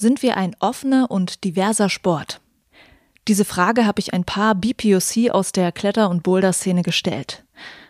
Sind 0.00 0.22
wir 0.22 0.38
ein 0.38 0.56
offener 0.60 1.10
und 1.10 1.44
diverser 1.44 1.90
Sport? 1.90 2.40
Diese 3.28 3.44
Frage 3.44 3.84
habe 3.84 4.00
ich 4.00 4.14
ein 4.14 4.24
paar 4.24 4.54
BPOC 4.54 5.28
aus 5.30 5.52
der 5.52 5.72
Kletter- 5.72 6.08
und 6.08 6.22
Boulder-Szene 6.22 6.80
gestellt. 6.80 7.44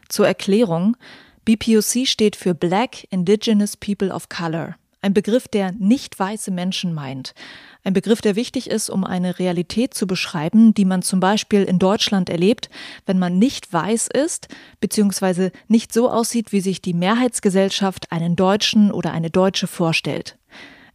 Zur 0.09 0.27
Erklärung, 0.27 0.96
BPOC 1.45 2.09
steht 2.09 2.34
für 2.34 2.52
Black 2.52 3.06
Indigenous 3.10 3.77
People 3.77 4.12
of 4.12 4.28
Color, 4.28 4.74
ein 5.02 5.15
Begriff, 5.15 5.46
der 5.46 5.70
nicht 5.70 6.18
weiße 6.18 6.51
Menschen 6.51 6.95
meint. 6.95 7.32
Ein 7.84 7.92
Begriff, 7.92 8.20
der 8.20 8.34
wichtig 8.34 8.68
ist, 8.68 8.90
um 8.90 9.04
eine 9.04 9.38
Realität 9.38 9.95
zu 9.95 10.09
beschreiben, 10.09 10.74
die 10.74 10.87
man 10.87 11.02
zum 11.02 11.20
Beispiel 11.20 11.62
in 11.62 11.79
Deutschland 11.79 12.29
erlebt, 12.29 12.70
wenn 13.06 13.20
man 13.20 13.38
nicht 13.38 13.73
weiß 13.73 14.09
ist, 14.09 14.48
beziehungsweise 14.80 15.52
nicht 15.68 15.92
so 15.92 16.10
aussieht, 16.10 16.51
wie 16.51 16.60
sich 16.60 16.82
die 16.82 16.92
Mehrheitsgesellschaft 16.92 18.10
einen 18.10 18.34
Deutschen 18.34 18.90
oder 18.90 19.12
eine 19.12 19.30
Deutsche 19.30 19.68
vorstellt. 19.68 20.40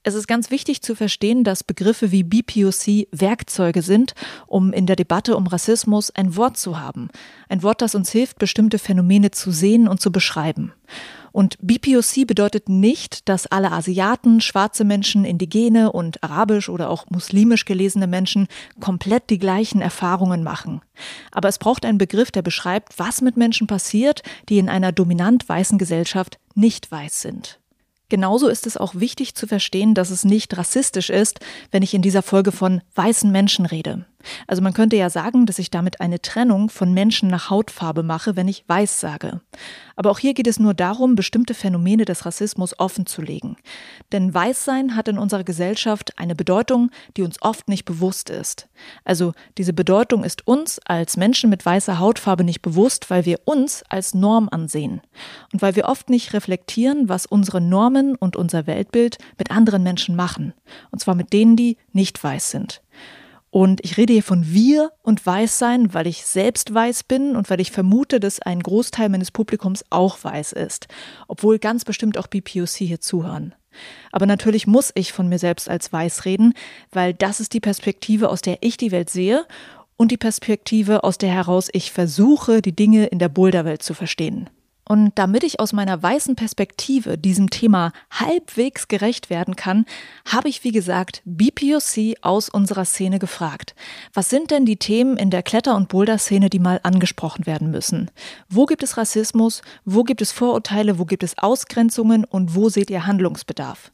Es 0.07 0.13
ist 0.13 0.27
ganz 0.27 0.51
wichtig 0.51 0.83
zu 0.83 0.93
verstehen, 0.93 1.43
dass 1.43 1.63
Begriffe 1.63 2.11
wie 2.11 2.21
BPOC 2.21 3.07
Werkzeuge 3.11 3.81
sind, 3.81 4.13
um 4.45 4.71
in 4.71 4.85
der 4.85 4.95
Debatte 4.95 5.35
um 5.35 5.47
Rassismus 5.47 6.11
ein 6.11 6.35
Wort 6.35 6.57
zu 6.57 6.79
haben. 6.79 7.09
Ein 7.49 7.63
Wort, 7.63 7.81
das 7.81 7.95
uns 7.95 8.11
hilft, 8.11 8.37
bestimmte 8.37 8.77
Phänomene 8.77 9.31
zu 9.31 9.49
sehen 9.49 9.87
und 9.87 9.99
zu 9.99 10.11
beschreiben. 10.11 10.73
Und 11.31 11.57
BPOC 11.59 12.27
bedeutet 12.27 12.69
nicht, 12.69 13.27
dass 13.27 13.47
alle 13.47 13.71
Asiaten, 13.71 14.41
schwarze 14.41 14.83
Menschen, 14.83 15.25
indigene 15.25 15.91
und 15.91 16.23
arabisch 16.23 16.69
oder 16.69 16.91
auch 16.91 17.09
muslimisch 17.09 17.65
gelesene 17.65 18.05
Menschen 18.05 18.47
komplett 18.79 19.31
die 19.31 19.39
gleichen 19.39 19.81
Erfahrungen 19.81 20.43
machen. 20.43 20.81
Aber 21.31 21.49
es 21.49 21.57
braucht 21.57 21.83
einen 21.83 21.97
Begriff, 21.97 22.29
der 22.29 22.43
beschreibt, 22.43 22.99
was 22.99 23.21
mit 23.21 23.37
Menschen 23.37 23.65
passiert, 23.65 24.21
die 24.49 24.59
in 24.59 24.69
einer 24.69 24.91
dominant 24.91 25.49
weißen 25.49 25.79
Gesellschaft 25.79 26.37
nicht 26.53 26.91
weiß 26.91 27.21
sind. 27.21 27.59
Genauso 28.09 28.47
ist 28.47 28.67
es 28.67 28.77
auch 28.77 28.95
wichtig 28.95 29.35
zu 29.35 29.47
verstehen, 29.47 29.93
dass 29.93 30.11
es 30.11 30.25
nicht 30.25 30.55
rassistisch 30.57 31.09
ist, 31.09 31.39
wenn 31.71 31.83
ich 31.83 31.93
in 31.93 32.01
dieser 32.01 32.21
Folge 32.21 32.51
von 32.51 32.81
weißen 32.93 33.31
Menschen 33.31 33.65
rede. 33.65 34.05
Also 34.47 34.61
man 34.61 34.73
könnte 34.73 34.95
ja 34.95 35.09
sagen, 35.09 35.45
dass 35.45 35.59
ich 35.59 35.71
damit 35.71 36.01
eine 36.01 36.21
Trennung 36.21 36.69
von 36.69 36.93
Menschen 36.93 37.29
nach 37.29 37.49
Hautfarbe 37.49 38.03
mache, 38.03 38.35
wenn 38.35 38.47
ich 38.47 38.63
weiß 38.67 38.99
sage. 38.99 39.41
Aber 39.95 40.11
auch 40.11 40.19
hier 40.19 40.33
geht 40.33 40.47
es 40.47 40.59
nur 40.59 40.73
darum, 40.73 41.15
bestimmte 41.15 41.53
Phänomene 41.53 42.05
des 42.05 42.25
Rassismus 42.25 42.77
offen 42.79 43.05
zu 43.05 43.21
legen. 43.21 43.57
Denn 44.11 44.33
Weißsein 44.33 44.95
hat 44.95 45.07
in 45.07 45.17
unserer 45.17 45.43
Gesellschaft 45.43 46.17
eine 46.17 46.35
Bedeutung, 46.35 46.91
die 47.15 47.23
uns 47.23 47.41
oft 47.41 47.67
nicht 47.67 47.85
bewusst 47.85 48.29
ist. 48.29 48.67
Also 49.03 49.33
diese 49.57 49.73
Bedeutung 49.73 50.23
ist 50.23 50.47
uns 50.47 50.79
als 50.85 51.17
Menschen 51.17 51.49
mit 51.49 51.65
weißer 51.65 51.99
Hautfarbe 51.99 52.43
nicht 52.43 52.61
bewusst, 52.61 53.09
weil 53.09 53.25
wir 53.25 53.39
uns 53.45 53.83
als 53.89 54.13
Norm 54.13 54.49
ansehen. 54.51 55.01
Und 55.53 55.61
weil 55.61 55.75
wir 55.75 55.85
oft 55.85 56.09
nicht 56.09 56.33
reflektieren, 56.33 57.07
was 57.09 57.25
unsere 57.25 57.61
Normen 57.61 58.15
und 58.15 58.35
unser 58.35 58.67
Weltbild 58.67 59.17
mit 59.37 59.51
anderen 59.51 59.83
Menschen 59.83 60.15
machen. 60.15 60.53
Und 60.91 60.99
zwar 60.99 61.15
mit 61.15 61.31
denen, 61.33 61.55
die 61.55 61.77
nicht 61.93 62.21
weiß 62.21 62.51
sind. 62.51 62.81
Und 63.55 63.85
ich 63.85 63.95
rede 63.95 64.11
hier 64.11 64.21
von 64.21 64.51
wir 64.51 64.91
und 65.01 65.25
Weißsein, 65.25 65.93
weil 65.93 66.07
ich 66.07 66.25
selbst 66.25 66.73
weiß 66.73 67.03
bin 67.03 67.37
und 67.37 67.49
weil 67.49 67.61
ich 67.61 67.71
vermute, 67.71 68.19
dass 68.19 68.41
ein 68.41 68.59
Großteil 68.59 69.07
meines 69.07 69.31
Publikums 69.31 69.85
auch 69.89 70.21
weiß 70.21 70.51
ist, 70.51 70.89
obwohl 71.29 71.57
ganz 71.57 71.85
bestimmt 71.85 72.17
auch 72.17 72.27
BPOC 72.27 72.67
hier 72.67 72.99
zuhören. 72.99 73.55
Aber 74.11 74.25
natürlich 74.25 74.67
muss 74.67 74.91
ich 74.93 75.13
von 75.13 75.29
mir 75.29 75.39
selbst 75.39 75.69
als 75.69 75.93
weiß 75.93 76.25
reden, 76.25 76.53
weil 76.91 77.13
das 77.13 77.39
ist 77.39 77.53
die 77.53 77.61
Perspektive, 77.61 78.27
aus 78.27 78.41
der 78.41 78.57
ich 78.59 78.75
die 78.75 78.91
Welt 78.91 79.09
sehe 79.09 79.45
und 79.95 80.11
die 80.11 80.17
Perspektive, 80.17 81.05
aus 81.05 81.17
der 81.17 81.29
heraus 81.29 81.69
ich 81.71 81.93
versuche, 81.93 82.61
die 82.61 82.75
Dinge 82.75 83.05
in 83.05 83.19
der 83.19 83.29
Boulderwelt 83.29 83.81
zu 83.81 83.93
verstehen. 83.93 84.49
Und 84.87 85.13
damit 85.15 85.43
ich 85.43 85.59
aus 85.59 85.73
meiner 85.73 86.01
weißen 86.01 86.35
Perspektive 86.35 87.17
diesem 87.17 87.49
Thema 87.49 87.91
halbwegs 88.11 88.87
gerecht 88.87 89.31
werden 89.31 89.55
kann, 89.55 89.85
habe 90.25 90.47
ich, 90.47 90.63
wie 90.63 90.71
gesagt, 90.71 91.23
BPOC 91.25 92.17
aus 92.21 92.49
unserer 92.49 92.85
Szene 92.85 93.17
gefragt. 93.17 93.75
Was 94.13 94.29
sind 94.29 94.51
denn 94.51 94.65
die 94.65 94.77
Themen 94.77 95.17
in 95.17 95.31
der 95.31 95.41
Kletter- 95.41 95.75
und 95.75 95.89
Boulder-Szene, 95.89 96.49
die 96.51 96.59
mal 96.59 96.79
angesprochen 96.83 97.47
werden 97.47 97.71
müssen? 97.71 98.11
Wo 98.47 98.67
gibt 98.67 98.83
es 98.83 98.95
Rassismus? 98.95 99.63
Wo 99.85 100.03
gibt 100.03 100.21
es 100.21 100.31
Vorurteile? 100.31 100.99
Wo 100.99 101.05
gibt 101.05 101.23
es 101.23 101.37
Ausgrenzungen? 101.37 102.23
Und 102.23 102.53
wo 102.53 102.69
seht 102.69 102.91
ihr 102.91 103.07
Handlungsbedarf? 103.07 103.91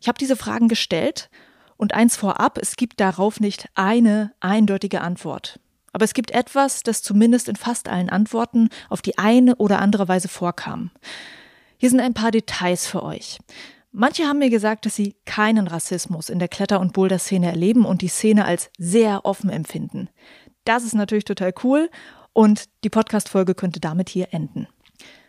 Ich 0.00 0.08
habe 0.08 0.18
diese 0.18 0.36
Fragen 0.36 0.68
gestellt 0.68 1.30
und 1.76 1.94
eins 1.94 2.16
vorab, 2.16 2.58
es 2.58 2.76
gibt 2.76 3.00
darauf 3.00 3.40
nicht 3.40 3.68
eine 3.74 4.32
eindeutige 4.40 5.00
Antwort. 5.00 5.60
Aber 5.94 6.04
es 6.04 6.12
gibt 6.12 6.32
etwas, 6.32 6.82
das 6.82 7.02
zumindest 7.02 7.48
in 7.48 7.54
fast 7.54 7.88
allen 7.88 8.10
Antworten 8.10 8.68
auf 8.90 9.00
die 9.00 9.16
eine 9.16 9.54
oder 9.56 9.78
andere 9.78 10.08
Weise 10.08 10.26
vorkam. 10.26 10.90
Hier 11.78 11.88
sind 11.88 12.00
ein 12.00 12.14
paar 12.14 12.32
Details 12.32 12.86
für 12.86 13.04
euch. 13.04 13.38
Manche 13.92 14.24
haben 14.24 14.40
mir 14.40 14.50
gesagt, 14.50 14.86
dass 14.86 14.96
sie 14.96 15.14
keinen 15.24 15.68
Rassismus 15.68 16.30
in 16.30 16.40
der 16.40 16.48
Kletter- 16.48 16.80
und 16.80 16.94
Boulder-Szene 16.94 17.46
erleben 17.46 17.84
und 17.84 18.02
die 18.02 18.08
Szene 18.08 18.44
als 18.44 18.70
sehr 18.76 19.24
offen 19.24 19.50
empfinden. 19.50 20.08
Das 20.64 20.82
ist 20.82 20.94
natürlich 20.94 21.26
total 21.26 21.54
cool 21.62 21.88
und 22.32 22.64
die 22.82 22.90
Podcast-Folge 22.90 23.54
könnte 23.54 23.78
damit 23.78 24.08
hier 24.08 24.28
enden. 24.32 24.66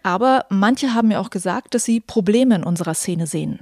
Aber 0.02 0.46
manche 0.50 0.96
haben 0.96 1.10
mir 1.10 1.20
auch 1.20 1.30
gesagt, 1.30 1.76
dass 1.76 1.86
sie 1.86 2.00
Probleme 2.00 2.56
in 2.56 2.64
unserer 2.64 2.96
Szene 2.96 3.28
sehen. 3.28 3.60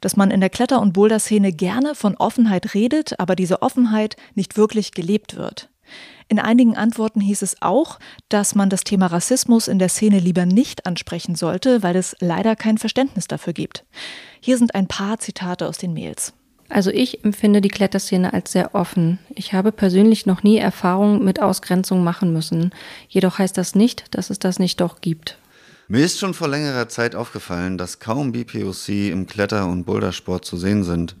Dass 0.00 0.16
man 0.16 0.30
in 0.30 0.40
der 0.40 0.50
Kletter- 0.50 0.80
und 0.80 0.92
Boulder-Szene 0.92 1.52
gerne 1.52 1.96
von 1.96 2.16
Offenheit 2.16 2.74
redet, 2.74 3.18
aber 3.18 3.34
diese 3.34 3.60
Offenheit 3.60 4.16
nicht 4.36 4.56
wirklich 4.56 4.92
gelebt 4.92 5.34
wird. 5.34 5.68
In 6.28 6.38
einigen 6.38 6.76
Antworten 6.76 7.20
hieß 7.20 7.42
es 7.42 7.60
auch, 7.60 7.98
dass 8.28 8.54
man 8.54 8.70
das 8.70 8.84
Thema 8.84 9.06
Rassismus 9.06 9.68
in 9.68 9.78
der 9.78 9.88
Szene 9.88 10.18
lieber 10.18 10.46
nicht 10.46 10.86
ansprechen 10.86 11.34
sollte, 11.34 11.82
weil 11.82 11.96
es 11.96 12.16
leider 12.20 12.56
kein 12.56 12.78
Verständnis 12.78 13.28
dafür 13.28 13.52
gibt. 13.52 13.84
Hier 14.40 14.58
sind 14.58 14.74
ein 14.74 14.88
paar 14.88 15.18
Zitate 15.18 15.68
aus 15.68 15.78
den 15.78 15.92
Mails. 15.92 16.32
Also 16.70 16.90
ich 16.90 17.24
empfinde 17.24 17.60
die 17.60 17.68
Kletterszene 17.68 18.32
als 18.32 18.52
sehr 18.52 18.74
offen. 18.74 19.18
Ich 19.34 19.52
habe 19.52 19.70
persönlich 19.70 20.24
noch 20.24 20.42
nie 20.42 20.56
Erfahrungen 20.56 21.22
mit 21.22 21.40
Ausgrenzung 21.40 22.02
machen 22.02 22.32
müssen. 22.32 22.70
Jedoch 23.08 23.38
heißt 23.38 23.56
das 23.58 23.74
nicht, 23.74 24.14
dass 24.14 24.30
es 24.30 24.38
das 24.38 24.58
nicht 24.58 24.80
doch 24.80 25.00
gibt. 25.00 25.38
Mir 25.86 26.04
ist 26.04 26.18
schon 26.18 26.32
vor 26.32 26.48
längerer 26.48 26.88
Zeit 26.88 27.14
aufgefallen, 27.14 27.76
dass 27.76 27.98
kaum 27.98 28.32
BPOC 28.32 28.88
im 29.10 29.26
Kletter- 29.26 29.66
und 29.66 29.84
Bouldersport 29.84 30.44
zu 30.44 30.56
sehen 30.56 30.82
sind. 30.82 31.14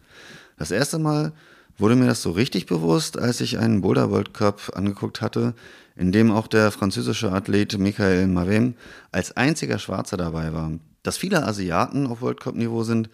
Das 0.56 0.70
erste 0.70 0.98
Mal 0.98 1.32
wurde 1.78 1.96
mir 1.96 2.06
das 2.06 2.22
so 2.22 2.30
richtig 2.30 2.66
bewusst, 2.66 3.18
als 3.18 3.40
ich 3.40 3.58
einen 3.58 3.80
Boulder 3.80 4.10
World 4.10 4.34
Cup 4.34 4.72
angeguckt 4.74 5.20
hatte, 5.20 5.54
in 5.96 6.12
dem 6.12 6.30
auch 6.30 6.46
der 6.46 6.70
französische 6.70 7.32
Athlet 7.32 7.78
Michael 7.78 8.26
Marem 8.26 8.74
als 9.12 9.36
einziger 9.36 9.78
Schwarzer 9.78 10.16
dabei 10.16 10.52
war. 10.52 10.72
Dass 11.02 11.16
viele 11.16 11.46
Asiaten 11.46 12.06
auf 12.06 12.20
World 12.20 12.40
Cup 12.40 12.54
Niveau 12.54 12.82
sind, 12.82 13.10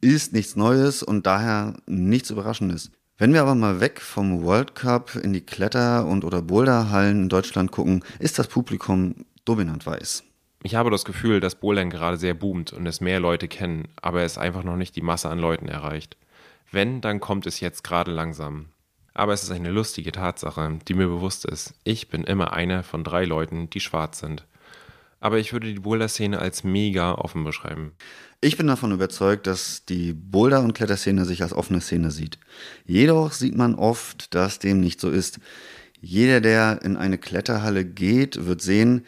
ist 0.00 0.32
nichts 0.32 0.56
Neues 0.56 1.02
und 1.02 1.26
daher 1.26 1.74
nichts 1.86 2.30
Überraschendes. 2.30 2.90
Wenn 3.16 3.32
wir 3.32 3.42
aber 3.42 3.54
mal 3.54 3.80
weg 3.80 4.00
vom 4.00 4.42
World 4.42 4.74
Cup 4.74 5.14
in 5.14 5.32
die 5.32 5.40
Kletter- 5.40 6.06
und 6.06 6.24
oder 6.24 6.42
Boulderhallen 6.42 7.22
in 7.22 7.28
Deutschland 7.28 7.70
gucken, 7.70 8.02
ist 8.18 8.38
das 8.38 8.48
Publikum 8.48 9.24
dominant 9.44 9.86
weiß. 9.86 10.24
Ich 10.64 10.74
habe 10.74 10.90
das 10.90 11.04
Gefühl, 11.04 11.40
dass 11.40 11.54
Bouldern 11.54 11.90
gerade 11.90 12.16
sehr 12.16 12.34
boomt 12.34 12.72
und 12.72 12.86
es 12.86 13.00
mehr 13.00 13.20
Leute 13.20 13.48
kennen, 13.48 13.88
aber 14.00 14.22
es 14.22 14.38
einfach 14.38 14.64
noch 14.64 14.76
nicht 14.76 14.96
die 14.96 15.02
Masse 15.02 15.28
an 15.28 15.38
Leuten 15.38 15.68
erreicht. 15.68 16.16
Wenn, 16.74 17.00
dann 17.00 17.20
kommt 17.20 17.46
es 17.46 17.60
jetzt 17.60 17.84
gerade 17.84 18.10
langsam. 18.10 18.66
Aber 19.14 19.32
es 19.32 19.44
ist 19.44 19.52
eine 19.52 19.70
lustige 19.70 20.10
Tatsache, 20.10 20.80
die 20.88 20.94
mir 20.94 21.06
bewusst 21.06 21.44
ist. 21.44 21.74
Ich 21.84 22.08
bin 22.08 22.24
immer 22.24 22.52
einer 22.52 22.82
von 22.82 23.04
drei 23.04 23.24
Leuten, 23.24 23.70
die 23.70 23.78
schwarz 23.78 24.18
sind. 24.18 24.44
Aber 25.20 25.38
ich 25.38 25.52
würde 25.52 25.72
die 25.72 25.78
Boulder-Szene 25.78 26.40
als 26.40 26.64
mega 26.64 27.12
offen 27.12 27.44
beschreiben. 27.44 27.92
Ich 28.40 28.56
bin 28.56 28.66
davon 28.66 28.90
überzeugt, 28.90 29.46
dass 29.46 29.84
die 29.84 30.12
Boulder- 30.12 30.62
und 30.62 30.74
Kletterszene 30.74 31.24
sich 31.24 31.42
als 31.42 31.52
offene 31.52 31.80
Szene 31.80 32.10
sieht. 32.10 32.38
Jedoch 32.84 33.32
sieht 33.32 33.56
man 33.56 33.76
oft, 33.76 34.34
dass 34.34 34.58
dem 34.58 34.80
nicht 34.80 35.00
so 35.00 35.10
ist. 35.10 35.38
Jeder, 36.00 36.40
der 36.40 36.82
in 36.82 36.96
eine 36.96 37.18
Kletterhalle 37.18 37.84
geht, 37.84 38.46
wird 38.46 38.60
sehen, 38.60 39.06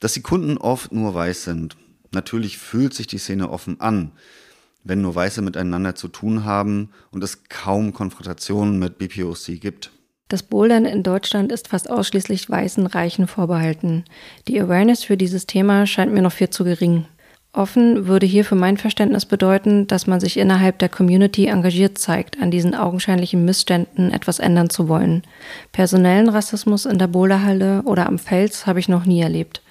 dass 0.00 0.12
die 0.12 0.22
Kunden 0.22 0.58
oft 0.58 0.92
nur 0.92 1.14
weiß 1.14 1.44
sind. 1.44 1.78
Natürlich 2.12 2.58
fühlt 2.58 2.92
sich 2.92 3.06
die 3.06 3.18
Szene 3.18 3.48
offen 3.48 3.80
an 3.80 4.12
wenn 4.86 5.02
nur 5.02 5.14
Weiße 5.14 5.42
miteinander 5.42 5.94
zu 5.94 6.08
tun 6.08 6.44
haben 6.44 6.90
und 7.10 7.22
es 7.24 7.44
kaum 7.48 7.92
Konfrontationen 7.92 8.78
mit 8.78 8.98
BPOC 8.98 9.60
gibt. 9.60 9.90
Das 10.28 10.42
Bouldern 10.42 10.86
in 10.86 11.02
Deutschland 11.02 11.52
ist 11.52 11.68
fast 11.68 11.88
ausschließlich 11.88 12.50
weißen 12.50 12.86
Reichen 12.86 13.26
vorbehalten. 13.28 14.04
Die 14.48 14.60
Awareness 14.60 15.04
für 15.04 15.16
dieses 15.16 15.46
Thema 15.46 15.86
scheint 15.86 16.12
mir 16.12 16.22
noch 16.22 16.32
viel 16.32 16.50
zu 16.50 16.64
gering. 16.64 17.06
Offen 17.52 18.06
würde 18.06 18.26
hier 18.26 18.44
für 18.44 18.54
mein 18.54 18.76
Verständnis 18.76 19.24
bedeuten, 19.24 19.86
dass 19.86 20.06
man 20.06 20.20
sich 20.20 20.36
innerhalb 20.36 20.78
der 20.78 20.90
Community 20.90 21.46
engagiert 21.46 21.96
zeigt, 21.96 22.40
an 22.40 22.50
diesen 22.50 22.74
augenscheinlichen 22.74 23.44
Missständen 23.44 24.12
etwas 24.12 24.40
ändern 24.40 24.68
zu 24.68 24.88
wollen. 24.88 25.22
Personellen 25.72 26.28
Rassismus 26.28 26.84
in 26.84 26.98
der 26.98 27.06
Boulderhalle 27.06 27.82
oder 27.84 28.06
am 28.06 28.18
Fels 28.18 28.66
habe 28.66 28.80
ich 28.80 28.88
noch 28.88 29.06
nie 29.06 29.22
erlebt. 29.22 29.62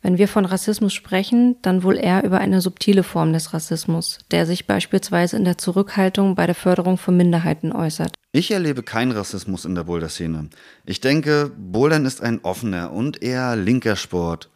Wenn 0.00 0.16
wir 0.16 0.28
von 0.28 0.44
Rassismus 0.44 0.94
sprechen, 0.94 1.56
dann 1.62 1.82
wohl 1.82 1.96
eher 1.96 2.22
über 2.24 2.38
eine 2.38 2.60
subtile 2.60 3.02
Form 3.02 3.32
des 3.32 3.52
Rassismus, 3.52 4.18
der 4.30 4.46
sich 4.46 4.66
beispielsweise 4.66 5.36
in 5.36 5.44
der 5.44 5.58
Zurückhaltung 5.58 6.36
bei 6.36 6.46
der 6.46 6.54
Förderung 6.54 6.98
von 6.98 7.16
Minderheiten 7.16 7.72
äußert. 7.72 8.14
Ich 8.32 8.50
erlebe 8.50 8.82
keinen 8.82 9.10
Rassismus 9.10 9.64
in 9.64 9.74
der 9.74 9.84
Boulder-Szene. 9.84 10.50
Ich 10.84 11.00
denke, 11.00 11.50
Bouldern 11.56 12.06
ist 12.06 12.22
ein 12.22 12.40
offener 12.44 12.92
und 12.92 13.22
eher 13.22 13.56
linker 13.56 13.96
Sport. 13.96 14.50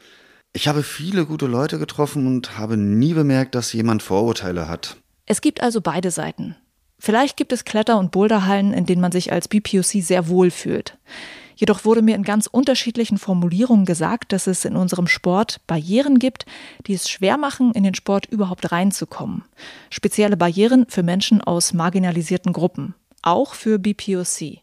Ich 0.53 0.69
habe 0.69 0.83
viele 0.83 1.27
gute 1.27 1.47
Leute 1.47 1.79
getroffen 1.79 2.27
und 2.27 2.59
habe 2.59 2.77
nie 2.77 3.15
bemerkt, 3.15 3.55
dass 3.55 3.73
jemand 3.73 4.03
Vorurteile 4.03 4.69
hat. 4.69 4.97
Es 5.27 5.41
gibt 5.41 5.63
also 5.63 5.81
beide 5.81 6.11
Seiten. 6.11 6.57
Vielleicht 6.99 7.37
gibt 7.37 7.53
es 7.53 7.65
Kletter- 7.65 7.99
und 7.99 8.13
Boulderhallen, 8.13 8.73
in 8.73 8.87
denen 8.87 9.01
man 9.01 9.11
sich 9.11 9.33
als 9.33 9.49
BPOC 9.49 10.03
sehr 10.03 10.29
wohl 10.29 10.53
fühlt. 10.53 10.99
Jedoch 11.63 11.85
wurde 11.85 12.03
mir 12.03 12.17
in 12.17 12.25
ganz 12.25 12.49
unterschiedlichen 12.49 13.19
Formulierungen 13.19 13.85
gesagt, 13.85 14.33
dass 14.33 14.49
es 14.49 14.65
in 14.65 14.75
unserem 14.75 15.07
Sport 15.07 15.61
Barrieren 15.69 16.19
gibt, 16.19 16.45
die 16.89 16.93
es 16.93 17.09
schwer 17.09 17.39
machen, 17.39 17.71
in 17.71 17.85
den 17.85 17.95
Sport 17.95 18.27
überhaupt 18.27 18.73
reinzukommen. 18.73 19.45
Spezielle 19.89 20.37
Barrieren 20.37 20.87
für 20.89 21.05
Menschen 21.05 21.41
aus 21.41 21.73
marginalisierten 21.73 22.53
Gruppen, 22.53 22.97
auch 23.23 23.55
für 23.55 23.79
BPOC. 23.79 24.59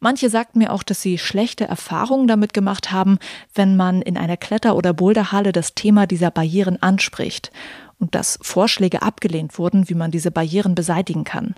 Manche 0.00 0.28
sagten 0.28 0.58
mir 0.58 0.72
auch, 0.72 0.82
dass 0.82 1.00
sie 1.02 1.18
schlechte 1.18 1.66
Erfahrungen 1.66 2.26
damit 2.26 2.52
gemacht 2.52 2.90
haben, 2.90 3.20
wenn 3.54 3.76
man 3.76 4.02
in 4.02 4.18
einer 4.18 4.36
Kletter- 4.36 4.74
oder 4.74 4.94
Boulderhalle 4.94 5.52
das 5.52 5.76
Thema 5.76 6.08
dieser 6.08 6.32
Barrieren 6.32 6.82
anspricht 6.82 7.52
und 8.00 8.16
dass 8.16 8.40
Vorschläge 8.42 9.02
abgelehnt 9.02 9.56
wurden, 9.56 9.88
wie 9.88 9.94
man 9.94 10.10
diese 10.10 10.32
Barrieren 10.32 10.74
beseitigen 10.74 11.22
kann. 11.22 11.54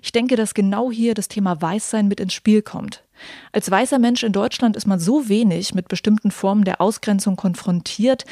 Ich 0.00 0.12
denke, 0.12 0.36
dass 0.36 0.54
genau 0.54 0.90
hier 0.90 1.12
das 1.12 1.28
Thema 1.28 1.60
Weißsein 1.60 2.08
mit 2.08 2.18
ins 2.18 2.32
Spiel 2.32 2.62
kommt. 2.62 3.04
Als 3.52 3.70
weißer 3.70 3.98
Mensch 3.98 4.22
in 4.22 4.32
Deutschland 4.32 4.76
ist 4.76 4.86
man 4.86 4.98
so 4.98 5.28
wenig 5.28 5.74
mit 5.74 5.88
bestimmten 5.88 6.30
Formen 6.30 6.64
der 6.64 6.80
Ausgrenzung 6.80 7.36
konfrontiert, 7.36 8.24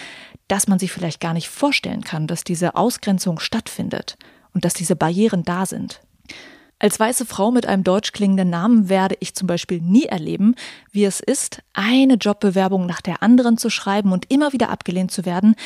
dass 0.48 0.68
man 0.68 0.78
sich 0.78 0.92
vielleicht 0.92 1.20
gar 1.20 1.34
nicht 1.34 1.48
vorstellen 1.48 2.02
kann, 2.02 2.26
dass 2.26 2.44
diese 2.44 2.74
Ausgrenzung 2.74 3.38
stattfindet 3.38 4.16
und 4.54 4.64
dass 4.64 4.74
diese 4.74 4.96
Barrieren 4.96 5.42
da 5.44 5.66
sind. 5.66 6.00
Als 6.80 7.00
weiße 7.00 7.26
Frau 7.26 7.50
mit 7.50 7.66
einem 7.66 7.82
deutsch 7.82 8.12
klingenden 8.12 8.50
Namen 8.50 8.88
werde 8.88 9.16
ich 9.18 9.34
zum 9.34 9.48
Beispiel 9.48 9.80
nie 9.80 10.04
erleben, 10.04 10.54
wie 10.92 11.04
es 11.04 11.18
ist, 11.18 11.60
eine 11.72 12.14
Jobbewerbung 12.14 12.86
nach 12.86 13.00
der 13.00 13.22
anderen 13.22 13.58
zu 13.58 13.68
schreiben 13.68 14.12
und 14.12 14.30
immer 14.30 14.52
wieder 14.52 14.70
abgelehnt 14.70 15.10
zu 15.10 15.24
werden, 15.24 15.56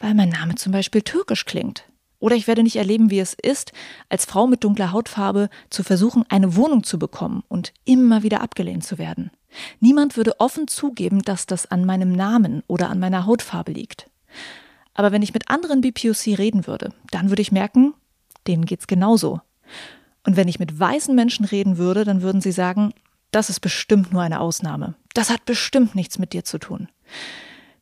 weil 0.00 0.14
mein 0.14 0.28
Name 0.28 0.56
zum 0.56 0.72
Beispiel 0.72 1.02
türkisch 1.02 1.44
klingt. 1.44 1.84
Oder 2.18 2.36
ich 2.36 2.46
werde 2.46 2.62
nicht 2.62 2.76
erleben, 2.76 3.10
wie 3.10 3.20
es 3.20 3.34
ist, 3.34 3.72
als 4.08 4.24
Frau 4.24 4.46
mit 4.46 4.64
dunkler 4.64 4.92
Hautfarbe 4.92 5.48
zu 5.70 5.82
versuchen, 5.82 6.24
eine 6.28 6.56
Wohnung 6.56 6.82
zu 6.82 6.98
bekommen 6.98 7.42
und 7.48 7.72
immer 7.84 8.22
wieder 8.22 8.40
abgelehnt 8.40 8.84
zu 8.84 8.98
werden. 8.98 9.30
Niemand 9.80 10.16
würde 10.16 10.40
offen 10.40 10.68
zugeben, 10.68 11.22
dass 11.22 11.46
das 11.46 11.70
an 11.70 11.84
meinem 11.84 12.12
Namen 12.12 12.62
oder 12.66 12.90
an 12.90 12.98
meiner 12.98 13.26
Hautfarbe 13.26 13.72
liegt. 13.72 14.10
Aber 14.94 15.12
wenn 15.12 15.22
ich 15.22 15.34
mit 15.34 15.50
anderen 15.50 15.82
BPOC 15.82 16.38
reden 16.38 16.66
würde, 16.66 16.92
dann 17.10 17.28
würde 17.28 17.42
ich 17.42 17.52
merken, 17.52 17.94
denen 18.46 18.64
geht's 18.64 18.86
genauso. 18.86 19.40
Und 20.24 20.36
wenn 20.36 20.48
ich 20.48 20.58
mit 20.58 20.78
weißen 20.78 21.14
Menschen 21.14 21.44
reden 21.44 21.78
würde, 21.78 22.04
dann 22.04 22.22
würden 22.22 22.40
sie 22.40 22.52
sagen, 22.52 22.92
das 23.30 23.50
ist 23.50 23.60
bestimmt 23.60 24.12
nur 24.12 24.22
eine 24.22 24.40
Ausnahme. 24.40 24.94
Das 25.14 25.30
hat 25.30 25.44
bestimmt 25.44 25.94
nichts 25.94 26.18
mit 26.18 26.32
dir 26.32 26.44
zu 26.44 26.58
tun. 26.58 26.88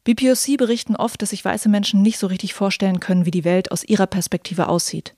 BPOC 0.05 0.59
berichten 0.59 0.97
oft, 0.97 1.21
dass 1.23 1.31
sich 1.31 1.45
weiße 1.45 1.69
Menschen 1.69 2.03
nicht 2.03 2.19
so 2.19 2.27
richtig 2.27 2.53
vorstellen 2.53 3.01
können, 3.01 3.25
wie 3.25 3.31
die 3.31 3.45
Welt 3.45 3.73
aus 3.73 3.85
ihrer 3.85 4.07
Perspektive 4.07 4.69
aussieht. 4.69 5.15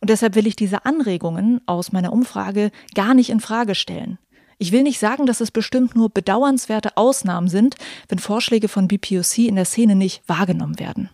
Und 0.00 0.10
deshalb 0.10 0.34
will 0.34 0.46
ich 0.46 0.56
diese 0.56 0.84
Anregungen 0.84 1.62
aus 1.66 1.90
meiner 1.92 2.12
Umfrage 2.12 2.70
gar 2.94 3.14
nicht 3.14 3.30
in 3.30 3.40
Frage 3.40 3.74
stellen. 3.74 4.18
Ich 4.58 4.72
will 4.72 4.82
nicht 4.82 4.98
sagen, 4.98 5.26
dass 5.26 5.40
es 5.40 5.50
bestimmt 5.50 5.96
nur 5.96 6.10
bedauernswerte 6.10 6.96
Ausnahmen 6.96 7.48
sind, 7.48 7.76
wenn 8.08 8.18
Vorschläge 8.18 8.68
von 8.68 8.88
BPOC 8.88 9.38
in 9.38 9.56
der 9.56 9.64
Szene 9.64 9.94
nicht 9.94 10.22
wahrgenommen 10.26 10.78
werden. 10.78 11.10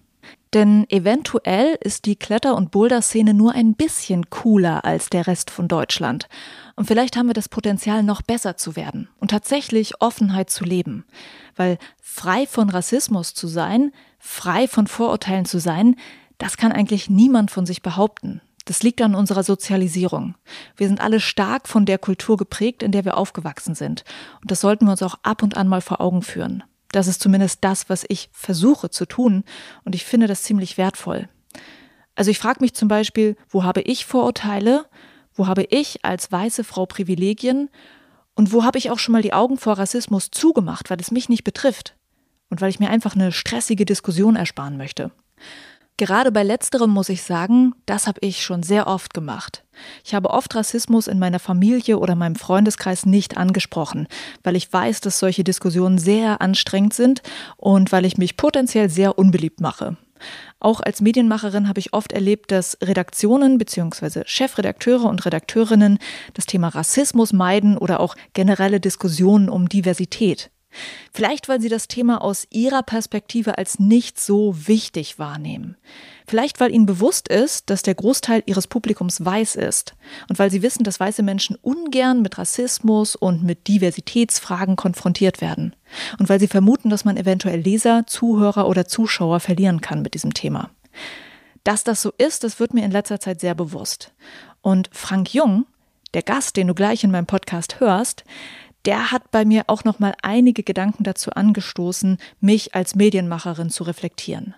Denn 0.55 0.87
eventuell 0.91 1.79
ist 1.81 2.05
die 2.05 2.17
Kletter- 2.17 2.57
und 2.57 2.71
Boulder-Szene 2.71 3.33
nur 3.33 3.53
ein 3.53 3.75
bisschen 3.75 4.29
cooler 4.29 4.85
als 4.85 5.09
der 5.09 5.27
Rest 5.27 5.51
von 5.51 5.67
Deutschland. 5.67 6.29
Und 6.77 6.87
vielleicht 6.87 7.17
haben 7.17 7.27
wir 7.27 7.35
das 7.35 7.49
Potenzial, 7.49 8.03
noch 8.03 8.23
besser 8.23 8.57
zu 8.57 8.77
werden 8.77 9.09
und 9.19 9.31
tatsächlich 9.31 10.01
Offenheit 10.01 10.51
zu 10.51 10.65
leben. 10.65 11.05
Weil 11.57 11.79
frei 12.01 12.47
von 12.47 12.69
Rassismus 12.69 13.33
zu 13.35 13.47
sein, 13.47 13.93
frei 14.19 14.69
von 14.69 14.87
Vorurteilen 14.87 15.47
zu 15.47 15.59
sein, 15.59 15.97
das 16.37 16.57
kann 16.57 16.73
eigentlich 16.73 17.09
niemand 17.09 17.51
von 17.51 17.65
sich 17.65 17.83
behaupten. 17.83 18.43
Das 18.65 18.83
liegt 18.83 19.03
an 19.03 19.15
unserer 19.15 19.43
Sozialisierung. 19.43 20.35
Wir 20.77 20.87
sind 20.87 21.01
alle 21.01 21.21
stark 21.21 21.67
von 21.67 21.85
der 21.85 21.99
Kultur 21.99 22.37
geprägt, 22.37 22.83
in 22.83 22.93
der 22.93 23.05
wir 23.05 23.17
aufgewachsen 23.17 23.75
sind. 23.75 24.05
Und 24.41 24.51
das 24.51 24.61
sollten 24.61 24.85
wir 24.85 24.93
uns 24.93 25.03
auch 25.03 25.17
ab 25.23 25.43
und 25.43 25.57
an 25.57 25.67
mal 25.67 25.81
vor 25.81 26.01
Augen 26.01 26.23
führen. 26.23 26.63
Das 26.93 27.09
ist 27.09 27.21
zumindest 27.21 27.65
das, 27.65 27.89
was 27.89 28.05
ich 28.09 28.29
versuche 28.33 28.91
zu 28.91 29.07
tun. 29.07 29.45
Und 29.85 29.95
ich 29.95 30.05
finde 30.05 30.27
das 30.27 30.43
ziemlich 30.43 30.79
wertvoll. 30.79 31.29
Also 32.15 32.31
ich 32.31 32.39
frage 32.39 32.61
mich 32.61 32.75
zum 32.75 32.89
Beispiel, 32.89 33.37
wo 33.49 33.65
habe 33.65 33.81
ich 33.81 34.05
Vorurteile? 34.05 34.87
Wo 35.35 35.47
habe 35.47 35.65
ich 35.65 36.05
als 36.05 36.31
weiße 36.31 36.63
Frau 36.63 36.87
Privilegien? 36.87 37.71
Und 38.35 38.53
wo 38.53 38.65
habe 38.65 38.79
ich 38.79 38.91
auch 38.91 38.99
schon 38.99 39.13
mal 39.13 39.23
die 39.23 39.33
Augen 39.33 39.57
vor 39.59 39.79
Rassismus 39.79 40.31
zugemacht, 40.31 40.91
weil 40.91 41.01
es 41.01 41.11
mich 41.11 41.29
nicht 41.29 41.45
betrifft? 41.45 41.97
Und 42.51 42.61
weil 42.61 42.71
ich 42.71 42.81
mir 42.81 42.91
einfach 42.91 43.15
eine 43.15 43.33
stressige 43.33 43.87
Diskussion 43.87 44.37
ersparen 44.37 44.77
möchte. 44.77 45.11
Gerade 45.99 46.33
bei 46.33 46.43
letzterem 46.43 46.91
muss 46.91 47.11
ich 47.11 47.23
sagen, 47.23 47.75
das 47.87 48.07
habe 48.07 48.19
ich 48.23 48.43
schon 48.43 48.63
sehr 48.63 48.87
oft 48.87 49.15
gemacht. 49.15 49.65
Ich 50.05 50.15
habe 50.15 50.31
oft 50.31 50.55
Rassismus 50.55 51.07
in 51.07 51.19
meiner 51.19 51.39
Familie 51.39 51.99
oder 51.99 52.15
meinem 52.15 52.37
Freundeskreis 52.37 53.07
nicht 53.07 53.37
angesprochen, 53.37 54.09
weil 54.43 54.57
ich 54.57 54.73
weiß, 54.73 55.01
dass 55.01 55.19
solche 55.19 55.45
Diskussionen 55.45 55.99
sehr 55.99 56.41
anstrengend 56.41 56.95
sind 56.95 57.23
und 57.57 57.93
weil 57.93 58.05
ich 58.05 58.17
mich 58.17 58.37
potenziell 58.37 58.89
sehr 58.89 59.19
unbeliebt 59.19 59.61
mache. 59.61 59.97
Auch 60.61 60.81
als 60.81 61.01
Medienmacherin 61.01 61.69
habe 61.69 61.81
ich 61.81 61.93
oft 61.93 62.13
erlebt, 62.13 62.53
dass 62.53 62.79
Redaktionen 62.83 63.59
bzw. 63.59 64.23
Chefredakteure 64.25 65.05
und 65.05 65.25
Redakteurinnen 65.27 65.99
das 66.35 66.47
Thema 66.47 66.69
Rassismus 66.69 67.33
meiden 67.33 67.77
oder 67.77 68.01
auch 68.01 68.15
generelle 68.33 68.81
Diskussionen 68.81 69.49
um 69.49 69.69
Diversität. 69.69 70.51
Vielleicht, 71.13 71.49
weil 71.49 71.61
sie 71.61 71.69
das 71.69 71.89
Thema 71.89 72.23
aus 72.23 72.47
ihrer 72.51 72.83
Perspektive 72.83 73.59
als 73.59 73.79
nicht 73.79 74.19
so 74.21 74.55
wichtig 74.67 75.19
wahrnehmen. 75.19 75.77
Vielleicht, 76.27 76.61
weil 76.61 76.73
ihnen 76.73 76.87
bewusst 76.87 77.29
ist, 77.29 77.69
dass 77.69 77.83
der 77.83 77.95
Großteil 77.95 78.43
ihres 78.47 78.67
Publikums 78.67 79.25
weiß 79.25 79.57
ist 79.57 79.95
und 80.29 80.39
weil 80.39 80.51
sie 80.51 80.63
wissen, 80.63 80.85
dass 80.85 81.01
weiße 81.01 81.23
Menschen 81.23 81.57
ungern 81.61 82.23
mit 82.23 82.39
Rassismus 82.39 83.17
und 83.17 83.43
mit 83.43 83.69
Diversitätsfragen 83.69 84.77
konfrontiert 84.77 85.41
werden 85.41 85.77
und 86.19 86.29
weil 86.29 86.41
sie 86.41 86.49
vermuten, 86.49 86.91
dass 86.91 87.05
man 87.05 87.17
eventuell 87.17 87.61
Leser, 87.61 88.07
Zuhörer 88.07 88.69
oder 88.69 88.87
Zuschauer 88.87 89.41
verlieren 89.41 89.81
kann 89.81 90.03
mit 90.03 90.15
diesem 90.15 90.33
Thema. 90.33 90.71
Dass 91.65 91.85
das 91.85 92.03
so 92.03 92.13
ist, 92.19 92.45
das 92.45 92.59
wird 92.59 92.75
mir 92.75 92.85
in 92.85 92.91
letzter 92.91 93.21
Zeit 93.21 93.41
sehr 93.41 93.55
bewusst. 93.55 94.13
Und 94.63 94.91
Frank 94.93 95.33
Jung, 95.35 95.67
der 96.15 96.23
Gast, 96.23 96.57
den 96.57 96.67
du 96.67 96.75
gleich 96.75 97.05
in 97.05 97.11
meinem 97.11 97.27
Podcast 97.27 97.81
hörst, 97.81 98.25
der 98.85 99.11
hat 99.11 99.31
bei 99.31 99.45
mir 99.45 99.65
auch 99.69 99.85
noch 99.85 99.99
mal 99.99 100.15
einige 100.23 100.63
Gedanken 100.63 101.05
dazu 101.05 101.31
angestoßen, 101.31 102.19
mich 102.41 102.75
als 102.75 102.95
Medienmacherin 102.95 103.71
zu 103.71 103.85
reflektieren. 103.85 104.55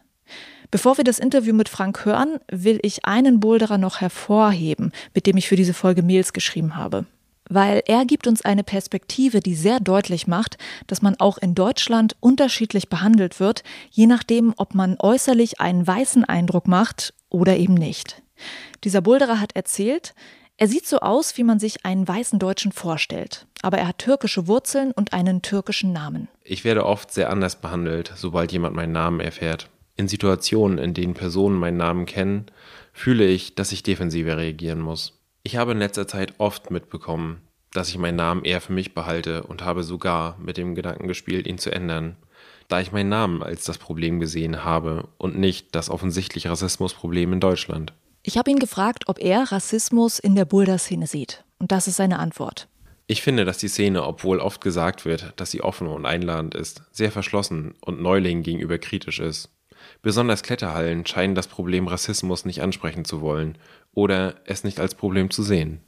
Bevor 0.71 0.97
wir 0.97 1.05
das 1.05 1.19
Interview 1.19 1.55
mit 1.55 1.69
Frank 1.69 2.05
hören, 2.05 2.39
will 2.51 2.81
ich 2.83 3.05
einen 3.05 3.39
Boulderer 3.39 3.79
noch 3.79 4.01
hervorheben, 4.01 4.93
mit 5.15 5.27
dem 5.27 5.37
ich 5.37 5.49
für 5.49 5.57
diese 5.57 5.75
Folge 5.75 6.03
Mails 6.03 6.33
geschrieben 6.33 6.77
habe. 6.77 7.07
Weil 7.49 7.83
er 7.87 8.07
gibt 8.07 8.27
uns 8.27 8.43
eine 8.43 8.65
Perspektive, 8.65 9.41
die 9.41 9.55
sehr 9.55 9.79
deutlich 9.79 10.27
macht, 10.27 10.57
dass 10.87 11.03
man 11.03 11.15
auch 11.21 11.37
in 11.39 11.55
Deutschland 11.55 12.17
unterschiedlich 12.21 12.89
behandelt 12.89 13.39
wird, 13.39 13.63
je 13.91 14.07
nachdem, 14.07 14.55
ob 14.57 14.75
man 14.75 14.97
äußerlich 14.99 15.61
einen 15.61 15.87
weißen 15.87 16.25
Eindruck 16.25 16.67
macht 16.67 17.13
oder 17.29 17.57
eben 17.57 17.75
nicht. 17.75 18.23
Dieser 18.83 19.03
Boulderer 19.03 19.41
hat 19.41 19.55
erzählt, 19.55 20.15
er 20.57 20.69
sieht 20.69 20.87
so 20.87 21.01
aus, 21.01 21.37
wie 21.37 21.43
man 21.43 21.59
sich 21.59 21.85
einen 21.85 22.07
weißen 22.07 22.39
Deutschen 22.39 22.71
vorstellt, 22.71 23.47
aber 23.63 23.79
er 23.79 23.89
hat 23.89 23.99
türkische 23.99 24.47
Wurzeln 24.47 24.93
und 24.93 25.13
einen 25.13 25.43
türkischen 25.43 25.93
Namen. 25.93 26.29
Ich 26.45 26.65
werde 26.65 26.87
oft 26.87 27.13
sehr 27.13 27.31
anders 27.31 27.57
behandelt, 27.57 28.13
sobald 28.15 28.53
jemand 28.53 28.77
meinen 28.77 28.93
Namen 28.93 29.21
erfährt. 29.21 29.69
In 29.97 30.07
Situationen, 30.07 30.79
in 30.79 30.95
denen 30.95 31.15
Personen 31.15 31.59
meinen 31.59 31.77
Namen 31.77 32.07
kennen, 32.07 32.47
fühle 32.93 33.27
ich, 33.27 33.57
dass 33.57 33.73
ich 33.73 33.83
defensiver 33.83 34.37
reagieren 34.37 34.81
muss. 34.81 35.19
Ich 35.43 35.57
habe 35.57 35.73
in 35.73 35.79
letzter 35.79 36.07
Zeit 36.07 36.35
oft 36.39 36.71
mitbekommen, 36.71 37.41
dass 37.73 37.89
ich 37.89 37.99
meinen 37.99 38.17
Namen 38.17 38.45
eher 38.45 38.61
für 38.61 38.73
mich 38.73 38.95
behalte 38.95 39.43
und 39.43 39.65
habe 39.65 39.83
sogar 39.83 40.39
mit 40.39 40.57
dem 40.57 40.77
Gedanken 40.77 41.09
gespielt, 41.09 41.47
ihn 41.47 41.59
zu 41.59 41.73
ändern, 41.73 42.17
da 42.69 42.81
ich 42.81 42.93
meinen 42.93 43.09
Namen 43.09 43.43
als 43.43 43.65
das 43.65 43.79
Problem 43.79 44.21
gesehen 44.21 44.65
habe 44.65 45.09
und 45.19 45.37
nicht 45.37 45.75
das 45.75 45.91
offensichtliche 45.91 46.51
Rassismusproblem 46.51 47.33
in 47.35 47.41
Deutschland. 47.41 47.93
Ich 48.27 48.39
habe 48.39 48.51
ihn 48.51 48.59
gefragt, 48.59 49.05
ob 49.07 49.19
er 49.19 49.53
Rassismus 49.53 50.19
in 50.19 50.35
der 50.35 50.47
Boulder-Szene 50.47 51.07
sieht. 51.07 51.45
Und 51.59 51.73
das 51.73 51.87
ist 51.87 51.97
seine 51.97 52.19
Antwort. 52.19 52.69
Ich 53.07 53.21
finde, 53.21 53.45
dass 53.45 53.59
die 53.59 53.69
Szene, 53.69 54.03
obwohl 54.03 54.41
oft 54.41 54.63
gesagt 54.63 55.05
wird, 55.05 55.35
dass 55.37 55.51
sie 55.51 55.61
offen 55.61 55.89
und 55.89 56.07
einladend 56.07 56.55
ist, 56.55 56.85
sehr 56.91 57.13
verschlossen 57.13 57.75
und 57.83 58.01
Neulingen 58.01 58.43
gegenüber 58.43 58.79
kritisch 58.79 59.21
ist. 59.21 59.51
Besonders 60.01 60.43
Kletterhallen 60.43 61.05
scheinen 61.05 61.35
das 61.35 61.49
Problem 61.49 61.87
Rassismus 61.87 62.47
nicht 62.47 62.63
ansprechen 62.63 63.05
zu 63.05 63.21
wollen 63.21 63.59
oder 63.93 64.37
es 64.47 64.65
nicht 64.65 64.81
als 64.81 64.95
Problem 64.95 65.29
zu 65.31 65.43
sehen. 65.43 65.81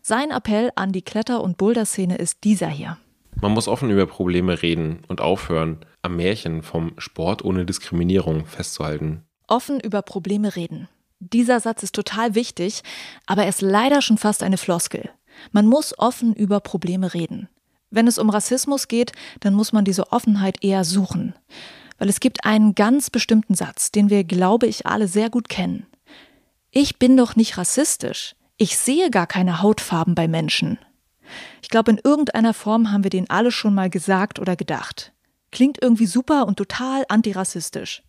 Sein 0.00 0.30
Appell 0.30 0.70
an 0.76 0.92
die 0.92 1.02
Kletter- 1.02 1.42
und 1.42 1.56
Boulder-Szene 1.56 2.18
ist 2.18 2.44
dieser 2.44 2.68
hier. 2.68 2.98
Man 3.40 3.50
muss 3.50 3.66
offen 3.66 3.90
über 3.90 4.06
Probleme 4.06 4.62
reden 4.62 5.00
und 5.08 5.20
aufhören, 5.20 5.84
am 6.02 6.14
Märchen 6.14 6.62
vom 6.62 6.92
Sport 6.98 7.44
ohne 7.44 7.64
Diskriminierung 7.64 8.46
festzuhalten. 8.46 9.24
Offen 9.48 9.80
über 9.80 10.02
Probleme 10.02 10.54
reden. 10.54 10.88
Dieser 11.32 11.58
Satz 11.58 11.82
ist 11.82 11.94
total 11.94 12.34
wichtig, 12.34 12.82
aber 13.24 13.44
er 13.44 13.48
ist 13.48 13.62
leider 13.62 14.02
schon 14.02 14.18
fast 14.18 14.42
eine 14.42 14.58
Floskel. 14.58 15.10
Man 15.52 15.66
muss 15.66 15.98
offen 15.98 16.34
über 16.34 16.60
Probleme 16.60 17.14
reden. 17.14 17.48
Wenn 17.90 18.06
es 18.06 18.18
um 18.18 18.28
Rassismus 18.28 18.88
geht, 18.88 19.12
dann 19.40 19.54
muss 19.54 19.72
man 19.72 19.86
diese 19.86 20.12
Offenheit 20.12 20.62
eher 20.62 20.84
suchen. 20.84 21.34
Weil 21.98 22.10
es 22.10 22.20
gibt 22.20 22.44
einen 22.44 22.74
ganz 22.74 23.08
bestimmten 23.08 23.54
Satz, 23.54 23.90
den 23.90 24.10
wir, 24.10 24.24
glaube 24.24 24.66
ich, 24.66 24.86
alle 24.86 25.08
sehr 25.08 25.30
gut 25.30 25.48
kennen. 25.48 25.86
Ich 26.70 26.98
bin 26.98 27.16
doch 27.16 27.36
nicht 27.36 27.56
rassistisch. 27.56 28.34
Ich 28.58 28.76
sehe 28.76 29.10
gar 29.10 29.26
keine 29.26 29.62
Hautfarben 29.62 30.14
bei 30.14 30.28
Menschen. 30.28 30.78
Ich 31.62 31.70
glaube, 31.70 31.92
in 31.92 32.00
irgendeiner 32.04 32.52
Form 32.52 32.92
haben 32.92 33.04
wir 33.04 33.10
den 33.10 33.30
alle 33.30 33.50
schon 33.50 33.74
mal 33.74 33.88
gesagt 33.88 34.38
oder 34.38 34.56
gedacht. 34.56 35.13
Klingt 35.54 35.80
irgendwie 35.80 36.06
super 36.06 36.48
und 36.48 36.56
total 36.56 37.04
antirassistisch. 37.08 38.02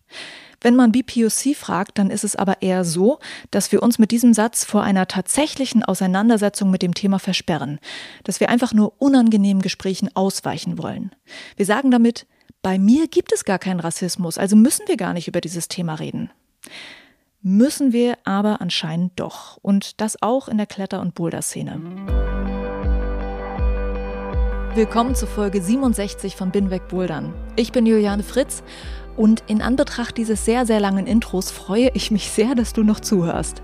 Wenn 0.60 0.74
man 0.74 0.90
BPOC 0.90 1.54
fragt, 1.54 1.96
dann 1.96 2.10
ist 2.10 2.24
es 2.24 2.34
aber 2.34 2.60
eher 2.60 2.84
so, 2.84 3.20
dass 3.52 3.70
wir 3.70 3.84
uns 3.84 4.00
mit 4.00 4.10
diesem 4.10 4.34
Satz 4.34 4.64
vor 4.64 4.82
einer 4.82 5.06
tatsächlichen 5.06 5.84
Auseinandersetzung 5.84 6.70
mit 6.70 6.82
dem 6.82 6.92
Thema 6.92 7.20
versperren, 7.20 7.78
dass 8.24 8.40
wir 8.40 8.48
einfach 8.48 8.74
nur 8.74 9.00
unangenehmen 9.00 9.62
Gesprächen 9.62 10.10
ausweichen 10.14 10.76
wollen. 10.76 11.14
Wir 11.56 11.66
sagen 11.66 11.92
damit, 11.92 12.26
bei 12.62 12.80
mir 12.80 13.06
gibt 13.06 13.32
es 13.32 13.44
gar 13.44 13.60
keinen 13.60 13.78
Rassismus, 13.78 14.38
also 14.38 14.56
müssen 14.56 14.88
wir 14.88 14.96
gar 14.96 15.12
nicht 15.12 15.28
über 15.28 15.40
dieses 15.40 15.68
Thema 15.68 15.94
reden. 15.94 16.30
Müssen 17.42 17.92
wir 17.92 18.18
aber 18.24 18.60
anscheinend 18.60 19.12
doch. 19.20 19.56
Und 19.62 20.00
das 20.00 20.20
auch 20.20 20.48
in 20.48 20.56
der 20.56 20.66
Kletter- 20.66 21.00
und 21.00 21.14
Boulder-Szene. 21.14 22.25
Willkommen 24.76 25.14
zu 25.14 25.26
Folge 25.26 25.62
67 25.62 26.36
von 26.36 26.50
Binweg 26.50 26.86
Bouldern. 26.88 27.32
Ich 27.56 27.72
bin 27.72 27.86
Juliane 27.86 28.22
Fritz 28.22 28.62
und 29.16 29.42
in 29.46 29.62
Anbetracht 29.62 30.18
dieses 30.18 30.44
sehr, 30.44 30.66
sehr 30.66 30.80
langen 30.80 31.06
Intros 31.06 31.50
freue 31.50 31.90
ich 31.94 32.10
mich 32.10 32.30
sehr, 32.30 32.54
dass 32.54 32.74
du 32.74 32.82
noch 32.82 33.00
zuhörst. 33.00 33.62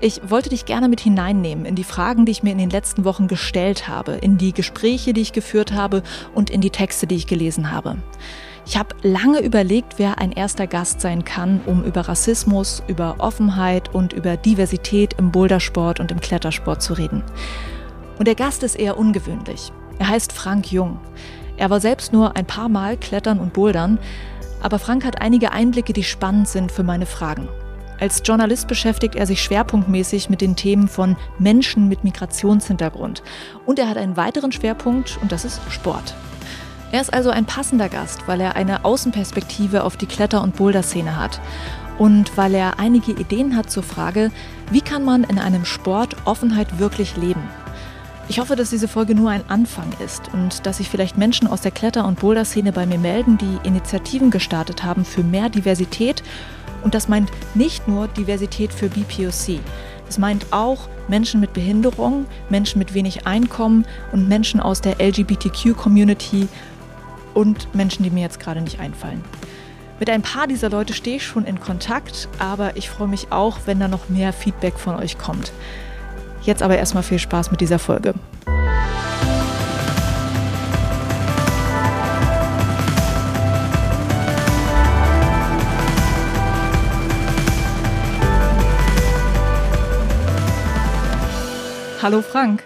Ich 0.00 0.28
wollte 0.28 0.48
dich 0.48 0.64
gerne 0.64 0.88
mit 0.88 0.98
hineinnehmen 0.98 1.64
in 1.64 1.76
die 1.76 1.84
Fragen, 1.84 2.26
die 2.26 2.32
ich 2.32 2.42
mir 2.42 2.50
in 2.50 2.58
den 2.58 2.70
letzten 2.70 3.04
Wochen 3.04 3.28
gestellt 3.28 3.86
habe, 3.86 4.14
in 4.14 4.36
die 4.36 4.52
Gespräche, 4.52 5.12
die 5.12 5.20
ich 5.20 5.32
geführt 5.32 5.72
habe 5.72 6.02
und 6.34 6.50
in 6.50 6.60
die 6.60 6.70
Texte, 6.70 7.06
die 7.06 7.14
ich 7.14 7.28
gelesen 7.28 7.70
habe. 7.70 7.98
Ich 8.66 8.76
habe 8.76 8.96
lange 9.02 9.38
überlegt, 9.38 10.00
wer 10.00 10.18
ein 10.18 10.32
erster 10.32 10.66
Gast 10.66 11.00
sein 11.00 11.24
kann, 11.24 11.60
um 11.64 11.84
über 11.84 12.08
Rassismus, 12.08 12.82
über 12.88 13.14
Offenheit 13.18 13.94
und 13.94 14.12
über 14.12 14.36
Diversität 14.36 15.14
im 15.16 15.30
Bouldersport 15.30 16.00
und 16.00 16.10
im 16.10 16.18
Klettersport 16.18 16.82
zu 16.82 16.94
reden. 16.94 17.22
Und 18.18 18.26
der 18.26 18.34
Gast 18.34 18.64
ist 18.64 18.74
eher 18.74 18.98
ungewöhnlich. 18.98 19.70
Er 19.98 20.08
heißt 20.08 20.32
Frank 20.32 20.72
Jung. 20.72 20.98
Er 21.56 21.70
war 21.70 21.80
selbst 21.80 22.12
nur 22.12 22.36
ein 22.36 22.46
paar 22.46 22.68
Mal 22.68 22.96
klettern 22.96 23.38
und 23.38 23.52
bouldern, 23.52 23.98
aber 24.62 24.78
Frank 24.78 25.04
hat 25.04 25.20
einige 25.20 25.52
Einblicke, 25.52 25.92
die 25.92 26.04
spannend 26.04 26.48
sind 26.48 26.72
für 26.72 26.82
meine 26.82 27.06
Fragen. 27.06 27.48
Als 28.00 28.22
Journalist 28.24 28.66
beschäftigt 28.66 29.14
er 29.14 29.26
sich 29.26 29.42
schwerpunktmäßig 29.42 30.28
mit 30.28 30.40
den 30.40 30.56
Themen 30.56 30.88
von 30.88 31.16
Menschen 31.38 31.88
mit 31.88 32.02
Migrationshintergrund. 32.02 33.22
Und 33.66 33.78
er 33.78 33.88
hat 33.88 33.96
einen 33.96 34.16
weiteren 34.16 34.52
Schwerpunkt, 34.52 35.18
und 35.22 35.30
das 35.30 35.44
ist 35.44 35.60
Sport. 35.70 36.14
Er 36.92 37.00
ist 37.00 37.12
also 37.12 37.30
ein 37.30 37.44
passender 37.44 37.88
Gast, 37.88 38.26
weil 38.26 38.40
er 38.40 38.56
eine 38.56 38.84
Außenperspektive 38.84 39.84
auf 39.84 39.96
die 39.96 40.06
Kletter- 40.06 40.42
und 40.42 40.56
Boulder-Szene 40.56 41.16
hat. 41.16 41.40
Und 41.98 42.36
weil 42.36 42.54
er 42.54 42.78
einige 42.78 43.12
Ideen 43.12 43.56
hat 43.56 43.70
zur 43.70 43.84
Frage, 43.84 44.32
wie 44.70 44.80
kann 44.80 45.04
man 45.04 45.24
in 45.24 45.38
einem 45.38 45.64
Sport 45.64 46.16
Offenheit 46.24 46.78
wirklich 46.78 47.16
leben? 47.16 47.42
Ich 48.26 48.40
hoffe, 48.40 48.56
dass 48.56 48.70
diese 48.70 48.88
Folge 48.88 49.14
nur 49.14 49.30
ein 49.30 49.44
Anfang 49.48 49.92
ist 50.02 50.32
und 50.32 50.64
dass 50.64 50.78
sich 50.78 50.88
vielleicht 50.88 51.18
Menschen 51.18 51.46
aus 51.46 51.60
der 51.60 51.70
Kletter- 51.70 52.06
und 52.06 52.20
Boulder-Szene 52.20 52.72
bei 52.72 52.86
mir 52.86 52.98
melden, 52.98 53.36
die 53.36 53.68
Initiativen 53.68 54.30
gestartet 54.30 54.82
haben 54.82 55.04
für 55.04 55.22
mehr 55.22 55.50
Diversität. 55.50 56.22
Und 56.82 56.94
das 56.94 57.06
meint 57.06 57.30
nicht 57.54 57.86
nur 57.86 58.08
Diversität 58.08 58.72
für 58.72 58.88
BPOC. 58.88 59.60
Es 60.08 60.16
meint 60.16 60.46
auch 60.52 60.88
Menschen 61.06 61.40
mit 61.40 61.52
Behinderung, 61.52 62.24
Menschen 62.48 62.78
mit 62.78 62.94
wenig 62.94 63.26
Einkommen 63.26 63.84
und 64.10 64.26
Menschen 64.26 64.58
aus 64.58 64.80
der 64.80 65.00
LGBTQ-Community 65.00 66.48
und 67.34 67.74
Menschen, 67.74 68.04
die 68.04 68.10
mir 68.10 68.22
jetzt 68.22 68.40
gerade 68.40 68.62
nicht 68.62 68.80
einfallen. 68.80 69.22
Mit 70.00 70.08
ein 70.08 70.22
paar 70.22 70.46
dieser 70.46 70.70
Leute 70.70 70.94
stehe 70.94 71.16
ich 71.16 71.26
schon 71.26 71.44
in 71.44 71.60
Kontakt, 71.60 72.28
aber 72.38 72.76
ich 72.76 72.88
freue 72.88 73.08
mich 73.08 73.32
auch, 73.32 73.58
wenn 73.66 73.80
da 73.80 73.88
noch 73.88 74.08
mehr 74.08 74.32
Feedback 74.32 74.78
von 74.78 74.96
euch 74.96 75.18
kommt. 75.18 75.52
Jetzt 76.44 76.62
aber 76.62 76.76
erstmal 76.76 77.02
viel 77.02 77.18
Spaß 77.18 77.50
mit 77.50 77.60
dieser 77.60 77.78
Folge. 77.78 78.14
Hallo 92.02 92.20
Frank. 92.20 92.64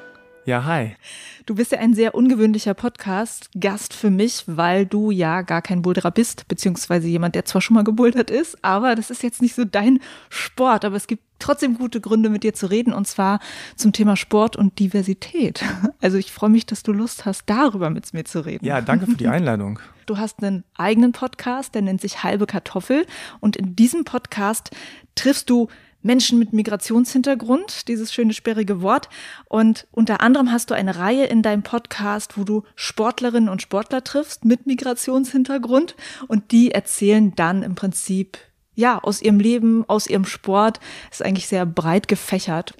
Ja, 0.48 0.64
hi. 0.64 0.96
Du 1.44 1.56
bist 1.56 1.72
ja 1.72 1.78
ein 1.78 1.92
sehr 1.92 2.14
ungewöhnlicher 2.14 2.72
Podcast-Gast 2.72 3.92
für 3.92 4.08
mich, 4.08 4.44
weil 4.46 4.86
du 4.86 5.10
ja 5.10 5.42
gar 5.42 5.60
kein 5.60 5.82
Boulderer 5.82 6.10
bist, 6.10 6.48
beziehungsweise 6.48 7.06
jemand, 7.06 7.34
der 7.34 7.44
zwar 7.44 7.60
schon 7.60 7.74
mal 7.74 7.84
gebouldert 7.84 8.30
ist, 8.30 8.64
aber 8.64 8.94
das 8.94 9.10
ist 9.10 9.22
jetzt 9.22 9.42
nicht 9.42 9.54
so 9.54 9.66
dein 9.66 10.00
Sport. 10.30 10.86
Aber 10.86 10.96
es 10.96 11.06
gibt 11.06 11.22
trotzdem 11.38 11.76
gute 11.76 12.00
Gründe, 12.00 12.30
mit 12.30 12.44
dir 12.44 12.54
zu 12.54 12.70
reden, 12.70 12.94
und 12.94 13.06
zwar 13.06 13.40
zum 13.76 13.92
Thema 13.92 14.16
Sport 14.16 14.56
und 14.56 14.78
Diversität. 14.78 15.62
Also 16.00 16.16
ich 16.16 16.32
freue 16.32 16.48
mich, 16.48 16.64
dass 16.64 16.82
du 16.82 16.92
Lust 16.92 17.26
hast, 17.26 17.42
darüber 17.46 17.90
mit 17.90 18.14
mir 18.14 18.24
zu 18.24 18.46
reden. 18.46 18.64
Ja, 18.64 18.80
danke 18.80 19.04
für 19.06 19.16
die 19.16 19.28
Einladung. 19.28 19.80
Du 20.06 20.16
hast 20.16 20.42
einen 20.42 20.64
eigenen 20.78 21.12
Podcast, 21.12 21.74
der 21.74 21.82
nennt 21.82 22.00
sich 22.00 22.22
Halbe 22.22 22.46
Kartoffel. 22.46 23.04
Und 23.40 23.56
in 23.56 23.76
diesem 23.76 24.04
Podcast 24.04 24.70
triffst 25.14 25.50
du 25.50 25.68
Menschen 26.02 26.38
mit 26.38 26.52
Migrationshintergrund, 26.52 27.88
dieses 27.88 28.12
schöne 28.12 28.32
sperrige 28.32 28.82
Wort. 28.82 29.08
Und 29.46 29.86
unter 29.90 30.20
anderem 30.20 30.52
hast 30.52 30.70
du 30.70 30.74
eine 30.74 30.96
Reihe 30.96 31.26
in 31.26 31.42
deinem 31.42 31.62
Podcast, 31.62 32.38
wo 32.38 32.44
du 32.44 32.62
Sportlerinnen 32.76 33.48
und 33.48 33.62
Sportler 33.62 34.04
triffst 34.04 34.44
mit 34.44 34.66
Migrationshintergrund 34.66 35.96
und 36.28 36.52
die 36.52 36.70
erzählen 36.70 37.34
dann 37.34 37.62
im 37.62 37.74
Prinzip 37.74 38.38
ja 38.74 38.98
aus 39.02 39.20
ihrem 39.20 39.40
Leben, 39.40 39.84
aus 39.88 40.06
ihrem 40.06 40.24
Sport. 40.24 40.80
Ist 41.10 41.24
eigentlich 41.24 41.48
sehr 41.48 41.66
breit 41.66 42.06
gefächert. 42.06 42.74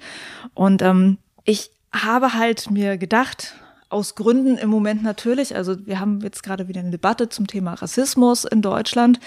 Und 0.53 0.81
ähm, 0.81 1.17
ich 1.43 1.71
habe 1.91 2.33
halt 2.33 2.71
mir 2.71 2.97
gedacht, 2.97 3.55
aus 3.89 4.15
Gründen 4.15 4.57
im 4.57 4.69
Moment 4.69 5.03
natürlich. 5.03 5.55
Also 5.55 5.85
wir 5.85 5.99
haben 5.99 6.21
jetzt 6.21 6.43
gerade 6.43 6.67
wieder 6.67 6.79
eine 6.79 6.91
Debatte 6.91 7.29
zum 7.29 7.47
Thema 7.47 7.73
Rassismus 7.73 8.45
in 8.45 8.61
Deutschland. 8.61 9.19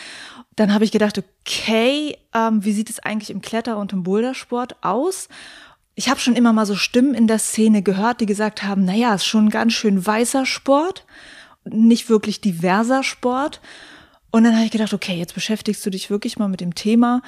Dann 0.56 0.74
habe 0.74 0.84
ich 0.84 0.92
gedacht, 0.92 1.18
okay, 1.18 2.16
ähm, 2.34 2.64
wie 2.64 2.72
sieht 2.72 2.90
es 2.90 2.98
eigentlich 2.98 3.30
im 3.30 3.40
Kletter- 3.40 3.78
und 3.78 3.92
im 3.92 4.02
Bouldersport 4.02 4.82
aus? 4.82 5.28
Ich 5.94 6.08
habe 6.08 6.20
schon 6.20 6.36
immer 6.36 6.52
mal 6.52 6.66
so 6.66 6.74
Stimmen 6.74 7.14
in 7.14 7.26
der 7.26 7.38
Szene 7.38 7.82
gehört, 7.82 8.20
die 8.20 8.26
gesagt 8.26 8.62
haben, 8.62 8.84
naja, 8.84 9.14
ist 9.14 9.24
schon 9.24 9.46
ein 9.46 9.50
ganz 9.50 9.72
schön 9.72 10.04
weißer 10.04 10.46
Sport, 10.46 11.06
nicht 11.64 12.08
wirklich 12.08 12.40
diverser 12.40 13.02
Sport. 13.02 13.60
Und 14.30 14.44
dann 14.44 14.54
habe 14.54 14.64
ich 14.64 14.70
gedacht, 14.70 14.94
okay, 14.94 15.16
jetzt 15.16 15.34
beschäftigst 15.34 15.84
du 15.84 15.90
dich 15.90 16.10
wirklich 16.10 16.38
mal 16.38 16.48
mit 16.48 16.60
dem 16.60 16.74
Thema 16.74 17.22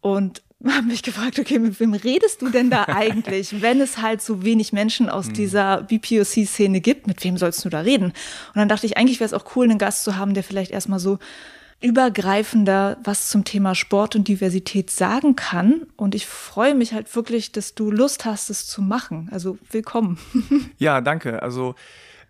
und 0.00 0.42
habe 0.66 0.86
mich 0.86 1.04
gefragt, 1.04 1.38
okay, 1.38 1.58
mit 1.58 1.78
wem 1.78 1.94
redest 1.94 2.42
du 2.42 2.48
denn 2.48 2.70
da 2.70 2.84
eigentlich, 2.88 3.62
wenn 3.62 3.80
es 3.80 3.98
halt 3.98 4.20
so 4.20 4.44
wenig 4.44 4.72
Menschen 4.72 5.08
aus 5.08 5.30
dieser 5.30 5.82
BPOC-Szene 5.82 6.80
gibt, 6.80 7.06
mit 7.06 7.22
wem 7.22 7.36
sollst 7.36 7.64
du 7.64 7.68
da 7.68 7.80
reden? 7.80 8.06
Und 8.06 8.56
dann 8.56 8.68
dachte 8.68 8.86
ich, 8.86 8.96
eigentlich 8.96 9.20
wäre 9.20 9.26
es 9.26 9.34
auch 9.34 9.56
cool, 9.56 9.64
einen 9.64 9.78
Gast 9.78 10.04
zu 10.04 10.16
haben, 10.16 10.34
der 10.34 10.42
vielleicht 10.42 10.72
erstmal 10.72 10.98
so 10.98 11.18
übergreifender 11.80 12.96
was 13.04 13.28
zum 13.28 13.44
Thema 13.44 13.74
Sport 13.74 14.16
und 14.16 14.26
Diversität 14.28 14.90
sagen 14.90 15.36
kann. 15.36 15.82
Und 15.96 16.14
ich 16.14 16.26
freue 16.26 16.74
mich 16.74 16.92
halt 16.92 17.14
wirklich, 17.14 17.52
dass 17.52 17.74
du 17.74 17.90
Lust 17.90 18.24
hast, 18.24 18.50
es 18.50 18.66
zu 18.66 18.82
machen. 18.82 19.28
Also 19.30 19.58
willkommen. 19.70 20.18
Ja, 20.78 21.00
danke. 21.00 21.42
Also 21.42 21.74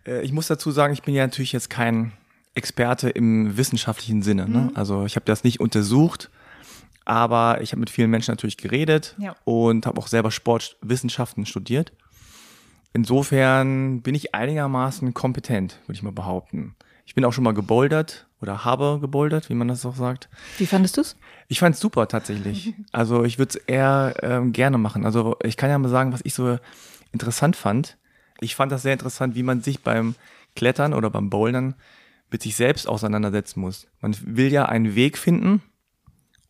äh, 0.05 0.21
ich 0.23 0.31
muss 0.31 0.47
dazu 0.47 0.71
sagen, 0.71 0.93
ich 0.93 1.03
bin 1.03 1.13
ja 1.13 1.23
natürlich 1.25 1.51
jetzt 1.51 1.69
kein 1.69 2.11
Experte 2.55 3.09
im 3.09 3.57
wissenschaftlichen 3.57 4.21
Sinne. 4.21 4.49
Ne? 4.49 4.57
Mhm. 4.59 4.71
Also 4.75 5.05
ich 5.05 5.15
habe 5.15 5.25
das 5.25 5.43
nicht 5.43 5.59
untersucht, 5.59 6.29
aber 7.05 7.61
ich 7.61 7.71
habe 7.71 7.79
mit 7.79 7.89
vielen 7.89 8.09
Menschen 8.09 8.31
natürlich 8.31 8.57
geredet 8.57 9.15
Ja. 9.19 9.35
und 9.45 9.85
habe 9.85 9.99
auch 9.99 10.07
selber 10.07 10.31
Sportwissenschaften 10.31 11.45
studiert. 11.45 11.91
Insofern 12.93 14.01
bin 14.01 14.15
ich 14.15 14.33
einigermaßen 14.33 15.13
kompetent, 15.13 15.79
würde 15.85 15.93
ich 15.93 16.03
mal 16.03 16.11
behaupten. 16.11 16.75
Ich 17.05 17.13
bin 17.15 17.23
auch 17.23 17.33
schon 17.33 17.43
mal 17.43 17.53
gebouldert 17.53 18.27
oder 18.41 18.63
habe 18.65 18.99
gebouldert, 19.01 19.49
wie 19.49 19.53
man 19.53 19.67
das 19.67 19.85
auch 19.85 19.95
sagt. 19.95 20.29
Wie 20.57 20.65
fandest 20.65 20.97
du's? 20.97 21.15
Ich 21.47 21.59
fand's 21.59 21.79
super 21.79 22.07
tatsächlich. 22.07 22.73
Also 22.91 23.23
ich 23.23 23.37
würde 23.37 23.49
es 23.49 23.55
eher 23.55 24.15
ähm, 24.21 24.51
gerne 24.53 24.77
machen. 24.77 25.05
Also 25.05 25.37
ich 25.43 25.57
kann 25.57 25.69
ja 25.69 25.77
mal 25.77 25.89
sagen, 25.89 26.13
was 26.13 26.21
ich 26.23 26.33
so 26.33 26.57
interessant 27.11 27.55
fand. 27.55 27.97
Ich 28.39 28.55
fand 28.55 28.71
das 28.71 28.83
sehr 28.83 28.93
interessant, 28.93 29.35
wie 29.35 29.43
man 29.43 29.61
sich 29.61 29.81
beim 29.81 30.15
Klettern 30.55 30.93
oder 30.93 31.09
beim 31.09 31.29
Bouldern 31.29 31.75
mit 32.31 32.41
sich 32.43 32.55
selbst 32.55 32.87
auseinandersetzen 32.87 33.59
muss. 33.59 33.87
Man 34.01 34.15
will 34.23 34.51
ja 34.51 34.65
einen 34.65 34.95
Weg 34.95 35.17
finden, 35.17 35.61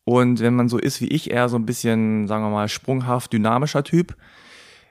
Und 0.04 0.40
wenn 0.40 0.56
man 0.56 0.70
so 0.70 0.78
ist 0.80 1.02
wie 1.02 1.08
ich, 1.08 1.30
eher 1.30 1.50
so 1.50 1.58
ein 1.58 1.66
bisschen, 1.68 2.28
sagen 2.28 2.44
wir 2.44 2.50
mal, 2.50 2.68
sprunghaft, 2.68 3.32
dynamischer 3.32 3.84
Typ, 3.84 4.16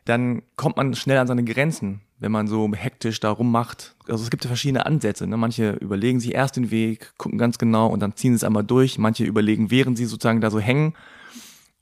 dann 0.05 0.43
kommt 0.57 0.77
man 0.77 0.95
schnell 0.95 1.19
an 1.19 1.27
seine 1.27 1.43
Grenzen, 1.45 2.01
wenn 2.21 2.33
man 2.33 2.49
so 2.49 2.69
hektisch 2.75 3.21
da 3.21 3.31
rummacht. 3.31 3.95
Also 4.09 4.25
es 4.25 4.31
gibt 4.31 4.45
ja 4.45 4.49
verschiedene 4.49 4.87
Ansätze. 4.87 5.27
Ne? 5.27 5.37
Manche 5.37 5.73
überlegen 5.73 6.21
sich 6.21 6.35
erst 6.35 6.57
den 6.57 6.71
Weg, 6.71 7.13
gucken 7.17 7.39
ganz 7.39 7.59
genau 7.59 7.89
und 7.89 8.01
dann 8.01 8.17
ziehen 8.17 8.33
sie 8.33 8.37
es 8.37 8.45
einmal 8.45 8.65
durch. 8.65 8.99
Manche 8.99 9.25
überlegen, 9.25 9.71
während 9.71 9.97
sie 9.97 10.05
sozusagen 10.05 10.41
da 10.41 10.51
so 10.51 10.61
hängen. 10.61 10.95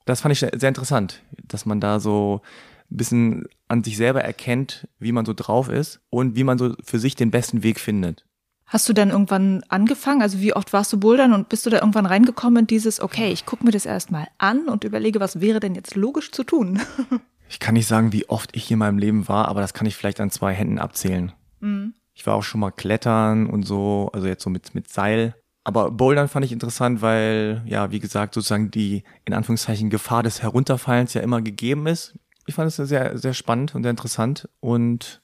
Das 0.04 0.20
fand 0.20 0.32
ich 0.32 0.38
sehr 0.38 0.68
interessant, 0.68 1.22
dass 1.48 1.66
man 1.66 1.80
da 1.80 2.00
so 2.00 2.42
ein 2.90 2.96
bisschen 2.96 3.44
an 3.68 3.82
sich 3.82 3.96
selber 3.96 4.22
erkennt, 4.22 4.88
wie 4.98 5.12
man 5.12 5.24
so 5.24 5.32
drauf 5.34 5.68
ist 5.68 6.00
und 6.10 6.36
wie 6.36 6.44
man 6.44 6.58
so 6.58 6.74
für 6.84 6.98
sich 6.98 7.16
den 7.16 7.30
besten 7.30 7.62
Weg 7.62 7.80
findet. 7.80 8.24
Hast 8.66 8.88
du 8.88 8.92
dann 8.92 9.10
irgendwann 9.10 9.62
angefangen? 9.68 10.22
Also 10.22 10.40
wie 10.40 10.52
oft 10.52 10.72
warst 10.72 10.92
du 10.92 10.98
bouldern 10.98 11.32
und 11.32 11.48
bist 11.48 11.64
du 11.66 11.70
da 11.70 11.78
irgendwann 11.78 12.06
reingekommen 12.06 12.62
in 12.62 12.66
dieses, 12.66 13.00
okay, 13.00 13.32
ich 13.32 13.46
gucke 13.46 13.64
mir 13.64 13.70
das 13.70 13.86
erstmal 13.86 14.26
an 14.38 14.68
und 14.68 14.82
überlege, 14.82 15.20
was 15.20 15.40
wäre 15.40 15.60
denn 15.60 15.76
jetzt 15.76 15.94
logisch 15.94 16.32
zu 16.32 16.44
tun? 16.44 16.80
Ich 17.48 17.60
kann 17.60 17.74
nicht 17.74 17.86
sagen, 17.86 18.12
wie 18.12 18.28
oft 18.28 18.56
ich 18.56 18.70
in 18.70 18.78
meinem 18.78 18.98
Leben 18.98 19.28
war, 19.28 19.48
aber 19.48 19.60
das 19.60 19.74
kann 19.74 19.86
ich 19.86 19.96
vielleicht 19.96 20.20
an 20.20 20.30
zwei 20.30 20.52
Händen 20.52 20.78
abzählen. 20.78 21.32
Mhm. 21.60 21.94
Ich 22.14 22.26
war 22.26 22.34
auch 22.34 22.42
schon 22.42 22.60
mal 22.60 22.70
klettern 22.70 23.46
und 23.46 23.64
so, 23.64 24.10
also 24.12 24.26
jetzt 24.26 24.42
so 24.42 24.50
mit, 24.50 24.74
mit 24.74 24.88
Seil. 24.88 25.34
Aber 25.64 25.90
Bouldern 25.90 26.28
fand 26.28 26.44
ich 26.44 26.52
interessant, 26.52 27.02
weil, 27.02 27.62
ja, 27.66 27.90
wie 27.90 27.98
gesagt, 27.98 28.34
sozusagen 28.34 28.70
die, 28.70 29.02
in 29.24 29.34
Anführungszeichen, 29.34 29.90
Gefahr 29.90 30.22
des 30.22 30.42
Herunterfallens 30.42 31.12
ja 31.14 31.22
immer 31.22 31.42
gegeben 31.42 31.86
ist. 31.86 32.14
Ich 32.46 32.54
fand 32.54 32.68
es 32.68 32.76
sehr, 32.76 33.18
sehr 33.18 33.34
spannend 33.34 33.74
und 33.74 33.82
sehr 33.82 33.90
interessant 33.90 34.48
und 34.60 35.20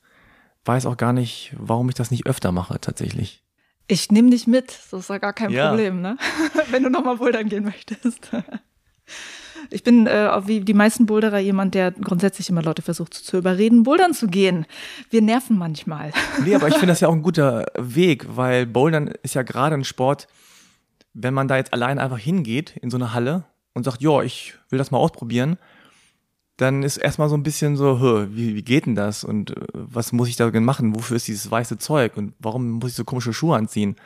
weiß 0.64 0.86
auch 0.86 0.96
gar 0.96 1.12
nicht, 1.12 1.54
warum 1.56 1.88
ich 1.88 1.94
das 1.94 2.10
nicht 2.10 2.26
öfter 2.26 2.52
mache 2.52 2.80
tatsächlich. 2.80 3.42
Ich 3.86 4.10
nehme 4.10 4.30
dich 4.30 4.46
mit, 4.46 4.68
das 4.90 5.00
ist 5.00 5.10
ja 5.10 5.18
gar 5.18 5.32
kein 5.32 5.50
ja. 5.50 5.68
Problem, 5.68 6.00
ne? 6.00 6.16
Wenn 6.70 6.82
du 6.82 6.90
nochmal 6.90 7.16
bouldern 7.16 7.48
gehen 7.48 7.64
möchtest. 7.64 8.30
Ich 9.70 9.82
bin 9.82 10.06
äh, 10.06 10.30
wie 10.46 10.60
die 10.60 10.74
meisten 10.74 11.06
Boulderer 11.06 11.38
jemand, 11.38 11.74
der 11.74 11.92
grundsätzlich 11.92 12.48
immer 12.50 12.62
Leute 12.62 12.82
versucht 12.82 13.14
zu 13.14 13.36
überreden, 13.38 13.82
bouldern 13.82 14.14
zu 14.14 14.26
gehen. 14.26 14.66
Wir 15.10 15.22
nerven 15.22 15.58
manchmal. 15.58 16.12
Nee, 16.44 16.54
aber 16.54 16.68
ich 16.68 16.74
finde 16.78 16.88
das 16.88 17.00
ja 17.00 17.08
auch 17.08 17.14
ein 17.14 17.22
guter 17.22 17.66
Weg, 17.78 18.26
weil 18.28 18.66
Bouldern 18.66 19.08
ist 19.22 19.34
ja 19.34 19.42
gerade 19.42 19.74
ein 19.74 19.84
Sport, 19.84 20.28
wenn 21.14 21.34
man 21.34 21.48
da 21.48 21.56
jetzt 21.56 21.72
allein 21.72 21.98
einfach 21.98 22.18
hingeht 22.18 22.76
in 22.76 22.90
so 22.90 22.96
eine 22.96 23.12
Halle 23.12 23.44
und 23.74 23.84
sagt, 23.84 24.00
ja, 24.02 24.22
ich 24.22 24.54
will 24.70 24.78
das 24.78 24.90
mal 24.90 24.98
ausprobieren, 24.98 25.58
dann 26.56 26.82
ist 26.82 26.96
erstmal 26.96 27.28
so 27.28 27.36
ein 27.36 27.42
bisschen 27.42 27.76
so, 27.76 28.26
wie, 28.30 28.54
wie 28.54 28.62
geht 28.62 28.86
denn 28.86 28.94
das 28.94 29.24
und 29.24 29.56
äh, 29.56 29.60
was 29.72 30.12
muss 30.12 30.28
ich 30.28 30.36
da 30.36 30.50
machen? 30.60 30.94
Wofür 30.94 31.16
ist 31.16 31.28
dieses 31.28 31.50
weiße 31.50 31.78
Zeug 31.78 32.16
und 32.16 32.34
warum 32.38 32.70
muss 32.72 32.90
ich 32.90 32.96
so 32.96 33.04
komische 33.04 33.32
Schuhe 33.32 33.56
anziehen? 33.56 33.96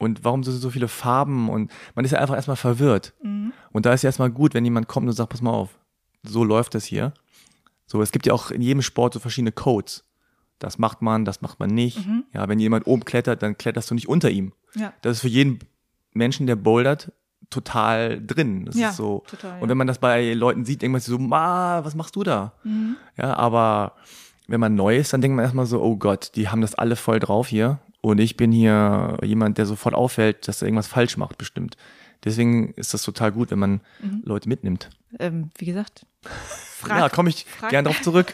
Und 0.00 0.24
warum 0.24 0.42
sind 0.42 0.54
so 0.54 0.70
viele 0.70 0.88
Farben? 0.88 1.50
Und 1.50 1.70
man 1.94 2.06
ist 2.06 2.12
ja 2.12 2.20
einfach 2.20 2.34
erstmal 2.34 2.56
verwirrt. 2.56 3.12
Mhm. 3.22 3.52
Und 3.70 3.84
da 3.84 3.92
ist 3.92 4.02
ja 4.02 4.08
erstmal 4.08 4.30
gut, 4.30 4.54
wenn 4.54 4.64
jemand 4.64 4.88
kommt 4.88 5.06
und 5.06 5.12
sagt, 5.12 5.28
pass 5.28 5.42
mal 5.42 5.52
auf, 5.52 5.78
so 6.22 6.42
läuft 6.42 6.74
das 6.74 6.86
hier. 6.86 7.12
So, 7.86 8.00
es 8.00 8.10
gibt 8.10 8.26
ja 8.26 8.32
auch 8.32 8.50
in 8.50 8.62
jedem 8.62 8.80
Sport 8.80 9.12
so 9.12 9.20
verschiedene 9.20 9.52
Codes. 9.52 10.04
Das 10.58 10.78
macht 10.78 11.02
man, 11.02 11.26
das 11.26 11.42
macht 11.42 11.60
man 11.60 11.68
nicht. 11.68 12.06
Mhm. 12.06 12.24
Ja, 12.32 12.48
wenn 12.48 12.58
jemand 12.58 12.86
oben 12.86 13.04
klettert, 13.04 13.42
dann 13.42 13.58
kletterst 13.58 13.90
du 13.90 13.94
nicht 13.94 14.08
unter 14.08 14.30
ihm. 14.30 14.52
Ja. 14.74 14.94
Das 15.02 15.18
ist 15.18 15.20
für 15.20 15.28
jeden 15.28 15.58
Menschen, 16.14 16.46
der 16.46 16.56
bouldert, 16.56 17.12
total 17.50 18.24
drin. 18.24 18.64
Das 18.64 18.76
ja, 18.76 18.88
ist 18.88 18.96
so. 18.96 19.22
Total, 19.28 19.56
ja. 19.56 19.62
Und 19.62 19.68
wenn 19.68 19.76
man 19.76 19.86
das 19.86 19.98
bei 19.98 20.32
Leuten 20.32 20.64
sieht, 20.64 20.80
denkt 20.80 20.92
man 20.92 21.00
sich 21.02 21.10
so, 21.10 21.18
Ma, 21.18 21.84
was 21.84 21.94
machst 21.94 22.16
du 22.16 22.22
da? 22.22 22.54
Mhm. 22.64 22.96
Ja, 23.18 23.34
aber 23.34 23.96
wenn 24.48 24.60
man 24.60 24.74
neu 24.74 24.96
ist, 24.96 25.12
dann 25.12 25.20
denkt 25.20 25.36
man 25.36 25.44
erstmal 25.44 25.66
so, 25.66 25.82
oh 25.82 25.96
Gott, 25.96 26.32
die 26.36 26.48
haben 26.48 26.62
das 26.62 26.74
alle 26.74 26.96
voll 26.96 27.18
drauf 27.20 27.48
hier. 27.48 27.80
Und 28.00 28.18
ich 28.18 28.36
bin 28.36 28.50
hier 28.52 29.18
jemand, 29.22 29.58
der 29.58 29.66
sofort 29.66 29.94
auffällt, 29.94 30.48
dass 30.48 30.62
er 30.62 30.68
irgendwas 30.68 30.88
falsch 30.88 31.16
macht, 31.16 31.38
bestimmt. 31.38 31.76
Deswegen 32.24 32.72
ist 32.74 32.94
das 32.94 33.02
total 33.02 33.32
gut, 33.32 33.50
wenn 33.50 33.58
man 33.58 33.80
mhm. 34.00 34.22
Leute 34.24 34.48
mitnimmt. 34.48 34.90
Ähm, 35.18 35.50
wie 35.58 35.66
gesagt. 35.66 36.06
Frag, 36.22 36.98
ja, 36.98 37.08
komme 37.08 37.28
ich 37.30 37.44
frag. 37.44 37.70
gern 37.70 37.84
drauf 37.84 38.00
zurück. 38.02 38.32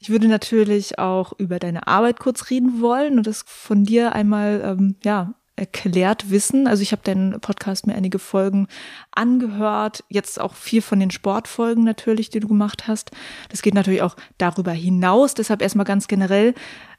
Ich 0.00 0.10
würde 0.10 0.28
natürlich 0.28 0.98
auch 0.98 1.32
über 1.38 1.58
deine 1.58 1.86
Arbeit 1.86 2.20
kurz 2.20 2.50
reden 2.50 2.80
wollen 2.80 3.18
und 3.18 3.26
das 3.26 3.44
von 3.46 3.84
dir 3.84 4.12
einmal 4.12 4.62
ähm, 4.64 4.96
ja 5.02 5.34
erklärt 5.58 6.30
wissen. 6.30 6.66
Also 6.66 6.82
ich 6.82 6.92
habe 6.92 7.02
deinen 7.02 7.40
Podcast 7.40 7.86
mir 7.86 7.94
einige 7.94 8.18
Folgen 8.18 8.68
angehört, 9.10 10.04
jetzt 10.08 10.40
auch 10.40 10.54
viel 10.54 10.82
von 10.82 11.00
den 11.00 11.10
Sportfolgen 11.10 11.84
natürlich, 11.84 12.30
die 12.30 12.40
du 12.40 12.48
gemacht 12.48 12.88
hast. 12.88 13.10
Das 13.48 13.62
geht 13.62 13.74
natürlich 13.74 14.02
auch 14.02 14.16
darüber 14.38 14.72
hinaus. 14.72 15.34
Deshalb 15.34 15.60
erstmal 15.60 15.86
ganz 15.86 16.08
generell, 16.08 16.54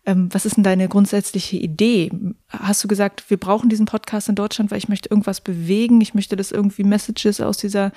ähm, 0.05 0.29
was 0.31 0.45
ist 0.45 0.57
denn 0.57 0.63
deine 0.63 0.87
grundsätzliche 0.87 1.57
Idee? 1.57 2.11
Hast 2.49 2.83
du 2.83 2.87
gesagt, 2.87 3.29
wir 3.29 3.37
brauchen 3.37 3.69
diesen 3.69 3.85
Podcast 3.85 4.29
in 4.29 4.35
Deutschland, 4.35 4.71
weil 4.71 4.77
ich 4.77 4.89
möchte 4.89 5.09
irgendwas 5.09 5.41
bewegen, 5.41 6.01
ich 6.01 6.13
möchte, 6.13 6.35
dass 6.35 6.51
irgendwie 6.51 6.83
Messages 6.83 7.41
aus 7.41 7.57
dieser 7.57 7.91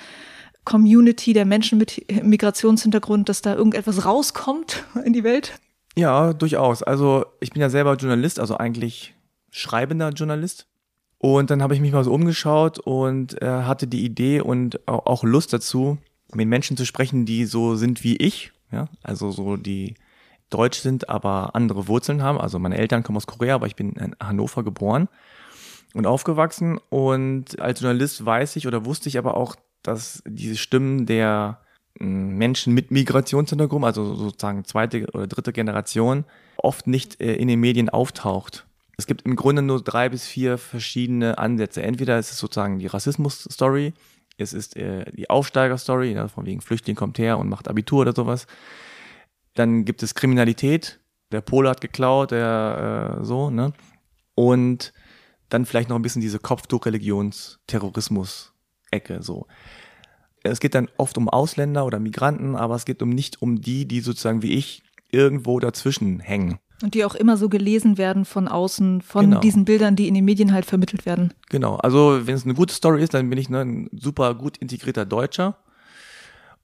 Community 0.65 1.33
der 1.33 1.45
Menschen 1.45 1.77
mit 1.77 2.05
Migrationshintergrund, 2.23 3.27
dass 3.29 3.41
da 3.41 3.55
irgendetwas 3.55 4.05
rauskommt 4.05 4.85
in 5.03 5.13
die 5.13 5.23
Welt? 5.23 5.53
Ja, 5.95 6.33
durchaus. 6.33 6.81
Also 6.83 7.25
ich 7.39 7.51
bin 7.51 7.61
ja 7.61 7.69
selber 7.69 7.95
Journalist, 7.95 8.39
also 8.39 8.57
eigentlich 8.57 9.13
schreibender 9.53 10.09
Journalist. 10.09 10.67
Und 11.19 11.49
dann 11.49 11.61
habe 11.63 11.73
ich 11.73 11.79
mich 11.79 11.93
mal 11.93 12.03
so 12.03 12.11
umgeschaut 12.11 12.79
und 12.79 13.41
äh, 13.41 13.45
hatte 13.45 13.87
die 13.87 14.03
Idee 14.03 14.41
und 14.41 14.85
auch 14.87 15.23
Lust 15.23 15.53
dazu, 15.53 15.97
mit 16.33 16.49
Menschen 16.49 16.75
zu 16.75 16.85
sprechen, 16.85 17.25
die 17.25 17.45
so 17.45 17.75
sind 17.75 18.03
wie 18.03 18.17
ich. 18.17 18.51
Ja, 18.71 18.89
also 19.03 19.31
so 19.31 19.55
die 19.55 19.93
deutsch 20.49 20.79
sind, 20.79 21.07
aber 21.07 21.55
andere 21.55 21.87
Wurzeln 21.87 22.23
haben. 22.23 22.39
Also 22.39 22.59
meine 22.59 22.77
Eltern 22.77 23.03
kommen 23.03 23.17
aus 23.17 23.27
Korea, 23.27 23.55
aber 23.55 23.67
ich 23.67 23.75
bin 23.75 23.93
in 23.93 24.15
Hannover 24.21 24.63
geboren 24.63 25.07
und 25.93 26.07
aufgewachsen. 26.07 26.79
Und 26.89 27.59
als 27.61 27.79
Journalist 27.79 28.25
weiß 28.25 28.55
ich 28.55 28.67
oder 28.67 28.83
wusste 28.85 29.07
ich 29.07 29.17
aber 29.17 29.37
auch, 29.37 29.55
dass 29.83 30.23
diese 30.25 30.57
Stimmen 30.57 31.05
der 31.05 31.59
Menschen 31.99 32.73
mit 32.73 32.89
Migrationshintergrund, 32.89 33.85
also 33.85 34.15
sozusagen 34.15 34.65
zweite 34.65 35.05
oder 35.13 35.27
dritte 35.27 35.53
Generation, 35.53 36.25
oft 36.57 36.87
nicht 36.87 37.21
äh, 37.21 37.35
in 37.35 37.47
den 37.47 37.59
Medien 37.59 37.89
auftaucht. 37.89 38.65
Es 38.97 39.07
gibt 39.07 39.23
im 39.23 39.35
Grunde 39.35 39.61
nur 39.61 39.83
drei 39.83 40.09
bis 40.09 40.27
vier 40.27 40.57
verschiedene 40.57 41.37
Ansätze. 41.37 41.81
Entweder 41.81 42.19
ist 42.19 42.31
es 42.31 42.37
sozusagen 42.37 42.79
die 42.79 42.87
Rassismus-Story, 42.87 43.93
es 44.37 44.53
ist 44.53 44.75
äh, 44.75 45.11
die 45.11 45.29
Aufsteiger-Story, 45.29 46.13
ne, 46.13 46.29
von 46.29 46.45
wegen 46.45 46.61
Flüchtling 46.61 46.95
kommt 46.95 47.19
her 47.19 47.37
und 47.37 47.49
macht 47.49 47.67
Abitur 47.67 47.99
oder 48.01 48.15
sowas. 48.15 48.47
Dann 49.53 49.85
gibt 49.85 50.01
es 50.03 50.15
Kriminalität, 50.15 50.99
der 51.31 51.41
Pole 51.41 51.69
hat 51.69 51.81
geklaut, 51.81 52.31
der 52.31 53.19
äh, 53.21 53.25
so, 53.25 53.49
ne? 53.49 53.73
Und 54.35 54.93
dann 55.49 55.67
vielleicht 55.67 55.89
noch 55.89 55.97
ein 55.97 56.01
bisschen 56.01 56.21
diese 56.21 56.39
Kopftuch-Religions-Terrorismus-Ecke, 56.39 59.21
so. 59.21 59.45
Es 60.41 60.59
geht 60.59 60.73
dann 60.75 60.89
oft 60.97 61.17
um 61.17 61.29
Ausländer 61.29 61.85
oder 61.85 61.99
Migranten, 61.99 62.55
aber 62.55 62.75
es 62.75 62.85
geht 62.85 63.03
um 63.03 63.09
nicht 63.09 63.41
um 63.41 63.61
die, 63.61 63.87
die 63.87 64.01
sozusagen 64.01 64.41
wie 64.41 64.53
ich 64.53 64.83
irgendwo 65.11 65.59
dazwischen 65.59 66.19
hängen. 66.19 66.59
Und 66.81 66.95
die 66.95 67.05
auch 67.05 67.15
immer 67.15 67.37
so 67.37 67.47
gelesen 67.47 67.97
werden 67.97 68.25
von 68.25 68.47
außen, 68.47 69.01
von 69.01 69.25
genau. 69.25 69.39
diesen 69.39 69.63
Bildern, 69.63 69.95
die 69.95 70.07
in 70.07 70.15
den 70.15 70.25
Medien 70.25 70.51
halt 70.51 70.65
vermittelt 70.65 71.05
werden. 71.05 71.33
Genau, 71.49 71.75
also 71.75 72.27
wenn 72.27 72.35
es 72.35 72.43
eine 72.43 72.55
gute 72.55 72.73
Story 72.73 73.01
ist, 73.03 73.13
dann 73.13 73.29
bin 73.29 73.39
ich 73.39 73.49
ne, 73.49 73.61
ein 73.61 73.89
super 73.93 74.35
gut 74.35 74.57
integrierter 74.57 75.05
Deutscher. 75.05 75.57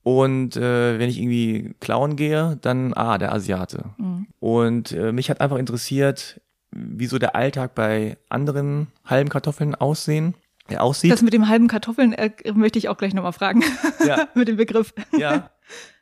Und 0.02 0.56
äh, 0.56 0.98
wenn 0.98 1.10
ich 1.10 1.18
irgendwie 1.18 1.74
klauen 1.80 2.16
gehe, 2.16 2.58
dann, 2.62 2.94
ah, 2.94 3.18
der 3.18 3.32
Asiate. 3.32 3.84
Mhm. 3.98 4.26
Und 4.40 4.92
äh, 4.92 5.12
mich 5.12 5.30
hat 5.30 5.40
einfach 5.40 5.58
interessiert, 5.58 6.40
wie 6.70 7.06
so 7.06 7.18
der 7.18 7.34
Alltag 7.34 7.74
bei 7.74 8.16
anderen 8.28 8.88
halben 9.04 9.28
Kartoffeln 9.28 9.74
aussehen. 9.74 10.34
Äh, 10.70 10.78
aussieht. 10.78 11.12
Das 11.12 11.22
mit 11.22 11.32
dem 11.32 11.48
halben 11.48 11.68
Kartoffeln 11.68 12.12
äh, 12.12 12.30
möchte 12.54 12.78
ich 12.78 12.88
auch 12.88 12.96
gleich 12.96 13.14
nochmal 13.14 13.32
fragen. 13.32 13.62
Ja. 14.06 14.28
mit 14.34 14.48
dem 14.48 14.56
Begriff. 14.56 14.94
Ja. 15.16 15.50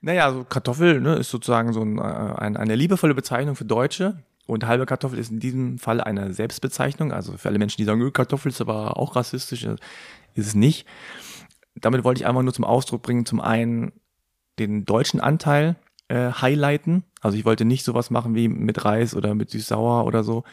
Naja, 0.01 0.33
so 0.33 0.45
Kartoffel 0.45 1.01
ne, 1.01 1.17
ist 1.17 1.31
sozusagen 1.31 1.73
so 1.73 1.83
ein, 1.83 1.99
ein, 1.99 2.57
eine 2.57 2.75
liebevolle 2.75 3.15
Bezeichnung 3.15 3.57
für 3.57 3.65
Deutsche. 3.65 4.23
Und 4.47 4.67
halbe 4.67 4.87
Kartoffel 4.87 5.19
ist 5.19 5.31
in 5.31 5.41
diesem 5.41 5.79
Fall 5.79 6.01
eine 6.01 6.33
Selbstbezeichnung. 6.33 7.13
Also 7.13 7.37
für 7.37 7.49
alle 7.49 7.59
Menschen, 7.59 7.77
die 7.79 7.85
sagen, 7.85 8.13
Kartoffel 8.13 8.51
ist 8.51 8.63
aber 8.63 8.97
auch 8.97 9.15
rassistisch, 9.15 9.65
äh, 9.65 9.77
ist 10.35 10.47
es 10.47 10.55
nicht. 10.55 10.87
Damit 11.75 12.03
wollte 12.05 12.23
ich 12.23 12.27
einfach 12.27 12.43
nur 12.43 12.55
zum 12.55 12.65
Ausdruck 12.65 13.03
bringen, 13.03 13.27
zum 13.27 13.41
einen 13.41 13.93
den 14.59 14.85
deutschen 14.85 15.21
Anteil 15.21 15.77
äh, 16.09 16.33
highlighten. 16.33 17.05
Also 17.21 17.37
ich 17.37 17.45
wollte 17.45 17.65
nicht 17.65 17.85
sowas 17.85 18.11
machen 18.11 18.35
wie 18.35 18.49
mit 18.49 18.85
Reis 18.85 19.15
oder 19.15 19.35
mit 19.35 19.51
süß-sauer 19.51 20.05
oder 20.07 20.25
so, 20.25 20.45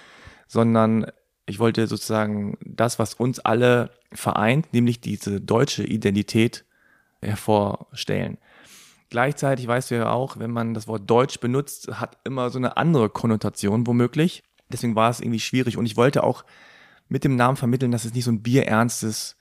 sondern 0.47 1.07
ich 1.45 1.59
wollte 1.59 1.87
sozusagen 1.87 2.57
das, 2.61 2.99
was 2.99 3.13
uns 3.13 3.39
alle 3.39 3.91
vereint, 4.15 4.73
nämlich 4.73 5.01
diese 5.01 5.41
deutsche 5.41 5.83
Identität 5.83 6.65
hervorstellen. 7.21 8.37
Gleichzeitig 9.09 9.67
weißt 9.67 9.91
du 9.91 9.95
ja 9.95 10.11
auch, 10.11 10.39
wenn 10.39 10.51
man 10.51 10.73
das 10.73 10.87
Wort 10.87 11.09
Deutsch 11.09 11.39
benutzt, 11.39 11.87
hat 11.99 12.17
immer 12.23 12.49
so 12.49 12.57
eine 12.57 12.77
andere 12.77 13.09
Konnotation 13.09 13.87
womöglich. 13.87 14.43
Deswegen 14.71 14.95
war 14.95 15.09
es 15.09 15.19
irgendwie 15.19 15.39
schwierig. 15.39 15.77
Und 15.77 15.85
ich 15.85 15.95
wollte 15.95 16.23
auch 16.23 16.43
mit 17.07 17.23
dem 17.23 17.35
Namen 17.35 17.55
vermitteln, 17.55 17.91
dass 17.91 18.05
es 18.05 18.13
nicht 18.13 18.25
so 18.25 18.31
ein 18.31 18.41
bierernstes 18.41 19.37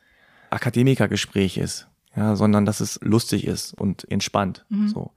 Akademikergespräch 0.51 1.57
ist, 1.57 1.89
ja, 2.15 2.37
sondern 2.37 2.67
dass 2.67 2.81
es 2.81 3.01
lustig 3.03 3.47
ist 3.47 3.73
und 3.75 4.11
entspannt. 4.11 4.65
Mhm. 4.69 4.89
So. 4.89 5.13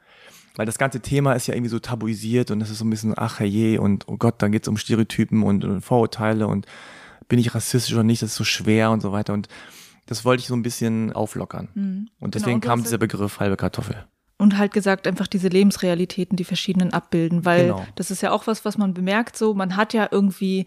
Weil 0.55 0.65
das 0.65 0.79
ganze 0.79 1.01
Thema 1.01 1.33
ist 1.33 1.47
ja 1.47 1.53
irgendwie 1.53 1.69
so 1.69 1.79
tabuisiert 1.79 2.49
und 2.49 2.61
es 2.61 2.71
ist 2.71 2.79
so 2.79 2.85
ein 2.85 2.89
bisschen, 2.89 3.13
ach 3.15 3.41
je, 3.41 3.77
und 3.77 4.07
oh 4.07 4.17
Gott, 4.17 4.41
dann 4.41 4.51
geht 4.51 4.63
es 4.63 4.67
um 4.67 4.77
Stereotypen 4.77 5.43
und, 5.43 5.63
und 5.63 5.81
Vorurteile 5.81 6.47
und 6.47 6.65
bin 7.27 7.39
ich 7.39 7.53
rassistisch 7.55 7.93
oder 7.93 8.03
nicht, 8.03 8.21
das 8.21 8.31
ist 8.31 8.35
so 8.37 8.43
schwer 8.43 8.91
und 8.91 9.01
so 9.01 9.11
weiter. 9.11 9.33
Und 9.33 9.47
Das 10.09 10.23
wollte 10.23 10.39
ich 10.39 10.47
so 10.47 10.55
ein 10.55 10.63
bisschen 10.63 11.11
auflockern. 11.11 11.67
Mhm. 11.73 11.81
Und 12.19 12.31
Genau, 12.31 12.31
desegen 12.31 12.53
und 12.55 12.63
du 12.63 12.67
kam 12.69 12.81
dieser 12.83 12.97
Begriff 12.97 13.41
halbe 13.41 13.57
Kartoffel. 13.57 14.05
Und 14.37 14.57
halt 14.57 14.71
gesagt, 14.71 15.05
einfach 15.05 15.27
diese 15.27 15.49
Lebensrealitäten, 15.49 16.37
die 16.37 16.45
verschiedenen 16.45 16.93
abbilden, 16.93 17.43
weil 17.43 17.65
Genau. 17.67 17.85
das 17.95 18.09
ist 18.09 18.21
ja 18.21 18.31
auch 18.31 18.47
was, 18.47 18.63
was 18.63 18.77
man 18.77 18.93
bemerkt, 18.93 19.35
so, 19.35 19.53
man 19.53 19.75
hat 19.75 19.93
ja 19.93 20.07
irgendwie 20.09 20.65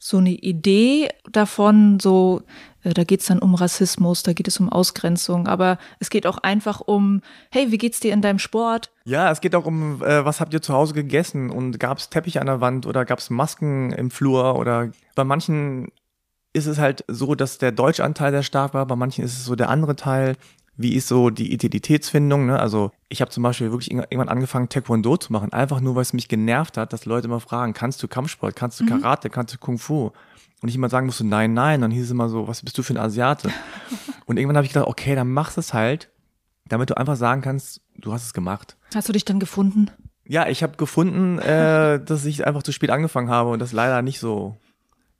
so 0.00 0.18
eine 0.18 0.30
Idee 0.32 1.10
davon, 1.30 2.00
so, 2.00 2.42
da 2.84 3.04
geht's 3.04 3.26
dann 3.26 3.38
um 3.38 3.54
Rassismus, 3.54 4.22
da 4.22 4.32
geht 4.32 4.48
es 4.48 4.58
um 4.58 4.68
Ausgrenzung, 4.68 5.46
aber 5.46 5.78
es 6.00 6.10
geht 6.10 6.26
auch 6.26 6.38
einfach 6.38 6.80
um, 6.80 7.22
hey, 7.50 7.70
wie 7.70 7.78
geht's 7.78 8.00
dir 8.00 8.12
in 8.12 8.22
deinem 8.22 8.38
Sport? 8.38 8.90
Ja, 9.04 9.30
es 9.30 9.40
geht 9.40 9.54
auch 9.54 9.66
um, 9.66 10.02
äh, 10.02 10.24
was 10.24 10.40
habt 10.40 10.52
ihr 10.52 10.62
zu 10.62 10.72
Hause 10.72 10.94
gegessen 10.94 11.50
und 11.50 11.78
gab 11.78 11.98
es 11.98 12.10
Teppich 12.10 12.40
an 12.40 12.46
der 12.46 12.60
Wand 12.60 12.86
oder 12.86 13.04
gab 13.04 13.18
es 13.20 13.30
Masken 13.30 13.92
im 13.92 14.10
Flur 14.10 14.56
oder 14.58 14.90
bei 15.14 15.24
manchen 15.24 15.88
ist 16.54 16.66
es 16.66 16.78
halt 16.78 17.04
so, 17.08 17.34
dass 17.34 17.58
der 17.58 17.72
deutsche 17.72 18.04
Anteil 18.04 18.30
sehr 18.32 18.42
stark 18.42 18.74
war, 18.74 18.84
bei 18.86 18.96
manchen 18.96 19.24
ist 19.24 19.32
es 19.38 19.44
so 19.44 19.54
der 19.54 19.70
andere 19.70 19.96
Teil. 19.96 20.36
Wie 20.76 20.94
ist 20.94 21.06
so 21.06 21.28
die 21.28 21.52
Identitätsfindung? 21.52 22.46
Ne? 22.46 22.58
Also 22.58 22.92
ich 23.10 23.20
habe 23.20 23.30
zum 23.30 23.42
Beispiel 23.42 23.70
wirklich 23.70 23.90
irg- 23.92 24.06
irgendwann 24.10 24.30
angefangen, 24.30 24.70
Taekwondo 24.70 25.18
zu 25.18 25.30
machen, 25.32 25.52
einfach 25.52 25.80
nur, 25.80 25.94
weil 25.94 26.02
es 26.02 26.14
mich 26.14 26.28
genervt 26.28 26.78
hat, 26.78 26.92
dass 26.94 27.04
Leute 27.04 27.26
immer 27.26 27.40
fragen, 27.40 27.74
kannst 27.74 28.02
du 28.02 28.08
Kampfsport, 28.08 28.56
kannst 28.56 28.80
du 28.80 28.86
Karate, 28.86 29.28
kannst 29.28 29.54
du 29.54 29.58
Kung 29.58 29.78
Fu? 29.78 30.12
Und 30.62 30.68
ich 30.68 30.76
immer 30.76 30.88
sagen 30.88 31.06
musste, 31.06 31.26
nein, 31.26 31.54
nein. 31.54 31.80
Dann 31.80 31.90
hieß 31.90 32.04
es 32.04 32.10
immer 32.10 32.28
so, 32.28 32.46
was 32.46 32.62
bist 32.62 32.78
du 32.78 32.82
für 32.82 32.94
ein 32.94 32.98
Asiate? 32.98 33.50
Und 34.26 34.38
irgendwann 34.38 34.56
habe 34.56 34.64
ich 34.64 34.72
gedacht, 34.72 34.88
okay, 34.88 35.16
dann 35.16 35.30
machst 35.30 35.58
es 35.58 35.74
halt, 35.74 36.08
damit 36.68 36.88
du 36.88 36.96
einfach 36.96 37.16
sagen 37.16 37.42
kannst, 37.42 37.82
du 37.96 38.12
hast 38.12 38.24
es 38.24 38.32
gemacht. 38.32 38.76
Hast 38.94 39.08
du 39.08 39.12
dich 39.12 39.24
dann 39.24 39.40
gefunden? 39.40 39.90
Ja, 40.24 40.48
ich 40.48 40.62
habe 40.62 40.76
gefunden, 40.76 41.40
äh, 41.40 42.00
dass 42.04 42.24
ich 42.24 42.46
einfach 42.46 42.62
zu 42.62 42.70
spät 42.70 42.90
angefangen 42.90 43.28
habe 43.28 43.50
und 43.50 43.58
das 43.58 43.72
leider 43.72 44.00
nicht 44.02 44.20
so. 44.20 44.56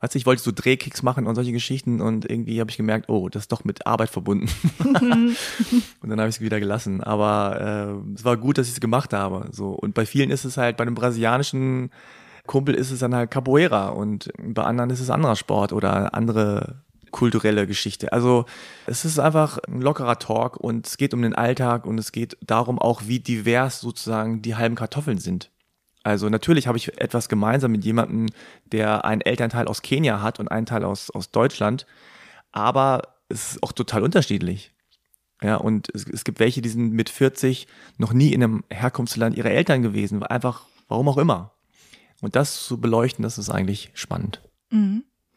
Weißt 0.01 0.15
du, 0.15 0.19
ich 0.19 0.27
wollte 0.27 0.43
so 0.43 0.51
Drehkicks 0.53 1.03
machen 1.03 1.27
und 1.27 1.35
solche 1.35 1.53
Geschichten 1.53 2.01
und 2.01 2.29
irgendwie 2.29 2.59
habe 2.61 2.71
ich 2.71 2.77
gemerkt, 2.77 3.09
oh, 3.09 3.29
das 3.29 3.43
ist 3.43 3.53
doch 3.53 3.65
mit 3.65 3.87
Arbeit 3.87 4.11
verbunden. 4.11 4.49
und 6.01 6.09
dann 6.09 6.19
habe 6.19 6.29
ich 6.29 6.37
es 6.37 6.41
wieder 6.41 6.59
gelassen. 6.59 7.03
Aber 7.03 8.01
äh, 8.09 8.15
es 8.15 8.25
war 8.25 8.37
gut, 8.37 8.59
dass 8.59 8.67
ich 8.67 8.75
es 8.75 8.81
gemacht 8.81 9.13
habe. 9.13 9.49
So 9.53 9.71
und 9.71 9.95
bei 9.95 10.07
vielen 10.07 10.31
ist 10.31 10.45
es 10.45 10.57
halt, 10.57 10.77
bei 10.77 10.83
einem 10.83 10.97
brasilianischen 10.97 11.91
Kumpel 12.47 12.75
ist 12.75 12.91
es 12.91 13.01
dann 13.01 13.15
halt 13.15 13.31
Capoeira 13.31 13.89
und 13.89 14.31
bei 14.39 14.63
anderen 14.63 14.91
ist 14.91 15.01
es 15.01 15.11
anderer 15.11 15.37
Sport 15.37 15.73
oder 15.73 16.15
andere 16.15 16.83
kulturelle 17.13 17.67
Geschichte. 17.67 18.13
Also 18.13 18.47
es 18.87 19.05
ist 19.05 19.21
einfach 19.21 19.59
ein 19.69 19.81
lockerer 19.81 20.19
Talk 20.19 20.57
und 20.57 20.87
es 20.87 20.97
geht 20.97 21.15
um 21.15 21.23
den 21.23 21.35
Alltag 21.35 21.87
und 21.87 21.99
es 21.99 22.11
geht 22.11 22.37
darum 22.41 22.79
auch, 22.79 23.03
wie 23.07 23.21
divers 23.21 23.81
sozusagen 23.81 24.43
die 24.43 24.57
halben 24.57 24.75
Kartoffeln 24.75 25.19
sind. 25.19 25.51
Also 26.03 26.29
natürlich 26.29 26.67
habe 26.67 26.79
ich 26.79 26.99
etwas 27.01 27.29
gemeinsam 27.29 27.71
mit 27.71 27.85
jemandem, 27.85 28.27
der 28.65 29.05
einen 29.05 29.21
Elternteil 29.21 29.69
aus 29.69 29.83
Kenia 29.83 30.21
hat 30.21 30.41
und 30.41 30.49
einen 30.49 30.67
Teil 30.67 30.85
aus, 30.85 31.11
aus 31.11 31.31
Deutschland, 31.31 31.87
aber 32.51 33.03
es 33.29 33.53
ist 33.53 33.63
auch 33.63 33.73
total 33.73 34.03
unterschiedlich. 34.03 34.73
Ja, 35.43 35.57
und 35.57 35.89
es, 35.95 36.07
es 36.09 36.25
gibt 36.25 36.41
welche, 36.41 36.63
die 36.63 36.69
sind 36.69 36.93
mit 36.93 37.09
40 37.09 37.67
noch 37.99 38.13
nie 38.13 38.33
in 38.33 38.43
einem 38.43 38.65
Herkunftsland 38.71 39.37
ihrer 39.37 39.51
Eltern 39.51 39.83
gewesen, 39.83 40.23
einfach, 40.23 40.67
warum 40.89 41.09
auch 41.09 41.19
immer. 41.19 41.52
Und 42.23 42.37
das 42.37 42.65
zu 42.65 42.81
beleuchten, 42.81 43.23
das 43.23 43.37
ist 43.37 43.51
eigentlich 43.51 43.91
spannend. 43.93 44.41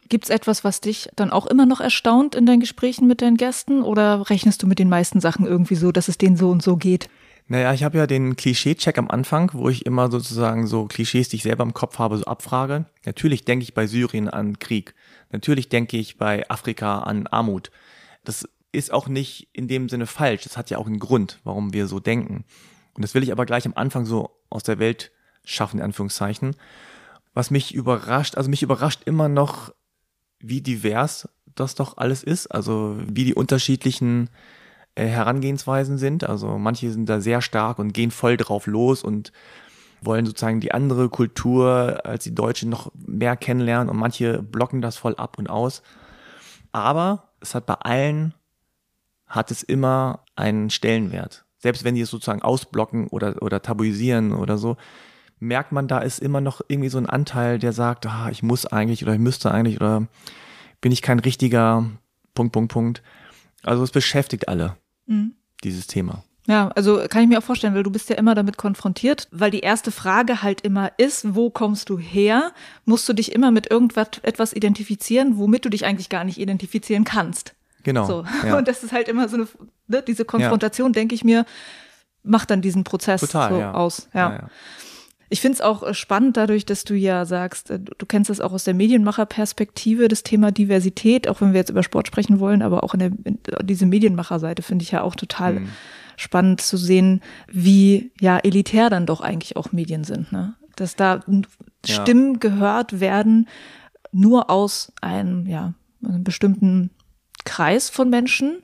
Gibt's 0.07 0.29
etwas, 0.29 0.63
was 0.63 0.81
dich 0.81 1.09
dann 1.15 1.31
auch 1.31 1.47
immer 1.47 1.65
noch 1.65 1.81
erstaunt 1.81 2.35
in 2.35 2.45
deinen 2.45 2.59
Gesprächen 2.59 3.07
mit 3.07 3.21
deinen 3.21 3.37
Gästen 3.37 3.81
oder 3.81 4.29
rechnest 4.29 4.61
du 4.61 4.67
mit 4.67 4.79
den 4.79 4.87
meisten 4.87 5.19
Sachen 5.19 5.47
irgendwie 5.47 5.75
so, 5.75 5.91
dass 5.91 6.07
es 6.07 6.17
denen 6.17 6.37
so 6.37 6.51
und 6.51 6.61
so 6.61 6.77
geht? 6.77 7.09
Naja, 7.47 7.73
ich 7.73 7.83
habe 7.83 7.97
ja 7.97 8.07
den 8.07 8.35
Klischee-Check 8.35 8.97
am 8.97 9.09
Anfang, 9.09 9.51
wo 9.53 9.69
ich 9.69 9.85
immer 9.85 10.09
sozusagen 10.09 10.67
so 10.67 10.85
Klischees, 10.85 11.29
die 11.29 11.35
ich 11.37 11.43
selber 11.43 11.63
im 11.63 11.73
Kopf 11.73 11.99
habe, 11.99 12.17
so 12.17 12.25
abfrage. 12.25 12.85
Natürlich 13.05 13.45
denke 13.45 13.63
ich 13.63 13.73
bei 13.73 13.87
Syrien 13.87 14.29
an 14.29 14.57
Krieg. 14.57 14.95
Natürlich 15.31 15.69
denke 15.69 15.97
ich 15.97 16.17
bei 16.17 16.49
Afrika 16.49 16.99
an 16.99 17.27
Armut. 17.27 17.71
Das 18.23 18.47
ist 18.71 18.93
auch 18.93 19.07
nicht 19.07 19.49
in 19.53 19.67
dem 19.67 19.89
Sinne 19.89 20.07
falsch. 20.07 20.43
Das 20.43 20.57
hat 20.57 20.69
ja 20.69 20.77
auch 20.77 20.87
einen 20.87 20.99
Grund, 20.99 21.39
warum 21.43 21.73
wir 21.73 21.87
so 21.87 21.99
denken. 21.99 22.45
Und 22.93 23.03
das 23.03 23.13
will 23.13 23.23
ich 23.23 23.31
aber 23.31 23.45
gleich 23.45 23.65
am 23.65 23.73
Anfang 23.75 24.05
so 24.05 24.31
aus 24.49 24.63
der 24.63 24.79
Welt 24.79 25.11
schaffen, 25.45 25.79
in 25.79 25.85
Anführungszeichen. 25.85 26.55
Was 27.33 27.51
mich 27.51 27.73
überrascht, 27.73 28.35
also 28.35 28.49
mich 28.49 28.63
überrascht 28.63 29.01
immer 29.05 29.29
noch, 29.29 29.73
wie 30.39 30.61
divers 30.61 31.29
das 31.55 31.75
doch 31.75 31.97
alles 31.97 32.23
ist. 32.23 32.47
Also 32.47 32.97
wie 33.07 33.25
die 33.25 33.33
unterschiedlichen 33.33 34.29
äh, 34.95 35.07
Herangehensweisen 35.07 35.97
sind. 35.97 36.23
Also 36.23 36.57
manche 36.57 36.91
sind 36.91 37.09
da 37.09 37.19
sehr 37.19 37.41
stark 37.41 37.79
und 37.79 37.93
gehen 37.93 38.11
voll 38.11 38.37
drauf 38.37 38.67
los 38.67 39.03
und 39.03 39.31
wollen 40.01 40.25
sozusagen 40.25 40.61
die 40.61 40.71
andere 40.71 41.09
Kultur 41.09 42.01
als 42.05 42.23
die 42.23 42.35
deutsche 42.35 42.67
noch 42.67 42.91
mehr 42.95 43.35
kennenlernen 43.35 43.89
und 43.89 43.97
manche 43.97 44.41
blocken 44.41 44.81
das 44.81 44.97
voll 44.97 45.15
ab 45.15 45.37
und 45.37 45.49
aus. 45.49 45.81
Aber 46.71 47.31
es 47.39 47.55
hat 47.55 47.65
bei 47.65 47.75
allen, 47.75 48.33
hat 49.27 49.51
es 49.51 49.63
immer 49.63 50.23
einen 50.35 50.69
Stellenwert. 50.69 51.45
Selbst 51.57 51.83
wenn 51.83 51.95
die 51.95 52.01
es 52.01 52.09
sozusagen 52.09 52.41
ausblocken 52.41 53.07
oder, 53.07 53.41
oder 53.41 53.61
tabuisieren 53.61 54.33
oder 54.33 54.57
so, 54.57 54.77
merkt 55.47 55.71
man, 55.71 55.87
da 55.87 55.99
ist 55.99 56.19
immer 56.19 56.41
noch 56.41 56.61
irgendwie 56.67 56.89
so 56.89 56.97
ein 56.97 57.05
Anteil, 57.07 57.59
der 57.59 57.73
sagt, 57.73 58.05
ah, 58.05 58.29
ich 58.31 58.43
muss 58.43 58.65
eigentlich 58.65 59.03
oder 59.03 59.13
ich 59.13 59.19
müsste 59.19 59.51
eigentlich 59.51 59.79
oder 59.79 60.07
bin 60.81 60.91
ich 60.91 61.01
kein 61.01 61.19
richtiger 61.19 61.85
Punkt, 62.33 62.53
Punkt, 62.53 62.71
Punkt. 62.71 63.03
Also 63.63 63.83
es 63.83 63.91
beschäftigt 63.91 64.47
alle, 64.47 64.75
dieses 65.63 65.87
Thema. 65.87 66.23
Ja, 66.47 66.69
also 66.75 67.03
kann 67.09 67.23
ich 67.23 67.27
mir 67.27 67.39
auch 67.39 67.43
vorstellen, 67.43 67.73
weil 67.73 67.81
du 67.81 67.91
bist 67.91 68.09
ja 68.09 68.17
immer 68.17 68.35
damit 68.35 68.57
konfrontiert, 68.57 69.27
weil 69.31 69.49
die 69.49 69.61
erste 69.61 69.91
Frage 69.91 70.43
halt 70.43 70.61
immer 70.61 70.91
ist, 70.97 71.35
wo 71.35 71.49
kommst 71.49 71.89
du 71.89 71.97
her? 71.97 72.51
Musst 72.85 73.09
du 73.09 73.13
dich 73.13 73.31
immer 73.31 73.49
mit 73.49 73.71
irgendwas 73.71 74.09
etwas 74.21 74.53
identifizieren, 74.53 75.37
womit 75.37 75.65
du 75.65 75.69
dich 75.69 75.85
eigentlich 75.85 76.09
gar 76.09 76.23
nicht 76.23 76.37
identifizieren 76.37 77.03
kannst. 77.03 77.55
Genau. 77.81 78.05
So. 78.05 78.25
Ja. 78.45 78.57
Und 78.57 78.67
das 78.67 78.83
ist 78.83 78.91
halt 78.91 79.07
immer 79.07 79.27
so 79.27 79.37
eine, 79.37 79.47
ne, 79.87 80.03
diese 80.03 80.23
Konfrontation, 80.23 80.93
denke 80.93 81.15
ich 81.15 81.23
mir, 81.23 81.45
macht 82.21 82.51
dann 82.51 82.61
diesen 82.61 82.83
Prozess 82.83 83.21
Total, 83.21 83.51
so 83.51 83.59
ja. 83.59 83.73
aus. 83.73 84.07
Ja. 84.13 84.47
Ich 85.29 85.41
finde 85.41 85.55
es 85.55 85.61
auch 85.61 85.83
äh, 85.83 85.93
spannend 85.93 86.37
dadurch, 86.37 86.65
dass 86.65 86.83
du 86.83 86.93
ja 86.95 87.25
sagst, 87.25 87.71
äh, 87.71 87.79
du 87.79 88.05
kennst 88.05 88.29
es 88.29 88.39
auch 88.41 88.53
aus 88.53 88.63
der 88.63 88.73
Medienmacherperspektive, 88.73 90.07
das 90.07 90.23
Thema 90.23 90.51
Diversität, 90.51 91.27
auch 91.27 91.41
wenn 91.41 91.53
wir 91.53 91.59
jetzt 91.59 91.69
über 91.69 91.83
Sport 91.83 92.07
sprechen 92.07 92.39
wollen, 92.39 92.61
aber 92.61 92.83
auch 92.83 92.93
in 92.93 92.99
der, 92.99 93.11
in, 93.23 93.39
diese 93.63 93.85
Medienmacherseite 93.85 94.61
finde 94.61 94.83
ich 94.83 94.91
ja 94.91 95.01
auch 95.01 95.15
total 95.15 95.53
Mhm. 95.55 95.69
spannend 96.17 96.61
zu 96.61 96.77
sehen, 96.77 97.21
wie 97.51 98.11
ja 98.21 98.37
elitär 98.37 98.89
dann 98.89 99.05
doch 99.05 99.21
eigentlich 99.21 99.57
auch 99.57 99.71
Medien 99.71 100.03
sind. 100.03 100.31
Ne? 100.31 100.53
Dass 100.75 100.95
da 100.95 101.21
Ja. 101.27 101.43
Stimmen 101.85 102.39
gehört 102.39 102.99
werden, 102.99 103.47
nur 104.11 104.49
aus 104.49 104.91
einem, 105.01 105.45
ja, 105.47 105.73
einem 106.03 106.23
bestimmten 106.23 106.89
Kreis 107.43 107.89
von 107.89 108.09
Menschen. 108.09 108.57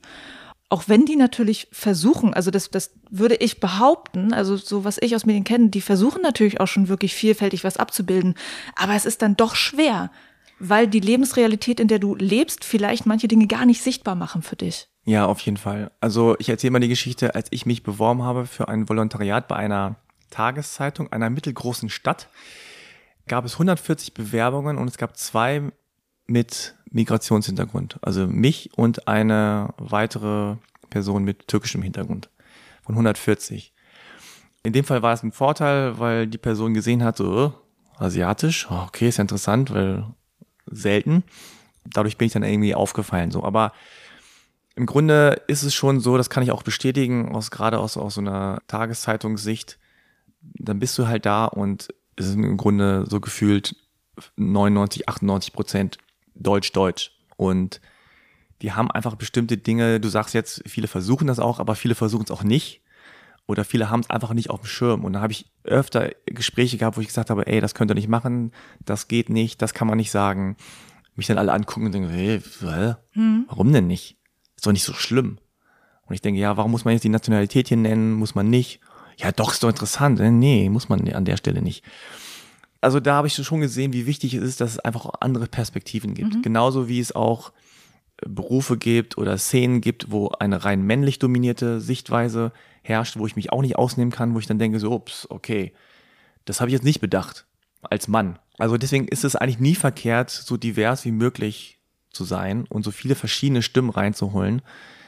Auch 0.72 0.88
wenn 0.88 1.06
die 1.06 1.18
natürlich 1.18 1.68
versuchen, 1.74 2.34
also 2.34 2.50
das, 2.50 2.70
das 2.70 2.94
würde 3.10 3.36
ich 3.36 3.60
behaupten, 3.60 4.32
also 4.32 4.56
so 4.56 4.86
was 4.86 4.98
ich 5.02 5.14
aus 5.18 5.26
Medien 5.26 5.44
kenne, 5.44 5.68
die 5.68 5.82
versuchen 5.82 6.22
natürlich 6.22 6.62
auch 6.62 6.68
schon 6.68 6.88
wirklich 6.88 7.14
vielfältig 7.14 7.66
was 7.66 7.76
abzubilden, 7.76 8.36
aber 8.78 8.94
es 8.94 9.06
ist 9.06 9.22
dann 9.22 9.36
doch 9.36 9.56
schwer, 9.56 10.12
weil 10.60 10.88
die 10.88 11.02
Lebensrealität, 11.02 11.82
in 11.82 11.90
der 11.90 12.00
du 12.00 12.16
lebst, 12.16 12.64
vielleicht 12.64 13.06
manche 13.06 13.28
Dinge 13.28 13.48
gar 13.48 13.66
nicht 13.66 13.82
sichtbar 13.82 14.16
machen 14.16 14.44
für 14.44 14.56
dich. 14.56 14.88
Ja, 15.04 15.26
auf 15.26 15.42
jeden 15.42 15.58
Fall. 15.58 15.92
Also 16.00 16.38
ich 16.40 16.48
erzähle 16.48 16.72
mal 16.72 16.80
die 16.80 16.88
Geschichte, 16.88 17.36
als 17.36 17.50
ich 17.52 17.66
mich 17.66 17.84
beworben 17.84 18.24
habe 18.24 18.46
für 18.46 18.70
ein 18.70 18.88
Volontariat 18.88 19.50
bei 19.50 19.58
einer 19.58 19.98
Tageszeitung 20.30 21.12
einer 21.12 21.30
mittelgroßen 21.30 21.90
Stadt, 21.90 22.30
gab 23.28 23.44
es 23.44 23.56
140 23.56 24.14
Bewerbungen 24.14 24.78
und 24.78 24.88
es 24.88 24.98
gab 24.98 25.18
zwei 25.18 25.74
mit 26.32 26.76
Migrationshintergrund. 26.92 28.00
Also 28.02 28.28
mich 28.28 28.72
und 28.76 29.08
eine 29.08 29.74
weitere 29.78 30.56
Person 30.90 31.24
mit 31.24 31.48
türkischem 31.48 31.82
Hintergrund 31.82 32.30
von 32.84 32.96
140. 32.96 33.74
In 34.64 34.74
dem 34.74 34.86
Fall 34.86 35.02
war 35.02 35.14
es 35.14 35.24
ein 35.24 35.32
Vorteil, 35.32 36.00
weil 36.00 36.28
die 36.28 36.38
Person 36.38 36.74
gesehen 36.74 37.04
hat, 37.04 37.18
so, 37.18 37.48
äh, 37.48 38.04
asiatisch, 38.04 38.68
oh, 38.70 38.84
okay, 38.88 39.10
ist 39.10 39.18
ja 39.18 39.24
interessant, 39.24 39.74
weil 39.74 40.06
selten. 40.68 41.24
Dadurch 41.86 42.18
bin 42.18 42.28
ich 42.28 42.34
dann 42.34 42.44
irgendwie 42.44 42.76
aufgefallen, 42.76 43.32
so. 43.32 43.44
Aber 43.44 43.74
im 44.76 44.86
Grunde 44.86 45.42
ist 45.48 45.64
es 45.64 45.74
schon 45.74 46.00
so, 46.00 46.18
das 46.18 46.30
kann 46.30 46.44
ich 46.44 46.52
auch 46.52 46.64
bestätigen, 46.64 47.34
aus, 47.34 47.52
gerade 47.52 47.80
aus, 47.80 47.98
aus 47.98 48.16
so 48.16 48.22
einer 48.22 48.62
Tageszeitungssicht, 48.68 49.80
dann 50.42 50.80
bist 50.80 50.98
du 50.98 51.08
halt 51.08 51.26
da 51.26 51.46
und 51.46 51.90
es 52.16 52.28
ist 52.28 52.36
im 52.36 52.58
Grunde 52.58 53.06
so 53.08 53.20
gefühlt 53.20 53.76
99, 54.36 55.10
98 55.10 55.54
Prozent 55.54 55.98
Deutsch-Deutsch. 56.44 57.12
Und 57.38 57.82
die 58.62 58.74
haben 58.74 58.92
einfach 58.92 59.16
bestimmte 59.16 59.58
Dinge, 59.58 60.00
du 60.00 60.10
sagst 60.10 60.34
jetzt, 60.34 60.64
viele 60.68 60.88
versuchen 60.88 61.28
das 61.28 61.40
auch, 61.40 61.60
aber 61.60 61.76
viele 61.76 61.96
versuchen 61.96 62.26
es 62.26 62.32
auch 62.32 62.44
nicht. 62.44 62.82
Oder 63.48 63.66
viele 63.66 63.90
haben 63.90 64.02
es 64.02 64.10
einfach 64.10 64.34
nicht 64.34 64.50
auf 64.50 64.62
dem 64.62 64.68
Schirm. 64.68 65.04
Und 65.04 65.14
da 65.14 65.22
habe 65.22 65.34
ich 65.34 65.52
öfter 65.64 66.12
Gespräche 66.26 66.78
gehabt, 66.78 66.96
wo 66.96 67.02
ich 67.02 67.08
gesagt 67.08 67.30
habe, 67.30 67.48
ey, 67.48 67.60
das 67.60 67.74
könnt 67.74 67.92
ihr 67.92 67.96
nicht 67.96 68.08
machen, 68.08 68.52
das 68.86 69.08
geht 69.08 69.30
nicht, 69.30 69.62
das 69.62 69.74
kann 69.74 69.88
man 69.88 69.98
nicht 69.98 70.12
sagen. 70.12 70.56
Mich 71.16 71.28
dann 71.28 71.38
alle 71.38 71.52
angucken 71.52 71.88
und 71.88 71.92
denken, 71.92 72.10
hey, 72.10 72.40
hä? 72.40 72.96
warum 73.48 73.74
denn 73.74 73.88
nicht? 73.88 74.18
Ist 74.56 74.66
doch 74.66 74.72
nicht 74.72 74.84
so 74.84 74.94
schlimm. 74.94 75.40
Und 76.06 76.14
ich 76.14 76.22
denke, 76.22 76.40
ja, 76.40 76.56
warum 76.56 76.72
muss 76.72 76.86
man 76.86 76.94
jetzt 76.94 77.04
die 77.04 77.10
Nationalität 77.10 77.68
hier 77.68 77.78
nennen? 77.78 78.14
Muss 78.14 78.36
man 78.36 78.50
nicht? 78.50 78.80
Ja, 79.18 79.32
doch, 79.32 79.52
ist 79.52 79.64
doch 79.64 79.70
interessant. 79.70 80.20
Nee, 80.20 80.70
muss 80.70 80.90
man 80.90 81.08
an 81.12 81.26
der 81.26 81.38
Stelle 81.38 81.62
nicht. 81.62 81.84
Also 82.82 83.00
da 83.00 83.16
habe 83.16 83.28
ich 83.28 83.36
schon 83.36 83.62
gesehen, 83.62 83.94
wie 83.94 84.08
wichtig 84.08 84.34
es 84.34 84.44
ist, 84.44 84.62
dass 84.62 84.72
es 84.72 84.80
einfach 84.80 85.06
auch 85.06 85.22
andere 85.22 85.46
Perspektiven 85.46 86.16
gibt. 86.16 86.42
Genauso 86.44 86.90
wie 86.90 87.00
es 87.00 87.14
auch 87.14 87.52
Berufe 88.26 88.78
gibt 88.78 89.18
oder 89.18 89.38
Szenen 89.38 89.82
gibt, 89.82 90.12
wo 90.12 90.30
eine 90.30 90.66
rein 90.66 90.82
männlich 90.84 91.20
dominierte 91.20 91.80
Sichtweise 91.80 92.52
herrscht, 92.82 93.18
wo 93.18 93.26
ich 93.28 93.36
mich 93.36 93.52
auch 93.52 93.62
nicht 93.62 93.78
ausnehmen 93.78 94.12
kann, 94.12 94.34
wo 94.34 94.40
ich 94.40 94.48
dann 94.48 94.60
denke, 94.60 94.80
so, 94.80 94.92
ups, 94.92 95.28
okay, 95.30 95.74
das 96.46 96.60
habe 96.60 96.70
ich 96.70 96.74
jetzt 96.74 96.84
nicht 96.84 97.02
bedacht 97.02 97.46
als 97.84 98.08
Mann. 98.08 98.40
Also 98.58 98.78
deswegen 98.78 99.08
ist 99.08 99.24
es 99.24 99.36
eigentlich 99.36 99.60
nie 99.60 99.76
verkehrt, 99.76 100.30
so 100.30 100.58
divers 100.58 101.06
wie 101.06 101.12
möglich 101.12 101.80
zu 102.12 102.24
sein 102.24 102.66
und 102.70 102.84
so 102.84 102.92
viele 102.92 103.16
verschiedene 103.16 103.62
Stimmen 103.62 103.90
reinzuholen, 103.90 104.62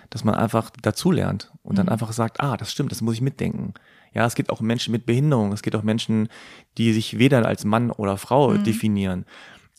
dass 0.09 0.23
man 0.23 0.35
einfach 0.35 0.69
dazulernt 0.81 1.51
und 1.63 1.77
dann 1.77 1.89
einfach 1.89 2.13
sagt, 2.13 2.39
ah, 2.39 2.57
das 2.57 2.71
stimmt, 2.71 2.91
das 2.91 3.01
muss 3.01 3.15
ich 3.15 3.21
mitdenken. 3.21 3.73
Ja, 4.13 4.25
es 4.25 4.35
gibt 4.35 4.49
auch 4.51 4.61
Menschen 4.61 4.91
mit 4.91 5.05
Behinderung, 5.05 5.51
es 5.53 5.61
gibt 5.61 5.75
auch 5.75 5.83
Menschen, 5.83 6.29
die 6.77 6.93
sich 6.93 7.17
weder 7.17 7.45
als 7.45 7.65
Mann 7.65 7.91
oder 7.91 8.17
Frau 8.17 8.51
Mhm. 8.51 8.63
definieren. 8.63 9.25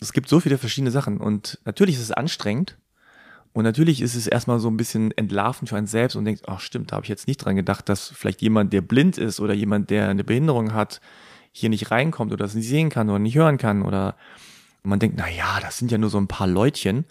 Es 0.01 0.13
gibt 0.13 0.29
so 0.29 0.41
viele 0.41 0.59
verschiedene 0.59 0.91
Sachen 0.91 1.19
und 1.19 1.59
natürlich 1.65 1.95
ist 1.97 2.03
es 2.03 2.11
anstrengend 2.11 2.77
und 3.53 3.63
natürlich 3.65 4.01
ist 4.01 4.17
es 4.17 4.27
erstmal 4.27 4.59
so 4.59 4.69
ein 4.69 4.77
bisschen 4.77 5.13
entlarvend 5.13 5.69
für 5.69 5.77
einen 5.77 5.87
selbst 5.87 6.17
und 6.17 6.25
denkt, 6.25 6.43
ach 6.49 6.61
stimmt, 6.61 6.91
da 6.91 6.97
habe 6.97 7.05
ich 7.05 7.11
jetzt 7.11 7.29
nicht 7.29 7.39
dran 7.39 7.55
gedacht, 7.57 7.89
dass 7.89 8.09
vielleicht 8.09 8.43
jemand, 8.43 8.73
der 8.73 8.81
blind 8.81 9.17
ist 9.19 9.39
oder 9.39 9.55
jemand, 9.55 9.91
der 9.91 10.09
eine 10.09 10.25
Behinderung 10.25 10.75
hat, 10.75 11.01
hier 11.53 11.69
nicht 11.71 11.93
reinkommt 11.93 12.33
oder 12.33 12.45
das 12.45 12.55
nicht 12.55 12.69
sehen 12.69 12.89
kann 12.91 13.09
oder 13.09 13.21
nicht 13.21 13.37
hören 13.37 13.59
kann 13.59 13.83
oder 13.83 14.17
man 14.83 14.99
denkt, 14.99 15.17
na 15.19 15.31
ja, 15.31 15.61
das 15.61 15.79
sind 15.79 15.93
ja 15.93 15.99
nur 15.99 16.11
so 16.11 16.19
ein 16.19 16.27
paar 16.27 16.49
Leutchen. 16.49 17.05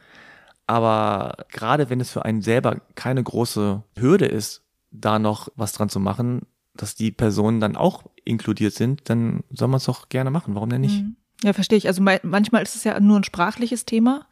Aber 0.67 1.35
gerade 1.49 1.89
wenn 1.89 1.99
es 1.99 2.11
für 2.11 2.25
einen 2.25 2.41
selber 2.41 2.81
keine 2.95 3.23
große 3.23 3.83
Hürde 3.97 4.25
ist, 4.25 4.61
da 4.91 5.19
noch 5.19 5.49
was 5.55 5.73
dran 5.73 5.89
zu 5.89 5.99
machen, 5.99 6.41
dass 6.75 6.95
die 6.95 7.11
Personen 7.11 7.59
dann 7.59 7.75
auch 7.75 8.03
inkludiert 8.25 8.73
sind, 8.73 9.09
dann 9.09 9.43
soll 9.51 9.67
man 9.67 9.77
es 9.77 9.85
doch 9.85 10.09
gerne 10.09 10.31
machen. 10.31 10.55
Warum 10.55 10.69
denn 10.69 10.81
nicht? 10.81 11.03
Ja, 11.43 11.51
verstehe 11.51 11.77
ich. 11.77 11.87
Also 11.87 12.01
manchmal 12.01 12.63
ist 12.63 12.75
es 12.75 12.85
ja 12.85 12.97
nur 13.01 13.19
ein 13.19 13.25
sprachliches 13.25 13.83
Thema. 13.83 14.27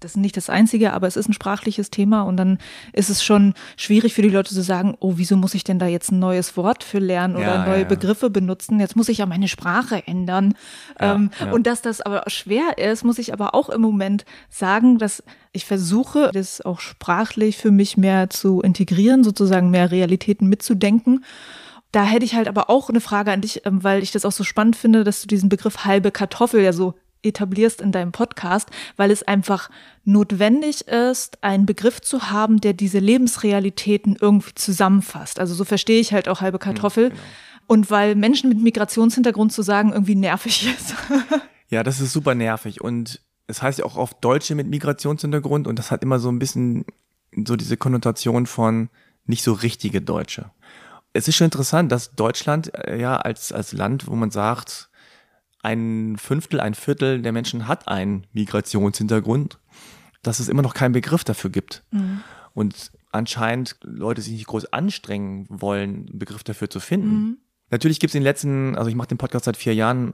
Das 0.00 0.12
ist 0.12 0.16
nicht 0.16 0.36
das 0.36 0.48
einzige, 0.48 0.94
aber 0.94 1.06
es 1.06 1.16
ist 1.16 1.28
ein 1.28 1.34
sprachliches 1.34 1.90
Thema 1.90 2.22
und 2.22 2.38
dann 2.38 2.56
ist 2.94 3.10
es 3.10 3.22
schon 3.22 3.52
schwierig 3.76 4.14
für 4.14 4.22
die 4.22 4.30
Leute 4.30 4.54
zu 4.54 4.62
sagen, 4.62 4.96
oh, 5.00 5.14
wieso 5.16 5.36
muss 5.36 5.52
ich 5.52 5.64
denn 5.64 5.78
da 5.78 5.86
jetzt 5.86 6.10
ein 6.10 6.20
neues 6.20 6.56
Wort 6.56 6.82
für 6.82 7.00
lernen 7.00 7.36
oder 7.36 7.56
Ja, 7.56 7.66
neue 7.66 7.74
ja, 7.74 7.82
ja. 7.82 7.88
Begriffe 7.88 8.30
benutzen? 8.30 8.80
Jetzt 8.80 8.96
muss 8.96 9.10
ich 9.10 9.18
ja 9.18 9.26
meine 9.26 9.48
Sprache 9.48 10.06
ändern. 10.06 10.54
Ja, 10.98 11.14
ähm, 11.14 11.30
ja. 11.38 11.52
Und 11.52 11.66
dass 11.66 11.82
das 11.82 12.00
aber 12.00 12.22
schwer 12.28 12.78
ist, 12.78 13.04
muss 13.04 13.18
ich 13.18 13.34
aber 13.34 13.54
auch 13.54 13.68
im 13.68 13.82
Moment 13.82 14.24
sagen, 14.48 14.96
dass 14.98 15.22
ich 15.52 15.66
versuche, 15.66 16.30
das 16.32 16.62
auch 16.62 16.80
sprachlich 16.80 17.58
für 17.58 17.72
mich 17.72 17.98
mehr 17.98 18.30
zu 18.30 18.62
integrieren, 18.62 19.22
sozusagen 19.22 19.70
mehr 19.70 19.90
Realitäten 19.90 20.48
mitzudenken. 20.48 21.24
Da 21.94 22.02
hätte 22.02 22.24
ich 22.24 22.34
halt 22.34 22.48
aber 22.48 22.70
auch 22.70 22.88
eine 22.88 23.00
Frage 23.00 23.30
an 23.30 23.40
dich, 23.40 23.64
ähm, 23.66 23.84
weil 23.84 24.02
ich 24.02 24.10
das 24.10 24.24
auch 24.24 24.32
so 24.32 24.42
spannend 24.42 24.74
finde, 24.74 25.04
dass 25.04 25.22
du 25.22 25.28
diesen 25.28 25.48
Begriff 25.48 25.84
halbe 25.84 26.10
Kartoffel 26.10 26.60
ja 26.60 26.72
so 26.72 26.94
etablierst 27.22 27.80
in 27.80 27.92
deinem 27.92 28.10
Podcast, 28.10 28.68
weil 28.96 29.12
es 29.12 29.22
einfach 29.22 29.70
notwendig 30.04 30.88
ist, 30.88 31.42
einen 31.44 31.66
Begriff 31.66 32.00
zu 32.00 32.30
haben, 32.30 32.60
der 32.60 32.72
diese 32.72 32.98
Lebensrealitäten 32.98 34.16
irgendwie 34.20 34.54
zusammenfasst. 34.56 35.38
Also 35.38 35.54
so 35.54 35.64
verstehe 35.64 36.00
ich 36.00 36.12
halt 36.12 36.28
auch 36.28 36.40
halbe 36.40 36.58
Kartoffel. 36.58 37.12
Und 37.68 37.92
weil 37.92 38.16
Menschen 38.16 38.48
mit 38.48 38.60
Migrationshintergrund 38.60 39.52
zu 39.52 39.62
sagen 39.62 39.92
irgendwie 39.92 40.16
nervig 40.16 40.68
ist. 40.76 40.94
Ja, 41.70 41.82
das 41.82 41.98
ist 41.98 42.12
super 42.12 42.34
nervig 42.34 42.82
und 42.82 43.20
es 43.46 43.62
heißt 43.62 43.78
ja 43.78 43.84
auch 43.86 43.96
oft 43.96 44.22
Deutsche 44.22 44.54
mit 44.54 44.68
Migrationshintergrund 44.68 45.66
und 45.66 45.78
das 45.78 45.90
hat 45.90 46.02
immer 46.02 46.20
so 46.20 46.28
ein 46.28 46.38
bisschen 46.38 46.84
so 47.44 47.56
diese 47.56 47.78
Konnotation 47.78 48.46
von 48.46 48.90
nicht 49.24 49.42
so 49.42 49.54
richtige 49.54 50.00
Deutsche. 50.00 50.50
Es 51.14 51.28
ist 51.28 51.36
schon 51.36 51.46
interessant, 51.46 51.90
dass 51.90 52.14
Deutschland 52.14 52.74
äh, 52.74 53.00
ja 53.00 53.16
als, 53.16 53.52
als 53.52 53.72
Land, 53.72 54.08
wo 54.08 54.14
man 54.14 54.30
sagt, 54.30 54.90
ein 55.62 56.16
Fünftel, 56.18 56.60
ein 56.60 56.74
Viertel 56.74 57.22
der 57.22 57.32
Menschen 57.32 57.66
hat 57.68 57.88
einen 57.88 58.26
Migrationshintergrund, 58.32 59.58
dass 60.22 60.40
es 60.40 60.48
immer 60.48 60.60
noch 60.60 60.74
keinen 60.74 60.92
Begriff 60.92 61.24
dafür 61.24 61.48
gibt. 61.50 61.84
Und 62.52 62.90
anscheinend 63.12 63.76
Leute 63.82 64.20
sich 64.20 64.32
nicht 64.34 64.46
groß 64.46 64.72
anstrengen 64.72 65.46
wollen, 65.48 66.08
einen 66.08 66.18
Begriff 66.18 66.44
dafür 66.44 66.68
zu 66.68 66.80
finden. 66.80 67.38
Natürlich 67.70 67.98
gibt 68.00 68.10
es 68.10 68.14
in 68.14 68.20
den 68.20 68.24
letzten, 68.24 68.76
also 68.76 68.90
ich 68.90 68.96
mache 68.96 69.08
den 69.08 69.18
Podcast 69.18 69.46
seit 69.46 69.56
vier 69.56 69.74
Jahren, 69.74 70.12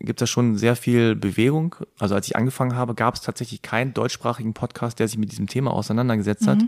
gibt 0.00 0.22
es 0.22 0.30
schon 0.30 0.56
sehr 0.56 0.76
viel 0.76 1.16
Bewegung. 1.16 1.74
Also 1.98 2.14
als 2.14 2.26
ich 2.28 2.36
angefangen 2.36 2.74
habe, 2.76 2.94
gab 2.94 3.14
es 3.14 3.20
tatsächlich 3.20 3.60
keinen 3.60 3.92
deutschsprachigen 3.92 4.54
Podcast, 4.54 5.00
der 5.00 5.08
sich 5.08 5.18
mit 5.18 5.32
diesem 5.32 5.48
Thema 5.48 5.72
auseinandergesetzt 5.72 6.46
hat. 6.46 6.60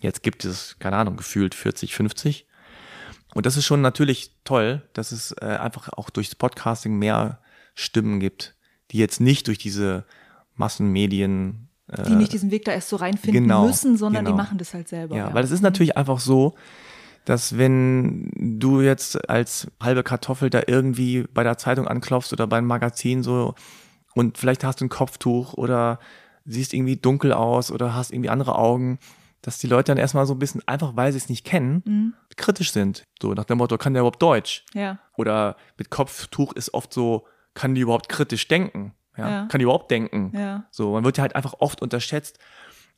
Jetzt 0.00 0.22
gibt 0.22 0.44
es, 0.44 0.76
keine 0.78 0.96
Ahnung, 0.96 1.16
gefühlt 1.16 1.54
40, 1.54 1.94
50. 1.94 2.47
Und 3.34 3.46
das 3.46 3.56
ist 3.56 3.66
schon 3.66 3.82
natürlich 3.82 4.32
toll, 4.44 4.82
dass 4.94 5.12
es 5.12 5.32
äh, 5.40 5.46
einfach 5.46 5.90
auch 5.90 6.10
durchs 6.10 6.34
Podcasting 6.34 6.98
mehr 6.98 7.40
Stimmen 7.74 8.20
gibt, 8.20 8.54
die 8.90 8.98
jetzt 8.98 9.20
nicht 9.20 9.46
durch 9.46 9.58
diese 9.58 10.04
Massenmedien 10.56 11.68
äh, 11.88 12.02
Die 12.04 12.14
nicht 12.14 12.32
diesen 12.32 12.50
Weg 12.50 12.64
da 12.64 12.72
erst 12.72 12.88
so 12.88 12.96
reinfinden 12.96 13.44
genau, 13.44 13.66
müssen, 13.66 13.96
sondern 13.96 14.24
genau. 14.24 14.36
die 14.36 14.42
machen 14.42 14.58
das 14.58 14.74
halt 14.74 14.88
selber. 14.88 15.16
ja, 15.16 15.32
weil 15.32 15.44
es 15.44 15.50
ist 15.50 15.62
natürlich 15.62 15.96
einfach 15.96 16.20
so, 16.20 16.54
dass 17.24 17.58
wenn 17.58 18.30
du 18.34 18.80
jetzt 18.80 19.28
als 19.28 19.68
halbe 19.80 20.02
Kartoffel 20.02 20.50
da 20.50 20.62
irgendwie 20.66 21.24
bei 21.34 21.44
der 21.44 21.58
Zeitung 21.58 21.86
anklopfst 21.86 22.32
oder 22.32 22.46
beim 22.46 22.66
Magazin 22.66 23.22
so 23.22 23.54
und 24.14 24.38
vielleicht 24.38 24.64
hast 24.64 24.80
du 24.80 24.86
ein 24.86 24.88
Kopftuch 24.88 25.54
oder 25.54 25.98
siehst 26.46 26.72
irgendwie 26.72 26.96
dunkel 26.96 27.32
aus 27.32 27.70
oder 27.70 27.94
hast 27.94 28.12
irgendwie 28.12 28.30
andere 28.30 28.56
Augen, 28.56 28.98
dass 29.42 29.58
die 29.58 29.66
Leute 29.66 29.92
dann 29.92 29.98
erstmal 29.98 30.26
so 30.26 30.34
ein 30.34 30.38
bisschen, 30.38 30.66
einfach 30.66 30.96
weil 30.96 31.12
sie 31.12 31.18
es 31.18 31.28
nicht 31.28 31.44
kennen, 31.44 32.14
kritisch 32.36 32.72
sind. 32.72 33.04
So 33.22 33.34
nach 33.34 33.44
dem 33.44 33.58
Motto, 33.58 33.78
kann 33.78 33.94
der 33.94 34.00
überhaupt 34.00 34.22
Deutsch? 34.22 34.64
Ja. 34.74 34.98
Oder 35.16 35.56
mit 35.76 35.90
Kopftuch 35.90 36.52
ist 36.54 36.74
oft 36.74 36.92
so, 36.92 37.26
kann 37.54 37.74
die 37.74 37.82
überhaupt 37.82 38.08
kritisch 38.08 38.48
denken? 38.48 38.94
Ja. 39.16 39.28
Ja. 39.28 39.46
Kann 39.46 39.58
die 39.58 39.64
überhaupt 39.64 39.90
denken? 39.90 40.32
Ja. 40.34 40.64
So, 40.70 40.92
man 40.92 41.04
wird 41.04 41.18
ja 41.18 41.22
halt 41.22 41.36
einfach 41.36 41.54
oft 41.58 41.82
unterschätzt. 41.82 42.38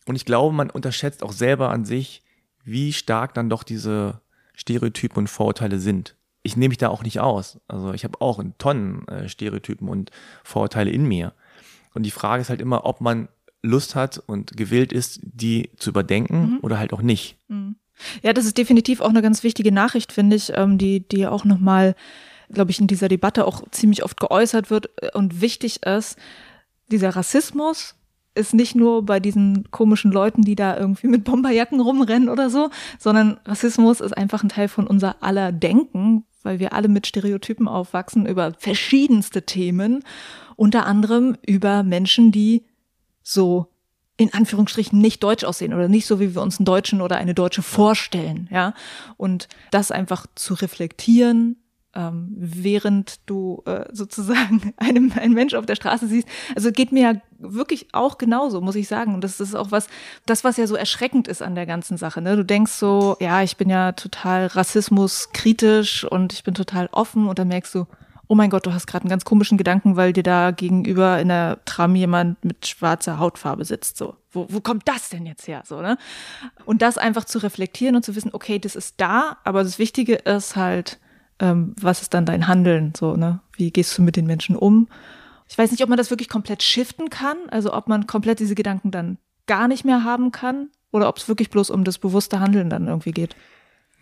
Und 0.06 0.16
ich 0.16 0.24
glaube, 0.24 0.54
man 0.54 0.70
unterschätzt 0.70 1.22
auch 1.22 1.32
selber 1.32 1.70
an 1.70 1.84
sich, 1.84 2.22
wie 2.64 2.92
stark 2.92 3.34
dann 3.34 3.48
doch 3.48 3.62
diese 3.62 4.20
Stereotypen 4.54 5.18
und 5.18 5.28
Vorurteile 5.28 5.78
sind. 5.78 6.16
Ich 6.42 6.56
nehme 6.56 6.70
mich 6.70 6.78
da 6.78 6.88
auch 6.88 7.02
nicht 7.02 7.20
aus. 7.20 7.60
Also 7.68 7.92
ich 7.92 8.04
habe 8.04 8.20
auch 8.20 8.38
in 8.38 8.56
Tonnen 8.58 9.06
äh, 9.08 9.28
Stereotypen 9.28 9.88
und 9.88 10.10
Vorurteile 10.42 10.90
in 10.90 11.04
mir. 11.04 11.34
Und 11.94 12.04
die 12.04 12.10
Frage 12.10 12.40
ist 12.40 12.50
halt 12.50 12.60
immer, 12.60 12.84
ob 12.84 13.00
man 13.00 13.28
Lust 13.62 13.94
hat 13.94 14.22
und 14.26 14.56
gewillt 14.56 14.92
ist, 14.92 15.20
die 15.22 15.70
zu 15.76 15.90
überdenken 15.90 16.58
oder 16.62 16.78
halt 16.78 16.92
auch 16.92 17.02
nicht. 17.02 17.36
Ja, 18.22 18.32
das 18.32 18.46
ist 18.46 18.58
definitiv 18.58 19.00
auch 19.00 19.10
eine 19.10 19.22
ganz 19.22 19.42
wichtige 19.42 19.72
Nachricht, 19.72 20.12
finde 20.12 20.36
ich, 20.36 20.52
ähm, 20.54 20.78
die, 20.78 21.06
die 21.06 21.26
auch 21.26 21.44
nochmal, 21.44 21.94
glaube 22.50 22.70
ich, 22.70 22.80
in 22.80 22.86
dieser 22.86 23.08
Debatte 23.08 23.46
auch 23.46 23.62
ziemlich 23.70 24.04
oft 24.04 24.18
geäußert 24.18 24.70
wird 24.70 24.90
äh, 25.02 25.10
und 25.14 25.40
wichtig 25.40 25.82
ist. 25.84 26.16
Dieser 26.90 27.10
Rassismus 27.10 27.94
ist 28.34 28.54
nicht 28.54 28.74
nur 28.74 29.04
bei 29.04 29.20
diesen 29.20 29.70
komischen 29.70 30.12
Leuten, 30.12 30.42
die 30.42 30.54
da 30.54 30.76
irgendwie 30.76 31.08
mit 31.08 31.24
Bomberjacken 31.24 31.80
rumrennen 31.80 32.28
oder 32.28 32.48
so, 32.48 32.70
sondern 32.98 33.38
Rassismus 33.44 34.00
ist 34.00 34.16
einfach 34.16 34.42
ein 34.42 34.48
Teil 34.48 34.68
von 34.68 34.86
unser 34.86 35.22
aller 35.22 35.52
Denken, 35.52 36.24
weil 36.42 36.58
wir 36.58 36.72
alle 36.72 36.88
mit 36.88 37.06
Stereotypen 37.06 37.68
aufwachsen 37.68 38.26
über 38.26 38.54
verschiedenste 38.58 39.42
Themen, 39.42 40.04
unter 40.56 40.86
anderem 40.86 41.36
über 41.44 41.82
Menschen, 41.82 42.32
die 42.32 42.64
so 43.22 43.68
in 44.16 44.34
Anführungsstrichen 44.34 45.00
nicht 45.00 45.22
deutsch 45.22 45.44
aussehen 45.44 45.72
oder 45.72 45.88
nicht 45.88 46.06
so, 46.06 46.20
wie 46.20 46.34
wir 46.34 46.42
uns 46.42 46.58
einen 46.58 46.66
Deutschen 46.66 47.00
oder 47.00 47.16
eine 47.16 47.32
Deutsche 47.32 47.62
vorstellen, 47.62 48.48
ja. 48.52 48.74
Und 49.16 49.48
das 49.70 49.90
einfach 49.90 50.26
zu 50.34 50.54
reflektieren, 50.54 51.56
ähm, 51.94 52.28
während 52.36 53.18
du 53.26 53.62
äh, 53.66 53.86
sozusagen 53.92 54.74
einem, 54.76 55.12
einen 55.12 55.34
Mensch 55.34 55.54
auf 55.54 55.66
der 55.66 55.74
Straße 55.74 56.06
siehst. 56.06 56.28
Also 56.54 56.70
geht 56.70 56.92
mir 56.92 57.02
ja 57.02 57.20
wirklich 57.38 57.88
auch 57.92 58.18
genauso, 58.18 58.60
muss 58.60 58.76
ich 58.76 58.88
sagen. 58.88 59.14
Und 59.14 59.24
das 59.24 59.40
ist 59.40 59.54
auch 59.54 59.70
was, 59.70 59.88
das, 60.26 60.44
was 60.44 60.56
ja 60.56 60.66
so 60.66 60.76
erschreckend 60.76 61.26
ist 61.26 61.42
an 61.42 61.54
der 61.54 61.66
ganzen 61.66 61.96
Sache. 61.96 62.20
Ne? 62.20 62.36
Du 62.36 62.44
denkst 62.44 62.72
so, 62.72 63.16
ja, 63.20 63.42
ich 63.42 63.56
bin 63.56 63.70
ja 63.70 63.92
total 63.92 64.46
rassismuskritisch 64.46 66.04
und 66.04 66.32
ich 66.32 66.44
bin 66.44 66.54
total 66.54 66.88
offen 66.92 67.26
und 67.26 67.38
dann 67.38 67.48
merkst 67.48 67.74
du, 67.74 67.86
oh 68.30 68.36
mein 68.36 68.48
Gott, 68.48 68.64
du 68.64 68.72
hast 68.72 68.86
gerade 68.86 69.02
einen 69.02 69.10
ganz 69.10 69.24
komischen 69.24 69.58
Gedanken, 69.58 69.96
weil 69.96 70.12
dir 70.12 70.22
da 70.22 70.52
gegenüber 70.52 71.18
in 71.18 71.26
der 71.26 71.58
Tram 71.64 71.96
jemand 71.96 72.42
mit 72.44 72.64
schwarzer 72.64 73.18
Hautfarbe 73.18 73.64
sitzt. 73.64 73.96
So, 73.96 74.14
wo, 74.30 74.46
wo 74.48 74.60
kommt 74.60 74.86
das 74.86 75.08
denn 75.08 75.26
jetzt 75.26 75.48
her? 75.48 75.64
So, 75.66 75.80
ne? 75.82 75.98
Und 76.64 76.80
das 76.80 76.96
einfach 76.96 77.24
zu 77.24 77.38
reflektieren 77.38 77.96
und 77.96 78.04
zu 78.04 78.14
wissen, 78.14 78.30
okay, 78.32 78.60
das 78.60 78.76
ist 78.76 79.00
da, 79.00 79.38
aber 79.42 79.64
das 79.64 79.80
Wichtige 79.80 80.14
ist 80.14 80.54
halt, 80.54 81.00
ähm, 81.40 81.74
was 81.80 82.02
ist 82.02 82.14
dann 82.14 82.24
dein 82.24 82.46
Handeln? 82.46 82.92
So, 82.96 83.16
ne? 83.16 83.40
Wie 83.56 83.72
gehst 83.72 83.98
du 83.98 84.02
mit 84.02 84.14
den 84.14 84.28
Menschen 84.28 84.54
um? 84.54 84.86
Ich 85.48 85.58
weiß 85.58 85.72
nicht, 85.72 85.82
ob 85.82 85.88
man 85.88 85.98
das 85.98 86.10
wirklich 86.10 86.28
komplett 86.28 86.62
shiften 86.62 87.10
kann, 87.10 87.36
also 87.50 87.74
ob 87.74 87.88
man 87.88 88.06
komplett 88.06 88.38
diese 88.38 88.54
Gedanken 88.54 88.92
dann 88.92 89.18
gar 89.48 89.66
nicht 89.66 89.84
mehr 89.84 90.04
haben 90.04 90.30
kann 90.30 90.68
oder 90.92 91.08
ob 91.08 91.16
es 91.16 91.26
wirklich 91.26 91.50
bloß 91.50 91.70
um 91.70 91.82
das 91.82 91.98
bewusste 91.98 92.38
Handeln 92.38 92.70
dann 92.70 92.86
irgendwie 92.86 93.10
geht. 93.10 93.34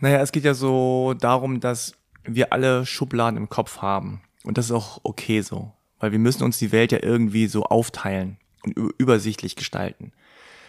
Naja, 0.01 0.21
es 0.21 0.33
geht 0.33 0.45
ja 0.45 0.53
so 0.53 1.15
darum, 1.19 1.61
dass 1.61 1.98
wir 2.35 2.53
alle 2.53 2.87
Schubladen 2.87 3.37
im 3.37 3.49
Kopf 3.49 3.79
haben. 3.79 4.21
Und 4.45 4.59
das 4.59 4.67
ist 4.67 4.73
auch 4.73 5.01
okay 5.03 5.41
so. 5.41 5.73
Weil 5.99 6.13
wir 6.13 6.19
müssen 6.19 6.45
uns 6.45 6.59
die 6.59 6.71
Welt 6.73 6.93
ja 6.93 6.99
irgendwie 7.03 7.47
so 7.49 7.65
aufteilen 7.65 8.39
und 8.65 8.77
übersichtlich 8.99 9.57
gestalten. 9.57 10.13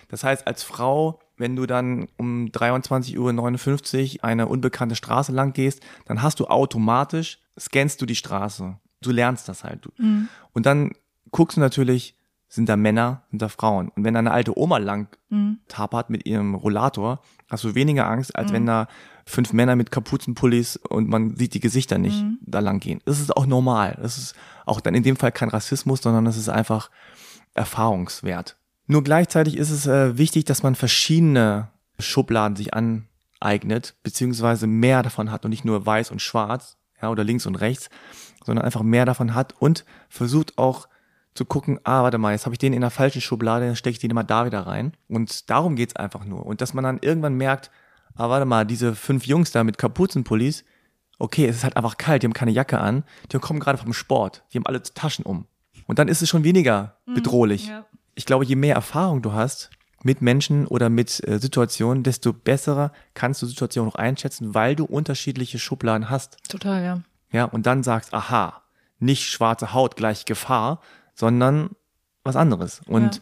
Das 0.10 0.24
heißt, 0.24 0.48
als 0.48 0.64
Frau, 0.64 1.20
wenn 1.38 1.56
du 1.56 1.68
dann 1.68 2.08
um 2.18 2.48
23.59 2.48 4.18
Uhr 4.20 4.24
eine 4.24 4.48
unbekannte 4.48 4.96
Straße 4.96 5.32
lang 5.32 5.54
gehst, 5.54 5.82
dann 6.06 6.22
hast 6.22 6.40
du 6.40 6.48
automatisch, 6.48 7.40
scannst 7.60 8.02
du 8.02 8.06
die 8.06 8.16
Straße. 8.16 8.78
Du 9.02 9.12
lernst 9.12 9.48
das 9.48 9.64
halt. 9.64 9.86
Du- 9.86 9.92
Und 10.54 10.66
dann 10.66 10.92
guckst 11.32 11.58
du 11.58 11.62
natürlich, 11.62 12.16
sind 12.48 12.68
da 12.68 12.76
Männer, 12.76 13.24
sind 13.30 13.42
da 13.44 13.50
Frauen. 13.50 13.90
Und 13.90 14.04
wenn 14.04 14.16
da 14.16 14.20
eine 14.20 14.32
alte 14.32 14.58
Oma 14.58 14.80
lang 14.80 15.16
tapert 15.68 16.10
mit 16.10 16.26
ihrem 16.26 16.56
Rollator, 16.56 17.22
hast 17.50 17.64
du 17.64 17.76
weniger 17.76 18.08
Angst, 18.10 18.36
als 18.36 18.52
wenn 18.52 18.66
da 18.66 18.88
fünf 19.30 19.54
Männer 19.54 19.76
mit 19.76 19.92
Kapuzenpullis 19.92 20.78
und 20.78 21.08
man 21.08 21.36
sieht 21.36 21.54
die 21.54 21.60
Gesichter 21.60 21.98
nicht 21.98 22.26
da 22.42 22.60
lang 22.60 22.80
gehen. 22.80 23.00
Das 23.06 23.20
ist 23.20 23.36
auch 23.36 23.46
normal. 23.46 23.98
Das 24.02 24.18
ist 24.18 24.36
auch 24.66 24.82
dann 24.82 24.96
in 24.96 25.04
dem 25.04 25.16
Fall 25.16 25.32
kein 25.32 25.50
Rassismus, 25.50 26.02
sondern 26.02 26.26
das 26.26 26.38
ist 26.38 26.50
einfach 26.50 26.90
Erfahrungswert. 27.54 28.58
Nur 28.88 29.04
gleichzeitig 29.04 29.56
ist 29.58 29.70
es 29.70 29.86
äh, 29.86 30.18
wichtig, 30.18 30.46
dass 30.46 30.64
man 30.64 30.76
verschiedene 30.76 31.70
Schubladen 32.00 32.56
sich 32.56 32.74
aneignet, 32.74 33.96
beziehungsweise 34.02 34.66
mehr 34.66 35.04
davon 35.04 35.32
hat 35.32 35.46
und 35.46 35.52
nicht 35.52 35.66
nur 35.66 35.86
weiß 35.86 36.12
und 36.12 36.22
schwarz, 36.22 36.78
ja, 37.02 37.10
oder 37.10 37.24
links 37.24 37.46
und 37.46 37.56
rechts, 37.56 37.90
sondern 38.44 38.66
einfach 38.66 38.82
mehr 38.82 39.06
davon 39.06 39.36
hat 39.36 39.54
und 39.60 39.86
versucht 40.10 40.58
auch 40.58 40.88
zu 41.36 41.46
gucken, 41.46 41.80
ah, 41.84 42.04
warte 42.04 42.18
mal, 42.18 42.32
jetzt 42.32 42.46
habe 42.46 42.56
ich 42.56 42.60
den 42.60 42.74
in 42.74 42.82
der 42.82 42.90
falschen 42.90 43.22
Schublade, 43.22 43.68
dann 43.68 43.76
stecke 43.76 43.94
ich 43.94 44.00
den 44.00 44.12
immer 44.12 44.24
da 44.24 44.46
wieder 44.46 44.62
rein. 44.62 44.94
Und 45.08 45.50
darum 45.50 45.76
geht's 45.76 45.96
einfach 45.96 46.26
nur. 46.26 46.46
Und 46.46 46.62
dass 46.62 46.74
man 46.74 46.84
dann 46.84 47.00
irgendwann 47.02 47.36
merkt, 47.36 47.70
ah, 48.20 48.30
warte 48.30 48.46
mal, 48.46 48.66
diese 48.66 48.96
fünf 48.96 49.26
Jungs 49.26 49.52
da 49.52 49.64
mit 49.64 49.78
Kapuzenpullis, 49.78 50.66
okay, 51.18 51.46
es 51.48 51.58
ist 51.58 51.64
halt 51.64 51.78
einfach 51.78 51.98
kalt, 51.98 52.22
die 52.22 52.28
haben 52.28 52.34
keine 52.34 52.52
Jacke 52.52 52.80
an, 52.80 53.04
die 53.32 53.40
kommen 53.40 53.60
gerade 53.60 53.78
vom 53.78 53.94
Sport, 53.94 54.44
die 54.52 54.58
haben 54.58 54.66
alle 54.66 54.82
Taschen 54.84 55.26
um. 55.26 55.46
Und 55.88 56.00
dann 56.00 56.08
ist 56.08 56.22
es 56.22 56.30
schon 56.30 56.44
weniger 56.44 56.98
bedrohlich. 57.06 57.68
ja. 57.68 57.86
Ich 58.16 58.26
glaube, 58.26 58.44
je 58.44 58.56
mehr 58.56 58.76
Erfahrung 58.76 59.22
du 59.22 59.32
hast 59.32 59.70
mit 60.04 60.22
Menschen 60.22 60.68
oder 60.68 60.90
mit 60.90 61.26
äh, 61.26 61.40
Situationen, 61.40 62.04
desto 62.04 62.34
besser 62.34 62.92
kannst 63.14 63.42
du 63.42 63.46
Situationen 63.46 63.92
auch 63.92 63.96
einschätzen, 63.96 64.54
weil 64.54 64.76
du 64.76 64.86
unterschiedliche 64.86 65.58
Schubladen 65.58 66.10
hast. 66.10 66.38
Total, 66.50 66.84
ja. 66.84 67.02
Ja, 67.32 67.46
und 67.46 67.66
dann 67.66 67.84
sagst, 67.84 68.14
aha, 68.14 68.62
nicht 69.00 69.26
schwarze 69.30 69.74
Haut 69.74 69.96
gleich 69.96 70.26
Gefahr, 70.26 70.82
sondern 71.16 71.70
was 72.24 72.36
anderes. 72.36 72.82
Und 72.88 73.16
Ja. 73.16 73.22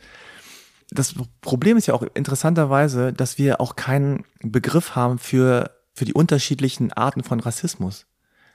Das 0.89 1.15
Problem 1.41 1.77
ist 1.77 1.87
ja 1.87 1.93
auch 1.93 2.03
interessanterweise, 2.13 3.13
dass 3.13 3.37
wir 3.37 3.59
auch 3.59 3.75
keinen 3.75 4.23
Begriff 4.41 4.95
haben 4.95 5.19
für, 5.19 5.71
für 5.93 6.05
die 6.05 6.13
unterschiedlichen 6.13 6.93
Arten 6.93 7.23
von 7.23 7.39
Rassismus. 7.39 8.05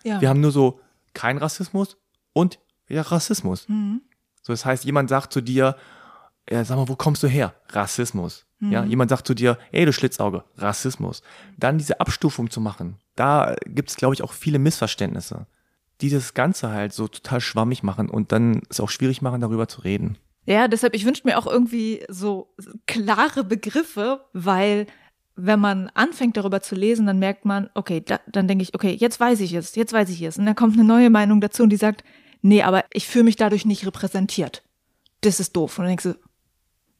ja. 0.02 0.20
Wir 0.20 0.28
haben 0.28 0.40
nur 0.40 0.52
so 0.52 0.80
kein 1.14 1.38
Rassismus 1.38 1.96
und 2.32 2.58
ja, 2.88 3.02
Rassismus. 3.02 3.68
Mhm. 3.68 4.02
So, 4.42 4.52
das 4.52 4.64
heißt, 4.64 4.84
jemand 4.84 5.08
sagt 5.08 5.32
zu 5.32 5.40
dir, 5.40 5.76
ja, 6.50 6.64
sag 6.64 6.76
mal, 6.76 6.88
wo 6.88 6.96
kommst 6.96 7.22
du 7.22 7.28
her? 7.28 7.54
Rassismus. 7.68 8.46
Mhm. 8.58 8.72
Ja, 8.72 8.84
jemand 8.84 9.10
sagt 9.10 9.26
zu 9.26 9.34
dir, 9.34 9.58
ey, 9.70 9.84
du 9.84 9.92
Schlitzauge, 9.92 10.44
Rassismus. 10.56 11.22
Dann 11.56 11.78
diese 11.78 12.00
Abstufung 12.00 12.50
zu 12.50 12.60
machen, 12.60 12.96
da 13.14 13.54
gibt 13.66 13.90
es, 13.90 13.96
glaube 13.96 14.14
ich, 14.14 14.22
auch 14.22 14.32
viele 14.32 14.58
Missverständnisse, 14.58 15.46
die 16.00 16.10
das 16.10 16.34
Ganze 16.34 16.70
halt 16.70 16.92
so 16.92 17.08
total 17.08 17.40
schwammig 17.40 17.82
machen 17.82 18.08
und 18.08 18.32
dann 18.32 18.62
es 18.70 18.80
auch 18.80 18.90
schwierig 18.90 19.22
machen, 19.22 19.40
darüber 19.40 19.68
zu 19.68 19.82
reden. 19.82 20.18
Ja, 20.44 20.66
deshalb, 20.68 20.94
ich 20.94 21.04
wünsche 21.04 21.22
mir 21.24 21.38
auch 21.38 21.46
irgendwie 21.46 22.04
so 22.08 22.54
klare 22.86 23.44
Begriffe, 23.44 24.24
weil 24.32 24.86
wenn 25.36 25.60
man 25.60 25.90
anfängt 25.94 26.36
darüber 26.36 26.60
zu 26.60 26.74
lesen, 26.74 27.06
dann 27.06 27.18
merkt 27.18 27.44
man, 27.44 27.70
okay, 27.74 28.02
da, 28.04 28.20
dann 28.26 28.48
denke 28.48 28.62
ich, 28.62 28.74
okay, 28.74 28.96
jetzt 28.98 29.18
weiß 29.18 29.40
ich 29.40 29.54
es, 29.54 29.74
jetzt 29.76 29.92
weiß 29.92 30.10
ich 30.10 30.22
es. 30.22 30.38
Und 30.38 30.46
dann 30.46 30.56
kommt 30.56 30.74
eine 30.74 30.84
neue 30.84 31.10
Meinung 31.10 31.40
dazu 31.40 31.62
und 31.62 31.70
die 31.70 31.76
sagt, 31.76 32.04
nee, 32.42 32.62
aber 32.62 32.84
ich 32.92 33.06
fühle 33.06 33.24
mich 33.24 33.36
dadurch 33.36 33.64
nicht 33.64 33.86
repräsentiert. 33.86 34.62
Das 35.22 35.40
ist 35.40 35.56
doof. 35.56 35.78
Und 35.78 35.84
dann 35.84 35.90
denkst 35.90 36.04
du, 36.04 36.18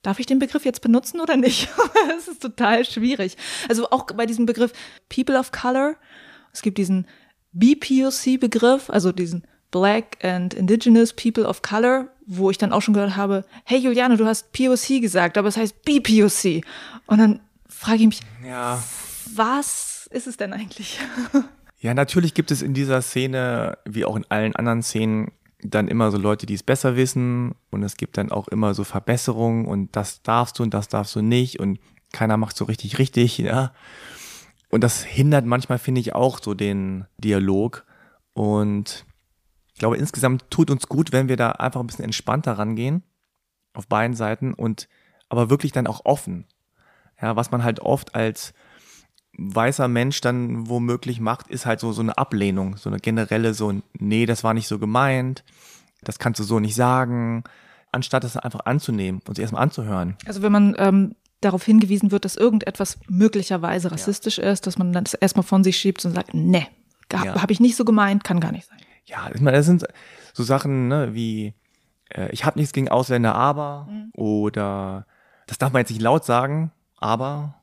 darf 0.02 0.18
ich 0.18 0.26
den 0.26 0.38
Begriff 0.38 0.64
jetzt 0.64 0.81
benutzen 0.81 1.20
oder 1.20 1.37
nicht? 1.37 1.68
das 2.09 2.28
ist 2.28 2.42
total 2.42 2.85
schwierig. 2.85 3.37
Also 3.68 3.90
auch 3.90 4.07
bei 4.07 4.26
diesem 4.26 4.46
Begriff 4.46 4.72
People 5.09 5.38
of 5.38 5.52
Color, 5.52 5.96
es 6.52 6.62
gibt 6.62 6.78
diesen 6.78 7.07
BPOC-Begriff, 7.52 8.88
also 8.88 9.12
diesen 9.12 9.46
Black 9.72 10.18
and 10.24 10.54
Indigenous 10.54 11.12
People 11.12 11.44
of 11.44 11.62
Color, 11.62 12.06
wo 12.26 12.50
ich 12.50 12.58
dann 12.58 12.72
auch 12.72 12.80
schon 12.82 12.94
gehört 12.94 13.16
habe, 13.16 13.44
hey 13.64 13.78
Juliane, 13.80 14.16
du 14.16 14.24
hast 14.26 14.52
POC 14.52 15.00
gesagt, 15.00 15.37
aber 15.37 15.48
es 15.48 15.56
heißt 15.56 15.82
BPOC. 15.82 16.64
Und 17.06 17.18
dann 17.18 17.40
frage 17.68 18.02
ich 18.02 18.06
mich, 18.06 18.20
Ja. 18.46 18.80
was 19.35 20.08
ist 20.12 20.28
es 20.28 20.37
denn 20.37 20.52
eigentlich? 20.52 21.00
Ja, 21.80 21.94
natürlich 21.94 22.35
gibt 22.35 22.52
es 22.52 22.62
in 22.62 22.74
dieser 22.74 23.02
Szene, 23.02 23.76
wie 23.85 24.04
auch 24.04 24.14
in 24.14 24.24
allen 24.28 24.54
anderen 24.54 24.85
Szenen, 24.85 25.32
dann 25.64 25.88
immer 25.88 26.12
so 26.12 26.16
Leute, 26.16 26.46
die 26.46 26.54
es 26.54 26.62
besser 26.62 26.94
wissen 26.94 27.56
und 27.70 27.82
es 27.82 27.96
gibt 27.96 28.16
dann 28.18 28.30
auch 28.30 28.46
immer 28.46 28.72
so 28.74 28.85
Verbesserungen 28.85 29.66
und 29.66 29.96
das 29.96 30.22
darfst 30.22 30.61
du 30.61 30.62
und 30.62 30.74
das 30.74 30.87
darfst 30.87 31.16
du 31.16 31.22
nicht 31.22 31.58
und 31.58 31.80
keiner 32.12 32.37
macht 32.37 32.56
so 32.56 32.66
richtig 32.66 33.00
richtig, 33.00 33.38
ja. 33.38 33.72
Und 34.70 34.85
das 34.85 35.02
hindert 35.02 35.44
manchmal, 35.44 35.78
finde 35.80 36.00
ich, 36.00 36.14
auch 36.14 36.40
so 36.40 36.54
den 36.54 37.06
Dialog 37.18 37.85
und 38.32 39.04
ich 39.74 39.78
glaube, 39.78 39.96
insgesamt 39.96 40.50
tut 40.50 40.70
uns 40.70 40.88
gut, 40.88 41.12
wenn 41.12 41.28
wir 41.28 41.37
da 41.37 41.52
einfach 41.52 41.80
ein 41.80 41.87
bisschen 41.87 42.04
entspannter 42.04 42.52
rangehen 42.52 43.02
auf 43.74 43.87
beiden 43.88 44.14
Seiten 44.16 44.52
und 44.54 44.88
aber 45.28 45.48
wirklich 45.50 45.72
dann 45.72 45.87
auch 45.87 46.04
offen. 46.04 46.46
Ja, 47.20 47.37
was 47.37 47.50
man 47.50 47.64
halt 47.64 47.80
oft 47.80 48.14
als 48.14 48.52
weißer 49.38 49.88
Mensch 49.88 50.20
dann 50.20 50.68
womöglich 50.68 51.20
macht, 51.20 51.48
ist 51.48 51.64
halt 51.64 51.80
so, 51.80 51.92
so 51.92 52.02
eine 52.02 52.18
Ablehnung, 52.18 52.76
so 52.76 52.90
eine 52.90 52.98
generelle, 52.98 53.54
so, 53.54 53.70
ein, 53.72 53.82
nee, 53.98 54.26
das 54.26 54.44
war 54.44 54.52
nicht 54.52 54.68
so 54.68 54.78
gemeint, 54.78 55.42
das 56.02 56.18
kannst 56.18 56.38
du 56.40 56.44
so 56.44 56.61
nicht 56.61 56.74
sagen, 56.74 57.44
anstatt 57.92 58.24
das 58.24 58.37
einfach 58.37 58.66
anzunehmen 58.66 59.22
und 59.26 59.37
sich 59.37 59.42
erstmal 59.42 59.62
anzuhören. 59.62 60.16
Also 60.26 60.42
wenn 60.42 60.52
man 60.52 60.74
ähm, 60.78 61.14
darauf 61.40 61.64
hingewiesen 61.64 62.11
wird, 62.11 62.24
dass 62.24 62.37
irgendetwas 62.37 62.98
möglicherweise 63.08 63.90
rassistisch 63.90 64.38
ist, 64.38 64.66
dass 64.66 64.76
man 64.76 64.92
dann 64.92 65.04
das 65.04 65.14
erstmal 65.14 65.44
von 65.44 65.64
sich 65.64 65.78
schiebt 65.78 66.04
und 66.04 66.12
sagt, 66.12 66.35
ne, 66.35 66.66
Ja. 67.11 67.20
habe 67.20 67.42
hab 67.42 67.50
ich 67.50 67.61
nicht 67.61 67.76
so 67.76 67.85
gemeint, 67.85 68.24
kann 68.24 68.40
gar 68.40 68.52
nicht 68.52 68.66
sein. 68.68 68.78
Ja, 69.04 69.30
ich 69.34 69.40
meine, 69.40 69.56
das 69.56 69.66
sind 69.66 69.84
so 70.32 70.42
Sachen, 70.42 70.88
ne, 70.88 71.14
wie, 71.14 71.54
äh, 72.10 72.30
ich 72.30 72.44
habe 72.44 72.58
nichts 72.58 72.72
gegen 72.72 72.88
Ausländer, 72.88 73.34
aber, 73.34 73.88
oder, 74.14 75.06
das 75.46 75.58
darf 75.58 75.72
man 75.72 75.80
jetzt 75.80 75.90
nicht 75.90 76.02
laut 76.02 76.24
sagen, 76.24 76.72
aber, 76.98 77.54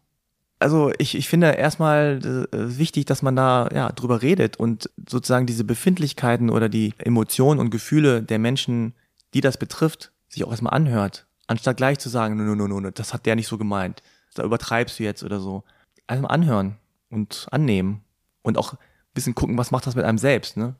also 0.59 0.91
ich, 0.97 1.15
ich 1.15 1.29
finde 1.29 1.51
erstmal 1.51 2.19
äh, 2.51 2.77
wichtig, 2.77 3.05
dass 3.05 3.21
man 3.21 3.35
da 3.35 3.69
ja 3.73 3.89
drüber 3.91 4.21
redet 4.21 4.57
und 4.57 4.89
sozusagen 5.07 5.45
diese 5.45 5.63
Befindlichkeiten 5.63 6.49
oder 6.49 6.67
die 6.67 6.93
Emotionen 6.97 7.59
und 7.59 7.69
Gefühle 7.69 8.21
der 8.21 8.39
Menschen, 8.39 8.93
die 9.33 9.41
das 9.41 9.57
betrifft, 9.57 10.11
sich 10.27 10.43
auch 10.43 10.51
erstmal 10.51 10.73
anhört, 10.73 11.25
anstatt 11.47 11.77
gleich 11.77 11.99
zu 11.99 12.09
sagen, 12.09 12.35
no, 12.35 12.55
no, 12.55 12.67
no, 12.67 12.79
no, 12.81 12.91
das 12.91 13.13
hat 13.13 13.25
der 13.25 13.35
nicht 13.35 13.47
so 13.47 13.57
gemeint, 13.57 14.03
da 14.35 14.43
übertreibst 14.43 14.99
du 14.99 15.03
jetzt 15.03 15.23
oder 15.23 15.39
so. 15.39 15.63
Erstmal 16.07 16.31
anhören 16.31 16.77
und 17.09 17.47
annehmen 17.51 18.01
und 18.41 18.57
auch 18.57 18.73
ein 18.73 18.79
bisschen 19.13 19.35
gucken, 19.35 19.57
was 19.57 19.71
macht 19.71 19.87
das 19.87 19.95
mit 19.95 20.05
einem 20.05 20.17
selbst, 20.17 20.57
ne? 20.57 20.75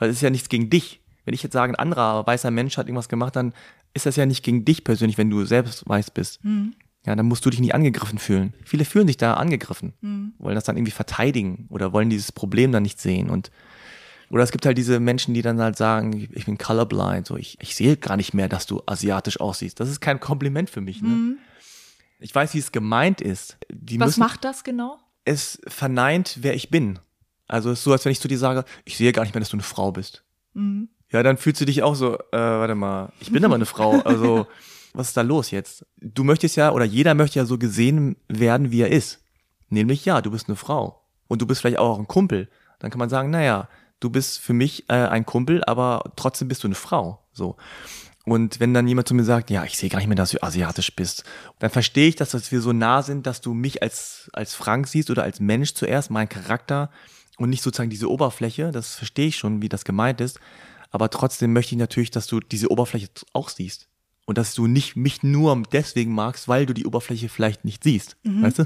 Weil 0.00 0.10
es 0.10 0.16
ist 0.16 0.22
ja 0.22 0.30
nichts 0.30 0.48
gegen 0.48 0.68
dich. 0.70 1.00
Wenn 1.24 1.34
ich 1.34 1.44
jetzt 1.44 1.52
sage, 1.52 1.72
ein 1.72 1.76
anderer 1.76 2.26
weißer 2.26 2.50
Mensch 2.50 2.76
hat 2.76 2.88
irgendwas 2.88 3.08
gemacht, 3.08 3.36
dann 3.36 3.52
ist 3.94 4.06
das 4.06 4.16
ja 4.16 4.26
nicht 4.26 4.42
gegen 4.42 4.64
dich 4.64 4.82
persönlich, 4.82 5.18
wenn 5.18 5.30
du 5.30 5.44
selbst 5.44 5.88
weiß 5.88 6.10
bist. 6.10 6.40
Ja, 7.06 7.14
dann 7.14 7.26
musst 7.26 7.46
du 7.46 7.50
dich 7.50 7.60
nicht 7.60 7.74
angegriffen 7.74 8.18
fühlen. 8.18 8.52
Viele 8.64 8.84
fühlen 8.84 9.06
sich 9.06 9.16
da 9.16 9.34
angegriffen, 9.34 9.92
wollen 10.38 10.54
das 10.54 10.64
dann 10.64 10.76
irgendwie 10.76 10.92
verteidigen 10.92 11.66
oder 11.68 11.92
wollen 11.92 12.10
dieses 12.10 12.32
Problem 12.32 12.72
dann 12.72 12.82
nicht 12.82 13.00
sehen. 13.00 13.30
Und 13.30 13.50
oder 14.30 14.44
es 14.44 14.52
gibt 14.52 14.64
halt 14.64 14.78
diese 14.78 15.00
Menschen, 15.00 15.34
die 15.34 15.42
dann 15.42 15.60
halt 15.60 15.76
sagen, 15.76 16.28
ich 16.32 16.46
bin 16.46 16.56
colorblind, 16.56 17.26
so 17.26 17.36
ich, 17.36 17.58
ich 17.60 17.74
sehe 17.74 17.96
gar 17.96 18.16
nicht 18.16 18.32
mehr, 18.32 18.48
dass 18.48 18.64
du 18.64 18.80
asiatisch 18.86 19.40
aussiehst. 19.40 19.80
Das 19.80 19.88
ist 19.88 20.00
kein 20.00 20.20
Kompliment 20.20 20.70
für 20.70 20.80
mich. 20.80 21.02
Ne? 21.02 21.36
Ich 22.20 22.32
weiß, 22.34 22.54
wie 22.54 22.58
es 22.58 22.70
gemeint 22.70 23.20
ist. 23.20 23.58
Die 23.70 23.98
Was 23.98 24.10
müssen, 24.10 24.20
macht 24.20 24.44
das 24.44 24.62
genau? 24.62 24.98
es 25.24 25.60
verneint, 25.66 26.38
wer 26.42 26.54
ich 26.54 26.70
bin. 26.70 26.98
Also 27.50 27.70
es 27.70 27.80
ist 27.80 27.84
so, 27.84 27.92
als 27.92 28.04
wenn 28.04 28.12
ich 28.12 28.20
zu 28.20 28.28
dir 28.28 28.38
sage, 28.38 28.64
ich 28.84 28.96
sehe 28.96 29.12
gar 29.12 29.22
nicht 29.22 29.34
mehr, 29.34 29.40
dass 29.40 29.50
du 29.50 29.56
eine 29.56 29.62
Frau 29.62 29.90
bist. 29.90 30.22
Ja, 31.10 31.22
dann 31.22 31.36
fühlst 31.36 31.60
du 31.60 31.64
dich 31.64 31.82
auch 31.82 31.94
so, 31.94 32.14
äh, 32.16 32.20
warte 32.32 32.74
mal, 32.74 33.12
ich 33.20 33.32
bin 33.32 33.44
aber 33.44 33.56
eine 33.56 33.66
Frau. 33.74 34.00
Also, 34.00 34.46
was 34.94 35.08
ist 35.08 35.16
da 35.16 35.22
los 35.22 35.50
jetzt? 35.50 35.84
Du 36.00 36.22
möchtest 36.22 36.56
ja, 36.56 36.70
oder 36.72 36.84
jeder 36.84 37.14
möchte 37.14 37.38
ja 37.38 37.44
so 37.44 37.58
gesehen 37.58 38.16
werden, 38.28 38.70
wie 38.70 38.82
er 38.82 38.90
ist. 38.90 39.20
Nämlich, 39.68 40.04
ja, 40.04 40.20
du 40.20 40.30
bist 40.30 40.48
eine 40.48 40.56
Frau. 40.56 41.02
Und 41.28 41.42
du 41.42 41.46
bist 41.46 41.60
vielleicht 41.60 41.78
auch 41.78 41.98
ein 41.98 42.08
Kumpel. 42.08 42.48
Dann 42.78 42.90
kann 42.90 42.98
man 42.98 43.08
sagen, 43.08 43.30
naja, 43.30 43.68
du 44.00 44.10
bist 44.10 44.38
für 44.38 44.52
mich 44.52 44.88
äh, 44.88 44.94
ein 44.94 45.26
Kumpel, 45.26 45.62
aber 45.64 46.12
trotzdem 46.16 46.48
bist 46.48 46.62
du 46.62 46.68
eine 46.68 46.74
Frau. 46.74 47.24
So. 47.32 47.56
Und 48.24 48.60
wenn 48.60 48.74
dann 48.74 48.86
jemand 48.86 49.08
zu 49.08 49.14
mir 49.14 49.24
sagt, 49.24 49.50
ja, 49.50 49.64
ich 49.64 49.76
sehe 49.76 49.88
gar 49.88 49.98
nicht 49.98 50.08
mehr, 50.08 50.16
dass 50.16 50.30
du 50.30 50.42
asiatisch 50.42 50.94
bist, 50.94 51.24
dann 51.58 51.70
verstehe 51.70 52.08
ich, 52.08 52.16
dass, 52.16 52.30
dass 52.30 52.52
wir 52.52 52.60
so 52.60 52.72
nah 52.72 53.02
sind, 53.02 53.26
dass 53.26 53.40
du 53.40 53.54
mich 53.54 53.82
als, 53.82 54.30
als 54.32 54.54
Frank 54.54 54.88
siehst 54.88 55.10
oder 55.10 55.22
als 55.22 55.40
Mensch 55.40 55.74
zuerst, 55.74 56.10
mein 56.10 56.28
Charakter 56.28 56.90
und 57.40 57.50
nicht 57.50 57.62
sozusagen 57.62 57.90
diese 57.90 58.08
Oberfläche. 58.10 58.70
Das 58.70 58.94
verstehe 58.94 59.26
ich 59.28 59.36
schon, 59.36 59.62
wie 59.62 59.68
das 59.68 59.84
gemeint 59.84 60.20
ist. 60.20 60.38
Aber 60.92 61.10
trotzdem 61.10 61.52
möchte 61.52 61.74
ich 61.74 61.78
natürlich, 61.78 62.10
dass 62.10 62.26
du 62.26 62.40
diese 62.40 62.70
Oberfläche 62.70 63.08
auch 63.32 63.48
siehst. 63.48 63.88
Und 64.26 64.38
dass 64.38 64.54
du 64.54 64.68
nicht 64.68 64.94
mich 64.94 65.24
nur 65.24 65.60
deswegen 65.72 66.14
magst, 66.14 66.46
weil 66.46 66.64
du 66.66 66.72
die 66.72 66.86
Oberfläche 66.86 67.28
vielleicht 67.28 67.64
nicht 67.64 67.82
siehst. 67.82 68.16
Weißt 68.22 68.60
du? 68.60 68.64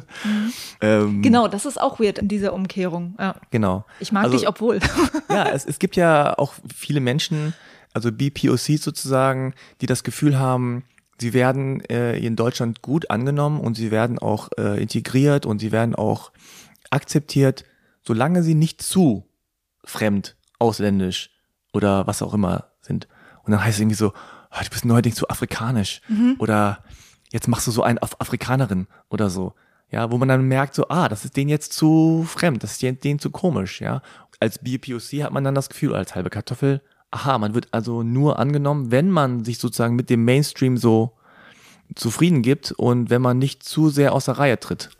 Ähm, 0.82 1.22
Genau, 1.22 1.48
das 1.48 1.64
ist 1.64 1.80
auch 1.80 1.98
weird 2.00 2.18
in 2.18 2.28
dieser 2.28 2.52
Umkehrung. 2.52 3.14
Ja. 3.18 3.36
Genau. 3.50 3.86
Ich 4.00 4.12
mag 4.12 4.24
Also- 4.24 4.36
dich, 4.36 4.46
obwohl. 4.48 4.80
ja, 5.30 5.48
es, 5.48 5.64
es 5.64 5.78
gibt 5.78 5.96
ja 5.96 6.36
auch 6.36 6.52
viele 6.74 7.00
Menschen, 7.00 7.54
also 7.94 8.10
BPOCs 8.12 8.82
sozusagen, 8.82 9.54
die 9.80 9.86
das 9.86 10.02
Gefühl 10.04 10.38
haben, 10.38 10.84
sie 11.18 11.32
werden 11.32 11.80
äh, 11.88 12.18
in 12.18 12.36
Deutschland 12.36 12.82
gut 12.82 13.08
angenommen 13.08 13.58
und 13.60 13.76
sie 13.76 13.90
werden 13.90 14.18
auch 14.18 14.50
äh, 14.58 14.82
integriert 14.82 15.46
und 15.46 15.60
sie 15.60 15.72
werden 15.72 15.94
auch 15.94 16.30
akzeptiert, 16.90 17.64
solange 18.06 18.42
sie 18.42 18.54
nicht 18.54 18.82
zu 18.82 19.28
fremd, 19.84 20.36
ausländisch 20.58 21.30
oder 21.72 22.06
was 22.06 22.22
auch 22.22 22.34
immer 22.34 22.70
sind. 22.80 23.08
Und 23.42 23.52
dann 23.52 23.62
heißt 23.62 23.76
es 23.76 23.80
irgendwie 23.80 23.96
so, 23.96 24.12
oh, 24.50 24.62
du 24.62 24.70
bist 24.70 24.84
neuerdings 24.84 25.16
zu 25.16 25.28
afrikanisch 25.28 26.00
oder 26.38 26.84
jetzt 27.32 27.48
machst 27.48 27.66
du 27.66 27.70
so 27.70 27.82
einen 27.82 27.98
auf 27.98 28.20
Afrikanerin 28.20 28.86
oder 29.10 29.30
so. 29.30 29.54
Ja, 29.90 30.10
wo 30.10 30.18
man 30.18 30.28
dann 30.28 30.48
merkt, 30.48 30.74
so, 30.74 30.88
ah, 30.88 31.08
das 31.08 31.24
ist 31.24 31.36
denen 31.36 31.50
jetzt 31.50 31.72
zu 31.72 32.24
fremd, 32.26 32.62
das 32.62 32.72
ist 32.72 33.04
denen 33.04 33.18
zu 33.18 33.30
komisch, 33.30 33.80
ja. 33.80 34.02
Als 34.40 34.58
BPOC 34.58 35.22
hat 35.22 35.32
man 35.32 35.44
dann 35.44 35.54
das 35.54 35.68
Gefühl, 35.68 35.94
als 35.94 36.14
halbe 36.14 36.30
Kartoffel, 36.30 36.82
aha, 37.10 37.38
man 37.38 37.54
wird 37.54 37.68
also 37.70 38.02
nur 38.02 38.38
angenommen, 38.38 38.90
wenn 38.90 39.10
man 39.10 39.44
sich 39.44 39.58
sozusagen 39.58 39.94
mit 39.94 40.10
dem 40.10 40.24
Mainstream 40.24 40.76
so 40.76 41.16
zufrieden 41.94 42.42
gibt 42.42 42.72
und 42.72 43.10
wenn 43.10 43.22
man 43.22 43.38
nicht 43.38 43.62
zu 43.62 43.88
sehr 43.88 44.12
aus 44.12 44.24
der 44.24 44.38
Reihe 44.38 44.58
tritt. 44.58 44.90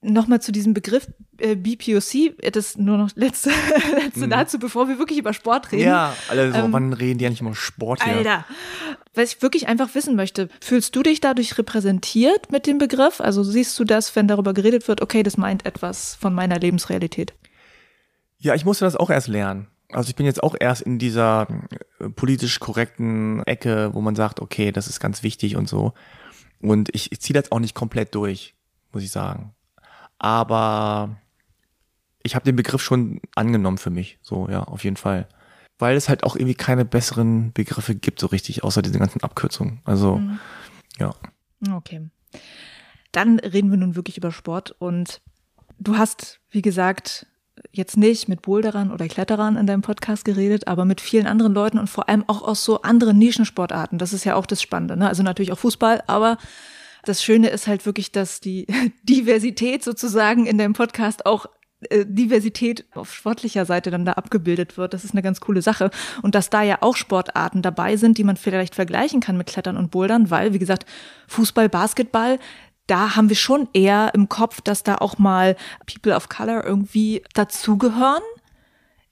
Nochmal 0.00 0.40
zu 0.40 0.52
diesem 0.52 0.74
Begriff 0.74 1.08
äh, 1.38 1.56
BPOC, 1.56 2.52
das 2.52 2.76
nur 2.76 2.96
noch 2.96 3.10
letzte, 3.16 3.50
letzte 3.96 4.28
dazu, 4.28 4.60
bevor 4.60 4.88
wir 4.88 4.98
wirklich 4.98 5.18
über 5.18 5.32
Sport 5.32 5.72
reden. 5.72 5.88
Ja, 5.88 6.14
alle 6.28 6.52
so, 6.52 6.58
Ähm, 6.58 6.72
wann 6.72 6.92
reden 6.92 7.18
die 7.18 7.26
eigentlich 7.26 7.42
mal 7.42 7.54
Sport 7.54 8.04
hier? 8.04 8.14
Alter, 8.14 8.44
was 9.14 9.32
ich 9.32 9.42
wirklich 9.42 9.66
einfach 9.66 9.94
wissen 9.96 10.14
möchte, 10.14 10.48
fühlst 10.60 10.94
du 10.94 11.02
dich 11.02 11.20
dadurch 11.20 11.58
repräsentiert 11.58 12.52
mit 12.52 12.66
dem 12.68 12.78
Begriff? 12.78 13.20
Also 13.20 13.42
siehst 13.42 13.76
du 13.78 13.84
das, 13.84 14.14
wenn 14.14 14.28
darüber 14.28 14.54
geredet 14.54 14.86
wird, 14.86 15.02
okay, 15.02 15.24
das 15.24 15.36
meint 15.36 15.66
etwas 15.66 16.14
von 16.14 16.32
meiner 16.32 16.60
Lebensrealität? 16.60 17.34
Ja, 18.38 18.54
ich 18.54 18.64
musste 18.64 18.84
das 18.84 18.94
auch 18.94 19.10
erst 19.10 19.26
lernen. 19.26 19.66
Also 19.90 20.10
ich 20.10 20.16
bin 20.16 20.26
jetzt 20.26 20.42
auch 20.42 20.54
erst 20.58 20.82
in 20.82 20.98
dieser 20.98 21.48
äh, 21.98 22.08
politisch 22.10 22.60
korrekten 22.60 23.42
Ecke, 23.44 23.90
wo 23.94 24.00
man 24.00 24.14
sagt, 24.14 24.40
okay, 24.40 24.70
das 24.70 24.86
ist 24.86 25.00
ganz 25.00 25.22
wichtig 25.22 25.56
und 25.56 25.68
so. 25.68 25.92
Und 26.60 26.94
ich, 26.94 27.10
ich 27.10 27.20
ziehe 27.20 27.40
das 27.40 27.50
auch 27.50 27.58
nicht 27.58 27.74
komplett 27.74 28.14
durch, 28.14 28.54
muss 28.92 29.02
ich 29.02 29.10
sagen. 29.10 29.54
Aber 30.18 31.16
ich 32.22 32.34
habe 32.34 32.44
den 32.44 32.56
Begriff 32.56 32.82
schon 32.82 33.20
angenommen 33.34 33.78
für 33.78 33.90
mich, 33.90 34.18
so 34.22 34.48
ja, 34.48 34.62
auf 34.64 34.84
jeden 34.84 34.96
Fall. 34.96 35.28
Weil 35.78 35.96
es 35.96 36.08
halt 36.08 36.24
auch 36.24 36.34
irgendwie 36.34 36.56
keine 36.56 36.84
besseren 36.84 37.52
Begriffe 37.52 37.94
gibt, 37.94 38.18
so 38.18 38.26
richtig, 38.26 38.64
außer 38.64 38.82
diese 38.82 38.98
ganzen 38.98 39.22
Abkürzungen. 39.22 39.80
Also, 39.84 40.20
ja. 40.98 41.14
Okay. 41.72 42.08
Dann 43.12 43.38
reden 43.38 43.70
wir 43.70 43.78
nun 43.78 43.94
wirklich 43.96 44.16
über 44.16 44.32
Sport 44.32 44.74
und 44.78 45.20
du 45.78 45.96
hast, 45.96 46.40
wie 46.50 46.62
gesagt, 46.62 47.26
jetzt 47.72 47.96
nicht 47.96 48.28
mit 48.28 48.42
Boulderern 48.42 48.92
oder 48.92 49.08
Kletterern 49.08 49.56
in 49.56 49.66
deinem 49.66 49.82
Podcast 49.82 50.24
geredet, 50.24 50.68
aber 50.68 50.84
mit 50.84 51.00
vielen 51.00 51.26
anderen 51.26 51.54
Leuten 51.54 51.78
und 51.78 51.88
vor 51.88 52.08
allem 52.08 52.24
auch 52.26 52.42
aus 52.42 52.64
so 52.64 52.82
anderen 52.82 53.18
Nischensportarten. 53.18 53.98
Das 53.98 54.12
ist 54.12 54.24
ja 54.24 54.34
auch 54.34 54.46
das 54.46 54.62
Spannende. 54.62 54.96
Ne? 54.96 55.08
Also 55.08 55.22
natürlich 55.22 55.52
auch 55.52 55.58
Fußball, 55.58 56.02
aber 56.06 56.38
das 57.04 57.22
Schöne 57.22 57.48
ist 57.48 57.66
halt 57.66 57.86
wirklich, 57.86 58.12
dass 58.12 58.40
die 58.40 58.66
Diversität 59.02 59.84
sozusagen 59.84 60.46
in 60.46 60.58
deinem 60.58 60.72
Podcast 60.74 61.26
auch 61.26 61.46
äh, 61.90 62.04
Diversität 62.06 62.86
auf 62.94 63.14
sportlicher 63.14 63.64
Seite 63.64 63.90
dann 63.90 64.04
da 64.04 64.14
abgebildet 64.14 64.76
wird. 64.76 64.94
Das 64.94 65.04
ist 65.04 65.12
eine 65.12 65.22
ganz 65.22 65.40
coole 65.40 65.62
Sache. 65.62 65.90
Und 66.22 66.34
dass 66.34 66.50
da 66.50 66.62
ja 66.62 66.78
auch 66.80 66.96
Sportarten 66.96 67.62
dabei 67.62 67.96
sind, 67.96 68.18
die 68.18 68.24
man 68.24 68.36
vielleicht 68.36 68.74
vergleichen 68.74 69.20
kann 69.20 69.36
mit 69.36 69.46
Klettern 69.46 69.76
und 69.76 69.92
Bouldern, 69.92 70.30
weil, 70.30 70.52
wie 70.52 70.58
gesagt, 70.58 70.86
Fußball, 71.28 71.68
Basketball, 71.68 72.40
da 72.88 73.14
haben 73.14 73.28
wir 73.28 73.36
schon 73.36 73.68
eher 73.74 74.12
im 74.14 74.28
Kopf, 74.28 74.60
dass 74.60 74.82
da 74.82 74.96
auch 74.96 75.18
mal 75.18 75.56
People 75.86 76.16
of 76.16 76.28
Color 76.28 76.64
irgendwie 76.64 77.22
dazugehören. 77.34 78.22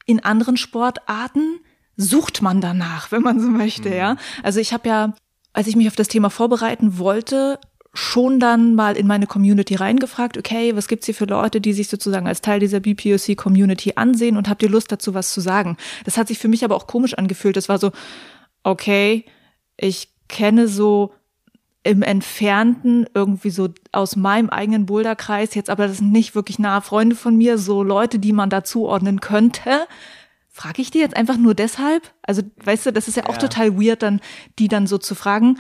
In 0.05 0.25
anderen 0.25 0.57
Sportarten 0.57 1.61
sucht 1.97 2.43
man 2.43 2.61
danach, 2.61 3.11
wenn 3.13 3.23
man 3.23 3.41
so 3.41 3.49
möchte, 3.49 3.95
ja. 3.95 4.17
Also 4.43 4.59
ich 4.59 4.73
habe 4.73 4.89
ja, 4.89 5.15
als 5.53 5.69
ich 5.69 5.77
mich 5.77 5.87
auf 5.87 5.97
das 5.97 6.09
Thema 6.09 6.31
vorbereiten 6.31 6.99
wollte, 6.99 7.61
schon 7.97 8.39
dann 8.41 8.75
mal 8.75 8.97
in 8.97 9.07
meine 9.07 9.27
Community 9.27 9.75
reingefragt, 9.75 10.39
okay, 10.39 10.77
was 10.77 10.89
gibt's 10.89 11.07
hier 11.07 11.15
für 11.15 11.25
Leute, 11.25 11.61
die 11.61 11.73
sich 11.73 11.89
sozusagen 11.89 12.27
als 12.27 12.41
Teil 12.41 12.61
dieser 12.61 12.81
BPOC-Community 12.81 13.93
ansehen 13.97 14.37
und 14.37 14.49
habt 14.49 14.63
ihr 14.63 14.69
Lust 14.69 14.93
dazu, 14.93 15.15
was 15.15 15.33
zu 15.33 15.41
sagen? 15.41 15.77
Das 16.05 16.17
hat 16.17 16.29
sich 16.29 16.39
für 16.39 16.49
mich 16.49 16.65
aber 16.65 16.77
auch 16.77 16.87
komisch 16.87 17.15
angefühlt. 17.15 17.57
Das 17.57 17.69
war 17.69 17.79
so, 17.79 17.93
okay, 18.63 19.25
ich 19.77 20.11
kenne 20.29 20.69
so 20.69 21.13
im 21.83 22.03
Entfernten 22.03 23.07
irgendwie 23.15 23.51
so 23.51 23.69
aus 23.93 24.17
meinem 24.17 24.51
eigenen 24.51 24.87
Boulderkreis, 24.87 25.55
jetzt 25.55 25.71
aber 25.71 25.87
das 25.87 25.99
sind 25.99 26.11
nicht 26.11 26.35
wirklich 26.35 26.59
nahe 26.59 26.83
Freunde 26.83 27.15
von 27.15 27.37
mir, 27.37 27.59
so 27.59 27.83
Leute, 27.85 28.19
die 28.19 28.33
man 28.33 28.51
da 28.51 28.65
zuordnen 28.65 29.21
könnte. 29.21 29.87
Frage 30.51 30.83
ich 30.83 30.91
die 30.91 30.99
jetzt 30.99 31.17
einfach 31.17 31.37
nur 31.37 31.55
deshalb? 31.55 32.11
Also, 32.23 32.43
weißt 32.65 32.87
du, 32.87 32.93
das 32.93 33.09
ist 33.09 33.17
ja 33.17 33.27
auch 33.27 33.35
Ja. 33.35 33.39
total 33.39 33.79
weird, 33.81 34.03
dann 34.03 34.21
die 34.59 34.69
dann 34.69 34.87
so 34.87 34.99
zu 34.99 35.15
fragen. 35.15 35.59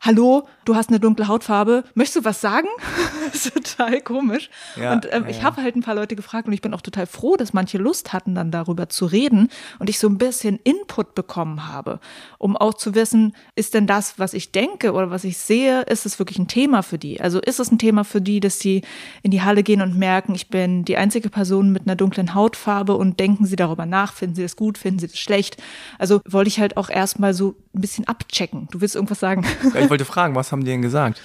Hallo, 0.00 0.46
du 0.66 0.76
hast 0.76 0.90
eine 0.90 1.00
dunkle 1.00 1.28
Hautfarbe. 1.28 1.84
Möchtest 1.94 2.16
du 2.16 2.24
was 2.24 2.40
sagen? 2.40 2.68
das 3.32 3.46
ist 3.46 3.54
total 3.54 4.02
komisch. 4.02 4.50
Ja, 4.76 4.92
und 4.92 5.08
ähm, 5.10 5.24
ja, 5.24 5.30
ich 5.30 5.42
habe 5.42 5.62
halt 5.62 5.76
ein 5.76 5.82
paar 5.82 5.94
Leute 5.94 6.14
gefragt 6.14 6.46
und 6.46 6.52
ich 6.52 6.60
bin 6.60 6.74
auch 6.74 6.82
total 6.82 7.06
froh, 7.06 7.36
dass 7.36 7.54
manche 7.54 7.78
Lust 7.78 8.12
hatten, 8.12 8.34
dann 8.34 8.50
darüber 8.50 8.90
zu 8.90 9.06
reden 9.06 9.48
und 9.78 9.88
ich 9.88 9.98
so 9.98 10.08
ein 10.08 10.18
bisschen 10.18 10.58
Input 10.62 11.14
bekommen 11.14 11.68
habe, 11.68 12.00
um 12.38 12.56
auch 12.56 12.74
zu 12.74 12.94
wissen, 12.94 13.34
ist 13.54 13.72
denn 13.72 13.86
das, 13.86 14.18
was 14.18 14.34
ich 14.34 14.52
denke 14.52 14.92
oder 14.92 15.10
was 15.10 15.24
ich 15.24 15.38
sehe, 15.38 15.82
ist 15.82 16.04
es 16.04 16.18
wirklich 16.18 16.38
ein 16.38 16.48
Thema 16.48 16.82
für 16.82 16.98
die? 16.98 17.20
Also 17.20 17.40
ist 17.40 17.58
es 17.58 17.70
ein 17.70 17.78
Thema 17.78 18.04
für 18.04 18.20
die, 18.20 18.40
dass 18.40 18.58
sie 18.58 18.82
in 19.22 19.30
die 19.30 19.42
Halle 19.42 19.62
gehen 19.62 19.80
und 19.80 19.96
merken, 19.98 20.34
ich 20.34 20.48
bin 20.48 20.84
die 20.84 20.98
einzige 20.98 21.30
Person 21.30 21.72
mit 21.72 21.82
einer 21.86 21.96
dunklen 21.96 22.34
Hautfarbe 22.34 22.94
und 22.94 23.20
denken 23.20 23.46
sie 23.46 23.56
darüber 23.56 23.86
nach, 23.86 24.12
finden 24.12 24.34
sie 24.34 24.42
das 24.42 24.56
gut, 24.56 24.76
finden 24.76 24.98
sie 24.98 25.08
das 25.08 25.18
schlecht? 25.18 25.62
Also 25.98 26.20
wollte 26.28 26.48
ich 26.48 26.60
halt 26.60 26.76
auch 26.76 26.90
erstmal 26.90 27.32
so 27.32 27.54
ein 27.74 27.80
bisschen 27.80 28.06
abchecken. 28.06 28.68
Du 28.70 28.80
willst 28.80 28.94
irgendwas 28.94 29.20
sagen? 29.20 29.46
ja. 29.74 29.93
Wollte 29.94 30.04
fragen, 30.04 30.34
was 30.34 30.50
haben 30.50 30.64
die 30.64 30.72
denn 30.72 30.82
gesagt? 30.82 31.22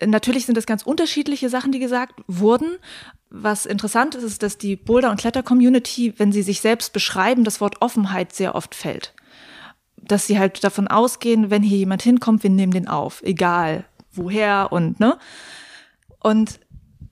Natürlich 0.00 0.46
sind 0.46 0.56
das 0.56 0.66
ganz 0.66 0.84
unterschiedliche 0.84 1.48
Sachen, 1.48 1.72
die 1.72 1.80
gesagt 1.80 2.14
wurden. 2.28 2.76
Was 3.28 3.66
interessant 3.66 4.14
ist, 4.14 4.22
ist, 4.22 4.44
dass 4.44 4.56
die 4.56 4.76
Boulder- 4.76 5.10
und 5.10 5.18
Kletter-Community, 5.18 6.14
wenn 6.16 6.30
sie 6.30 6.42
sich 6.42 6.60
selbst 6.60 6.92
beschreiben, 6.92 7.42
das 7.42 7.60
Wort 7.60 7.82
Offenheit 7.82 8.32
sehr 8.32 8.54
oft 8.54 8.76
fällt. 8.76 9.14
Dass 9.96 10.28
sie 10.28 10.38
halt 10.38 10.62
davon 10.62 10.86
ausgehen, 10.86 11.50
wenn 11.50 11.64
hier 11.64 11.78
jemand 11.78 12.02
hinkommt, 12.02 12.44
wir 12.44 12.50
nehmen 12.50 12.72
den 12.72 12.86
auf, 12.86 13.20
egal 13.24 13.84
woher 14.12 14.68
und 14.70 15.00
ne. 15.00 15.18
Und 16.20 16.60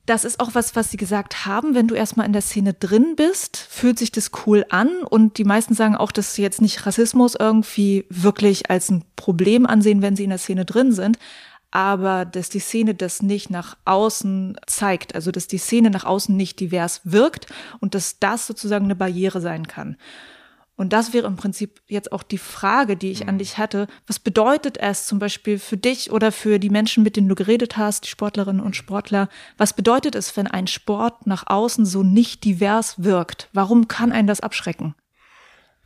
das 0.09 0.25
ist 0.25 0.41
auch 0.41 0.55
was, 0.55 0.75
was 0.75 0.91
sie 0.91 0.97
gesagt 0.97 1.45
haben, 1.45 1.75
wenn 1.75 1.87
du 1.87 1.95
erstmal 1.95 2.27
in 2.27 2.33
der 2.33 2.43
Szene 2.43 2.73
drin 2.73 3.15
bist, 3.17 3.57
fühlt 3.57 3.99
sich 3.99 4.11
das 4.11 4.31
cool 4.47 4.65
an 4.71 4.89
und 5.03 5.37
die 5.37 5.45
meisten 5.45 5.75
sagen 5.75 5.97
auch, 5.97 6.13
dass 6.13 6.35
sie 6.35 6.43
jetzt 6.43 6.63
nicht 6.63 6.87
Rassismus 6.87 7.35
irgendwie 7.39 8.07
wirklich 8.09 8.71
als 8.71 8.91
ein 8.91 9.05
Problem 9.17 9.67
ansehen, 9.67 10.01
wenn 10.01 10.17
sie 10.17 10.25
in 10.25 10.31
der 10.31 10.39
Szene 10.39 10.65
drin 10.65 10.93
sind, 10.93 11.19
aber 11.71 12.25
dass 12.25 12.49
die 12.49 12.61
Szene 12.61 12.95
das 12.95 13.21
nicht 13.21 13.51
nach 13.51 13.77
außen 13.85 14.59
zeigt, 14.67 15.15
also 15.15 15.31
dass 15.31 15.47
die 15.47 15.59
Szene 15.59 15.91
nach 15.91 16.05
außen 16.05 16.35
nicht 16.35 16.59
divers 16.61 17.03
wirkt 17.05 17.47
und 17.81 17.95
dass 17.95 18.19
das 18.19 18.47
sozusagen 18.47 18.87
eine 18.87 18.97
Barriere 18.97 19.43
sein 19.43 19.67
kann. 19.69 19.97
Und 20.79 20.93
das 20.93 21.13
wäre 21.13 21.27
im 21.27 21.35
Prinzip 21.35 21.83
jetzt 21.89 22.13
auch 22.13 22.23
die 22.23 22.39
Frage, 22.39 22.97
die 22.97 23.11
ich 23.11 23.27
an 23.27 23.39
dich 23.39 23.59
hatte. 23.59 23.89
Was 24.07 24.21
bedeutet 24.21 24.79
es 24.79 25.07
zum 25.07 25.19
Beispiel 25.19 25.59
für 25.59 25.77
dich 25.77 26.13
oder 26.13 26.31
für 26.31 26.61
die 26.61 26.71
Menschen, 26.71 27.03
mit 27.03 27.17
denen 27.17 27.29
du 27.29 27.35
geredet 27.35 27.77
hast, 27.77 28.05
die 28.05 28.09
Sportlerinnen 28.09 28.63
und 28.63 28.77
Sportler? 28.77 29.29
Was 29.57 29.73
bedeutet 29.73 30.15
es, 30.15 30.37
wenn 30.37 30.47
ein 30.47 30.69
Sport 30.69 31.27
nach 31.27 31.49
außen 31.49 31.85
so 31.85 32.05
nicht 32.05 32.45
divers 32.45 33.03
wirkt? 33.03 33.49
Warum 33.53 33.89
kann 33.89 34.13
einen 34.13 34.29
das 34.29 34.39
abschrecken? 34.39 34.95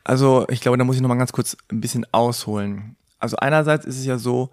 Also, 0.04 0.44
ich 0.50 0.60
glaube, 0.60 0.76
da 0.76 0.84
muss 0.84 0.96
ich 0.96 1.02
nochmal 1.02 1.16
ganz 1.16 1.32
kurz 1.32 1.56
ein 1.70 1.80
bisschen 1.80 2.06
ausholen. 2.12 2.96
Also 3.18 3.38
einerseits 3.38 3.86
ist 3.86 3.98
es 3.98 4.04
ja 4.04 4.18
so, 4.18 4.50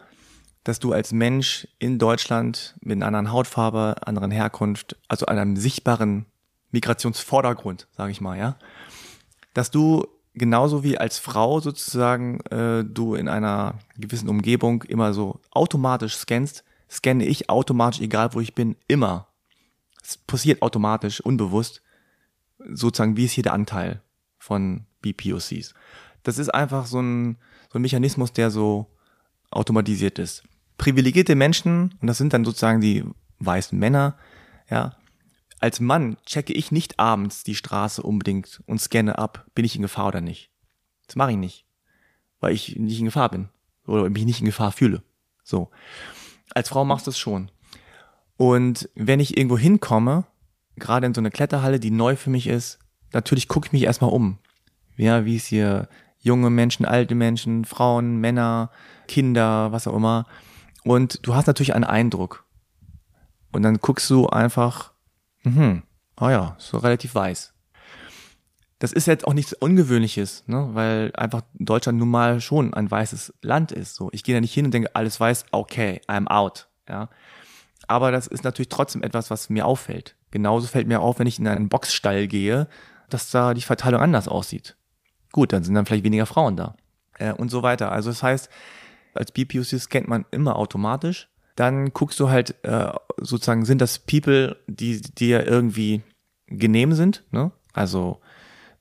dass 0.64 0.80
du 0.80 0.94
als 0.94 1.12
Mensch 1.12 1.68
in 1.80 2.00
Deutschland 2.00 2.78
mit 2.80 2.96
einer 2.96 3.08
anderen 3.08 3.34
Hautfarbe, 3.34 3.96
anderen 4.06 4.32
Herkunft, 4.32 4.96
also 5.10 5.26
einem 5.26 5.58
sichtbaren 5.58 6.28
Migrationsvordergrund, 6.72 7.90
sage 7.92 8.12
ich 8.12 8.22
mal, 8.22 8.38
ja, 8.38 8.56
dass 9.54 9.70
du 9.70 10.08
genauso 10.40 10.84
wie 10.84 10.98
als 10.98 11.20
Frau 11.20 11.60
sozusagen 11.60 12.40
äh, 12.46 12.84
du 12.84 13.14
in 13.14 13.28
einer 13.28 13.76
gewissen 13.98 14.30
Umgebung 14.30 14.84
immer 14.84 15.14
so 15.14 15.40
automatisch 15.52 16.16
scannst, 16.16 16.64
scanne 16.90 17.26
ich 17.26 17.50
automatisch, 17.50 18.02
egal 18.02 18.34
wo 18.34 18.40
ich 18.40 18.56
bin, 18.56 18.76
immer. 18.88 19.28
Es 20.04 20.18
passiert 20.18 20.64
automatisch, 20.64 21.22
unbewusst, 21.22 21.84
sozusagen, 22.74 23.16
wie 23.16 23.26
ist 23.26 23.34
hier 23.34 23.44
der 23.44 23.54
Anteil 23.54 24.02
von 24.38 24.86
BPOCs. 25.02 25.76
Das 26.24 26.40
ist 26.40 26.50
einfach 26.50 26.88
so 26.88 27.00
ein, 27.00 27.38
so 27.72 27.78
ein 27.78 27.84
Mechanismus, 27.84 28.34
der 28.34 28.50
so 28.50 28.88
automatisiert 29.52 30.18
ist. 30.18 30.44
Privilegierte 30.78 31.36
Menschen, 31.36 31.96
und 32.02 32.08
das 32.08 32.18
sind 32.18 32.34
dann 32.34 32.46
sozusagen 32.46 32.82
die 32.82 33.04
weißen 33.40 33.78
Männer, 33.78 34.18
ja, 34.70 34.96
als 35.60 35.80
Mann 35.80 36.18
checke 36.26 36.53
ich 36.53 36.72
nicht 36.72 36.99
abends 36.99 37.43
die 37.43 37.55
Straße 37.55 38.01
unbedingt 38.01 38.62
und 38.66 38.80
scanne 38.80 39.18
ab, 39.18 39.45
bin 39.55 39.66
ich 39.66 39.76
in 39.76 39.82
Gefahr 39.82 40.07
oder 40.07 40.22
nicht. 40.22 40.51
Das 41.07 41.16
mache 41.16 41.32
ich 41.32 41.38
nicht, 41.38 41.66
weil 42.39 42.53
ich 42.53 42.76
nicht 42.78 42.99
in 42.99 43.05
Gefahr 43.05 43.30
bin 43.30 43.49
oder 43.86 44.10
mich 44.10 44.26
nicht 44.26 44.39
in 44.39 44.45
Gefahr 44.45 44.72
fühle. 44.72 45.03
So. 45.43 45.70
Als 46.53 46.70
Frau 46.70 46.86
machst 46.86 47.07
du 47.07 47.12
es 47.12 47.20
schon. 47.20 47.51
Und 48.38 48.89
wenn 48.95 49.20
ich 49.20 49.38
irgendwo 49.38 49.57
hinkomme, 49.57 50.26
gerade 50.78 51.05
in 51.05 51.14
so 51.14 51.22
eine 51.22 51.32
Kletterhalle, 51.32 51.80
die 51.80 51.91
neu 51.91 52.16
für 52.16 52.30
mich 52.30 52.47
ist, 52.47 52.80
natürlich 53.12 53.47
gucke 53.47 53.68
ich 53.68 53.74
mich 53.74 53.84
erstmal 53.84 54.12
um. 54.12 54.39
Ja, 54.95 55.26
wie 55.26 55.36
es 55.36 55.45
hier 55.45 55.89
junge 56.20 56.49
Menschen, 56.49 56.86
alte 56.86 57.16
Menschen, 57.16 57.66
Frauen, 57.66 58.18
Männer, 58.18 58.72
Kinder, 59.07 59.72
was 59.72 59.88
auch 59.88 59.95
immer. 59.95 60.26
Und 60.84 61.26
du 61.26 61.36
hast 61.36 61.47
natürlich 61.47 61.76
einen 61.76 61.84
Eindruck. 61.84 62.45
Und 63.51 63.64
dann 63.64 63.78
guckst 63.78 64.10
du 64.10 64.28
einfach, 64.28 64.93
mhm, 65.44 65.84
ah 66.16 66.32
ja, 66.32 66.56
so 66.58 66.78
relativ 66.78 67.16
weiß. 67.16 67.54
das 68.80 68.94
ist 68.94 69.08
jetzt 69.08 69.28
auch 69.28 69.34
nichts 69.34 69.54
Ungewöhnliches, 69.54 70.46
ne? 70.48 70.70
weil 70.74 71.12
einfach 71.16 71.42
Deutschland 71.54 71.98
nun 71.98 72.10
mal 72.10 72.40
schon 72.40 72.74
ein 72.74 72.90
weißes 72.90 73.34
Land 73.42 73.72
ist. 73.72 73.96
So, 73.96 74.10
ich 74.14 74.24
gehe 74.24 74.36
da 74.36 74.42
nicht 74.42 74.54
hin 74.54 74.66
und 74.66 74.74
denke, 74.74 74.96
alles 74.96 75.20
weiß, 75.20 75.46
okay, 75.52 76.02
I'm 76.08 76.28
out. 76.28 76.70
Ja, 76.88 77.10
aber 77.88 78.12
das 78.12 78.28
ist 78.28 78.44
natürlich 78.44 78.70
trotzdem 78.70 79.04
etwas, 79.04 79.30
was 79.30 79.50
mir 79.50 79.66
auffällt. 79.66 80.16
Genauso 80.32 80.68
fällt 80.68 80.88
mir 80.88 81.02
auf, 81.02 81.20
wenn 81.20 81.28
ich 81.28 81.40
in 81.40 81.48
einen 81.48 81.70
Boxstall 81.70 82.28
gehe, 82.28 82.68
dass 83.10 83.32
da 83.32 83.54
die 83.54 83.62
Verteilung 83.62 84.02
anders 84.02 84.28
aussieht. 84.28 84.76
Gut, 85.32 85.54
dann 85.54 85.64
sind 85.64 85.76
dann 85.76 85.86
vielleicht 85.86 86.04
weniger 86.04 86.26
Frauen 86.26 86.56
da 86.56 86.76
äh, 87.18 87.34
und 87.34 87.50
so 87.50 87.64
weiter. 87.64 87.92
Also 87.92 88.10
das 88.10 88.24
heißt, 88.24 88.50
als 89.14 89.32
BPUC 89.32 89.66
scannt 89.66 90.08
man 90.08 90.26
immer 90.32 90.56
automatisch. 90.56 91.30
Dann 91.60 91.91
guckst 91.91 92.18
du 92.22 92.30
halt 92.30 92.55
äh, 92.64 92.89
sozusagen, 93.18 93.66
sind 93.66 93.82
das 93.82 93.99
People, 93.99 94.55
die 94.68 95.01
dir 95.01 95.45
irgendwie 95.45 96.01
genehm 96.47 96.93
sind, 96.93 97.26
ne? 97.32 97.51
Also 97.74 98.22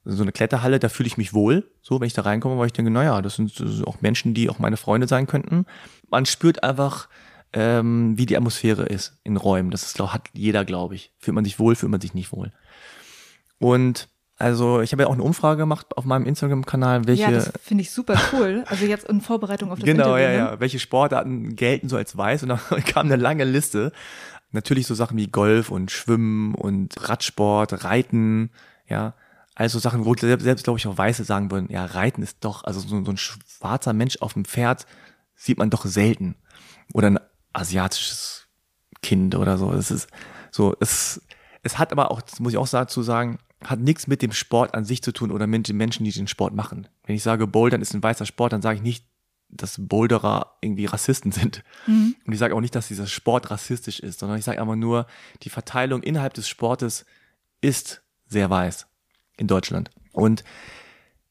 so 0.05 0.23
eine 0.23 0.31
Kletterhalle, 0.31 0.79
da 0.79 0.89
fühle 0.89 1.09
ich 1.09 1.19
mich 1.19 1.35
wohl, 1.35 1.69
so 1.83 1.99
wenn 1.99 2.07
ich 2.07 2.13
da 2.15 2.23
reinkomme, 2.23 2.57
weil 2.57 2.67
ich 2.67 2.73
denke, 2.73 2.93
naja, 2.93 3.21
das 3.21 3.35
sind 3.35 3.53
auch 3.85 4.01
Menschen, 4.01 4.33
die 4.33 4.49
auch 4.49 4.61
meine 4.61 4.77
Freunde 4.77 5.09
sein 5.09 5.27
könnten. 5.27 5.67
Man 6.09 6.25
spürt 6.25 6.63
einfach, 6.63 7.09
ähm, 7.53 8.17
wie 8.17 8.27
die 8.27 8.37
Atmosphäre 8.37 8.85
ist 8.85 9.19
in 9.25 9.37
Räumen. 9.37 9.73
Das 9.73 9.83
ist, 9.83 9.99
hat 9.99 10.29
jeder, 10.33 10.65
glaube 10.65 10.95
ich. 10.95 11.13
Fühlt 11.19 11.35
man 11.35 11.45
sich 11.45 11.59
wohl, 11.59 11.75
fühlt 11.75 11.91
man 11.91 12.01
sich 12.01 12.15
nicht 12.15 12.31
wohl. 12.31 12.53
Und 13.59 14.09
also 14.39 14.81
ich 14.81 14.93
habe 14.93 15.03
ja 15.03 15.09
auch 15.09 15.15
eine 15.15 15.23
Umfrage 15.25 15.59
gemacht 15.59 15.97
auf 15.97 16.05
meinem 16.05 16.25
Instagram-Kanal, 16.25 17.07
welche. 17.07 17.23
Ja, 17.23 17.31
das 17.33 17.53
finde 17.61 17.83
ich 17.83 17.91
super 17.91 18.15
cool. 18.33 18.65
Also 18.69 18.85
jetzt 18.87 19.09
in 19.09 19.21
Vorbereitung 19.21 19.73
auf 19.73 19.81
das 19.81 19.85
genau, 19.85 20.15
Interview. 20.15 20.27
Genau, 20.27 20.39
ja, 20.39 20.53
ja. 20.53 20.61
Welche 20.61 20.79
Sportarten 20.79 21.57
gelten 21.57 21.89
so 21.89 21.97
als 21.97 22.17
weiß? 22.17 22.45
Und 22.45 22.51
dann 22.51 22.61
kam 22.87 23.07
eine 23.07 23.17
lange 23.17 23.43
Liste. 23.43 23.91
Natürlich 24.53 24.87
so 24.87 24.95
Sachen 24.95 25.19
wie 25.19 25.27
Golf 25.27 25.71
und 25.71 25.91
Schwimmen 25.91 26.55
und 26.55 27.09
Radsport, 27.09 27.85
Reiten, 27.85 28.51
ja. 28.87 29.15
Also 29.57 29.81
Sachen, 29.81 30.05
wo 30.05 30.15
selbst, 30.15 30.45
selbst 30.45 30.63
glaube 30.63 30.79
ich, 30.79 30.87
auch 30.87 30.97
Weiße 30.97 31.25
sagen 31.25 31.51
würden, 31.51 31.67
ja, 31.69 31.85
Reiten 31.85 32.23
ist 32.23 32.39
doch, 32.45 32.63
also 32.63 32.79
so, 32.79 33.05
so 33.05 33.11
ein 33.11 33.17
schwarzer 33.17 33.93
Mensch 33.93 34.19
auf 34.21 34.35
dem 34.35 34.45
Pferd 34.45 34.87
sieht 35.35 35.59
man 35.59 35.69
doch 35.69 35.85
selten. 35.85 36.37
Oder 36.95 37.09
ein 37.09 37.21
asiatisches 37.53 38.47
Kind 39.03 39.35
oder 39.35 39.59
so. 39.59 39.73
Es 39.73 39.91
ist 39.91 40.09
so, 40.53 40.77
es, 40.79 41.21
es 41.65 41.77
hat 41.77 41.91
aber 41.91 42.13
auch, 42.13 42.23
das 42.23 42.39
muss 42.39 42.53
ich 42.53 42.59
auch 42.59 42.69
dazu 42.69 43.03
sagen, 43.03 43.41
hat 43.65 43.81
nichts 43.81 44.07
mit 44.07 44.23
dem 44.23 44.33
Sport 44.33 44.75
an 44.75 44.85
sich 44.85 45.03
zu 45.03 45.13
tun 45.13 45.31
oder 45.31 45.47
mit 45.47 45.69
den 45.69 45.77
Menschen, 45.77 46.05
die 46.05 46.13
den 46.13 46.29
Sport 46.29 46.55
machen. 46.55 46.89
Wenn 47.05 47.17
ich 47.17 47.23
sage, 47.23 47.47
Bouldern 47.47 47.83
ist 47.83 47.95
ein 47.95 48.03
weißer 48.03 48.27
Sport, 48.27 48.53
dann 48.53 48.63
sage 48.63 48.77
ich 48.77 48.83
nicht, 48.83 49.05
dass 49.49 49.77
Boulderer 49.79 50.59
irgendwie 50.61 50.87
Rassisten 50.87 51.33
sind. 51.33 51.65
Mhm. 51.87 52.15
Und 52.25 52.33
ich 52.33 52.39
sage 52.39 52.55
auch 52.55 52.61
nicht, 52.61 52.75
dass 52.75 52.89
dieser 52.89 53.07
Sport 53.07 53.51
rassistisch 53.51 54.01
ist, 54.01 54.21
sondern 54.21 54.39
ich 54.39 54.45
sage 54.45 54.61
einfach 54.61 54.77
nur, 54.77 55.07
die 55.43 55.51
Verteilung 55.51 56.03
innerhalb 56.03 56.35
des 56.35 56.49
Sportes 56.49 57.05
ist 57.61 58.03
sehr 58.27 58.51
weiß 58.51 58.87
in 59.37 59.47
Deutschland. 59.47 59.91
Und 60.13 60.45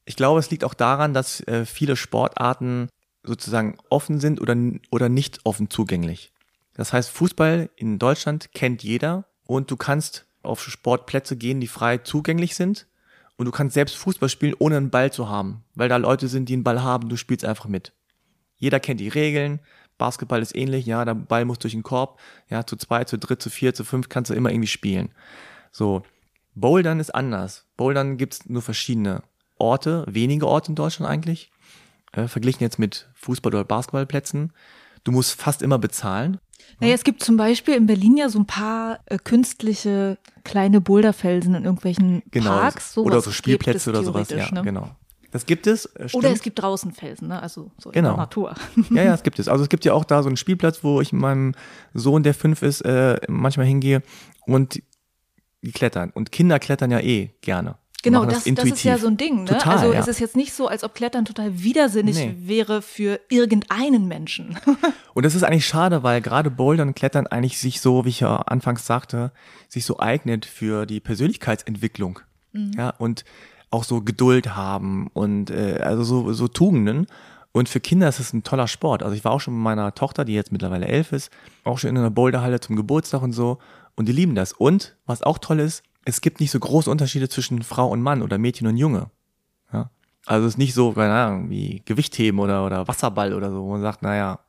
ich 0.05 0.15
glaube, 0.15 0.39
es 0.39 0.49
liegt 0.49 0.63
auch 0.63 0.73
daran, 0.73 1.13
dass 1.13 1.41
äh, 1.47 1.65
viele 1.65 1.95
Sportarten 1.95 2.89
sozusagen 3.23 3.77
offen 3.89 4.19
sind 4.19 4.41
oder, 4.41 4.55
oder 4.89 5.09
nicht 5.09 5.41
offen 5.45 5.69
zugänglich. 5.69 6.31
Das 6.73 6.93
heißt, 6.93 7.09
Fußball 7.09 7.69
in 7.75 7.99
Deutschland 7.99 8.53
kennt 8.53 8.83
jeder 8.83 9.25
und 9.45 9.69
du 9.69 9.77
kannst 9.77 10.26
auf 10.47 10.63
Sportplätze 10.63 11.37
gehen, 11.37 11.59
die 11.59 11.67
frei 11.67 11.97
zugänglich 11.99 12.55
sind 12.55 12.87
und 13.37 13.45
du 13.45 13.51
kannst 13.51 13.75
selbst 13.75 13.95
Fußball 13.97 14.29
spielen, 14.29 14.55
ohne 14.57 14.77
einen 14.77 14.89
Ball 14.89 15.11
zu 15.11 15.29
haben, 15.29 15.63
weil 15.75 15.89
da 15.89 15.97
Leute 15.97 16.27
sind, 16.27 16.49
die 16.49 16.53
einen 16.53 16.63
Ball 16.63 16.81
haben, 16.81 17.09
du 17.09 17.15
spielst 17.15 17.45
einfach 17.45 17.67
mit. 17.67 17.93
Jeder 18.57 18.79
kennt 18.79 18.99
die 18.99 19.09
Regeln, 19.09 19.59
Basketball 19.97 20.41
ist 20.41 20.55
ähnlich, 20.55 20.85
ja, 20.85 21.05
der 21.05 21.15
Ball 21.15 21.45
muss 21.45 21.59
durch 21.59 21.73
den 21.73 21.83
Korb, 21.83 22.19
ja, 22.49 22.65
zu 22.65 22.75
zwei, 22.75 23.03
zu 23.03 23.17
dritt, 23.17 23.41
zu 23.41 23.49
vier, 23.49 23.73
zu 23.73 23.83
fünf 23.83 24.09
kannst 24.09 24.31
du 24.31 24.35
immer 24.35 24.51
irgendwie 24.51 24.67
spielen. 24.67 25.09
So, 25.71 26.03
Bouldern 26.55 26.99
ist 26.99 27.13
anders. 27.13 27.65
Bouldern 27.77 28.17
gibt's 28.17 28.47
nur 28.47 28.61
verschiedene 28.61 29.23
Orte, 29.59 30.05
wenige 30.07 30.47
Orte 30.47 30.71
in 30.71 30.75
Deutschland 30.75 31.09
eigentlich, 31.11 31.51
äh, 32.13 32.27
verglichen 32.27 32.63
jetzt 32.63 32.79
mit 32.79 33.09
Fußball- 33.15 33.53
oder 33.53 33.63
Basketballplätzen. 33.63 34.53
Du 35.03 35.11
musst 35.11 35.39
fast 35.39 35.61
immer 35.61 35.79
bezahlen. 35.79 36.39
Naja, 36.79 36.93
es 36.93 37.03
gibt 37.03 37.23
zum 37.23 37.37
Beispiel 37.37 37.75
in 37.75 37.87
Berlin 37.87 38.17
ja 38.17 38.29
so 38.29 38.39
ein 38.39 38.45
paar 38.45 38.99
äh, 39.05 39.17
künstliche 39.17 40.17
kleine 40.43 40.81
Boulderfelsen 40.81 41.55
in 41.55 41.65
irgendwelchen 41.65 42.23
genau, 42.31 42.51
Parks. 42.51 42.93
Sowas 42.93 43.07
oder 43.07 43.21
so 43.21 43.31
Spielplätze 43.31 43.89
oder 43.89 44.03
sowas, 44.03 44.29
ja, 44.29 44.51
ne? 44.51 44.61
genau. 44.61 44.89
Das 45.31 45.45
gibt 45.45 45.67
es. 45.67 45.85
Äh, 45.85 46.07
oder 46.13 46.31
es 46.31 46.41
gibt 46.41 46.61
draußen 46.61 46.91
Felsen, 46.91 47.27
ne? 47.27 47.41
also 47.41 47.71
so 47.77 47.89
genau. 47.91 48.09
in 48.09 48.15
der 48.15 48.17
Natur. 48.17 48.55
Ja, 48.91 49.03
ja, 49.03 49.13
es 49.13 49.23
gibt 49.23 49.39
es. 49.39 49.47
Also 49.47 49.63
es 49.63 49.69
gibt 49.69 49.85
ja 49.85 49.93
auch 49.93 50.05
da 50.05 50.23
so 50.23 50.29
einen 50.29 50.37
Spielplatz, 50.37 50.83
wo 50.83 51.01
ich 51.01 51.11
mit 51.11 51.21
meinem 51.21 51.53
Sohn, 51.93 52.23
der 52.23 52.33
fünf 52.33 52.61
ist, 52.61 52.81
äh, 52.81 53.19
manchmal 53.27 53.65
hingehe 53.65 54.01
und 54.45 54.81
die 55.61 55.71
klettern. 55.71 56.11
Und 56.13 56.31
Kinder 56.31 56.59
klettern 56.59 56.91
ja 56.91 56.99
eh 56.99 57.31
gerne. 57.41 57.77
Genau, 58.03 58.25
das, 58.25 58.43
das, 58.43 58.53
das, 58.53 58.65
ist 58.65 58.83
ja 58.83 58.97
so 58.97 59.07
ein 59.07 59.17
Ding. 59.17 59.43
Ne? 59.43 59.49
Total, 59.49 59.77
also 59.77 59.93
ja. 59.93 59.99
es 59.99 60.07
ist 60.07 60.19
jetzt 60.19 60.35
nicht 60.35 60.53
so, 60.53 60.67
als 60.67 60.83
ob 60.83 60.93
Klettern 60.93 61.25
total 61.25 61.63
widersinnig 61.63 62.15
nee. 62.15 62.35
wäre 62.39 62.81
für 62.81 63.19
irgendeinen 63.27 64.07
Menschen. 64.07 64.57
und 65.15 65.25
das 65.25 65.33
ist 65.33 65.43
eigentlich 65.43 65.65
schade, 65.65 66.03
weil 66.03 66.21
gerade 66.21 66.51
Bouldern 66.51 66.89
und 66.89 66.95
Klettern 66.95 67.25
eigentlich 67.25 67.57
sich 67.57 67.81
so, 67.81 68.05
wie 68.05 68.09
ich 68.09 68.19
ja 68.19 68.37
anfangs 68.37 68.85
sagte, 68.85 69.31
sich 69.67 69.83
so 69.83 69.99
eignet 69.99 70.45
für 70.45 70.85
die 70.85 70.99
Persönlichkeitsentwicklung. 70.99 72.19
Mhm. 72.53 72.71
Ja, 72.77 72.91
und 72.91 73.25
auch 73.71 73.83
so 73.83 74.01
Geduld 74.01 74.55
haben 74.55 75.07
und 75.13 75.49
äh, 75.49 75.79
also 75.81 76.03
so, 76.03 76.33
so 76.33 76.47
Tugenden. 76.47 77.07
Und 77.51 77.67
für 77.67 77.79
Kinder 77.79 78.07
ist 78.07 78.19
es 78.19 78.33
ein 78.33 78.43
toller 78.43 78.67
Sport. 78.67 79.01
Also 79.01 79.15
ich 79.15 79.25
war 79.25 79.31
auch 79.31 79.41
schon 79.41 79.55
mit 79.55 79.63
meiner 79.63 79.95
Tochter, 79.95 80.23
die 80.23 80.33
jetzt 80.33 80.51
mittlerweile 80.51 80.85
elf 80.85 81.11
ist, 81.11 81.31
auch 81.63 81.79
schon 81.79 81.89
in 81.89 81.97
einer 81.97 82.11
Boulderhalle 82.11 82.59
zum 82.59 82.75
Geburtstag 82.75 83.23
und 83.23 83.33
so. 83.33 83.57
Und 83.95 84.07
die 84.07 84.11
lieben 84.11 84.35
das. 84.35 84.53
Und 84.53 84.95
was 85.07 85.23
auch 85.23 85.39
toll 85.39 85.59
ist, 85.59 85.81
es 86.07 86.21
gibt 86.21 86.39
nicht 86.39 86.51
so 86.51 86.59
große 86.59 86.89
Unterschiede 86.89 87.27
zwischen 87.27 87.61
Frau 87.63 87.89
und 87.89 88.01
Mann 88.01 88.21
oder 88.21 88.37
Mädchen 88.37 88.65
und 88.65 88.77
Junge. 88.77 89.11
Ja? 89.73 89.89
Also 90.25 90.47
es 90.47 90.53
ist 90.53 90.57
nicht 90.57 90.73
so, 90.73 90.93
keine 90.93 91.13
Ahnung, 91.13 91.49
wie 91.49 91.81
Gewichtheben 91.83 92.39
oder, 92.39 92.65
oder 92.65 92.87
Wasserball 92.87 93.33
oder 93.33 93.51
so, 93.51 93.61
wo 93.61 93.71
man 93.71 93.81
sagt, 93.81 94.03
naja, 94.03 94.39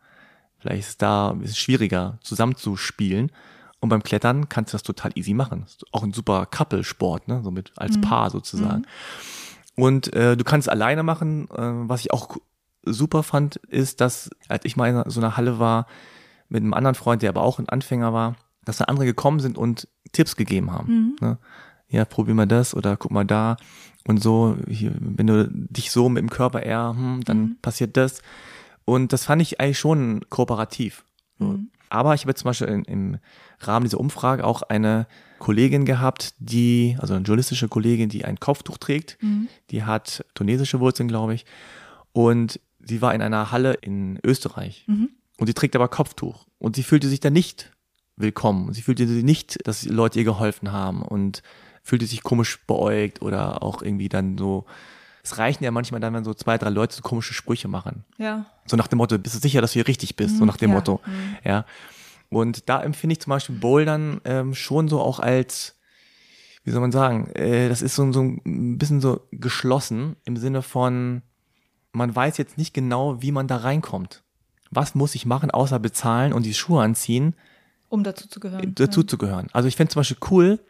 vielleicht 0.59 0.81
ist 0.81 0.89
es 0.89 0.99
da 0.99 1.31
ein 1.31 1.41
bisschen 1.41 1.57
schwieriger 1.57 2.19
zusammenzuspielen. 2.23 3.33
Und 3.81 3.89
beim 3.89 4.05
Klettern 4.05 4.49
kannst 4.49 4.73
du 4.73 4.77
das 4.77 4.85
total 4.85 5.11
easy 5.17 5.35
machen. 5.35 5.63
Das 5.63 5.73
ist 5.73 5.85
auch 5.93 6.05
ein 6.05 6.13
super 6.13 6.47
Couple-Sport, 6.47 7.27
ne? 7.27 7.41
so 7.43 7.51
mit 7.51 7.73
als 7.77 7.97
mhm. 7.97 8.03
Paar 8.03 8.31
sozusagen. 8.31 8.85
Mhm. 9.77 9.83
Und 9.83 10.13
äh, 10.15 10.37
du 10.37 10.45
kannst 10.45 10.69
es 10.69 10.73
alleine 10.73 11.03
machen. 11.03 11.49
Äh, 11.51 11.89
was 11.89 12.01
ich 12.03 12.13
auch 12.13 12.37
super 12.85 13.25
fand, 13.25 13.57
ist, 13.57 14.01
dass 14.01 14.31
als 14.49 14.65
ich 14.65 14.77
mal 14.77 14.91
in 14.91 15.11
so 15.11 15.19
einer 15.19 15.37
Halle 15.37 15.59
war 15.59 15.87
mit 16.49 16.63
einem 16.63 16.73
anderen 16.75 16.95
Freund, 16.95 17.23
der 17.23 17.31
aber 17.31 17.43
auch 17.43 17.59
ein 17.59 17.69
Anfänger 17.69 18.13
war, 18.13 18.37
dass 18.69 18.77
da 18.77 18.85
andere 18.85 19.07
gekommen 19.07 19.41
sind 19.41 19.57
und 19.57 19.89
Tipps 20.13 20.37
gegeben 20.37 20.73
haben. 20.73 20.93
Mhm. 20.93 21.17
Ne? 21.21 21.39
Ja, 21.89 22.05
probier 22.05 22.35
mal 22.35 22.47
das 22.47 22.75
oder 22.75 22.99
guck 22.99 23.11
mal 23.11 23.25
da 23.25 23.57
und 24.07 24.23
so, 24.23 24.59
hier, 24.69 24.93
wenn 24.99 25.27
du 25.27 25.49
dich 25.51 25.91
so 25.91 26.11
mit 26.11 26.21
dem 26.21 26.29
Körper 26.29 26.63
eher, 26.63 26.91
hm, 26.91 27.25
dann 27.25 27.41
mhm. 27.41 27.57
passiert 27.63 27.97
das. 27.97 28.21
Und 28.85 29.15
das 29.15 29.25
fand 29.25 29.41
ich 29.41 29.59
eigentlich 29.59 29.79
schon 29.79 30.21
kooperativ. 30.29 31.05
Mhm. 31.39 31.71
Aber 31.89 32.15
ich 32.15 32.23
habe 32.23 32.35
zum 32.35 32.45
Beispiel 32.45 32.69
in, 32.69 32.85
im 32.85 33.19
Rahmen 33.61 33.85
dieser 33.85 34.01
Umfrage 34.01 34.45
auch 34.45 34.61
eine 34.63 35.07
Kollegin 35.39 35.87
gehabt, 35.87 36.35
die, 36.39 36.97
also 36.99 37.15
eine 37.15 37.25
journalistische 37.25 37.69
Kollegin, 37.69 38.11
die 38.11 38.27
ein 38.27 38.39
Kopftuch 38.39 38.77
trägt. 38.77 39.17
Mhm. 39.23 39.49
Die 39.71 39.85
hat 39.85 40.27
tunesische 40.35 40.81
Wurzeln, 40.81 41.09
glaube 41.09 41.35
ich. 41.35 41.47
Und 42.13 42.61
sie 42.81 43.01
war 43.01 43.15
in 43.15 43.23
einer 43.23 43.51
Halle 43.51 43.75
in 43.81 44.19
Österreich. 44.23 44.85
Mhm. 44.89 45.09
Und 45.39 45.47
sie 45.47 45.55
trägt 45.55 45.75
aber 45.75 45.89
Kopftuch. 45.89 46.47
Und 46.59 46.77
sie 46.77 46.83
fühlte 46.83 47.09
sich 47.09 47.21
da 47.21 47.31
nicht 47.31 47.73
willkommen. 48.21 48.73
Sie 48.73 48.83
fühlte 48.83 49.07
sich 49.07 49.25
nicht, 49.25 49.67
dass 49.67 49.85
Leute 49.85 50.19
ihr 50.19 50.25
geholfen 50.25 50.73
haben 50.73 51.03
und 51.03 51.43
fühlte 51.83 52.07
sich 52.07 52.23
komisch 52.23 52.65
beäugt 52.67 53.23
oder 53.23 53.63
auch 53.63 53.83
irgendwie 53.83 54.09
dann 54.09 54.37
so. 54.37 54.67
Es 55.23 55.39
reichen 55.39 55.65
ja 55.65 55.71
manchmal 55.71 56.01
dann, 56.01 56.15
wenn 56.15 56.25
so 56.25 56.33
zwei, 56.33 56.57
drei 56.57 56.71
Leute 56.71 56.95
so 56.95 57.03
komische 57.03 57.35
Sprüche 57.35 57.69
machen. 57.69 58.05
Ja. 58.19 58.47
So 58.67 58.77
nach 58.77 58.87
dem 58.87 58.99
Motto, 58.99 59.19
bist 59.19 59.35
du 59.35 59.41
sicher, 59.41 59.61
dass 59.61 59.73
du 59.73 59.75
hier 59.75 59.89
richtig 59.89 60.17
bist? 60.17 60.35
Mhm, 60.35 60.39
so 60.39 60.45
nach 60.45 60.57
dem 60.57 60.71
ja. 60.71 60.77
Motto. 60.77 61.01
Mhm. 61.05 61.37
Ja. 61.45 61.65
Und 62.31 62.69
da 62.69 62.83
empfinde 62.83 63.13
ich 63.13 63.21
zum 63.21 63.31
Beispiel 63.31 63.57
Bouldern 63.57 64.21
ähm, 64.25 64.55
schon 64.55 64.89
so 64.89 65.01
auch 65.01 65.19
als, 65.19 65.77
wie 66.65 66.71
soll 66.71 66.81
man 66.81 66.93
sagen, 66.93 67.31
äh, 67.35 67.69
das 67.69 67.83
ist 67.83 67.95
so, 67.95 68.11
so 68.13 68.23
ein 68.23 68.79
bisschen 68.79 69.01
so 69.01 69.27
geschlossen 69.33 70.17
im 70.25 70.37
Sinne 70.37 70.63
von, 70.63 71.23
man 71.93 72.15
weiß 72.15 72.39
jetzt 72.39 72.59
nicht 72.59 72.75
genau, 72.75 73.21
wie 73.23 73.33
man 73.33 73.49
da 73.49 73.57
reinkommt. 73.57 74.23
Was 74.71 74.95
muss 74.95 75.15
ich 75.15 75.27
machen, 75.27 75.51
außer 75.51 75.79
bezahlen 75.79 76.33
und 76.33 76.45
die 76.45 76.55
Schuhe 76.55 76.83
anziehen? 76.83 77.35
Um 77.89 78.05
dazu 78.05 78.29
zu 78.29 78.41
gehören. 78.41 78.75
Dazu 78.75 79.01
ja. 79.01 79.07
zu 79.07 79.19
gehören. 79.19 79.49
Also 79.53 79.69
ich 79.69 79.77
fände 79.77 79.93
zum 79.93 80.01
Beispiel 80.01 80.19
cool, 80.31 80.61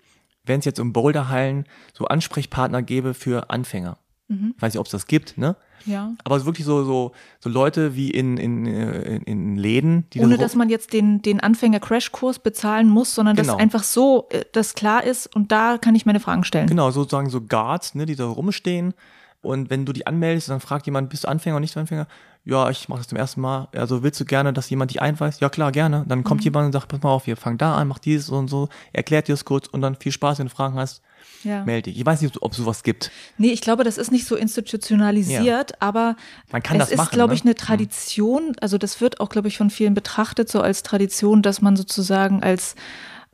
wenn 0.45 0.61
es 0.61 0.65
jetzt 0.65 0.79
im 0.79 0.93
Boulderhallen 0.93 1.65
so 1.93 2.07
Ansprechpartner 2.07 2.83
gäbe 2.83 3.15
für 3.15 3.51
Anfänger. 3.51 3.99
Mhm. 4.29 4.55
Ich 4.57 4.63
weiß 4.63 4.75
nicht, 4.75 4.81
ob 4.81 4.87
es 4.87 4.93
das 4.93 5.07
gibt, 5.07 5.39
ne? 5.39 5.57
Ja. 5.87 6.15
Aber 6.25 6.45
wirklich 6.45 6.67
so, 6.67 6.85
so, 6.85 7.13
so 7.41 7.49
Leute 7.49 7.95
wie 7.95 8.11
in, 8.11 8.37
in, 8.37 8.67
in, 8.67 9.23
in 9.23 9.57
Läden, 9.57 10.07
die 10.13 10.21
Ohne 10.21 10.37
dass 10.37 10.55
man 10.55 10.69
jetzt 10.69 10.93
den, 10.93 11.23
den 11.23 11.41
Anfänger-Crashkurs 11.41 12.41
bezahlen 12.41 12.89
muss, 12.89 13.15
sondern 13.15 13.37
genau. 13.37 13.53
dass 13.53 13.61
einfach 13.61 13.83
so 13.85 14.27
äh, 14.31 14.45
das 14.53 14.75
klar 14.75 15.05
ist 15.05 15.35
und 15.35 15.53
da 15.53 15.79
kann 15.79 15.95
ich 15.95 16.05
meine 16.05 16.21
Fragen 16.21 16.45
stellen. 16.45 16.67
Genau, 16.67 16.91
sozusagen 16.91 17.31
so 17.31 17.41
Guards, 17.41 17.95
ne, 17.95 18.07
die 18.07 18.17
da 18.17 18.27
rumstehen. 18.27 18.93
Und 19.41 19.71
wenn 19.71 19.87
du 19.87 19.93
die 19.93 20.07
anmeldest, 20.07 20.49
dann 20.51 20.61
fragt 20.61 20.87
jemand, 20.87 21.11
bist 21.11 21.25
du 21.25 21.29
Anfänger 21.29 21.57
oder 21.57 21.61
nicht 21.61 21.77
Anfänger? 21.77 22.09
Ja, 22.49 22.71
ich 22.71 22.89
mache 22.89 23.01
das 23.01 23.09
zum 23.09 23.19
ersten 23.19 23.43
Mal. 23.43 23.69
Also 23.73 24.03
willst 24.03 24.19
du 24.21 24.25
gerne, 24.25 24.55
dass 24.55 24.71
jemand 24.71 24.91
dich 24.91 25.03
einweist? 25.03 25.41
Ja 25.43 25.51
klar, 25.51 25.71
gerne. 25.71 26.07
Dann 26.09 26.25
kommt 26.25 26.41
mhm. 26.41 26.45
jemand 26.45 26.67
und 26.67 26.73
sagt, 26.73 26.89
pass 26.89 27.03
mal 27.03 27.11
auf, 27.11 27.27
wir 27.27 27.37
fangen 27.37 27.59
da 27.59 27.77
an, 27.77 27.89
mach 27.89 27.99
dieses 27.99 28.31
und 28.31 28.49
so, 28.49 28.69
erklärt 28.95 29.29
dir 29.29 29.35
das 29.35 29.45
kurz 29.45 29.67
und 29.67 29.83
dann 29.83 29.97
viel 29.97 30.13
Spaß, 30.13 30.39
wenn 30.39 30.47
du 30.47 30.55
Fragen 30.55 30.77
hast, 30.79 31.03
Ja. 31.45 31.63
Melde 31.65 31.91
dich. 31.91 31.99
Ich 32.01 32.07
weiß 32.07 32.23
nicht, 32.23 32.41
ob 32.43 32.53
es 32.53 32.57
sowas 32.59 32.83
gibt. 32.83 33.11
Nee, 33.37 33.53
ich 33.53 33.61
glaube, 33.61 33.85
das 33.85 33.99
ist 33.99 34.11
nicht 34.11 34.27
so 34.27 34.35
institutionalisiert, 34.35 35.81
aber 35.83 36.17
Man 36.51 36.63
kann 36.63 36.77
es 36.79 36.85
das 36.85 36.91
ist, 36.93 36.97
machen, 36.97 37.11
glaube 37.13 37.33
ne? 37.33 37.35
ich, 37.35 37.43
eine 37.43 37.55
Tradition. 37.55 38.57
Also 38.63 38.79
das 38.79 39.01
wird 39.03 39.21
auch, 39.21 39.29
glaube 39.29 39.49
ich, 39.49 39.59
von 39.59 39.69
vielen 39.69 39.93
betrachtet, 39.93 40.49
so 40.51 40.63
als 40.63 40.83
Tradition, 40.83 41.43
dass 41.43 41.61
man 41.61 41.77
sozusagen 41.77 42.43
als 42.43 42.77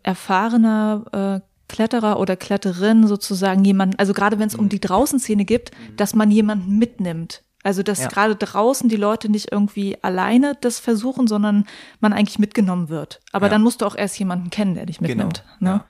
erfahrener 0.02 1.40
äh, 1.40 1.46
Kletterer 1.68 2.18
oder 2.18 2.36
Kletterin 2.36 3.06
sozusagen 3.06 3.64
jemanden, 3.64 3.96
also 3.98 4.12
gerade 4.12 4.38
wenn 4.40 4.48
es 4.48 4.54
Mhm. 4.54 4.60
um 4.64 4.68
die 4.68 4.80
Draußenszene 4.80 5.44
gibt, 5.44 5.70
dass 5.96 6.14
man 6.14 6.30
jemanden 6.32 6.78
mitnimmt. 6.78 7.43
Also 7.64 7.82
dass 7.82 7.98
Ja. 7.98 8.08
gerade 8.08 8.36
draußen 8.36 8.88
die 8.88 8.96
Leute 8.96 9.28
nicht 9.28 9.50
irgendwie 9.50 9.96
alleine 10.04 10.56
das 10.60 10.78
versuchen, 10.78 11.26
sondern 11.26 11.66
man 11.98 12.12
eigentlich 12.12 12.38
mitgenommen 12.38 12.88
wird. 12.90 13.20
Aber 13.32 13.46
Ja. 13.46 13.50
dann 13.50 13.62
musst 13.62 13.80
du 13.80 13.86
auch 13.86 13.96
erst 13.96 14.18
jemanden 14.18 14.50
kennen, 14.50 14.74
der 14.74 14.86
dich 14.86 15.00
mitnimmt. 15.00 15.42
Ne? 15.58 15.68
Ja. 15.70 15.84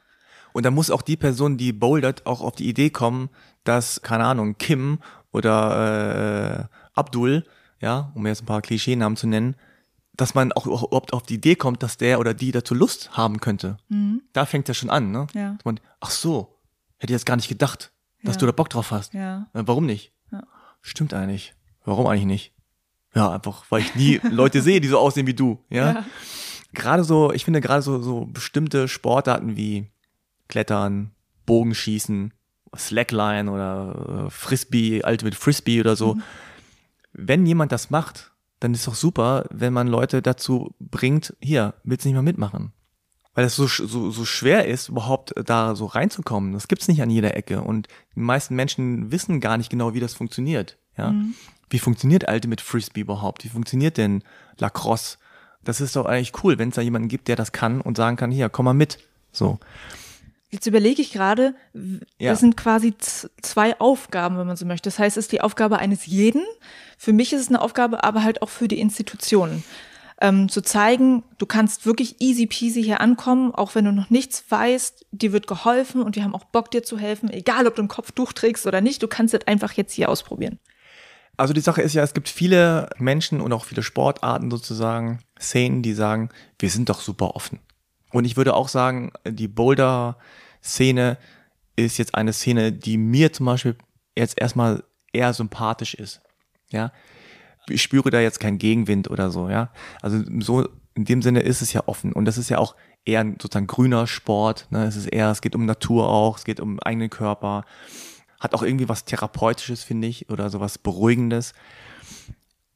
Und 0.52 0.64
dann 0.64 0.72
muss 0.72 0.90
auch 0.90 1.02
die 1.02 1.16
Person, 1.16 1.56
die 1.58 1.72
bouldert, 1.72 2.24
auch 2.26 2.40
auf 2.40 2.54
die 2.54 2.68
Idee 2.68 2.88
kommen, 2.90 3.28
dass, 3.64 4.00
keine 4.02 4.24
Ahnung, 4.24 4.56
Kim 4.56 5.00
oder 5.32 6.68
äh, 6.70 6.76
Abdul, 6.94 7.44
ja, 7.80 8.12
um 8.14 8.26
jetzt 8.26 8.42
ein 8.42 8.46
paar 8.46 8.62
Klischeenamen 8.62 9.16
zu 9.16 9.26
nennen, 9.26 9.56
dass 10.16 10.34
man 10.34 10.52
auch 10.52 10.66
überhaupt 10.66 11.12
auf 11.12 11.24
die 11.24 11.34
Idee 11.34 11.56
kommt, 11.56 11.82
dass 11.82 11.96
der 11.96 12.20
oder 12.20 12.34
die 12.34 12.52
dazu 12.52 12.72
Lust 12.74 13.10
haben 13.16 13.40
könnte. 13.40 13.78
Da 14.32 14.46
fängt 14.46 14.68
ja 14.68 14.74
schon 14.74 14.90
an, 14.90 15.10
ne? 15.10 15.26
Ja. 15.34 15.56
Man, 15.64 15.80
ach 16.00 16.10
so, 16.10 16.56
hätte 16.98 17.12
ich 17.12 17.16
jetzt 17.18 17.26
gar 17.26 17.34
nicht 17.34 17.48
gedacht, 17.48 17.90
dass 18.22 18.36
Ja. 18.36 18.40
du 18.40 18.46
da 18.46 18.52
Bock 18.52 18.70
drauf 18.70 18.92
hast. 18.92 19.12
Ja. 19.12 19.48
Äh, 19.54 19.62
warum 19.66 19.86
nicht? 19.86 20.12
Ja. 20.30 20.44
Stimmt 20.82 21.14
eigentlich. 21.14 21.52
Warum 21.84 22.06
eigentlich 22.06 22.26
nicht? 22.26 22.52
Ja, 23.14 23.30
einfach, 23.30 23.64
weil 23.70 23.82
ich 23.82 23.94
nie 23.94 24.20
Leute 24.30 24.62
sehe, 24.62 24.80
die 24.80 24.88
so 24.88 24.98
aussehen 24.98 25.26
wie 25.26 25.34
du, 25.34 25.58
ja. 25.70 25.92
Ja. 25.92 26.04
Gerade 26.72 27.04
so, 27.04 27.32
ich 27.32 27.44
finde 27.44 27.60
gerade 27.60 27.82
so, 27.82 28.02
so 28.02 28.26
bestimmte 28.26 28.88
Sportarten 28.88 29.56
wie 29.56 29.90
Klettern, 30.48 31.12
Bogenschießen, 31.46 32.32
Slackline 32.76 33.50
oder 33.50 34.26
äh, 34.26 34.30
Frisbee, 34.30 35.02
Ultimate 35.04 35.36
Frisbee 35.36 35.80
oder 35.80 35.94
so. 35.94 36.16
Wenn 37.12 37.46
jemand 37.46 37.70
das 37.70 37.90
macht, 37.90 38.32
dann 38.58 38.74
ist 38.74 38.88
doch 38.88 38.94
super, 38.94 39.44
wenn 39.50 39.72
man 39.72 39.86
Leute 39.86 40.22
dazu 40.22 40.74
bringt, 40.80 41.36
hier, 41.40 41.74
willst 41.84 42.04
du 42.04 42.08
nicht 42.08 42.16
mal 42.16 42.22
mitmachen? 42.22 42.72
Weil 43.34 43.44
es 43.44 43.56
so, 43.56 43.66
so, 43.66 44.10
so 44.10 44.24
schwer 44.24 44.66
ist, 44.66 44.88
überhaupt 44.88 45.34
da 45.44 45.74
so 45.74 45.86
reinzukommen. 45.86 46.52
Das 46.52 46.68
gibt's 46.68 46.88
nicht 46.88 47.02
an 47.02 47.10
jeder 47.10 47.36
Ecke. 47.36 47.62
Und 47.62 47.88
die 48.14 48.20
meisten 48.20 48.54
Menschen 48.54 49.12
wissen 49.12 49.40
gar 49.40 49.58
nicht 49.58 49.70
genau, 49.70 49.92
wie 49.94 50.00
das 50.00 50.14
funktioniert. 50.14 50.78
Ja? 50.96 51.14
Wie 51.70 51.78
funktioniert 51.78 52.28
Ultimate 52.28 52.62
Frisbee 52.62 53.00
überhaupt? 53.00 53.44
Wie 53.44 53.48
funktioniert 53.48 53.96
denn 53.96 54.22
Lacrosse? 54.58 55.18
Das 55.62 55.80
ist 55.80 55.96
doch 55.96 56.06
eigentlich 56.06 56.32
cool, 56.44 56.58
wenn 56.58 56.68
es 56.68 56.74
da 56.74 56.82
jemanden 56.82 57.08
gibt, 57.08 57.28
der 57.28 57.36
das 57.36 57.52
kann 57.52 57.80
und 57.80 57.96
sagen 57.96 58.16
kann, 58.16 58.30
hier, 58.30 58.48
komm 58.48 58.66
mal 58.66 58.74
mit. 58.74 58.98
So. 59.32 59.58
Jetzt 60.50 60.66
überlege 60.66 61.02
ich 61.02 61.12
gerade, 61.12 61.54
Ja. 62.18 62.30
das 62.30 62.40
sind 62.40 62.56
quasi 62.56 62.94
zwei 63.42 63.78
Aufgaben, 63.80 64.38
wenn 64.38 64.46
man 64.46 64.56
so 64.56 64.66
möchte. 64.66 64.88
Das 64.88 64.98
heißt, 64.98 65.16
es 65.16 65.24
ist 65.24 65.32
die 65.32 65.40
Aufgabe 65.40 65.78
eines 65.78 66.06
jeden. 66.06 66.42
Für 66.96 67.12
mich 67.12 67.32
ist 67.32 67.40
es 67.40 67.48
eine 67.48 67.60
Aufgabe, 67.60 68.04
aber 68.04 68.22
halt 68.22 68.40
auch 68.42 68.50
für 68.50 68.68
die 68.68 68.78
Institutionen. 68.78 69.64
Ähm, 70.20 70.48
zu 70.48 70.60
zeigen, 70.60 71.24
du 71.38 71.46
kannst 71.46 71.86
wirklich 71.86 72.20
easy 72.20 72.46
peasy 72.46 72.84
hier 72.84 73.00
ankommen, 73.00 73.52
auch 73.52 73.74
wenn 73.74 73.84
du 73.84 73.90
noch 73.90 74.10
nichts 74.10 74.44
weißt, 74.48 75.06
dir 75.10 75.32
wird 75.32 75.48
geholfen 75.48 76.02
und 76.02 76.14
wir 76.14 76.22
haben 76.22 76.36
auch 76.36 76.44
Bock, 76.44 76.70
dir 76.70 76.84
zu 76.84 76.98
helfen, 76.98 77.30
egal 77.30 77.66
ob 77.66 77.74
du 77.74 77.82
ein 77.82 77.88
Kopftuch 77.88 78.32
trägst 78.32 78.64
oder 78.66 78.80
nicht, 78.80 79.02
du 79.02 79.08
kannst 79.08 79.34
es 79.34 79.44
einfach 79.48 79.72
jetzt 79.72 79.92
hier 79.92 80.08
ausprobieren. 80.08 80.60
Also 81.36 81.52
die 81.52 81.60
Sache 81.60 81.82
ist 81.82 81.94
ja, 81.94 82.02
es 82.02 82.14
gibt 82.14 82.28
viele 82.28 82.88
Menschen 82.98 83.40
und 83.40 83.52
auch 83.52 83.64
viele 83.64 83.82
Sportarten 83.82 84.50
sozusagen, 84.50 85.20
Szenen, 85.40 85.82
die 85.82 85.94
sagen, 85.94 86.30
wir 86.58 86.70
sind 86.70 86.88
doch 86.88 87.00
super 87.00 87.34
offen. 87.34 87.58
Und 88.12 88.24
ich 88.24 88.36
würde 88.36 88.54
auch 88.54 88.68
sagen, 88.68 89.12
die 89.26 89.48
Boulder-Szene 89.48 91.18
ist 91.76 91.98
jetzt 91.98 92.14
eine 92.14 92.32
Szene, 92.32 92.72
die 92.72 92.96
mir 92.96 93.32
zum 93.32 93.46
Beispiel 93.46 93.76
jetzt 94.16 94.40
erstmal 94.40 94.84
eher 95.12 95.32
sympathisch 95.34 95.94
ist. 95.94 96.20
Ja, 96.70 96.92
ich 97.68 97.82
spüre 97.82 98.10
da 98.10 98.20
jetzt 98.20 98.40
keinen 98.40 98.58
Gegenwind 98.58 99.10
oder 99.10 99.30
so. 99.30 99.48
Ja, 99.48 99.72
also 100.02 100.22
so 100.40 100.68
in 100.94 101.04
dem 101.04 101.22
Sinne 101.22 101.40
ist 101.40 101.62
es 101.62 101.72
ja 101.72 101.82
offen 101.86 102.12
und 102.12 102.24
das 102.24 102.38
ist 102.38 102.50
ja 102.50 102.58
auch 102.58 102.76
eher 103.04 103.20
ein 103.20 103.36
sozusagen 103.40 103.66
grüner 103.66 104.06
Sport. 104.06 104.68
Ne? 104.70 104.84
Es 104.86 104.96
ist 104.96 105.06
eher, 105.06 105.30
es 105.30 105.40
geht 105.40 105.56
um 105.56 105.66
Natur 105.66 106.08
auch, 106.08 106.38
es 106.38 106.44
geht 106.44 106.60
um 106.60 106.78
eigenen 106.80 107.10
Körper 107.10 107.64
hat 108.44 108.54
auch 108.54 108.62
irgendwie 108.62 108.88
was 108.88 109.04
Therapeutisches, 109.04 109.82
finde 109.82 110.06
ich, 110.06 110.30
oder 110.30 110.50
sowas 110.50 110.78
Beruhigendes. 110.78 111.54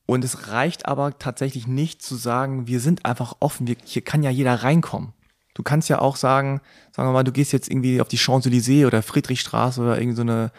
Und 0.07 0.25
es 0.25 0.49
reicht 0.49 0.87
aber 0.87 1.19
tatsächlich 1.19 1.67
nicht 1.67 2.03
zu 2.03 2.17
sagen, 2.17 2.67
wir 2.67 2.81
sind 2.81 3.05
einfach 3.05 3.37
offen, 3.41 3.67
wir, 3.67 3.77
hier 3.85 4.03
kann 4.03 4.23
ja 4.23 4.31
jeder 4.31 4.55
reinkommen. 4.55 5.13
Du 5.55 5.63
kannst 5.63 5.89
ja 5.89 5.99
auch 5.99 6.17
sagen, 6.17 6.61
sagen 6.93 7.09
wir 7.09 7.13
mal, 7.13 7.25
du 7.25 7.33
gehst 7.33 7.53
jetzt 7.53 7.69
irgendwie 7.71 8.01
auf 8.01 8.09
die 8.09 8.17
Champs-Élysées 8.19 8.87
oder 8.87 9.03
Friedrichstraße 9.03 9.81
oder 9.81 10.01
irgend 10.01 10.17
so 10.17 10.23
eine, 10.23 10.51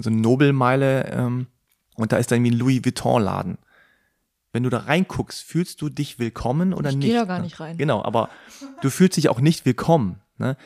so 0.00 0.08
eine 0.08 0.18
Nobelmeile 0.20 1.10
ähm, 1.12 1.48
und 1.96 2.12
da 2.12 2.16
ist 2.16 2.30
dann 2.30 2.38
irgendwie 2.38 2.56
ein 2.56 2.58
Louis 2.58 2.84
Vuitton-Laden. 2.84 3.58
Wenn 4.52 4.62
du 4.62 4.70
da 4.70 4.78
reinguckst, 4.78 5.42
fühlst 5.42 5.82
du 5.82 5.88
dich 5.88 6.18
willkommen 6.18 6.72
oder 6.72 6.90
Ich 6.90 6.96
nicht? 6.96 7.08
geh 7.08 7.14
da 7.14 7.24
gar 7.24 7.38
ne? 7.38 7.44
nicht 7.44 7.60
rein. 7.60 7.76
Genau, 7.76 8.02
aber 8.02 8.30
du 8.80 8.88
fühlst 8.88 9.16
dich 9.16 9.28
auch 9.28 9.40
nicht 9.40 9.66
willkommen. 9.66 10.20
Ne? 10.38 10.56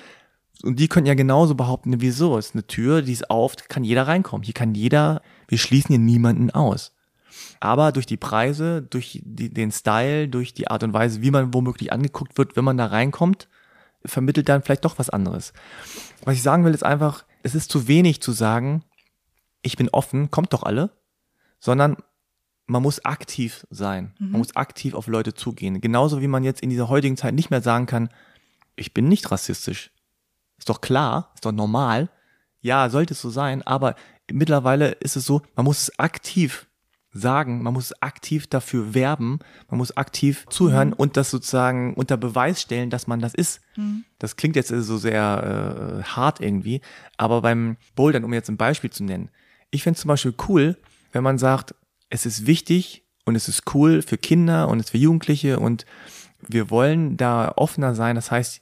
Und 0.63 0.81
die 0.81 0.89
können 0.89 1.07
ja 1.07 1.15
genauso 1.15 1.55
behaupten, 1.55 2.01
wieso? 2.01 2.37
Es 2.37 2.47
ist 2.47 2.55
eine 2.55 2.67
Tür, 2.67 3.03
die 3.03 3.13
ist 3.13 3.31
auf, 3.31 3.57
kann 3.69 3.85
jeder 3.85 4.09
reinkommen. 4.09 4.45
Hier 4.45 4.55
kann 4.55 4.75
jeder, 4.75 5.23
wir 5.47 5.59
schließen 5.59 5.91
hier 5.91 5.99
niemanden 5.99 6.51
aus. 6.51 6.93
Aber 7.61 7.93
durch 7.93 8.07
die 8.07 8.17
Preise, 8.17 8.83
durch 8.83 9.21
die, 9.23 9.53
den 9.53 9.71
Style, 9.71 10.29
durch 10.29 10.55
die 10.55 10.69
Art 10.69 10.83
und 10.83 10.93
Weise, 10.93 11.23
wie 11.23 11.31
man 11.31 11.55
womöglich 11.55 11.93
angeguckt 11.93 12.37
wird, 12.39 12.57
wenn 12.57 12.65
man 12.65 12.77
da 12.77 12.87
reinkommt, 12.87 13.49
vermittelt 14.05 14.49
dann 14.49 14.63
vielleicht 14.63 14.85
doch 14.85 14.99
was 14.99 15.11
anderes. 15.11 15.53
Was 16.25 16.35
ich 16.35 16.43
sagen 16.43 16.65
will, 16.65 16.75
ist 16.75 16.85
einfach, 16.85 17.25
es 17.43 17.55
ist 17.55 17.71
zu 17.71 17.89
wenig 17.89 18.21
zu 18.21 18.33
sagen, 18.33 18.85
ich 19.63 19.77
bin 19.77 19.89
offen, 19.91 20.31
kommt 20.31 20.53
doch 20.53 20.63
alle, 20.63 20.91
sondern 21.61 21.97
man 22.67 22.83
muss 22.83 23.05
aktiv 23.05 23.67
sein. 23.71 24.15
Man 24.31 24.41
muss 24.41 24.55
aktiv 24.55 24.95
auf 24.95 25.07
Leute 25.07 25.35
zugehen. 25.35 25.81
Genauso 25.81 26.21
wie 26.21 26.29
man 26.29 26.45
jetzt 26.45 26.61
in 26.61 26.71
dieser 26.71 26.89
heutigen 26.89 27.17
Zeit 27.17 27.35
nicht 27.35 27.51
mehr 27.51 27.63
sagen 27.63 27.87
kann, 27.87 28.11
ich 28.77 28.95
bin 28.95 29.09
nicht 29.09 29.31
rassistisch. 29.31 29.91
Ist 30.59 30.69
doch 30.69 30.81
klar, 30.81 31.31
ist 31.35 31.45
doch 31.45 31.53
normal. 31.53 32.11
Ja, 32.61 32.91
sollte 32.91 33.15
es 33.15 33.21
so 33.21 33.31
sein, 33.31 33.63
aber 33.63 33.95
mittlerweile 34.31 34.91
ist 34.91 35.17
es 35.17 35.25
so, 35.25 35.43
man 35.55 35.65
muss 35.65 35.83
es 35.83 35.99
aktiv 35.99 36.67
sagen, 37.13 37.63
man 37.63 37.73
muss 37.73 37.93
aktiv 38.03 38.47
dafür 38.47 38.95
werben, 38.95 39.39
man 39.71 39.79
muss 39.79 39.97
aktiv 39.97 40.45
zuhören 40.51 40.93
und 40.93 41.17
das 41.17 41.31
sozusagen 41.31 41.95
unter 41.95 42.17
Beweis 42.17 42.61
stellen, 42.61 42.91
dass 42.91 43.07
man 43.07 43.21
das 43.21 43.35
ist. 43.35 43.61
Das 44.19 44.37
klingt 44.37 44.57
jetzt 44.57 44.69
so 44.69 44.99
sehr 44.99 46.01
äh, 46.01 46.03
hart 46.05 46.41
irgendwie, 46.41 46.81
aber 47.17 47.43
beim 47.43 47.77
Bouldern, 47.95 48.25
um 48.25 48.35
jetzt 48.35 48.51
ein 48.51 48.57
Beispiel 48.57 48.91
zu 48.91 49.05
nennen, 49.05 49.31
ich 49.71 49.83
finde 49.83 49.99
zum 49.99 50.09
Beispiel 50.09 50.35
cool, 50.49 50.77
wenn 51.13 51.23
man 51.23 51.39
sagt, 51.39 51.75
es 52.11 52.27
ist 52.27 52.47
wichtig 52.47 53.05
und 53.25 53.37
es 53.37 53.49
ist 53.49 53.75
cool 53.75 54.03
für 54.03 54.19
Kinder 54.19 54.69
und 54.69 54.79
es 54.81 54.87
ist 54.87 54.91
für 54.91 54.99
Jugendliche 54.99 55.61
und 55.61 55.87
wir 56.47 56.71
wollen 56.71 57.17
da 57.17 57.53
offener 57.57 57.95
sein. 57.95 58.17
Das 58.17 58.31
heißt, 58.31 58.61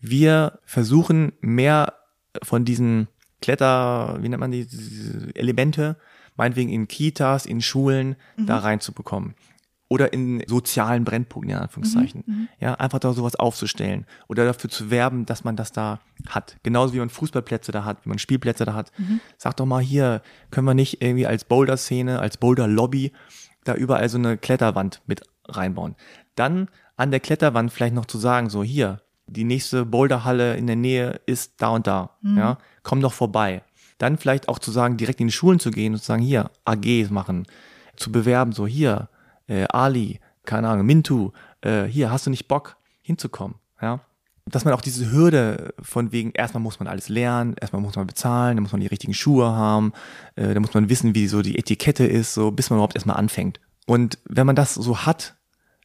wir 0.00 0.60
versuchen 0.64 1.32
mehr 1.40 1.94
von 2.42 2.64
diesen 2.64 3.08
Kletter, 3.40 4.18
wie 4.20 4.28
nennt 4.28 4.40
man 4.40 4.50
die, 4.50 4.66
diese 4.66 5.34
Elemente, 5.34 5.96
meinetwegen 6.36 6.70
in 6.70 6.88
Kitas, 6.88 7.46
in 7.46 7.60
Schulen, 7.60 8.16
da 8.36 8.58
reinzubekommen. 8.58 9.34
Oder 9.90 10.12
in 10.12 10.42
sozialen 10.46 11.04
Brennpunkten, 11.04 11.50
in 11.50 11.62
Anführungszeichen. 11.62 12.48
Ja, 12.60 12.74
einfach 12.74 12.98
da 12.98 13.12
sowas 13.14 13.36
aufzustellen. 13.36 14.04
Oder 14.28 14.44
dafür 14.44 14.68
zu 14.68 14.90
werben, 14.90 15.24
dass 15.24 15.44
man 15.44 15.56
das 15.56 15.72
da 15.72 16.00
hat. 16.28 16.58
Genauso 16.62 16.92
wie 16.92 16.98
man 16.98 17.08
Fußballplätze 17.08 17.72
da 17.72 17.84
hat, 17.84 18.04
wie 18.04 18.10
man 18.10 18.18
Spielplätze 18.18 18.66
da 18.66 18.74
hat. 18.74 18.92
Sag 19.38 19.56
doch 19.56 19.64
mal 19.64 19.82
hier, 19.82 20.20
können 20.50 20.66
wir 20.66 20.74
nicht 20.74 21.00
irgendwie 21.00 21.26
als 21.26 21.44
Boulder-Szene, 21.44 22.18
als 22.18 22.36
Boulder-Lobby 22.36 23.12
da 23.64 23.74
überall 23.74 24.08
so 24.10 24.18
eine 24.18 24.36
Kletterwand 24.36 25.00
mit 25.06 25.22
reinbauen. 25.46 25.96
Dann 26.34 26.68
an 26.96 27.10
der 27.10 27.20
Kletterwand 27.20 27.72
vielleicht 27.72 27.94
noch 27.94 28.06
zu 28.06 28.18
sagen, 28.18 28.50
so 28.50 28.62
hier, 28.62 29.00
die 29.28 29.44
nächste 29.44 29.84
Boulderhalle 29.84 30.56
in 30.56 30.66
der 30.66 30.76
Nähe 30.76 31.20
ist 31.26 31.54
da 31.58 31.70
und 31.70 31.86
da. 31.86 32.10
Ja, 32.22 32.58
komm 32.82 33.00
doch 33.00 33.12
vorbei. 33.12 33.62
Dann 33.98 34.18
vielleicht 34.18 34.48
auch 34.48 34.58
zu 34.58 34.70
sagen, 34.70 34.96
direkt 34.96 35.20
in 35.20 35.28
die 35.28 35.32
Schulen 35.32 35.60
zu 35.60 35.70
gehen 35.70 35.92
und 35.92 35.98
zu 36.00 36.06
sagen, 36.06 36.22
hier, 36.22 36.50
AGs 36.64 37.10
machen, 37.10 37.46
zu 37.96 38.12
bewerben, 38.12 38.52
so 38.52 38.66
hier, 38.66 39.08
äh, 39.48 39.66
Ali, 39.70 40.20
keine 40.44 40.68
Ahnung, 40.68 40.86
Mintu, 40.86 41.32
äh, 41.60 41.84
hier, 41.84 42.10
hast 42.10 42.26
du 42.26 42.30
nicht 42.30 42.48
Bock 42.48 42.76
hinzukommen? 43.02 43.56
Ja, 43.80 44.00
dass 44.50 44.64
man 44.64 44.74
auch 44.74 44.80
diese 44.80 45.10
Hürde 45.10 45.74
von 45.80 46.12
wegen, 46.12 46.32
erstmal 46.32 46.62
muss 46.62 46.80
man 46.80 46.88
alles 46.88 47.08
lernen, 47.08 47.54
erstmal 47.60 47.82
muss 47.82 47.96
man 47.96 48.06
bezahlen, 48.06 48.56
dann 48.56 48.62
muss 48.62 48.72
man 48.72 48.80
die 48.80 48.86
richtigen 48.86 49.14
Schuhe 49.14 49.46
haben, 49.46 49.92
äh, 50.36 50.54
dann 50.54 50.62
muss 50.62 50.74
man 50.74 50.88
wissen, 50.88 51.14
wie 51.14 51.28
so 51.28 51.42
die 51.42 51.58
Etikette 51.58 52.06
ist, 52.06 52.34
so 52.34 52.50
bis 52.50 52.70
man 52.70 52.78
überhaupt 52.78 52.94
erstmal 52.94 53.16
anfängt. 53.16 53.60
Und 53.86 54.18
wenn 54.24 54.46
man 54.46 54.56
das 54.56 54.74
so 54.74 54.98
hat, 54.98 55.36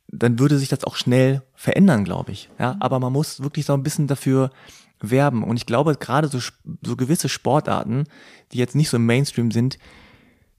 dann 0.07 0.39
würde 0.39 0.57
sich 0.57 0.69
das 0.69 0.83
auch 0.83 0.95
schnell 0.95 1.41
verändern, 1.55 2.03
glaube 2.03 2.31
ich. 2.31 2.49
Ja, 2.59 2.75
aber 2.79 2.99
man 2.99 3.13
muss 3.13 3.41
wirklich 3.41 3.65
so 3.65 3.73
ein 3.73 3.83
bisschen 3.83 4.07
dafür 4.07 4.51
werben. 4.99 5.43
Und 5.43 5.57
ich 5.57 5.65
glaube, 5.65 5.95
gerade 5.95 6.27
so, 6.27 6.39
so 6.81 6.95
gewisse 6.95 7.29
Sportarten, 7.29 8.05
die 8.51 8.57
jetzt 8.57 8.75
nicht 8.75 8.89
so 8.89 8.97
im 8.97 9.05
Mainstream 9.05 9.51
sind, 9.51 9.77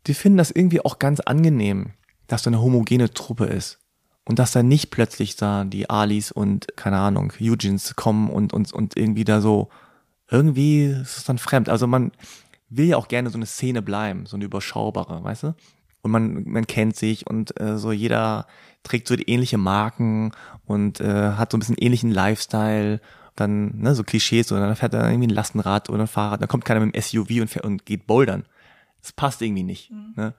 die 0.07 0.15
finden 0.15 0.39
das 0.39 0.51
irgendwie 0.51 0.85
auch 0.85 0.99
ganz 0.99 1.21
angenehm, 1.21 1.93
dass 2.27 2.43
da 2.43 2.49
eine 2.49 2.61
homogene 2.61 3.13
Truppe 3.13 3.47
ist. 3.47 3.79
Und 4.27 4.39
dass 4.39 4.53
da 4.53 4.63
nicht 4.63 4.91
plötzlich 4.91 5.37
da 5.37 5.65
die 5.65 5.91
Alis 5.91 6.33
und, 6.33 6.77
keine 6.77 6.99
Ahnung, 6.99 7.33
Eugens 7.41 7.95
kommen 7.95 8.31
und, 8.31 8.55
und, 8.55 8.73
und 8.73 8.97
irgendwie 8.97 9.25
da 9.25 9.41
so 9.41 9.69
irgendwie 10.31 10.87
ist 10.87 11.19
es 11.19 11.25
dann 11.25 11.39
fremd. 11.39 11.69
Also 11.69 11.87
man 11.87 12.13
will 12.69 12.87
ja 12.87 12.97
auch 12.97 13.09
gerne 13.09 13.31
so 13.31 13.37
eine 13.37 13.47
Szene 13.47 13.83
bleiben, 13.83 14.27
so 14.27 14.37
eine 14.37 14.47
überschaubare, 14.47 15.23
weißt 15.23 15.43
du? 15.45 15.55
Und 16.05 16.11
man, 16.11 16.45
man 16.45 16.67
kennt 16.67 16.97
sich 16.97 17.27
und 17.27 17.59
äh, 17.59 17.79
so 17.79 17.91
jeder 17.91 18.47
trägt 18.83 19.09
so 19.09 19.17
die 19.17 19.29
ähnliche 19.31 19.57
Marken 19.57 20.33
und 20.67 21.01
äh, 21.01 21.33
hat 21.33 21.51
so 21.51 21.57
ein 21.57 21.61
bisschen 21.61 21.79
ähnlichen 21.79 22.11
Lifestyle. 22.11 23.01
Dann, 23.37 23.79
ne, 23.79 23.95
so 23.95 24.05
Klischees, 24.05 24.53
und 24.53 24.61
dann 24.61 24.77
fährt 24.77 24.93
er 24.93 25.09
irgendwie 25.09 25.29
ein 25.29 25.35
Lastenrad 25.35 25.89
oder 25.89 26.03
ein 26.03 26.09
Fahrrad, 26.09 26.41
dann 26.41 26.49
kommt 26.49 26.67
keiner 26.67 26.79
mit 26.81 26.95
dem 26.95 27.03
SUV 27.03 27.41
und, 27.41 27.49
fährt, 27.49 27.65
und 27.65 27.87
geht 27.87 28.07
bouldern. 28.07 28.45
Das 29.01 29.13
passt 29.13 29.41
irgendwie 29.41 29.63
nicht. 29.63 29.91
Mhm. 29.91 30.13
Ne? 30.15 30.35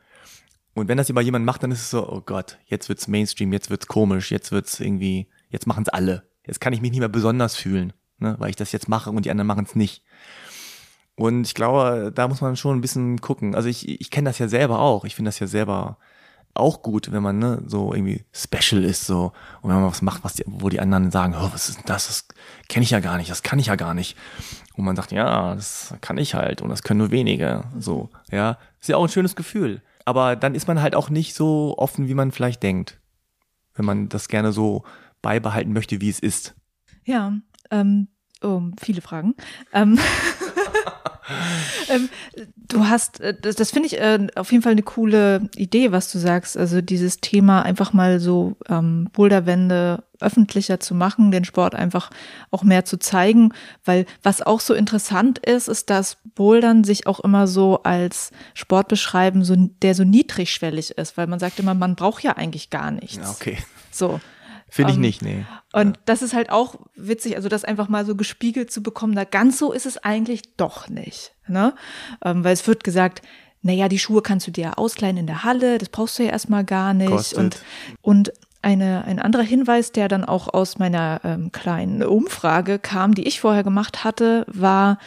Und 0.76 0.88
wenn 0.88 0.98
das 0.98 1.10
immer 1.10 1.22
jemand 1.22 1.46
macht, 1.46 1.64
dann 1.64 1.72
ist 1.72 1.82
es 1.82 1.90
so, 1.90 2.08
oh 2.08 2.22
Gott, 2.22 2.60
jetzt 2.68 2.88
wird's 2.88 3.08
Mainstream, 3.08 3.52
jetzt 3.52 3.72
wird's 3.72 3.88
komisch, 3.88 4.32
jetzt 4.32 4.52
wird's 4.52 4.80
irgendwie, 4.80 5.28
jetzt 5.50 5.66
machen's 5.66 5.90
alle. 5.90 6.30
Jetzt 6.46 6.62
kann 6.62 6.74
ich 6.74 6.82
mich 6.82 6.92
nicht 6.92 7.00
mehr 7.00 7.10
besonders 7.10 7.56
fühlen, 7.56 7.92
ne, 8.20 8.36
weil 8.38 8.52
ich 8.52 8.56
das 8.56 8.72
jetzt 8.72 8.88
mache 8.88 9.10
und 9.10 9.26
die 9.26 9.32
anderen 9.32 9.48
machen's 9.48 9.76
nicht. 9.76 10.04
Und 11.16 11.48
ich 11.48 11.54
glaube, 11.54 12.12
da 12.14 12.28
muss 12.28 12.42
man 12.42 12.58
schon 12.58 12.78
ein 12.78 12.82
bisschen 12.82 13.22
gucken. 13.22 13.56
Also 13.56 13.70
ich, 13.70 13.88
ich 14.02 14.12
kenne 14.12 14.30
das 14.30 14.40
ja 14.40 14.48
selber 14.48 14.80
auch. 14.80 15.06
Ich 15.06 15.16
finde 15.16 15.30
das 15.30 15.40
ja 15.40 15.48
selber 15.48 15.98
auch 16.56 16.82
gut, 16.82 17.12
wenn 17.12 17.22
man 17.22 17.38
ne, 17.38 17.62
so 17.66 17.94
irgendwie 17.94 18.24
special 18.32 18.84
ist 18.84 19.06
so 19.06 19.34
und 19.62 19.70
wenn 19.70 19.82
man 19.82 19.90
was 19.90 20.02
macht, 20.02 20.24
was 20.24 20.36
die, 20.36 20.44
wo 20.48 20.70
die 20.70 20.80
anderen 20.80 21.12
sagen, 21.12 21.36
oh, 21.38 21.50
was 21.52 21.70
ist 21.70 21.80
denn 21.80 21.86
das? 21.86 22.08
Das 22.08 22.28
kenne 22.70 22.84
ich 22.84 22.92
ja 22.92 23.02
gar 23.02 23.18
nicht, 23.18 23.30
das 23.30 23.44
kann 23.44 23.60
ich 23.60 23.68
ja 23.68 23.76
gar 23.76 23.94
nicht. 23.94 24.18
Und 24.76 24.86
man 24.86 24.96
sagt, 24.96 25.12
ja, 25.12 25.54
das 25.54 25.94
kann 26.00 26.18
ich 26.18 26.34
halt 26.34 26.62
und 26.62 26.70
das 26.70 26.82
können 26.82 27.00
nur 27.00 27.12
wenige. 27.12 27.66
So, 27.78 28.10
ja, 28.32 28.58
ist 28.80 28.88
ja 28.88 28.96
auch 28.96 29.04
ein 29.04 29.10
schönes 29.10 29.36
Gefühl. 29.36 29.82
Aber 30.06 30.36
dann 30.36 30.56
ist 30.56 30.68
man 30.68 30.82
halt 30.82 30.96
auch 30.96 31.10
nicht 31.10 31.36
so 31.36 31.76
offen, 31.78 32.08
wie 32.08 32.14
man 32.14 32.32
vielleicht 32.32 32.64
denkt, 32.64 33.02
wenn 33.74 33.86
man 33.86 34.08
das 34.08 34.30
gerne 34.30 34.54
so 34.54 34.84
beibehalten 35.22 35.74
möchte, 35.74 36.00
wie 36.00 36.10
es 36.10 36.20
ist. 36.20 36.56
Ja, 37.04 37.34
ähm, 37.70 38.08
oh, 38.42 38.62
viele 38.80 39.02
Fragen. 39.02 39.36
Ähm. 39.74 40.00
ähm, 41.90 42.10
du 42.68 42.88
hast, 42.88 43.20
äh, 43.20 43.34
das, 43.40 43.56
das 43.56 43.72
finde 43.72 43.88
ich 43.88 44.00
äh, 44.00 44.28
auf 44.36 44.52
jeden 44.52 44.64
Fall 44.64 44.74
eine 44.74 44.84
coole 44.84 45.50
Idee, 45.56 45.92
was 45.92 46.12
du 46.12 46.20
sagst. 46.20 46.58
Also 46.58 46.82
dieses 46.82 47.20
Thema 47.20 47.64
einfach 47.64 47.94
mal 47.94 48.20
so 48.20 48.56
ähm, 48.70 49.10
Boulderwände 49.14 50.04
öffentlicher 50.20 50.80
zu 50.80 50.96
machen, 50.96 51.32
den 51.32 51.46
Sport 51.46 51.76
einfach 51.76 52.10
auch 52.52 52.64
mehr 52.64 52.86
zu 52.86 52.98
zeigen, 52.98 53.54
weil 53.84 54.06
was 54.24 54.42
auch 54.42 54.60
so 54.60 54.74
interessant 54.74 55.40
ist, 55.40 55.68
ist, 55.68 55.90
dass 55.90 56.18
Bouldern 56.36 56.84
sich 56.84 57.08
auch 57.08 57.20
immer 57.20 57.48
so 57.48 57.84
als 57.84 58.32
Sport 58.54 58.88
beschreiben, 58.88 59.44
so, 59.44 59.56
der 59.58 59.96
so 59.96 60.04
niedrigschwellig 60.04 60.92
ist, 60.92 61.18
weil 61.18 61.28
man 61.28 61.40
sagt 61.40 61.60
immer, 61.60 61.74
man 61.74 61.96
braucht 61.96 62.24
ja 62.24 62.34
eigentlich 62.34 62.70
gar 62.70 62.92
nichts. 62.92 63.18
Ja, 63.18 63.30
okay. 63.30 63.58
So. 63.92 64.20
Finde 64.76 64.92
ich 64.92 64.98
um, 64.98 65.04
ähm, 65.04 65.08
nicht, 65.08 65.22
nee. 65.22 65.46
Und 65.72 65.96
ja. 65.96 66.02
das 66.04 66.22
ist 66.22 66.34
halt 66.34 66.50
auch 66.50 66.76
witzig, 66.98 67.38
also 67.38 67.48
das 67.48 67.64
einfach 67.64 67.88
mal 67.88 68.06
so 68.06 68.14
gespiegelt 68.14 68.74
zu 68.74 68.84
bekommen, 68.84 69.16
da 69.16 69.24
ganz 69.24 69.58
so 69.58 69.72
ist 69.72 69.86
es 69.86 69.98
eigentlich 69.98 70.58
doch 70.58 70.90
nicht. 70.90 71.34
Ne? 71.48 71.74
Ähm, 72.22 72.44
weil 72.44 72.52
es 72.52 72.68
wird 72.68 72.84
gesagt, 72.84 73.22
naja, 73.62 73.88
die 73.88 74.00
Schuhe 74.00 74.22
kannst 74.22 74.48
du 74.48 74.52
dir 74.52 74.78
ausleihen 74.78 75.16
in 75.16 75.28
der 75.28 75.46
Halle, 75.46 75.78
das 75.78 75.88
brauchst 75.88 76.20
du 76.20 76.24
ja 76.24 76.32
erstmal 76.32 76.66
gar 76.66 76.94
nicht. 76.94 77.10
Kostet. 77.10 77.38
Und, 77.40 77.62
und 78.02 78.34
eine, 78.62 79.06
ein 79.06 79.20
anderer 79.20 79.44
Hinweis, 79.44 79.94
der 79.94 80.10
dann 80.10 80.26
auch 80.26 80.54
aus 80.54 80.78
meiner 80.78 81.22
ähm, 81.24 81.54
kleinen 81.54 82.04
Umfrage 82.04 82.78
kam, 82.78 83.16
die 83.16 83.26
ich 83.26 83.40
vorher 83.40 83.64
gemacht 83.64 84.04
hatte, 84.04 84.46
war, 84.50 84.98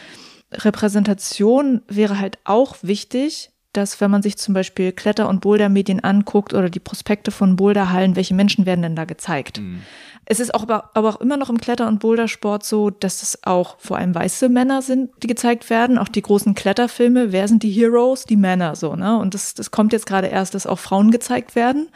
Repräsentation 0.51 1.83
wäre 1.87 2.17
halt 2.17 2.39
auch 2.43 2.77
wichtig, 2.81 3.51
dass 3.73 4.01
wenn 4.01 4.09
man 4.09 4.21
sich 4.21 4.37
zum 4.37 4.53
Beispiel 4.53 4.91
Kletter- 4.91 5.29
und 5.29 5.41
Boulder-Medien 5.41 6.03
anguckt 6.03 6.53
oder 6.53 6.69
die 6.69 6.79
Prospekte 6.79 7.31
von 7.31 7.55
Boulderhallen, 7.55 8.15
welche 8.15 8.33
Menschen 8.33 8.65
werden 8.65 8.81
denn 8.81 8.95
da 8.95 9.05
gezeigt? 9.05 9.59
Mhm. 9.59 9.83
Es 10.25 10.39
ist 10.39 10.53
auch, 10.53 10.63
aber, 10.63 10.91
aber 10.93 11.09
auch 11.09 11.21
immer 11.21 11.37
noch 11.37 11.49
im 11.49 11.59
Kletter- 11.59 11.87
und 11.87 11.99
Bouldersport 11.99 12.63
so, 12.63 12.89
dass 12.89 13.23
es 13.23 13.43
auch 13.43 13.79
vor 13.79 13.97
allem 13.97 14.13
weiße 14.13 14.49
Männer 14.49 14.81
sind, 14.81 15.11
die 15.23 15.27
gezeigt 15.27 15.69
werden. 15.69 15.97
Auch 15.97 16.07
die 16.07 16.21
großen 16.21 16.55
Kletterfilme, 16.55 17.31
wer 17.31 17.47
sind 17.47 17.63
die 17.63 17.71
Heroes? 17.71 18.25
Die 18.25 18.35
Männer 18.35 18.75
so, 18.75 18.95
ne? 18.95 19.17
Und 19.17 19.33
das, 19.33 19.53
das 19.53 19.71
kommt 19.71 19.93
jetzt 19.93 20.05
gerade 20.05 20.27
erst, 20.27 20.53
dass 20.53 20.67
auch 20.67 20.79
Frauen 20.79 21.11
gezeigt 21.11 21.55
werden 21.55 21.89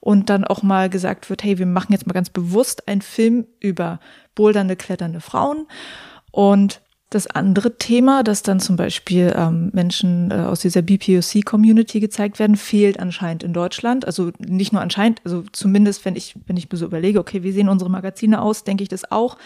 und 0.00 0.30
dann 0.30 0.44
auch 0.44 0.62
mal 0.62 0.88
gesagt 0.88 1.30
wird, 1.30 1.42
hey, 1.42 1.58
wir 1.58 1.66
machen 1.66 1.92
jetzt 1.92 2.06
mal 2.06 2.12
ganz 2.12 2.30
bewusst 2.30 2.86
einen 2.88 3.02
Film 3.02 3.46
über 3.60 4.00
bouldernde, 4.34 4.76
kletternde 4.76 5.20
Frauen. 5.20 5.66
Und 6.30 6.80
das 7.16 7.26
andere 7.26 7.78
Thema, 7.78 8.22
dass 8.22 8.42
dann 8.42 8.60
zum 8.60 8.76
Beispiel 8.76 9.34
ähm, 9.36 9.70
Menschen 9.72 10.30
äh, 10.30 10.34
aus 10.34 10.60
dieser 10.60 10.82
BPOC-Community 10.82 12.00
gezeigt 12.00 12.38
werden, 12.38 12.56
fehlt 12.56 13.00
anscheinend 13.00 13.42
in 13.42 13.52
Deutschland. 13.52 14.06
Also 14.06 14.30
nicht 14.38 14.72
nur 14.72 14.82
anscheinend, 14.82 15.20
also 15.24 15.42
zumindest, 15.52 16.04
wenn 16.04 16.14
ich, 16.14 16.36
wenn 16.46 16.56
ich 16.56 16.70
mir 16.70 16.78
so 16.78 16.86
überlege, 16.86 17.18
okay, 17.18 17.42
wie 17.42 17.52
sehen 17.52 17.68
unsere 17.68 17.90
Magazine 17.90 18.40
aus, 18.40 18.64
denke 18.64 18.82
ich 18.82 18.88
das 18.88 19.10
auch. 19.10 19.36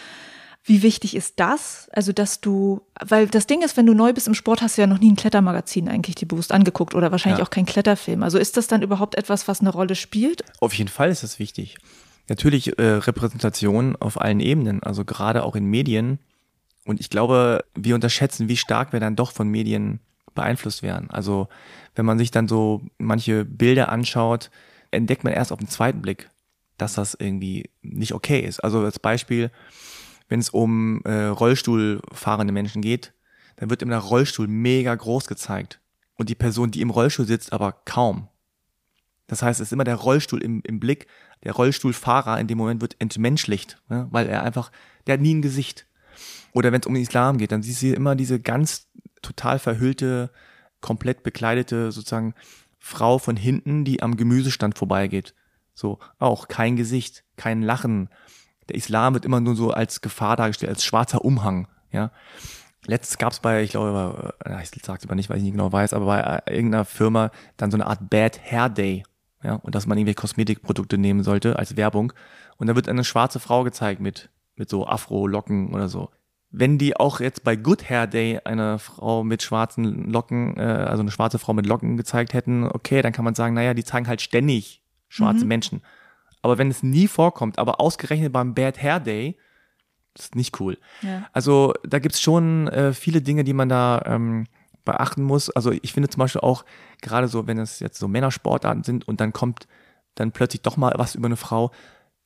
Wie 0.62 0.82
wichtig 0.82 1.16
ist 1.16 1.40
das? 1.40 1.88
Also, 1.92 2.12
dass 2.12 2.42
du, 2.42 2.82
weil 3.00 3.28
das 3.28 3.46
Ding 3.46 3.62
ist, 3.62 3.78
wenn 3.78 3.86
du 3.86 3.94
neu 3.94 4.12
bist 4.12 4.28
im 4.28 4.34
Sport, 4.34 4.60
hast 4.60 4.76
du 4.76 4.82
ja 4.82 4.86
noch 4.86 5.00
nie 5.00 5.10
ein 5.10 5.16
Klettermagazin 5.16 5.88
eigentlich 5.88 6.16
dir 6.16 6.28
bewusst 6.28 6.52
angeguckt 6.52 6.94
oder 6.94 7.10
wahrscheinlich 7.10 7.38
ja. 7.38 7.44
auch 7.46 7.50
kein 7.50 7.64
Kletterfilm. 7.64 8.22
Also 8.22 8.36
ist 8.36 8.58
das 8.58 8.66
dann 8.66 8.82
überhaupt 8.82 9.14
etwas, 9.14 9.48
was 9.48 9.60
eine 9.60 9.70
Rolle 9.70 9.94
spielt? 9.94 10.44
Auf 10.60 10.74
jeden 10.74 10.90
Fall 10.90 11.08
ist 11.08 11.22
das 11.22 11.38
wichtig. 11.38 11.78
Natürlich 12.28 12.78
äh, 12.78 12.82
Repräsentation 12.82 13.96
auf 13.96 14.20
allen 14.20 14.40
Ebenen, 14.40 14.82
also 14.82 15.04
gerade 15.04 15.44
auch 15.44 15.56
in 15.56 15.64
Medien 15.64 16.18
und 16.84 17.00
ich 17.00 17.10
glaube, 17.10 17.64
wir 17.74 17.94
unterschätzen, 17.94 18.48
wie 18.48 18.56
stark 18.56 18.92
wir 18.92 19.00
dann 19.00 19.16
doch 19.16 19.32
von 19.32 19.48
Medien 19.48 20.00
beeinflusst 20.34 20.82
werden. 20.82 21.10
Also 21.10 21.48
wenn 21.94 22.06
man 22.06 22.18
sich 22.18 22.30
dann 22.30 22.48
so 22.48 22.82
manche 22.98 23.44
Bilder 23.44 23.90
anschaut, 23.90 24.50
entdeckt 24.90 25.24
man 25.24 25.32
erst 25.32 25.52
auf 25.52 25.58
den 25.58 25.68
zweiten 25.68 26.02
Blick, 26.02 26.30
dass 26.78 26.94
das 26.94 27.14
irgendwie 27.14 27.70
nicht 27.82 28.14
okay 28.14 28.40
ist. 28.40 28.60
Also 28.60 28.80
als 28.80 28.98
Beispiel, 28.98 29.50
wenn 30.28 30.40
es 30.40 30.50
um 30.50 31.02
äh, 31.04 31.24
Rollstuhlfahrende 31.24 32.52
Menschen 32.52 32.82
geht, 32.82 33.12
dann 33.56 33.70
wird 33.70 33.82
immer 33.82 33.92
der 33.92 34.00
Rollstuhl 34.00 34.48
mega 34.48 34.94
groß 34.94 35.26
gezeigt. 35.26 35.80
Und 36.14 36.28
die 36.28 36.34
Person, 36.34 36.70
die 36.70 36.80
im 36.80 36.90
Rollstuhl 36.90 37.26
sitzt, 37.26 37.52
aber 37.52 37.72
kaum. 37.84 38.28
Das 39.26 39.42
heißt, 39.42 39.60
es 39.60 39.68
ist 39.68 39.72
immer 39.72 39.84
der 39.84 39.96
Rollstuhl 39.96 40.42
im, 40.42 40.60
im 40.64 40.80
Blick. 40.80 41.06
Der 41.44 41.52
Rollstuhlfahrer 41.52 42.38
in 42.40 42.46
dem 42.46 42.58
Moment 42.58 42.80
wird 42.80 42.96
entmenschlicht, 43.00 43.80
ne? 43.88 44.08
weil 44.10 44.28
er 44.28 44.42
einfach, 44.42 44.72
der 45.06 45.14
hat 45.14 45.20
nie 45.20 45.34
ein 45.34 45.42
Gesicht. 45.42 45.86
Oder 46.52 46.72
wenn 46.72 46.80
es 46.80 46.86
um 46.86 46.94
den 46.94 47.02
Islam 47.02 47.38
geht, 47.38 47.52
dann 47.52 47.62
siehst 47.62 47.82
du 47.82 47.92
immer 47.92 48.14
diese 48.16 48.40
ganz 48.40 48.88
total 49.22 49.58
verhüllte, 49.58 50.30
komplett 50.80 51.22
bekleidete 51.22 51.92
sozusagen 51.92 52.34
Frau 52.78 53.18
von 53.18 53.36
hinten, 53.36 53.84
die 53.84 54.02
am 54.02 54.16
Gemüsestand 54.16 54.76
vorbeigeht. 54.78 55.34
So, 55.74 55.98
auch 56.18 56.48
kein 56.48 56.76
Gesicht, 56.76 57.24
kein 57.36 57.62
Lachen. 57.62 58.08
Der 58.68 58.76
Islam 58.76 59.14
wird 59.14 59.24
immer 59.24 59.40
nur 59.40 59.54
so 59.54 59.70
als 59.70 60.00
Gefahr 60.00 60.36
dargestellt, 60.36 60.70
als 60.70 60.84
schwarzer 60.84 61.24
Umhang, 61.24 61.68
ja. 61.92 62.10
Letztens 62.86 63.18
gab 63.18 63.32
es 63.32 63.40
bei, 63.40 63.62
ich 63.62 63.72
glaube, 63.72 64.34
äh, 64.44 64.62
ich 64.62 64.70
sag's 64.82 65.04
aber 65.04 65.14
nicht, 65.14 65.28
weil 65.28 65.36
ich 65.36 65.42
nicht 65.42 65.52
genau 65.52 65.70
weiß, 65.70 65.92
aber 65.92 66.06
bei 66.06 66.20
äh, 66.20 66.54
irgendeiner 66.54 66.86
Firma 66.86 67.30
dann 67.58 67.70
so 67.70 67.76
eine 67.76 67.86
Art 67.86 68.08
Bad 68.08 68.40
Hair 68.42 68.70
Day, 68.70 69.04
ja, 69.42 69.54
und 69.56 69.74
dass 69.74 69.86
man 69.86 69.98
irgendwie 69.98 70.14
Kosmetikprodukte 70.14 70.96
nehmen 70.96 71.22
sollte 71.22 71.58
als 71.58 71.76
Werbung. 71.76 72.12
Und 72.56 72.68
da 72.68 72.76
wird 72.76 72.88
eine 72.88 73.04
schwarze 73.04 73.38
Frau 73.38 73.64
gezeigt 73.64 74.00
mit, 74.00 74.30
mit 74.56 74.70
so 74.70 74.86
Afro-Locken 74.86 75.74
oder 75.74 75.88
so 75.88 76.10
wenn 76.50 76.78
die 76.78 76.96
auch 76.96 77.20
jetzt 77.20 77.44
bei 77.44 77.54
Good 77.56 77.88
Hair 77.88 78.06
Day 78.08 78.40
eine 78.44 78.78
Frau 78.78 79.22
mit 79.22 79.42
schwarzen 79.42 80.10
Locken, 80.10 80.56
äh, 80.56 80.62
also 80.62 81.02
eine 81.02 81.10
schwarze 81.10 81.38
Frau 81.38 81.52
mit 81.52 81.66
Locken 81.66 81.96
gezeigt 81.96 82.34
hätten, 82.34 82.64
okay, 82.64 83.02
dann 83.02 83.12
kann 83.12 83.24
man 83.24 83.34
sagen, 83.34 83.54
naja, 83.54 83.74
die 83.74 83.84
zeigen 83.84 84.08
halt 84.08 84.20
ständig 84.20 84.82
schwarze 85.08 85.42
mhm. 85.42 85.48
Menschen. 85.48 85.82
Aber 86.42 86.58
wenn 86.58 86.70
es 86.70 86.82
nie 86.82 87.06
vorkommt, 87.06 87.58
aber 87.58 87.80
ausgerechnet 87.80 88.32
beim 88.32 88.54
Bad 88.54 88.82
Hair 88.82 89.00
Day, 89.00 89.38
ist 90.18 90.34
nicht 90.34 90.58
cool. 90.60 90.78
Ja. 91.02 91.28
Also 91.32 91.74
da 91.84 91.98
gibt's 91.98 92.20
schon 92.20 92.68
äh, 92.68 92.92
viele 92.92 93.22
Dinge, 93.22 93.44
die 93.44 93.52
man 93.52 93.68
da 93.68 94.02
ähm, 94.06 94.46
beachten 94.84 95.22
muss. 95.22 95.50
Also 95.50 95.70
ich 95.70 95.92
finde 95.92 96.08
zum 96.08 96.20
Beispiel 96.20 96.40
auch, 96.40 96.64
gerade 97.00 97.28
so, 97.28 97.46
wenn 97.46 97.58
es 97.58 97.78
jetzt 97.78 97.98
so 97.98 98.08
Männersportarten 98.08 98.82
sind 98.82 99.06
und 99.06 99.20
dann 99.20 99.32
kommt 99.32 99.68
dann 100.16 100.32
plötzlich 100.32 100.62
doch 100.62 100.76
mal 100.76 100.92
was 100.96 101.14
über 101.14 101.26
eine 101.26 101.36
Frau, 101.36 101.70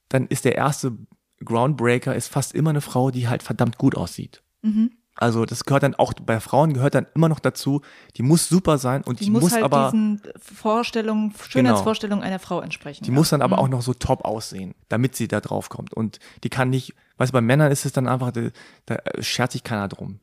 dann 0.09 0.27
ist 0.29 0.45
der 0.45 0.57
erste 0.57 0.97
Groundbreaker 1.45 2.15
ist 2.15 2.29
fast 2.29 2.55
immer 2.55 2.71
eine 2.71 2.81
Frau, 2.81 3.11
die 3.11 3.29
halt 3.29 3.43
verdammt 3.43 3.79
gut 3.79 3.97
aussieht. 3.97 4.43
Mhm. 4.63 4.91
Also 5.17 5.45
das 5.45 5.65
gehört 5.65 5.85
dann 5.85 5.95
auch 5.95 6.13
bei 6.15 6.41
Frauen 6.41 6.73
gehört 6.75 6.95
dann 6.95 7.07
immer 7.15 7.29
noch 7.29 7.39
dazu. 7.39 7.83
Die 8.17 8.23
muss 8.23 8.49
super 8.49 8.79
sein 8.79 9.03
und 9.03 9.21
die, 9.21 9.27
die 9.27 9.31
muss, 9.31 9.43
muss 9.43 9.53
halt 9.53 9.63
aber 9.63 9.91
diesen 9.93 10.21
Vorstellungen, 10.41 11.33
Schönheitsvorstellungen 11.49 12.23
genau. 12.23 12.33
einer 12.33 12.41
Frau 12.41 12.61
entsprechen. 12.61 13.05
Die 13.05 13.11
ja. 13.11 13.15
muss 13.15 13.29
dann 13.29 13.43
aber 13.43 13.57
mhm. 13.57 13.63
auch 13.63 13.69
noch 13.69 13.83
so 13.83 13.95
top 13.95 14.25
aussehen, 14.25 14.75
damit 14.89 15.15
sie 15.15 15.29
da 15.29 15.41
drauf 15.41 15.69
kommt. 15.69 15.95
Und 15.95 16.19
die 16.43 16.51
kann 16.51 16.71
nicht, 16.71 16.95
weißt 17.19 17.31
du, 17.31 17.35
bei 17.35 17.41
Männern 17.41 17.71
ist 17.71 17.85
es 17.85 17.93
dann 17.93 18.09
einfach, 18.09 18.33
da, 18.33 18.49
da 18.87 18.99
schert 19.21 19.53
sich 19.53 19.63
keiner 19.63 19.87
drum. 19.87 20.19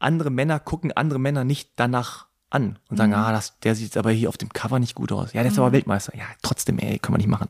Andere 0.00 0.30
Männer 0.30 0.58
gucken 0.58 0.90
andere 0.92 1.20
Männer 1.20 1.44
nicht 1.44 1.70
danach 1.76 2.26
an 2.54 2.78
und 2.88 2.96
sagen, 2.96 3.12
mhm. 3.12 3.18
ah, 3.18 3.32
das, 3.32 3.58
der 3.60 3.74
sieht 3.74 3.96
aber 3.96 4.10
hier 4.10 4.28
auf 4.28 4.36
dem 4.36 4.48
Cover 4.50 4.78
nicht 4.78 4.94
gut 4.94 5.12
aus. 5.12 5.32
Ja, 5.32 5.42
der 5.42 5.50
ist 5.50 5.56
mhm. 5.56 5.64
aber 5.64 5.72
Weltmeister. 5.72 6.16
Ja, 6.16 6.24
trotzdem, 6.42 6.78
ey, 6.78 6.98
kann 6.98 7.12
man 7.12 7.18
nicht 7.18 7.28
machen. 7.28 7.48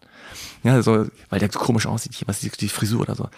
Ja, 0.63 0.81
so, 0.83 1.07
weil 1.29 1.39
der 1.39 1.51
so 1.53 1.59
komisch 1.59 1.87
aussieht, 1.87 2.15
hier, 2.15 2.27
was 2.27 2.43
ist 2.43 2.61
die 2.61 2.69
Frisur 2.69 3.03
oder 3.03 3.15
so. 3.15 3.29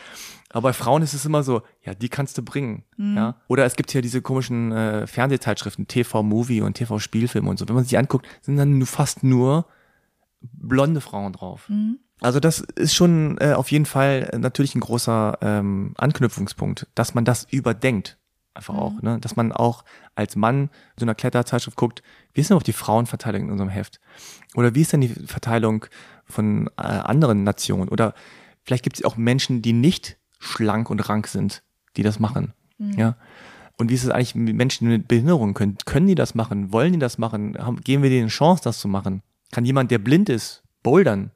Aber 0.51 0.69
bei 0.69 0.73
Frauen 0.73 1.03
ist 1.03 1.13
es 1.13 1.25
immer 1.27 1.43
so, 1.43 1.63
ja, 1.85 1.95
die 1.95 2.09
kannst 2.09 2.39
du 2.39 2.43
bringen. 2.43 2.85
Mhm. 2.97 3.17
Ja. 3.17 3.37
Oder 3.49 3.65
es 3.67 3.75
gibt 3.75 3.91
hier 3.91 4.01
diese 4.01 4.23
komischen 4.23 4.73
äh, 4.73 5.07
Fernsehzeitschriften, 5.07 5.89
TV-Movie 5.89 6.63
und 6.63 6.75
TV-Spielfilme 6.75 7.51
und 7.51 7.59
so. 7.59 7.69
Wenn 7.69 7.75
man 7.75 7.85
sich 7.85 7.99
anguckt, 7.99 8.27
sind 8.43 8.57
dann 8.57 8.87
fast 8.87 9.23
nur 9.23 9.67
blonde 10.41 11.01
Frauen 11.01 11.33
drauf. 11.33 11.69
Mhm. 11.69 11.99
Also 12.21 12.41
das 12.41 12.61
ist 12.61 12.95
schon 12.95 13.37
äh, 13.41 13.53
auf 13.53 13.71
jeden 13.71 13.87
Fall 13.87 14.31
natürlich 14.39 14.75
ein 14.75 14.81
großer 14.81 15.39
ähm, 15.43 15.93
Anknüpfungspunkt, 15.99 16.87
dass 16.95 17.15
man 17.15 17.25
das 17.25 17.47
überdenkt. 17.51 18.17
Einfach 18.57 18.75
mhm. 18.75 18.81
auch, 18.81 19.03
ne? 19.03 19.19
dass 19.21 19.37
man 19.37 19.53
auch 19.53 19.85
als 20.15 20.37
Mann 20.37 20.71
so 20.99 21.05
einer 21.05 21.15
Kletterzeitschrift 21.15 21.77
guckt, 21.77 22.03
wie 22.35 22.41
ist 22.41 22.51
denn 22.51 22.57
auch 22.57 22.63
die 22.63 22.73
Frauenverteilung 22.73 23.43
in 23.43 23.51
unserem 23.51 23.71
Heft? 23.71 24.01
Oder 24.55 24.75
wie 24.75 24.83
ist 24.83 24.93
denn 24.93 25.01
die 25.01 25.09
Verteilung 25.09 25.87
von 26.25 26.69
äh, 26.77 26.83
anderen 26.83 27.45
Nationen? 27.45 27.89
Oder 27.89 28.15
vielleicht 28.65 28.83
gibt 28.83 28.97
es 28.97 29.05
auch 29.05 29.17
Menschen, 29.17 29.63
die 29.63 29.73
nicht 29.73 30.19
schlank 30.39 30.91
und 30.91 31.09
rank 31.09 31.27
sind, 31.27 31.63
die 31.97 32.03
das 32.03 32.19
machen. 32.19 32.53
Mhm. 32.79 32.93
Ja. 32.93 33.17
Und 33.79 33.91
wie 33.91 33.95
ist 33.95 34.05
es 34.05 34.11
eigentlich 34.11 34.35
mit 34.35 34.57
Menschen 34.57 34.89
mit 34.89 35.07
Behinderungen? 35.09 35.55
Können, 35.55 35.77
können 35.85 36.07
die 36.07 36.15
das 36.15 36.35
machen? 36.35 36.73
Wollen 36.73 36.95
die 36.95 36.99
das 36.99 37.19
machen? 37.19 37.57
Haben, 37.59 37.81
geben 37.83 38.03
wir 38.03 38.11
denen 38.11 38.23
eine 38.23 38.31
Chance, 38.31 38.63
das 38.65 38.81
zu 38.81 38.89
machen? 38.89 39.23
Kann 39.53 39.65
jemand, 39.65 39.91
der 39.91 39.99
blind 39.99 40.29
ist, 40.29 40.63
bouldern? 40.83 41.31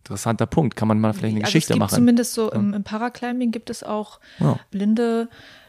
Interessanter 0.00 0.46
Punkt. 0.46 0.76
Kann 0.76 0.88
man 0.88 1.00
mal 1.00 1.12
vielleicht 1.12 1.36
eine 1.36 1.44
also 1.44 1.48
Geschichte 1.48 1.72
es 1.72 1.74
gibt 1.74 1.80
machen? 1.80 1.94
Zumindest 1.94 2.34
so 2.34 2.50
im, 2.50 2.74
im 2.74 2.84
Paraclimbing 2.84 3.50
gibt 3.50 3.70
es 3.70 3.82
auch 3.82 4.20
ja. 4.38 4.58
blinde 4.70 5.28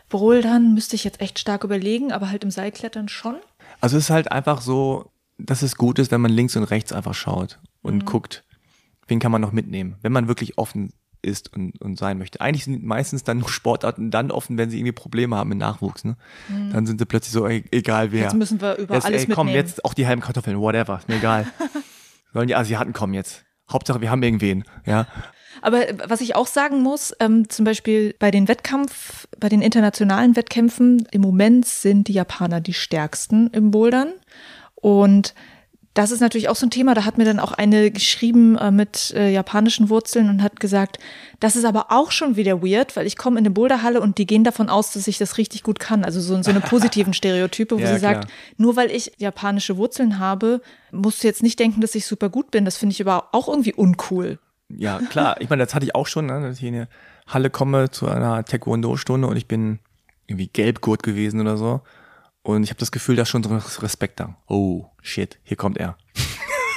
Bouldern. 0.10 0.74
Müsste 0.74 0.96
ich 0.96 1.04
jetzt 1.04 1.22
echt 1.22 1.40
stark 1.40 1.64
überlegen, 1.64 2.12
aber 2.12 2.30
halt 2.30 2.44
im 2.44 2.52
Seilklettern 2.52 3.08
schon. 3.08 3.36
Also 3.82 3.98
es 3.98 4.06
ist 4.06 4.10
halt 4.10 4.32
einfach 4.32 4.62
so, 4.62 5.12
dass 5.38 5.62
es 5.62 5.76
gut 5.76 6.00
ist, 6.00 6.12
wenn 6.12 6.22
man 6.22 6.32
links 6.32 6.56
und 6.56 6.64
rechts 6.64 6.92
einfach 6.92 7.14
schaut 7.14 7.60
und 7.82 7.96
mhm. 7.96 8.06
guckt, 8.06 8.44
wen 9.08 9.20
kann 9.20 9.32
man 9.32 9.42
noch 9.42 9.52
mitnehmen, 9.52 9.96
wenn 10.02 10.12
man 10.12 10.28
wirklich 10.28 10.58
offen 10.58 10.92
ist 11.22 11.54
und, 11.54 11.82
und 11.82 11.98
sein 11.98 12.18
möchte. 12.18 12.40
Eigentlich 12.40 12.66
sind 12.66 12.84
meistens 12.84 13.24
dann 13.24 13.40
nur 13.40 13.50
Sportarten 13.50 14.12
dann 14.12 14.32
offen, 14.32 14.58
wenn 14.58 14.70
sie 14.70 14.78
irgendwie 14.78 14.94
Probleme 14.94 15.36
haben 15.36 15.50
mit 15.50 15.58
Nachwuchs. 15.58 16.06
Ne? 16.06 16.16
Mhm. 16.48 16.72
Dann 16.72 16.86
sind 16.86 17.00
sie 17.00 17.06
plötzlich 17.06 17.34
so, 17.34 17.46
ey, 17.46 17.66
egal 17.72 18.12
wer. 18.12 18.24
Jetzt 18.24 18.36
müssen 18.36 18.62
wir 18.62 18.76
über 18.78 18.96
jetzt, 18.96 19.06
alles 19.06 19.24
ey, 19.24 19.34
komm, 19.34 19.48
mitnehmen. 19.48 19.68
jetzt 19.68 19.84
auch 19.86 19.94
die 19.94 20.08
halben 20.08 20.22
Kartoffeln, 20.22 20.60
whatever, 20.60 20.98
ist 20.98 21.10
mir 21.10 21.18
egal. 21.18 21.46
Sollen 22.34 22.48
die 22.48 22.56
Asiaten 22.56 22.94
kommen 22.94 23.14
jetzt. 23.14 23.44
Hauptsache, 23.70 24.02
wir 24.02 24.10
haben 24.10 24.24
irgendwen, 24.24 24.64
ja. 24.86 25.08
Aber 25.62 25.82
was 26.08 26.22
ich 26.22 26.36
auch 26.36 26.48
sagen 26.48 26.82
muss, 26.82 27.14
ähm, 27.20 27.50
zum 27.50 27.66
Beispiel 27.66 28.16
bei 28.20 28.32
den 28.32 28.48
Wettkampf, 28.48 29.28
bei 29.40 29.50
den 29.50 29.62
internationalen 29.62 30.36
Wettkämpfen, 30.36 31.08
im 31.12 31.22
Moment 31.22 31.66
sind 31.66 32.08
die 32.08 32.14
Japaner 32.14 32.62
die 32.62 32.74
stärksten 32.74 33.48
im 33.52 33.72
Bouldern. 33.72 34.14
Und 34.76 35.34
das 35.94 36.12
ist 36.12 36.22
natürlich 36.22 36.50
auch 36.50 36.56
so 36.56 36.66
ein 36.66 36.70
Thema. 36.70 36.94
Da 36.94 37.04
hat 37.04 37.18
mir 37.18 37.26
dann 37.26 37.40
auch 37.40 37.52
eine 37.52 37.92
geschrieben 37.92 38.58
äh, 38.58 38.72
mit 38.72 39.12
äh, 39.16 39.32
japanischen 39.32 39.90
Wurzeln 39.90 40.30
und 40.30 40.44
hat 40.44 40.60
gesagt, 40.60 40.98
das 41.40 41.56
ist 41.56 41.66
aber 41.66 41.88
auch 41.90 42.12
schon 42.12 42.36
wieder 42.36 42.62
weird, 42.62 42.96
weil 42.96 43.08
ich 43.08 43.18
komme 43.18 43.40
in 43.40 43.46
eine 43.46 43.54
Boulderhalle 43.54 44.00
und 44.00 44.18
die 44.18 44.26
gehen 44.26 44.44
davon 44.44 44.70
aus, 44.70 44.94
dass 44.94 45.08
ich 45.08 45.18
das 45.18 45.38
richtig 45.38 45.64
gut 45.64 45.80
kann. 45.80 46.06
Also 46.06 46.22
so, 46.22 46.42
so 46.42 46.52
eine 46.52 46.62
positiven 46.62 47.14
Stereotype, 47.20 47.76
wo 47.76 47.80
ja, 47.80 47.94
sie 47.94 48.00
klar. 48.00 48.14
sagt, 48.16 48.32
nur 48.58 48.76
weil 48.76 48.92
ich 48.92 49.12
japanische 49.18 49.78
Wurzeln 49.78 50.20
habe, 50.20 50.62
musst 50.92 51.24
du 51.24 51.28
jetzt 51.28 51.44
nicht 51.44 51.60
denken, 51.60 51.82
dass 51.82 51.96
ich 51.96 52.06
super 52.06 52.30
gut 52.30 52.52
bin. 52.52 52.66
Das 52.66 52.78
finde 52.78 52.94
ich 52.94 53.02
aber 53.02 53.30
auch 53.34 53.48
irgendwie 53.50 53.74
uncool. 53.74 54.40
Ja, 54.70 55.00
klar. 55.00 55.40
Ich 55.42 55.50
meine, 55.50 55.64
das 55.64 55.74
hatte 55.74 55.86
ich 55.86 55.96
auch 55.96 56.08
schon, 56.08 56.28
ne, 56.28 56.42
dass 56.42 56.58
ich 56.58 56.64
in 56.64 56.76
eine 56.76 56.88
Halle 57.28 57.50
komme 57.50 57.90
zu 57.92 58.08
einer 58.08 58.44
Taekwondo-Stunde 58.44 59.28
und 59.28 59.36
ich 59.36 59.48
bin 59.48 59.80
irgendwie 60.28 60.48
Gelbgurt 60.48 61.04
gewesen 61.04 61.42
oder 61.42 61.58
so. 61.58 61.82
Und 62.42 62.64
ich 62.64 62.70
habe 62.70 62.80
das 62.80 62.92
Gefühl, 62.92 63.16
da 63.16 63.24
ist 63.24 63.30
schon 63.30 63.44
so 63.44 63.56
Respekt 63.82 64.20
da. 64.20 64.36
Oh, 64.48 64.86
shit, 65.02 65.40
hier 65.44 65.58
kommt 65.58 65.78
er. 65.78 65.98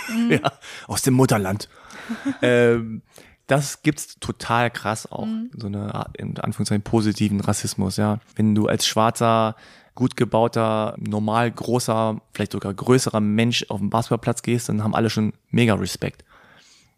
Mhm. 0.09 0.31
ja, 0.43 0.53
aus 0.87 1.03
dem 1.03 1.15
Mutterland. 1.15 1.69
ähm, 2.43 3.03
das 3.47 3.83
gibt's 3.83 4.19
total 4.19 4.71
krass 4.71 5.11
auch. 5.11 5.27
Mhm. 5.27 5.51
So 5.57 5.67
eine, 5.67 6.07
in 6.17 6.39
Anführungszeichen, 6.39 6.83
positiven 6.83 7.41
Rassismus, 7.41 7.97
ja. 7.97 8.19
Wenn 8.35 8.55
du 8.55 8.67
als 8.67 8.87
schwarzer, 8.87 9.57
gut 9.95 10.17
gebauter, 10.17 10.95
normal 10.99 11.51
großer, 11.51 12.21
vielleicht 12.33 12.53
sogar 12.53 12.73
größerer 12.73 13.21
Mensch 13.21 13.67
auf 13.69 13.79
den 13.81 13.91
Basketballplatz 13.91 14.43
gehst, 14.43 14.69
dann 14.69 14.83
haben 14.83 14.95
alle 14.95 15.11
schon 15.11 15.35
mega 15.51 15.75
Respekt. 15.75 16.25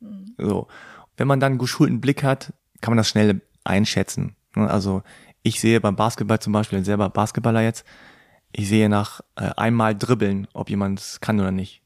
Mhm. 0.05 0.34
So. 0.38 0.68
Wenn 1.16 1.28
man 1.28 1.40
dann 1.40 1.52
einen 1.52 1.59
geschulten 1.59 2.00
Blick 2.00 2.22
hat, 2.22 2.52
kann 2.80 2.92
man 2.92 2.98
das 2.98 3.09
schnell 3.09 3.40
einschätzen. 3.64 4.36
Also 4.55 5.02
ich 5.42 5.61
sehe 5.61 5.80
beim 5.80 5.96
Basketball 5.96 6.38
zum 6.40 6.52
Beispiel, 6.52 6.84
selber 6.84 7.09
Basketballer 7.11 7.62
jetzt, 7.62 7.84
ich 8.52 8.68
sehe 8.68 8.88
nach 8.88 9.20
äh, 9.36 9.50
einmal 9.57 9.96
dribbeln, 9.96 10.46
ob 10.52 10.70
jemand 10.70 11.00
es 11.00 11.20
kann 11.20 11.40
oder 11.40 11.50
nicht. 11.50 11.82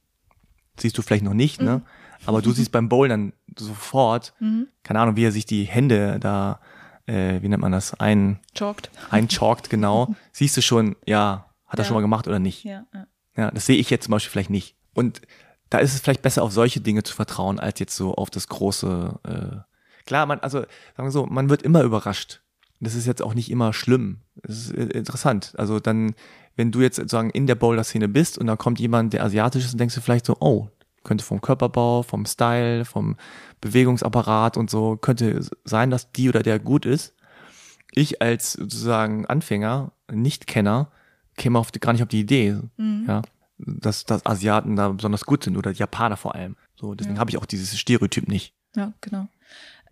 Siehst 0.79 0.97
du 0.99 1.03
vielleicht 1.03 1.25
noch 1.25 1.35
nicht, 1.35 1.61
ne? 1.61 1.79
Mhm. 1.79 1.83
Aber 2.27 2.43
du 2.43 2.53
siehst 2.53 2.73
beim 2.73 2.89
Bouldern 2.89 3.33
sofort, 3.57 4.35
mhm. 4.41 4.69
keine 4.83 5.01
Ahnung, 5.01 5.17
wie 5.17 5.25
er 5.25 5.33
sich 5.33 5.47
die 5.47 5.65
Hände 5.65 6.19
da, 6.21 6.61
äh, 7.07 7.41
wie 7.43 7.49
nennt 7.49 7.63
man 7.63 7.73
das, 7.73 7.95
ein 7.95 8.41
Chalked. 8.55 8.91
Einchalkt, 9.11 9.71
genau. 9.71 10.15
Siehst 10.33 10.57
du 10.57 10.63
schon, 10.63 10.97
ja, 11.07 11.47
hat 11.67 11.79
er 11.79 11.85
schon 11.85 11.95
mal 11.95 12.01
gemacht 12.01 12.29
oder 12.29 12.39
nicht? 12.39 12.65
Ja, 12.65 12.85
ja. 12.93 13.07
ja, 13.37 13.51
das 13.51 13.67
sehe 13.67 13.77
ich 13.77 13.91
jetzt 13.91 14.05
zum 14.05 14.13
Beispiel 14.13 14.31
vielleicht 14.31 14.51
nicht. 14.51 14.77
Und 14.95 15.23
da 15.71 15.79
ist 15.79 15.95
es 15.95 16.01
vielleicht 16.01 16.23
besser, 16.23 16.43
auf 16.43 16.53
solche 16.53 16.81
Dinge 16.81 17.03
zu 17.03 17.15
vertrauen, 17.15 17.59
als 17.59 17.81
jetzt 17.81 17.97
so 17.97 18.15
auf 18.15 18.31
das 18.31 18.49
große. 18.49 19.21
Äh, 19.25 20.05
klar, 20.07 20.27
man, 20.27 20.41
also 20.41 20.61
sagen 20.61 21.09
wir 21.09 21.11
so, 21.11 21.27
man 21.27 21.51
wird 21.51 21.63
immer 21.63 21.83
überrascht. 21.83 22.41
Das 22.81 22.95
ist 22.95 23.07
jetzt 23.07 23.23
auch 23.23 23.35
nicht 23.35 23.51
immer 23.51 23.73
schlimm. 23.73 24.21
Das 24.37 24.57
ist 24.57 24.71
äh, 24.71 24.85
interessant. 24.85 25.55
Also 25.57 25.81
dann 25.81 26.15
wenn 26.59 26.73
du 26.73 26.81
jetzt 26.81 26.97
sozusagen 26.97 27.31
in 27.31 27.47
der 27.47 27.55
Boulder-Szene 27.55 28.09
bist 28.09 28.37
und 28.37 28.49
da 28.49 28.57
kommt 28.57 28.81
jemand, 28.81 29.13
der 29.13 29.23
asiatisch 29.23 29.65
ist, 29.65 29.73
und 29.73 29.79
denkst 29.79 29.95
du 29.95 30.01
vielleicht 30.01 30.27
so, 30.27 30.37
oh, 30.41 30.69
könnte 31.05 31.25
vom 31.25 31.41
Körperbau, 31.41 32.03
vom 32.03 32.27
Style, 32.27 32.85
vom 32.85 33.17
Bewegungsapparat 33.61 34.57
und 34.57 34.69
so, 34.69 34.97
könnte 34.97 35.41
sein, 35.65 35.91
dass 35.91 36.11
die 36.11 36.29
oder 36.29 36.43
der 36.43 36.59
gut 36.59 36.85
ist. 36.85 37.15
Ich 37.93 38.21
als 38.21 38.55
sozusagen 38.55 39.25
Anfänger, 39.25 39.93
Nicht-Kenner, 40.11 40.91
käme 41.37 41.61
auf, 41.61 41.71
gar 41.71 41.93
nicht 41.93 42.03
auf 42.03 42.09
die 42.09 42.21
Idee, 42.21 42.59
mhm. 42.77 43.05
ja, 43.07 43.23
dass, 43.59 44.05
dass 44.05 44.25
Asiaten 44.25 44.77
da 44.77 44.89
besonders 44.91 45.25
gut 45.25 45.45
sind 45.45 45.57
oder 45.57 45.73
Japaner 45.73 46.17
vor 46.17 46.35
allem. 46.35 46.57
So, 46.77 46.95
deswegen 46.95 47.17
ja. 47.17 47.21
habe 47.21 47.31
ich 47.31 47.39
auch 47.39 47.47
dieses 47.47 47.79
Stereotyp 47.79 48.29
nicht. 48.29 48.55
Ja, 48.77 48.93
genau. 49.01 49.29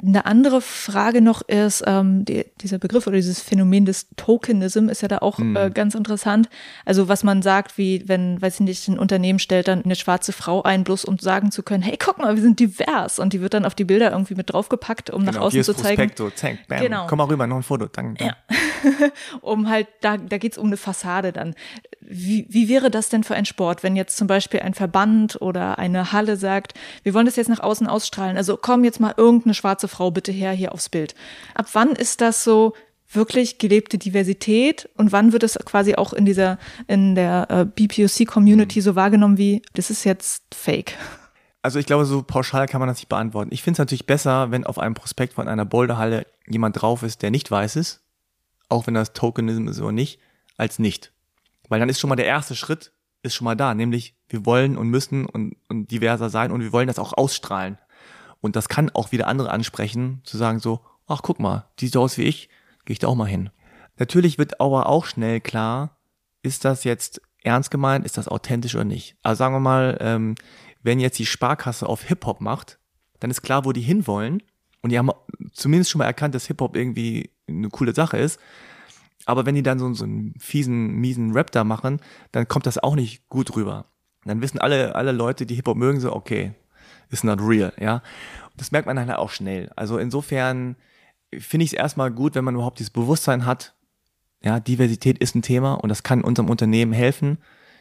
Eine 0.03 0.27
andere 0.27 0.61
Frage 0.61 1.23
noch 1.23 1.43
ist, 1.43 1.83
ähm, 1.87 2.25
die, 2.25 2.45
dieser 2.61 2.79
Begriff 2.79 3.07
oder 3.07 3.17
dieses 3.17 3.41
Phänomen 3.41 3.87
des 3.87 4.09
Tokenism 4.17 4.89
ist 4.89 5.01
ja 5.01 5.09
da 5.09 5.19
auch 5.19 5.39
mhm. 5.39 5.57
äh, 5.57 5.71
ganz 5.71 5.95
interessant. 5.95 6.49
Also 6.85 7.09
was 7.09 7.25
man 7.25 7.41
sagt, 7.41 7.79
wie 7.79 8.07
wenn, 8.07 8.41
weiß 8.41 8.55
ich 8.55 8.61
nicht, 8.61 8.89
ein 8.89 8.99
Unternehmen 8.99 9.39
stellt 9.39 9.69
dann 9.69 9.85
eine 9.85 9.97
schwarze 9.97 10.33
Frau 10.33 10.63
ein, 10.63 10.85
bloß 10.85 11.07
um 11.07 11.19
sagen 11.19 11.51
zu 11.51 11.63
können, 11.63 11.83
hey, 11.83 11.97
guck 11.99 12.19
mal, 12.19 12.35
wir 12.35 12.43
sind 12.43 12.61
divers. 12.61 13.19
Und 13.19 13.33
die 13.33 13.41
wird 13.41 13.55
dann 13.55 13.65
auf 13.65 13.75
die 13.75 13.85
Bilder 13.85 14.11
irgendwie 14.11 14.35
mit 14.35 14.53
draufgepackt, 14.53 15.11
um 15.11 15.21
genau, 15.21 15.33
nach 15.33 15.41
außen 15.41 15.65
zu 15.65 15.75
zeigen. 15.75 16.13
Zank, 16.35 16.67
bam, 16.69 16.81
genau. 16.81 17.07
Komm 17.07 17.19
mal 17.19 17.25
rüber, 17.25 17.47
noch 17.47 17.57
ein 17.57 17.63
Foto. 17.63 17.87
Danke. 17.87 18.25
Ja. 18.25 18.37
um 19.41 19.69
halt, 19.69 19.89
da, 20.03 20.17
da 20.19 20.39
geht's 20.39 20.59
um 20.59 20.67
eine 20.67 20.77
Fassade 20.77 21.33
dann. 21.33 21.55
Wie, 22.01 22.47
wie 22.49 22.69
wäre 22.69 22.91
das 22.91 23.09
denn 23.09 23.25
für 23.25 23.35
ein 23.35 23.47
Sport, 23.47 23.83
wenn 23.83 23.97
jetzt 23.97 24.17
zum 24.17 24.29
Beispiel 24.29 24.61
ein 24.61 24.75
Verband 24.75 25.41
oder 25.41 25.79
eine 25.79 26.13
Halle 26.13 26.37
sagt, 26.37 26.75
wir 27.03 27.15
wollen 27.15 27.27
das 27.27 27.37
jetzt 27.37 27.49
nach 27.49 27.61
außen 27.61 27.87
ausstrahlen, 27.87 28.37
also 28.37 28.57
komm 28.61 28.85
jetzt 28.85 29.01
mal 29.01 29.15
irgendeine 29.17 29.55
schwarze 29.55 29.86
Frau 29.89 30.11
bitte 30.11 30.33
her 30.33 30.53
hier 30.53 30.73
aufs 30.73 30.89
Bild. 30.89 31.15
Ab 31.55 31.67
wann 31.73 31.91
ist 31.91 32.21
das 32.21 32.45
so 32.45 32.75
wirklich 33.13 33.59
gelebte 33.59 33.99
Diversität 33.99 34.89
und 34.97 35.13
wann 35.13 35.33
wird 35.33 35.43
es 35.43 35.59
quasi 35.65 35.95
auch 35.95 36.13
in 36.13 36.25
dieser, 36.25 36.59
in 36.87 37.15
der 37.15 37.47
äh, 37.51 37.65
BPOC-Community 37.65 38.81
so 38.81 38.97
wahrgenommen 38.97 39.39
wie, 39.39 39.63
das 39.75 39.91
ist 39.91 40.05
jetzt 40.05 40.55
fake? 40.55 40.95
Also 41.63 41.79
ich 41.79 41.87
glaube, 41.87 42.05
so 42.05 42.23
pauschal 42.23 42.67
kann 42.67 42.81
man 42.81 42.89
das 42.89 42.99
nicht 42.99 43.09
beantworten. 43.09 43.51
Ich 43.53 43.63
finde 43.63 43.75
es 43.75 43.79
natürlich 43.79 44.07
besser, 44.07 44.51
wenn 44.51 44.65
auf 44.65 44.79
einem 44.79 44.95
Prospekt 44.95 45.35
von 45.35 45.49
einer 45.49 45.65
Boulderhalle 45.65 46.27
jemand 46.47 46.81
drauf 46.81 47.03
ist, 47.03 47.23
der 47.23 47.31
nicht 47.31 47.51
weiß 47.51 47.77
ist, 47.77 48.03
auch 48.69 48.87
wenn 48.87 48.95
das 48.95 49.13
Tokenism 49.13 49.69
ist 49.69 49.81
oder 49.81 49.93
nicht, 49.93 50.21
als 50.57 50.79
nicht. 50.79 51.13
Weil 51.69 51.81
dann 51.81 51.89
ist 51.89 51.99
schon 51.99 52.09
mal 52.09 52.17
der 52.17 52.27
erste 52.27 52.55
Schritt, 52.55 52.93
ist 53.23 53.35
schon 53.35 53.45
mal 53.45 53.57
da, 53.57 53.75
nämlich 53.75 54.15
wir 54.29 54.47
wollen 54.47 54.77
und 54.77 54.89
müssen 54.89 55.27
und, 55.27 55.57
und 55.69 55.91
diverser 55.91 56.31
sein 56.31 56.53
und 56.53 56.61
wir 56.61 56.73
wollen 56.73 56.89
das 56.89 56.99
auch 56.99 57.13
ausstrahlen. 57.13 57.79
Und 58.47 58.57
das 58.57 58.69
kann 58.69 58.91
auch 58.91 59.13
wieder 59.13 59.27
andere 59.27 59.51
ansprechen, 59.51 60.23
zu 60.25 60.39
sagen 60.39 60.61
so, 60.61 60.81
ach 61.07 61.21
guck 61.23 61.41
mal, 61.41 61.69
die 61.79 61.87
sieht 61.87 61.97
aus 61.97 62.17
wie 62.17 62.23
ich, 62.23 62.49
gehe 62.85 62.95
ich 62.95 62.99
da 63.01 63.09
auch 63.09 63.17
mal 63.17 63.27
hin. 63.29 63.51
Natürlich 63.99 64.39
wird 64.39 64.61
aber 64.61 64.89
auch 64.89 65.05
schnell 65.05 65.41
klar, 65.41 65.99
ist 66.43 66.65
das 66.65 66.85
jetzt 66.85 67.21
ernst 67.43 67.73
gemeint, 67.73 68.07
ist 68.07 68.19
das 68.19 68.29
authentisch 68.29 68.77
oder 68.77 68.85
nicht. 68.85 69.17
Also 69.23 69.39
sagen 69.39 69.55
wir 69.55 69.61
mal, 69.61 69.99
ähm, 70.01 70.37
wenn 70.83 71.01
jetzt 71.01 71.19
die 71.19 71.27
Sparkasse 71.27 71.89
auf 71.89 72.05
Hip-Hop 72.05 72.41
macht, 72.41 72.79
dann 73.19 73.31
ist 73.31 73.43
klar, 73.43 73.65
wo 73.65 73.73
die 73.73 73.81
hinwollen. 73.81 74.43
Und 74.81 74.91
die 74.91 74.99
haben 74.99 75.11
zumindest 75.53 75.91
schon 75.91 75.99
mal 75.99 76.05
erkannt, 76.05 76.37
dass 76.37 76.47
Hip-Hop 76.47 76.77
irgendwie 76.77 77.31
eine 77.49 77.69
coole 77.69 77.95
Sache 77.95 78.17
ist. 78.17 78.39
Aber 79.25 79.45
wenn 79.45 79.57
die 79.57 79.65
dann 79.65 79.81
so, 79.81 79.93
so 79.93 80.05
einen 80.05 80.35
fiesen, 80.39 80.93
miesen 80.93 81.33
Rap 81.33 81.51
da 81.51 81.65
machen, 81.65 82.01
dann 82.31 82.47
kommt 82.47 82.67
das 82.67 82.79
auch 82.79 82.95
nicht 82.95 83.29
gut 83.29 83.57
rüber. 83.57 83.87
Dann 84.25 84.41
wissen 84.41 84.61
alle, 84.61 84.95
alle 84.95 85.11
Leute, 85.11 85.47
die 85.47 85.57
Hip-Hop 85.57 85.77
mögen, 85.77 85.99
so, 85.99 86.15
okay, 86.15 86.55
ist 87.11 87.25
not 87.25 87.41
real, 87.41 87.73
ja. 87.79 88.03
Das 88.57 88.73
merkt 88.73 88.87
man 88.87 88.97
dann 88.97 89.09
halt 89.09 89.19
auch 89.19 89.31
schnell. 89.31 89.71
Also 89.77 89.99
insofern 89.99 90.77
finde 91.39 91.65
ich 91.65 91.73
es 91.73 91.79
erstmal 91.79 92.11
gut, 92.11 92.35
wenn 92.35 92.45
man 92.45 92.55
überhaupt 92.55 92.79
dieses 92.79 92.91
Bewusstsein 92.91 93.45
hat, 93.45 93.75
ja, 94.43 94.61
Diversität 94.61 95.19
ist 95.19 95.35
ein 95.35 95.43
Thema 95.43 95.75
und 95.75 95.89
das 95.89 96.03
kann 96.03 96.23
unserem 96.23 96.49
Unternehmen 96.49 96.93
helfen. 96.93 97.39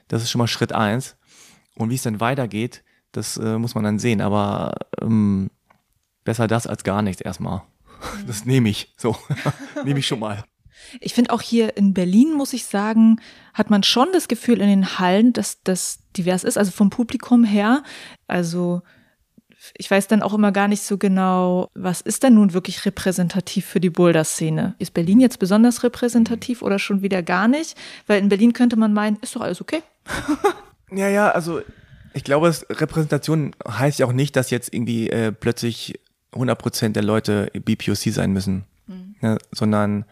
Das 0.07 0.23
ist 0.23 0.31
schon 0.31 0.39
mal 0.39 0.47
Schritt 0.47 0.73
eins. 0.73 1.15
Und 1.75 1.89
wie 1.89 1.95
es 1.95 2.03
dann 2.03 2.19
weitergeht, 2.19 2.83
das 3.11 3.37
äh, 3.37 3.57
muss 3.57 3.75
man 3.75 3.83
dann 3.83 3.99
sehen. 3.99 4.21
Aber 4.21 4.75
ähm, 5.01 5.49
besser 6.23 6.47
das 6.47 6.67
als 6.67 6.83
gar 6.83 7.01
nichts 7.01 7.21
erstmal. 7.21 7.63
Das 8.27 8.45
nehme 8.45 8.69
ich. 8.69 8.93
So, 8.97 9.15
nehme 9.85 9.99
ich 9.99 10.07
schon 10.07 10.19
mal. 10.19 10.43
Ich 10.99 11.13
finde 11.13 11.31
auch 11.31 11.41
hier 11.41 11.77
in 11.77 11.93
Berlin, 11.93 12.33
muss 12.33 12.53
ich 12.53 12.65
sagen, 12.65 13.19
hat 13.53 13.69
man 13.69 13.83
schon 13.83 14.09
das 14.13 14.27
Gefühl 14.27 14.61
in 14.61 14.67
den 14.67 14.99
Hallen, 14.99 15.33
dass 15.33 15.61
das 15.63 15.99
divers 16.15 16.43
ist, 16.43 16.57
also 16.57 16.71
vom 16.71 16.89
Publikum 16.89 17.43
her. 17.43 17.83
Also 18.27 18.81
ich 19.77 19.89
weiß 19.89 20.07
dann 20.07 20.21
auch 20.21 20.33
immer 20.33 20.51
gar 20.51 20.67
nicht 20.67 20.83
so 20.83 20.97
genau, 20.97 21.69
was 21.73 22.01
ist 22.01 22.23
denn 22.23 22.35
nun 22.35 22.53
wirklich 22.53 22.85
repräsentativ 22.85 23.65
für 23.65 23.79
die 23.79 23.89
Boulder-Szene? 23.89 24.75
Ist 24.79 24.93
Berlin 24.93 25.19
jetzt 25.19 25.39
besonders 25.39 25.83
repräsentativ 25.83 26.61
oder 26.61 26.79
schon 26.79 27.01
wieder 27.01 27.23
gar 27.23 27.47
nicht? 27.47 27.77
Weil 28.07 28.19
in 28.19 28.29
Berlin 28.29 28.53
könnte 28.53 28.75
man 28.75 28.93
meinen, 28.93 29.17
ist 29.21 29.35
doch 29.35 29.41
alles 29.41 29.61
okay. 29.61 29.81
ja, 30.91 31.09
ja, 31.09 31.31
also 31.31 31.61
ich 32.13 32.23
glaube, 32.23 32.53
Repräsentation 32.69 33.55
heißt 33.67 33.99
ja 33.99 34.05
auch 34.05 34.13
nicht, 34.13 34.35
dass 34.35 34.49
jetzt 34.49 34.73
irgendwie 34.73 35.09
äh, 35.09 35.31
plötzlich 35.31 35.99
100% 36.31 36.89
der 36.89 37.03
Leute 37.03 37.51
BPOC 37.53 38.13
sein 38.13 38.31
müssen, 38.31 38.65
mhm. 38.87 39.15
ne, 39.21 39.37
sondern 39.51 40.05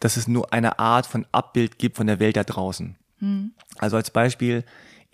dass 0.00 0.16
es 0.16 0.28
nur 0.28 0.52
eine 0.52 0.78
Art 0.78 1.06
von 1.06 1.26
Abbild 1.32 1.78
gibt 1.78 1.96
von 1.96 2.06
der 2.06 2.20
Welt 2.20 2.36
da 2.36 2.44
draußen. 2.44 2.96
Mhm. 3.20 3.52
Also 3.78 3.96
als 3.96 4.10
Beispiel, 4.10 4.64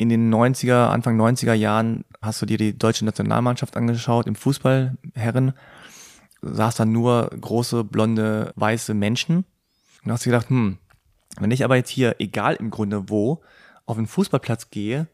in 0.01 0.09
den 0.09 0.33
90er, 0.33 0.87
Anfang 0.87 1.21
90er 1.21 1.53
Jahren 1.53 2.07
hast 2.23 2.41
du 2.41 2.47
dir 2.47 2.57
die 2.57 2.77
deutsche 2.77 3.05
Nationalmannschaft 3.05 3.77
angeschaut 3.77 4.27
im 4.27 4.35
Fußball, 4.35 4.97
Herren, 5.13 5.53
saß 6.41 6.77
da 6.77 6.87
nur 6.87 7.29
große, 7.39 7.85
blonde, 7.85 8.55
weiße 8.57 8.95
Menschen 8.95 9.45
und 10.03 10.11
hast 10.11 10.25
dir 10.25 10.31
gedacht, 10.31 10.49
hm, 10.49 10.79
wenn 11.39 11.51
ich 11.51 11.65
aber 11.65 11.77
jetzt 11.77 11.91
hier, 11.91 12.17
egal 12.19 12.55
im 12.55 12.71
Grunde 12.71 13.11
wo, 13.11 13.43
auf 13.85 13.99
den 13.99 14.07
Fußballplatz 14.07 14.71
gehe, 14.71 15.07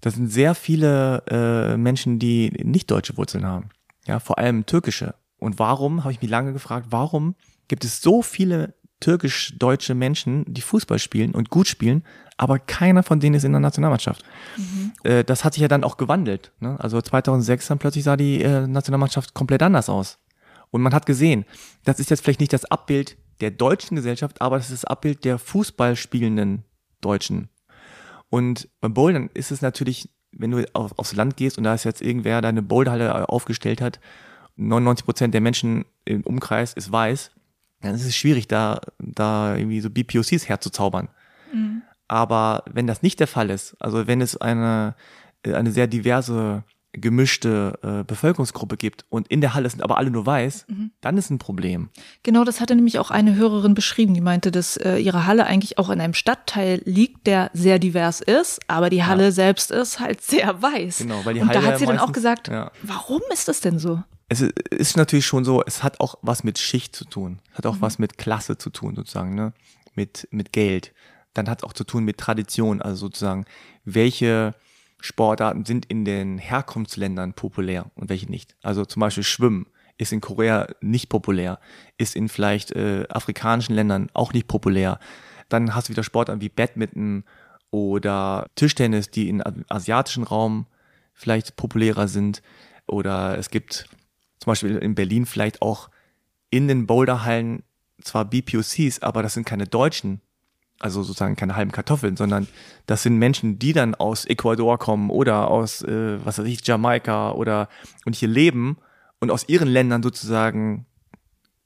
da 0.00 0.10
sind 0.10 0.26
sehr 0.26 0.56
viele 0.56 1.22
äh, 1.28 1.76
Menschen, 1.76 2.18
die 2.18 2.50
nicht 2.64 2.90
deutsche 2.90 3.16
Wurzeln 3.16 3.46
haben. 3.46 3.68
Ja, 4.06 4.18
vor 4.18 4.38
allem 4.38 4.66
türkische. 4.66 5.14
Und 5.38 5.60
warum, 5.60 6.02
habe 6.02 6.12
ich 6.12 6.20
mich 6.20 6.30
lange 6.30 6.52
gefragt, 6.52 6.86
warum 6.90 7.36
gibt 7.68 7.84
es 7.84 8.02
so 8.02 8.22
viele 8.22 8.74
türkisch-deutsche 9.00 9.94
Menschen, 9.94 10.44
die 10.46 10.60
Fußball 10.60 10.98
spielen 10.98 11.32
und 11.32 11.50
gut 11.50 11.66
spielen, 11.66 12.04
aber 12.36 12.58
keiner 12.58 13.02
von 13.02 13.20
denen 13.20 13.34
ist 13.34 13.44
in 13.44 13.52
der 13.52 13.60
Nationalmannschaft. 13.60 14.24
Mhm. 14.56 14.92
Äh, 15.02 15.24
das 15.24 15.44
hat 15.44 15.54
sich 15.54 15.62
ja 15.62 15.68
dann 15.68 15.84
auch 15.84 15.96
gewandelt. 15.96 16.52
Ne? 16.60 16.78
Also 16.78 17.00
2006 17.00 17.66
dann 17.68 17.78
plötzlich 17.78 18.04
sah 18.04 18.16
die 18.16 18.42
äh, 18.42 18.66
Nationalmannschaft 18.66 19.34
komplett 19.34 19.62
anders 19.62 19.88
aus. 19.88 20.18
Und 20.70 20.82
man 20.82 20.94
hat 20.94 21.06
gesehen, 21.06 21.44
das 21.84 21.98
ist 21.98 22.10
jetzt 22.10 22.22
vielleicht 22.22 22.40
nicht 22.40 22.52
das 22.52 22.64
Abbild 22.64 23.16
der 23.40 23.50
deutschen 23.50 23.96
Gesellschaft, 23.96 24.40
aber 24.40 24.56
das 24.56 24.70
ist 24.70 24.84
das 24.84 24.90
Abbild 24.90 25.24
der 25.24 25.38
Fußball 25.38 25.96
spielenden 25.96 26.64
Deutschen. 27.00 27.48
Und 28.28 28.68
beim 28.80 28.94
Bouldern 28.94 29.30
ist 29.34 29.50
es 29.50 29.62
natürlich, 29.62 30.08
wenn 30.32 30.52
du 30.52 30.64
auf, 30.74 30.96
aufs 30.98 31.14
Land 31.14 31.36
gehst 31.36 31.58
und 31.58 31.64
da 31.64 31.74
ist 31.74 31.84
jetzt 31.84 32.00
irgendwer 32.02 32.40
deine 32.40 32.62
Boulderhalle 32.62 33.28
aufgestellt 33.28 33.80
hat, 33.80 33.98
99 34.56 35.04
Prozent 35.04 35.34
der 35.34 35.40
Menschen 35.40 35.84
im 36.04 36.22
Umkreis 36.22 36.74
ist 36.74 36.92
weiß, 36.92 37.32
dann 37.80 37.94
ist 37.94 38.04
es 38.04 38.16
schwierig, 38.16 38.48
da, 38.48 38.80
da 38.98 39.56
irgendwie 39.56 39.80
so 39.80 39.90
BPOCs 39.90 40.48
herzuzaubern. 40.48 41.08
Mhm. 41.52 41.82
Aber 42.08 42.64
wenn 42.70 42.86
das 42.86 43.02
nicht 43.02 43.20
der 43.20 43.26
Fall 43.26 43.50
ist, 43.50 43.76
also 43.80 44.06
wenn 44.06 44.20
es 44.20 44.36
eine, 44.36 44.94
eine 45.44 45.70
sehr 45.70 45.86
diverse, 45.86 46.64
gemischte 46.92 47.78
äh, 47.82 48.04
Bevölkerungsgruppe 48.04 48.76
gibt 48.76 49.04
und 49.08 49.28
in 49.28 49.40
der 49.40 49.54
Halle 49.54 49.70
sind 49.70 49.82
aber 49.82 49.96
alle 49.96 50.10
nur 50.10 50.26
weiß, 50.26 50.66
mhm. 50.68 50.90
dann 51.00 51.16
ist 51.16 51.30
ein 51.30 51.38
Problem. 51.38 51.88
Genau, 52.22 52.44
das 52.44 52.60
hatte 52.60 52.74
nämlich 52.74 52.98
auch 52.98 53.10
eine 53.10 53.36
Hörerin 53.36 53.74
beschrieben, 53.74 54.14
die 54.14 54.20
meinte, 54.20 54.50
dass 54.50 54.76
äh, 54.76 54.96
ihre 54.96 55.26
Halle 55.26 55.46
eigentlich 55.46 55.78
auch 55.78 55.88
in 55.88 56.00
einem 56.00 56.14
Stadtteil 56.14 56.82
liegt, 56.84 57.26
der 57.26 57.50
sehr 57.54 57.78
divers 57.78 58.20
ist, 58.20 58.60
aber 58.66 58.90
die 58.90 59.04
Halle 59.04 59.24
ja. 59.24 59.32
selbst 59.32 59.70
ist 59.70 60.00
halt 60.00 60.20
sehr 60.22 60.60
weiß. 60.60 60.98
Genau, 60.98 61.24
weil 61.24 61.34
die 61.34 61.40
und 61.40 61.48
Halle 61.48 61.60
da 61.60 61.66
hat 61.66 61.78
sie 61.78 61.86
meistens, 61.86 62.00
dann 62.00 62.08
auch 62.08 62.12
gesagt, 62.12 62.48
ja. 62.48 62.72
warum 62.82 63.20
ist 63.32 63.46
das 63.48 63.60
denn 63.60 63.78
so? 63.78 64.02
es 64.30 64.40
ist 64.40 64.96
natürlich 64.96 65.26
schon 65.26 65.44
so, 65.44 65.62
es 65.66 65.82
hat 65.82 65.98
auch 65.98 66.14
was 66.22 66.44
mit 66.44 66.56
Schicht 66.58 66.94
zu 66.94 67.04
tun, 67.04 67.40
hat 67.52 67.66
auch 67.66 67.76
mhm. 67.76 67.80
was 67.82 67.98
mit 67.98 68.16
Klasse 68.16 68.56
zu 68.56 68.70
tun, 68.70 68.94
sozusagen, 68.94 69.34
ne? 69.34 69.52
Mit, 69.96 70.28
mit 70.30 70.52
Geld. 70.52 70.94
Dann 71.34 71.50
hat 71.50 71.58
es 71.58 71.64
auch 71.64 71.72
zu 71.72 71.82
tun 71.82 72.04
mit 72.04 72.16
Tradition, 72.16 72.80
also 72.80 73.06
sozusagen, 73.06 73.44
welche 73.84 74.54
Sportarten 75.00 75.64
sind 75.64 75.86
in 75.86 76.04
den 76.04 76.38
Herkunftsländern 76.38 77.34
populär 77.34 77.90
und 77.94 78.08
welche 78.08 78.30
nicht. 78.30 78.56
Also 78.62 78.84
zum 78.84 79.00
Beispiel 79.00 79.24
Schwimmen 79.24 79.66
ist 79.98 80.12
in 80.12 80.20
Korea 80.20 80.68
nicht 80.80 81.08
populär, 81.08 81.58
ist 81.98 82.16
in 82.16 82.28
vielleicht 82.28 82.72
äh, 82.72 83.06
afrikanischen 83.08 83.74
Ländern 83.74 84.08
auch 84.14 84.32
nicht 84.32 84.48
populär. 84.48 84.98
Dann 85.48 85.74
hast 85.74 85.88
du 85.88 85.92
wieder 85.92 86.02
Sportarten 86.02 86.40
wie 86.40 86.48
Badminton 86.48 87.24
oder 87.70 88.46
Tischtennis, 88.54 89.10
die 89.10 89.28
im 89.28 89.42
asiatischen 89.68 90.24
Raum 90.24 90.66
vielleicht 91.12 91.56
populärer 91.56 92.08
sind. 92.08 92.42
Oder 92.86 93.38
es 93.38 93.50
gibt 93.50 93.88
zum 94.38 94.50
Beispiel 94.50 94.76
in 94.76 94.94
Berlin 94.94 95.26
vielleicht 95.26 95.62
auch 95.62 95.90
in 96.50 96.66
den 96.66 96.86
Boulderhallen 96.86 97.62
zwar 98.02 98.24
BPOCs, 98.24 99.00
aber 99.00 99.22
das 99.22 99.34
sind 99.34 99.46
keine 99.46 99.66
Deutschen, 99.66 100.20
also 100.80 101.02
sozusagen 101.02 101.36
keine 101.36 101.54
halben 101.54 101.72
Kartoffeln, 101.72 102.16
sondern 102.16 102.48
das 102.86 103.02
sind 103.02 103.16
Menschen, 103.16 103.58
die 103.58 103.72
dann 103.72 103.94
aus 103.94 104.24
Ecuador 104.24 104.78
kommen 104.78 105.10
oder 105.10 105.48
aus, 105.48 105.82
äh, 105.82 106.18
was 106.24 106.38
weiß 106.38 106.46
ich, 106.46 106.66
Jamaika 106.66 107.32
oder 107.32 107.68
und 108.06 108.16
hier 108.16 108.28
leben 108.28 108.78
und 109.20 109.30
aus 109.30 109.48
ihren 109.48 109.68
Ländern 109.68 110.02
sozusagen, 110.02 110.86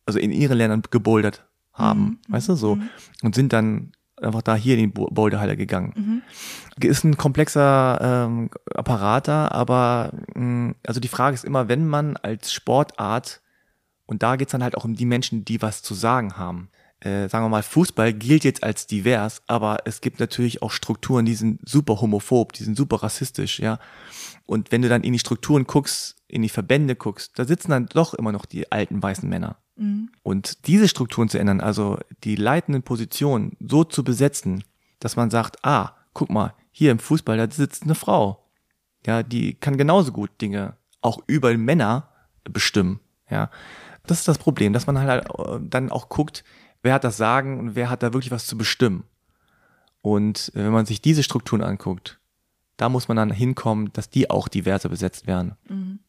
also 0.05 0.19
in 0.19 0.33
ihren 0.33 0.59
Ländern 0.59 0.83
gebouldert 0.91 1.47
haben, 1.73 2.01
mhm. 2.01 2.35
weißt 2.35 2.51
du, 2.51 2.55
so, 2.57 2.75
mhm. 2.77 2.91
und 3.23 3.35
sind 3.35 3.53
dann 3.53 3.93
einfach 4.21 4.43
da 4.43 4.55
hier 4.57 4.77
in 4.77 4.81
die 4.81 4.87
Boulderhalle 4.87 5.57
gegangen. 5.57 5.93
Mhm. 5.97 6.87
Ist 6.87 7.05
ein 7.05 7.17
komplexer 7.17 8.27
ähm, 8.27 8.51
Apparat 8.75 9.29
da, 9.29 9.49
aber 9.49 10.13
mh, 10.35 10.45
mm, 10.45 10.75
also 10.87 11.01
die 11.01 11.09
Frage 11.09 11.35
ist 11.35 11.45
immer, 11.45 11.69
wenn 11.69 11.87
man 11.87 12.17
als 12.17 12.53
Sportart, 12.53 13.43
und 14.07 14.23
da 14.23 14.37
geht's 14.37 14.53
dann 14.53 14.63
halt 14.63 14.77
auch 14.77 14.85
um 14.85 14.95
die 14.95 15.07
Menschen, 15.07 15.45
die 15.45 15.63
was 15.63 15.83
zu 15.83 15.95
sagen 15.95 16.37
haben. 16.37 16.69
Äh, 17.05 17.29
sagen 17.29 17.45
wir 17.45 17.51
mal, 17.51 17.63
Fußball 17.63 18.15
gilt 18.15 18.45
jetzt 18.45 18.63
als 18.63 18.87
divers, 18.87 19.43
aber 19.47 19.79
es 19.85 20.01
gibt 20.01 20.21
natürlich 20.21 20.63
auch 20.63 20.71
Strukturen, 20.71 21.27
die 21.27 21.35
sind 21.35 21.61
super 21.69 22.01
homophob, 22.01 22.55
die 22.55 22.65
sind 22.65 22.79
super 22.79 23.03
rassistisch, 23.03 23.61
ja. 23.61 23.79
Und 24.47 24.73
wenn 24.73 24.81
du 24.81 24.89
dann 24.89 25.05
in 25.05 25.13
die 25.13 25.19
Strukturen 25.19 25.65
guckst, 25.65 26.17
in 26.29 26.41
die 26.41 26.49
Verbände 26.49 26.97
guckst, 26.97 27.39
da 27.39 27.45
sitzen 27.45 27.71
dann 27.73 27.87
doch 27.87 28.15
immer 28.15 28.33
noch 28.33 28.47
die 28.47 28.73
alten 28.73 29.03
weißen 29.03 29.29
Männer. 29.29 29.59
Mhm. 29.77 30.11
Und 30.23 30.67
diese 30.67 30.89
Strukturen 30.89 31.29
zu 31.29 31.39
ändern, 31.39 31.61
also 31.61 31.99
die 32.25 32.37
leitenden 32.37 32.83
Positionen 32.83 33.57
so 33.61 33.85
zu 33.85 34.03
besetzen, 34.03 34.65
dass 34.99 35.17
man 35.17 35.31
sagt, 35.31 35.63
ah, 35.63 35.95
guck 36.15 36.31
mal, 36.31 36.55
hier 36.71 36.91
im 36.91 36.99
Fußball, 36.99 37.37
da 37.37 37.51
sitzt 37.51 37.83
eine 37.83 37.95
Frau. 37.95 38.47
Ja, 39.07 39.23
die 39.23 39.55
kann 39.55 39.77
genauso 39.77 40.11
gut 40.11 40.31
Dinge 40.41 40.77
auch 41.03 41.19
über 41.27 41.55
Männer 41.59 42.09
bestimmen. 42.45 43.01
Ja, 43.31 43.51
das 44.07 44.21
ist 44.21 44.29
das 44.29 44.39
Problem, 44.39 44.73
dass 44.73 44.87
man 44.87 44.99
halt 44.99 45.27
äh, 45.29 45.59
dann 45.61 45.91
auch 45.91 46.09
guckt, 46.09 46.45
wer 46.85 46.95
hat 46.95 47.05
das 47.05 47.17
Sagen 47.17 47.59
und 47.59 47.75
wer 47.75 47.91
hat 47.91 48.03
da 48.03 48.13
wirklich 48.13 48.31
was 48.31 48.47
zu 48.47 48.57
bestimmen. 48.57 49.05
Und 50.03 50.53
äh, 50.55 50.59
wenn 50.65 50.73
man 50.73 50.87
sich 50.87 51.01
diese 51.01 51.23
Strukturen 51.23 51.63
anguckt, 51.63 52.21
da 52.77 52.89
muss 52.89 53.09
man 53.09 53.17
dann 53.17 53.31
hinkommen, 53.31 53.93
dass 53.93 54.11
die 54.11 54.31
auch 54.31 54.49
diverser 54.49 54.89
besetzt 54.89 55.27
werden. 55.27 55.57
Mhm. 55.69 56.01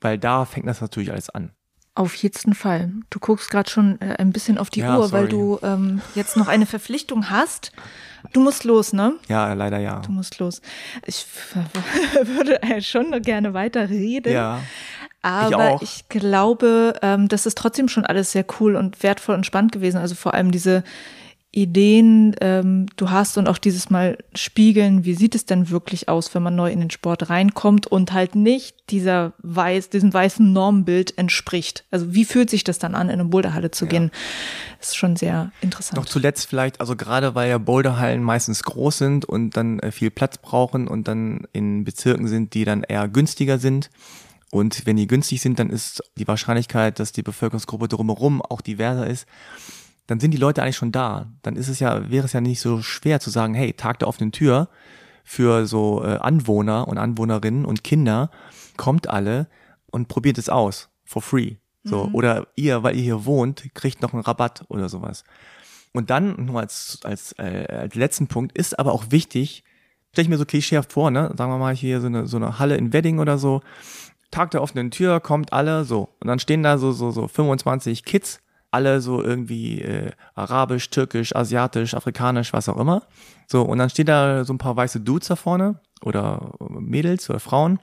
Weil 0.00 0.18
da 0.18 0.44
fängt 0.44 0.66
das 0.66 0.80
natürlich 0.80 1.10
alles 1.10 1.30
an. 1.30 1.52
Auf 1.94 2.14
jeden 2.14 2.54
Fall. 2.54 2.90
Du 3.10 3.18
guckst 3.18 3.50
gerade 3.50 3.70
schon 3.70 4.00
äh, 4.00 4.16
ein 4.18 4.32
bisschen 4.32 4.58
auf 4.58 4.70
die 4.70 4.80
ja, 4.80 4.96
Uhr, 4.96 5.08
sorry. 5.08 5.22
weil 5.22 5.28
du 5.28 5.58
ähm, 5.62 6.00
jetzt 6.14 6.36
noch 6.36 6.48
eine 6.48 6.66
Verpflichtung 6.66 7.28
hast. 7.28 7.72
Du 8.32 8.40
musst 8.40 8.64
los, 8.64 8.92
ne? 8.92 9.14
Ja, 9.28 9.52
leider 9.52 9.78
ja. 9.78 10.00
Du 10.00 10.10
musst 10.10 10.38
los. 10.38 10.62
Ich 11.04 11.26
würde 12.24 12.58
schon 12.82 13.20
gerne 13.22 13.52
weiter 13.52 13.90
reden. 13.90 14.32
Ja. 14.32 14.60
Aber 15.22 15.78
ich, 15.80 15.82
ich 15.82 16.08
glaube, 16.08 16.94
ähm, 17.00 17.28
das 17.28 17.46
ist 17.46 17.56
trotzdem 17.56 17.88
schon 17.88 18.04
alles 18.04 18.32
sehr 18.32 18.44
cool 18.60 18.76
und 18.76 19.02
wertvoll 19.02 19.36
und 19.36 19.46
spannend 19.46 19.72
gewesen. 19.72 19.98
Also 19.98 20.14
vor 20.14 20.34
allem 20.34 20.50
diese 20.50 20.82
Ideen 21.54 22.34
ähm, 22.40 22.86
du 22.96 23.10
hast 23.10 23.36
und 23.36 23.46
auch 23.46 23.58
dieses 23.58 23.90
Mal 23.90 24.16
spiegeln, 24.34 25.04
wie 25.04 25.12
sieht 25.12 25.34
es 25.34 25.44
denn 25.44 25.68
wirklich 25.68 26.08
aus, 26.08 26.34
wenn 26.34 26.42
man 26.42 26.56
neu 26.56 26.72
in 26.72 26.80
den 26.80 26.90
Sport 26.90 27.28
reinkommt 27.28 27.86
und 27.86 28.14
halt 28.14 28.34
nicht 28.34 28.74
dieser 28.88 29.34
weiß, 29.42 29.90
diesem 29.90 30.14
weißen 30.14 30.50
Normbild 30.50 31.16
entspricht. 31.18 31.84
Also 31.90 32.14
wie 32.14 32.24
fühlt 32.24 32.48
sich 32.48 32.64
das 32.64 32.78
dann 32.78 32.94
an, 32.94 33.08
in 33.08 33.20
eine 33.20 33.26
Boulderhalle 33.26 33.70
zu 33.70 33.84
ja. 33.84 33.90
gehen? 33.90 34.10
Das 34.78 34.88
ist 34.88 34.96
schon 34.96 35.14
sehr 35.14 35.52
interessant. 35.60 35.98
Noch 35.98 36.06
zuletzt 36.06 36.46
vielleicht, 36.46 36.80
also 36.80 36.96
gerade 36.96 37.34
weil 37.34 37.50
ja 37.50 37.58
Boulderhallen 37.58 38.22
meistens 38.22 38.62
groß 38.62 38.96
sind 38.96 39.26
und 39.26 39.54
dann 39.54 39.78
äh, 39.80 39.92
viel 39.92 40.10
Platz 40.10 40.38
brauchen 40.38 40.88
und 40.88 41.06
dann 41.06 41.46
in 41.52 41.84
Bezirken 41.84 42.28
sind, 42.28 42.54
die 42.54 42.64
dann 42.64 42.82
eher 42.82 43.08
günstiger 43.08 43.58
sind. 43.58 43.90
Und 44.52 44.84
wenn 44.84 44.96
die 44.96 45.06
günstig 45.06 45.40
sind, 45.40 45.58
dann 45.58 45.70
ist 45.70 46.02
die 46.18 46.28
Wahrscheinlichkeit, 46.28 47.00
dass 47.00 47.12
die 47.12 47.22
Bevölkerungsgruppe 47.22 47.88
drumherum 47.88 48.42
auch 48.42 48.60
diverser 48.60 49.06
ist, 49.06 49.26
dann 50.06 50.20
sind 50.20 50.32
die 50.32 50.38
Leute 50.38 50.62
eigentlich 50.62 50.76
schon 50.76 50.92
da. 50.92 51.32
Dann 51.40 51.56
ist 51.56 51.68
es 51.68 51.80
ja, 51.80 52.10
wäre 52.10 52.26
es 52.26 52.34
ja 52.34 52.42
nicht 52.42 52.60
so 52.60 52.82
schwer 52.82 53.18
zu 53.18 53.30
sagen, 53.30 53.54
hey, 53.54 53.72
Tag 53.72 53.98
der 54.00 54.08
offenen 54.08 54.30
Tür 54.30 54.68
für 55.24 55.66
so 55.66 56.04
äh, 56.04 56.18
Anwohner 56.18 56.86
und 56.86 56.98
Anwohnerinnen 56.98 57.64
und 57.64 57.82
Kinder, 57.82 58.30
kommt 58.76 59.08
alle 59.08 59.46
und 59.86 60.08
probiert 60.08 60.36
es 60.36 60.50
aus, 60.50 60.90
for 61.02 61.22
free. 61.22 61.56
So, 61.82 62.08
mhm. 62.08 62.14
oder 62.14 62.46
ihr, 62.54 62.82
weil 62.82 62.94
ihr 62.94 63.02
hier 63.02 63.24
wohnt, 63.24 63.74
kriegt 63.74 64.02
noch 64.02 64.12
einen 64.12 64.22
Rabatt 64.22 64.66
oder 64.68 64.90
sowas. 64.90 65.24
Und 65.94 66.10
dann, 66.10 66.44
nur 66.44 66.60
als, 66.60 67.00
als, 67.04 67.32
äh, 67.38 67.66
als 67.70 67.94
letzten 67.94 68.26
Punkt, 68.26 68.54
ist 68.54 68.78
aber 68.78 68.92
auch 68.92 69.06
wichtig, 69.08 69.64
stelle 70.10 70.24
ich 70.24 70.28
mir 70.28 70.38
so 70.38 70.44
klischeehaft 70.44 70.92
vor, 70.92 71.10
ne? 71.10 71.32
Sagen 71.38 71.50
wir 71.50 71.58
mal 71.58 71.74
hier 71.74 72.02
so 72.02 72.08
eine, 72.08 72.26
so 72.26 72.36
eine 72.36 72.58
Halle 72.58 72.76
in 72.76 72.92
Wedding 72.92 73.18
oder 73.18 73.38
so. 73.38 73.62
Tag 74.32 74.50
der 74.50 74.62
offenen 74.62 74.90
Tür, 74.90 75.20
kommt 75.20 75.52
alle, 75.52 75.84
so. 75.84 76.08
Und 76.20 76.26
dann 76.26 76.40
stehen 76.40 76.64
da 76.64 76.78
so, 76.78 76.90
so, 76.90 77.12
so 77.12 77.28
25 77.28 78.04
Kids 78.04 78.40
alle 78.72 79.00
so 79.02 79.22
irgendwie 79.22 79.82
äh, 79.82 80.10
arabisch, 80.34 80.90
türkisch, 80.90 81.36
asiatisch, 81.36 81.94
afrikanisch, 81.94 82.52
was 82.52 82.68
auch 82.68 82.78
immer. 82.78 83.02
So, 83.46 83.62
und 83.62 83.78
dann 83.78 83.90
steht 83.90 84.08
da 84.08 84.44
so 84.44 84.54
ein 84.54 84.58
paar 84.58 84.74
weiße 84.74 85.00
Dudes 85.00 85.28
da 85.28 85.36
vorne 85.36 85.80
oder 86.00 86.54
Mädels 86.70 87.28
oder 87.28 87.38
Frauen 87.38 87.78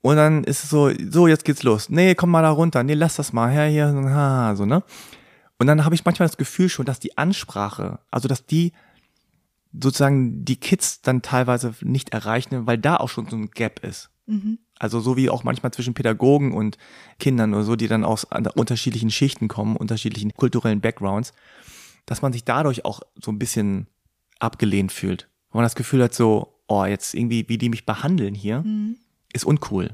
Und 0.00 0.16
dann 0.16 0.42
ist 0.42 0.64
es 0.64 0.70
so, 0.70 0.90
so, 1.10 1.28
jetzt 1.28 1.44
geht's 1.44 1.62
los. 1.62 1.90
Nee, 1.90 2.14
komm 2.14 2.30
mal 2.30 2.42
da 2.42 2.50
runter. 2.50 2.82
Nee, 2.82 2.94
lass 2.94 3.16
das 3.16 3.32
mal. 3.34 3.50
Her, 3.50 3.66
hier, 3.66 3.86
ha, 3.86 4.56
so, 4.56 4.64
ne? 4.64 4.82
Und 5.58 5.66
dann 5.66 5.84
habe 5.84 5.94
ich 5.94 6.04
manchmal 6.04 6.28
das 6.28 6.38
Gefühl 6.38 6.70
schon, 6.70 6.86
dass 6.86 6.98
die 6.98 7.16
Ansprache, 7.18 8.00
also 8.10 8.26
dass 8.26 8.46
die 8.46 8.72
sozusagen 9.78 10.44
die 10.44 10.56
Kids 10.56 11.02
dann 11.02 11.22
teilweise 11.22 11.74
nicht 11.82 12.10
erreichen, 12.10 12.66
weil 12.66 12.78
da 12.78 12.96
auch 12.96 13.08
schon 13.08 13.28
so 13.28 13.36
ein 13.36 13.50
Gap 13.50 13.84
ist. 13.84 14.10
Mhm. 14.26 14.58
Also 14.82 14.98
so 14.98 15.16
wie 15.16 15.30
auch 15.30 15.44
manchmal 15.44 15.72
zwischen 15.72 15.94
Pädagogen 15.94 16.52
und 16.52 16.76
Kindern 17.20 17.54
oder 17.54 17.62
so, 17.62 17.76
die 17.76 17.86
dann 17.86 18.02
aus 18.02 18.26
unterschiedlichen 18.56 19.10
Schichten 19.12 19.46
kommen, 19.46 19.76
unterschiedlichen 19.76 20.34
kulturellen 20.34 20.80
Backgrounds, 20.80 21.32
dass 22.04 22.20
man 22.20 22.32
sich 22.32 22.42
dadurch 22.44 22.84
auch 22.84 22.98
so 23.14 23.30
ein 23.30 23.38
bisschen 23.38 23.86
abgelehnt 24.40 24.90
fühlt. 24.90 25.28
Wo 25.50 25.58
man 25.58 25.64
das 25.64 25.76
Gefühl 25.76 26.02
hat, 26.02 26.14
so, 26.14 26.58
oh, 26.66 26.84
jetzt 26.84 27.14
irgendwie, 27.14 27.48
wie 27.48 27.58
die 27.58 27.68
mich 27.68 27.86
behandeln 27.86 28.34
hier, 28.34 28.62
Mhm. 28.62 28.96
ist 29.32 29.44
uncool. 29.44 29.84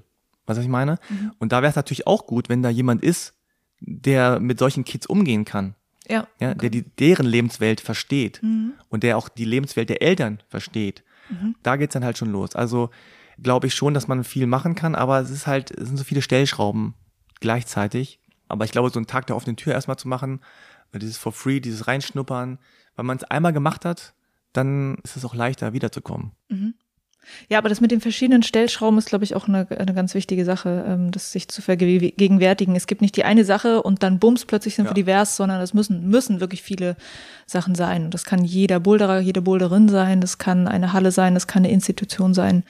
Weißt 0.46 0.56
du, 0.56 0.60
was 0.60 0.64
ich 0.64 0.68
meine? 0.70 0.98
Und 1.38 1.52
da 1.52 1.60
wäre 1.60 1.68
es 1.68 1.76
natürlich 1.76 2.06
auch 2.06 2.26
gut, 2.26 2.48
wenn 2.48 2.62
da 2.62 2.70
jemand 2.70 3.02
ist, 3.02 3.34
der 3.80 4.40
mit 4.40 4.58
solchen 4.58 4.84
Kids 4.84 5.06
umgehen 5.06 5.44
kann. 5.44 5.74
Ja. 6.08 6.26
Ja, 6.40 6.54
der 6.54 6.70
die, 6.70 6.82
deren 6.82 7.26
Lebenswelt 7.26 7.82
versteht 7.82 8.42
Mhm. 8.42 8.72
und 8.88 9.02
der 9.02 9.18
auch 9.18 9.28
die 9.28 9.44
Lebenswelt 9.44 9.90
der 9.90 10.00
Eltern 10.00 10.42
versteht. 10.48 11.04
Da 11.62 11.76
geht's 11.76 11.92
dann 11.92 12.04
halt 12.06 12.16
schon 12.16 12.32
los. 12.32 12.56
Also 12.56 12.88
glaube 13.42 13.66
ich 13.68 13.74
schon, 13.74 13.94
dass 13.94 14.08
man 14.08 14.24
viel 14.24 14.46
machen 14.46 14.74
kann, 14.74 14.94
aber 14.94 15.20
es 15.20 15.30
ist 15.30 15.46
halt, 15.46 15.70
es 15.70 15.88
sind 15.88 15.96
so 15.96 16.04
viele 16.04 16.22
Stellschrauben 16.22 16.94
gleichzeitig. 17.40 18.18
Aber 18.48 18.64
ich 18.64 18.72
glaube, 18.72 18.90
so 18.90 18.98
einen 18.98 19.06
Tag 19.06 19.26
der 19.26 19.36
offenen 19.36 19.56
Tür 19.56 19.74
erstmal 19.74 19.98
zu 19.98 20.08
machen, 20.08 20.40
dieses 20.94 21.18
for 21.18 21.32
free, 21.32 21.60
dieses 21.60 21.86
Reinschnuppern, 21.86 22.58
wenn 22.96 23.06
man 23.06 23.18
es 23.18 23.24
einmal 23.24 23.52
gemacht 23.52 23.84
hat, 23.84 24.14
dann 24.52 24.96
ist 25.04 25.16
es 25.16 25.24
auch 25.24 25.34
leichter, 25.34 25.72
wiederzukommen. 25.72 26.32
Ja, 27.48 27.58
aber 27.58 27.68
das 27.68 27.80
mit 27.82 27.90
den 27.90 28.00
verschiedenen 28.00 28.42
Stellschrauben 28.42 28.98
ist, 28.98 29.08
glaube 29.10 29.24
ich, 29.24 29.36
auch 29.36 29.48
eine, 29.48 29.66
eine 29.70 29.92
ganz 29.92 30.14
wichtige 30.14 30.44
Sache, 30.46 30.84
ähm, 30.88 31.10
das 31.10 31.30
sich 31.32 31.48
zu 31.48 31.60
vergegenwärtigen. 31.60 32.74
Es 32.74 32.86
gibt 32.86 33.02
nicht 33.02 33.16
die 33.16 33.24
eine 33.24 33.44
Sache 33.44 33.82
und 33.82 34.02
dann 34.02 34.18
bums, 34.18 34.46
plötzlich 34.46 34.74
sind 34.74 34.86
Ja. 34.86 34.90
wir 34.92 34.94
divers, 34.94 35.36
sondern 35.36 35.60
es 35.60 35.74
müssen, 35.74 36.08
müssen 36.08 36.40
wirklich 36.40 36.62
viele 36.62 36.96
Sachen 37.46 37.74
sein. 37.74 38.06
Und 38.06 38.14
das 38.14 38.24
kann 38.24 38.44
jeder 38.44 38.80
Boulderer, 38.80 39.20
jede 39.20 39.42
Boulderin 39.42 39.88
sein, 39.90 40.22
das 40.22 40.38
kann 40.38 40.66
eine 40.66 40.94
Halle 40.94 41.12
sein, 41.12 41.34
das 41.34 41.46
kann 41.46 41.64
eine 41.64 41.72
Institution 41.72 42.32
sein. 42.32 42.64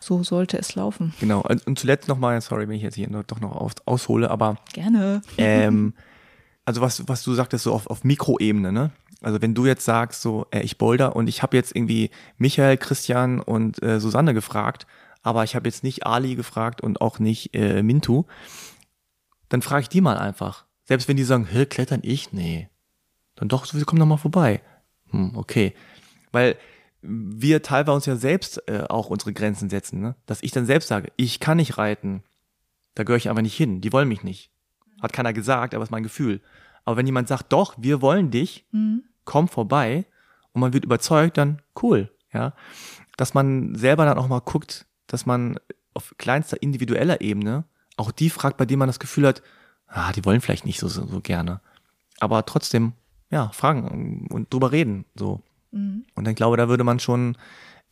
So 0.00 0.22
sollte 0.22 0.58
es 0.58 0.74
laufen. 0.74 1.14
Genau. 1.20 1.42
Und 1.42 1.78
zuletzt 1.78 2.08
nochmal, 2.08 2.40
sorry, 2.40 2.68
wenn 2.68 2.76
ich 2.76 2.82
jetzt 2.82 2.94
hier 2.94 3.08
doch 3.26 3.40
noch 3.40 3.52
aus, 3.52 3.72
aushole, 3.84 4.30
aber 4.30 4.56
Gerne. 4.72 5.22
ähm, 5.38 5.94
also 6.64 6.80
was, 6.80 7.08
was 7.08 7.22
du 7.22 7.34
sagtest, 7.34 7.64
so 7.64 7.72
auf, 7.72 7.86
auf 7.86 8.04
Mikroebene, 8.04 8.72
ne? 8.72 8.90
Also 9.22 9.40
wenn 9.40 9.54
du 9.54 9.66
jetzt 9.66 9.84
sagst, 9.84 10.22
so, 10.22 10.46
äh, 10.50 10.60
ich 10.60 10.78
boulder 10.78 11.16
und 11.16 11.28
ich 11.28 11.42
habe 11.42 11.56
jetzt 11.56 11.74
irgendwie 11.74 12.10
Michael, 12.38 12.76
Christian 12.76 13.40
und 13.40 13.82
äh, 13.82 13.98
Susanne 13.98 14.34
gefragt, 14.34 14.86
aber 15.22 15.42
ich 15.42 15.56
habe 15.56 15.68
jetzt 15.68 15.82
nicht 15.82 16.06
Ali 16.06 16.34
gefragt 16.34 16.80
und 16.80 17.00
auch 17.00 17.18
nicht 17.18 17.54
äh, 17.54 17.82
Mintu, 17.82 18.24
dann 19.48 19.62
frage 19.62 19.82
ich 19.82 19.88
die 19.88 20.00
mal 20.00 20.18
einfach. 20.18 20.66
Selbst 20.84 21.08
wenn 21.08 21.16
die 21.16 21.24
sagen, 21.24 21.46
hä, 21.50 21.66
klettern 21.66 22.00
ich? 22.02 22.32
Nee. 22.32 22.68
Dann 23.34 23.48
doch, 23.48 23.64
so, 23.64 23.78
komm 23.84 23.98
doch 23.98 24.06
mal 24.06 24.16
vorbei. 24.16 24.60
Hm, 25.10 25.36
okay. 25.36 25.74
Weil 26.32 26.56
wir 27.02 27.62
teilweise 27.62 27.94
uns 27.94 28.06
ja 28.06 28.16
selbst 28.16 28.68
äh, 28.68 28.84
auch 28.88 29.10
unsere 29.10 29.32
Grenzen 29.32 29.70
setzen, 29.70 30.00
ne? 30.00 30.16
Dass 30.26 30.42
ich 30.42 30.50
dann 30.50 30.66
selbst 30.66 30.88
sage, 30.88 31.12
ich 31.16 31.40
kann 31.40 31.58
nicht 31.58 31.78
reiten. 31.78 32.22
Da 32.94 33.04
gehöre 33.04 33.18
ich 33.18 33.28
einfach 33.28 33.42
nicht 33.42 33.56
hin. 33.56 33.80
Die 33.80 33.92
wollen 33.92 34.08
mich 34.08 34.22
nicht. 34.22 34.50
Hat 35.02 35.12
keiner 35.12 35.32
gesagt, 35.32 35.74
aber 35.74 35.84
ist 35.84 35.90
mein 35.90 36.02
Gefühl. 36.02 36.40
Aber 36.84 36.96
wenn 36.96 37.06
jemand 37.06 37.28
sagt, 37.28 37.52
doch, 37.52 37.74
wir 37.78 38.00
wollen 38.00 38.30
dich, 38.30 38.66
komm 39.24 39.48
vorbei 39.48 40.06
und 40.52 40.60
man 40.60 40.72
wird 40.72 40.84
überzeugt, 40.84 41.36
dann 41.36 41.60
cool, 41.82 42.10
ja. 42.32 42.54
Dass 43.16 43.34
man 43.34 43.74
selber 43.74 44.04
dann 44.04 44.18
auch 44.18 44.28
mal 44.28 44.40
guckt, 44.40 44.86
dass 45.06 45.26
man 45.26 45.58
auf 45.94 46.14
kleinster 46.18 46.62
individueller 46.62 47.20
Ebene 47.20 47.64
auch 47.96 48.10
die 48.10 48.30
fragt, 48.30 48.56
bei 48.56 48.66
denen 48.66 48.78
man 48.78 48.88
das 48.88 48.98
Gefühl 48.98 49.26
hat, 49.26 49.42
ah, 49.86 50.12
die 50.12 50.24
wollen 50.24 50.40
vielleicht 50.40 50.66
nicht 50.66 50.78
so, 50.78 50.88
so, 50.88 51.06
so 51.06 51.20
gerne. 51.20 51.60
Aber 52.20 52.44
trotzdem, 52.46 52.92
ja, 53.30 53.48
fragen 53.50 54.28
und 54.30 54.52
drüber 54.52 54.72
reden, 54.72 55.04
so. 55.14 55.42
Und 55.72 56.28
ich 56.28 56.36
glaube, 56.36 56.56
da 56.56 56.68
würde 56.68 56.84
man 56.84 56.98
schon 57.00 57.36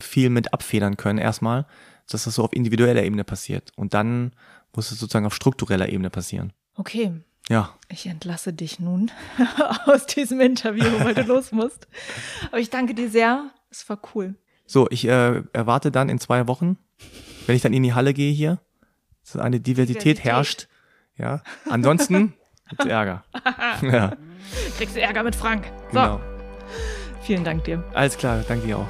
viel 0.01 0.29
mit 0.29 0.53
abfedern 0.53 0.97
können, 0.97 1.19
erstmal, 1.19 1.65
dass 2.09 2.23
das 2.25 2.35
so 2.35 2.43
auf 2.43 2.53
individueller 2.53 3.03
Ebene 3.03 3.23
passiert. 3.23 3.71
Und 3.75 3.93
dann 3.93 4.31
muss 4.75 4.91
es 4.91 4.99
sozusagen 4.99 5.25
auf 5.25 5.35
struktureller 5.35 5.89
Ebene 5.89 6.09
passieren. 6.09 6.51
Okay. 6.75 7.13
Ja, 7.47 7.75
Ich 7.89 8.07
entlasse 8.07 8.53
dich 8.53 8.79
nun 8.79 9.11
aus 9.85 10.07
diesem 10.07 10.41
Interview, 10.41 10.85
weil 11.03 11.13
du 11.13 11.21
los 11.21 11.51
musst. 11.51 11.87
Aber 12.47 12.59
ich 12.59 12.71
danke 12.71 12.95
dir 12.95 13.07
sehr. 13.09 13.51
Es 13.69 13.87
war 13.87 13.99
cool. 14.15 14.33
So, 14.65 14.87
ich 14.89 15.05
äh, 15.07 15.43
erwarte 15.53 15.91
dann 15.91 16.09
in 16.09 16.19
zwei 16.19 16.47
Wochen, 16.47 16.77
wenn 17.45 17.55
ich 17.55 17.61
dann 17.61 17.73
in 17.73 17.83
die 17.83 17.93
Halle 17.93 18.15
gehe 18.15 18.33
hier, 18.33 18.59
dass 19.23 19.35
eine 19.37 19.59
Diversität, 19.59 20.03
Diversität. 20.17 20.25
herrscht. 20.25 20.67
Ja. 21.17 21.43
Ansonsten 21.69 22.33
gibt's 22.69 22.85
Ärger. 22.85 23.23
ja, 23.83 24.17
Kriegst 24.77 24.95
du 24.95 25.01
Ärger 25.01 25.21
mit 25.23 25.35
Frank. 25.35 25.71
So, 25.91 25.99
genau. 25.99 26.21
Vielen 27.25 27.43
Dank 27.43 27.63
dir. 27.63 27.83
Alles 27.93 28.17
klar, 28.17 28.43
danke 28.47 28.67
dir 28.67 28.77
auch. 28.77 28.87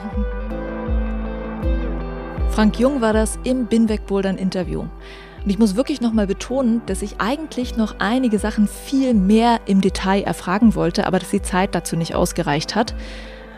Frank 2.52 2.80
Jung 2.80 3.02
war 3.02 3.14
das 3.14 3.38
im 3.44 3.66
Binweg 3.66 4.06
Bouldern 4.06 4.38
Interview. 4.38 4.82
Und 4.82 5.52
ich 5.52 5.60
muss 5.60 5.76
wirklich 5.76 6.02
nochmal 6.02 6.26
betonen, 6.26 6.82
dass 6.86 7.02
ich 7.02 7.20
eigentlich 7.20 7.78
noch 7.78 7.96
einige 8.00 8.40
Sachen 8.40 8.68
viel 8.68 9.14
mehr 9.14 9.60
im 9.66 9.82
Detail 9.82 10.24
erfragen 10.24 10.74
wollte, 10.74 11.06
aber 11.06 11.20
dass 11.20 11.30
die 11.30 11.42
Zeit 11.42 11.76
dazu 11.76 11.96
nicht 11.96 12.16
ausgereicht 12.16 12.74
hat. 12.74 12.96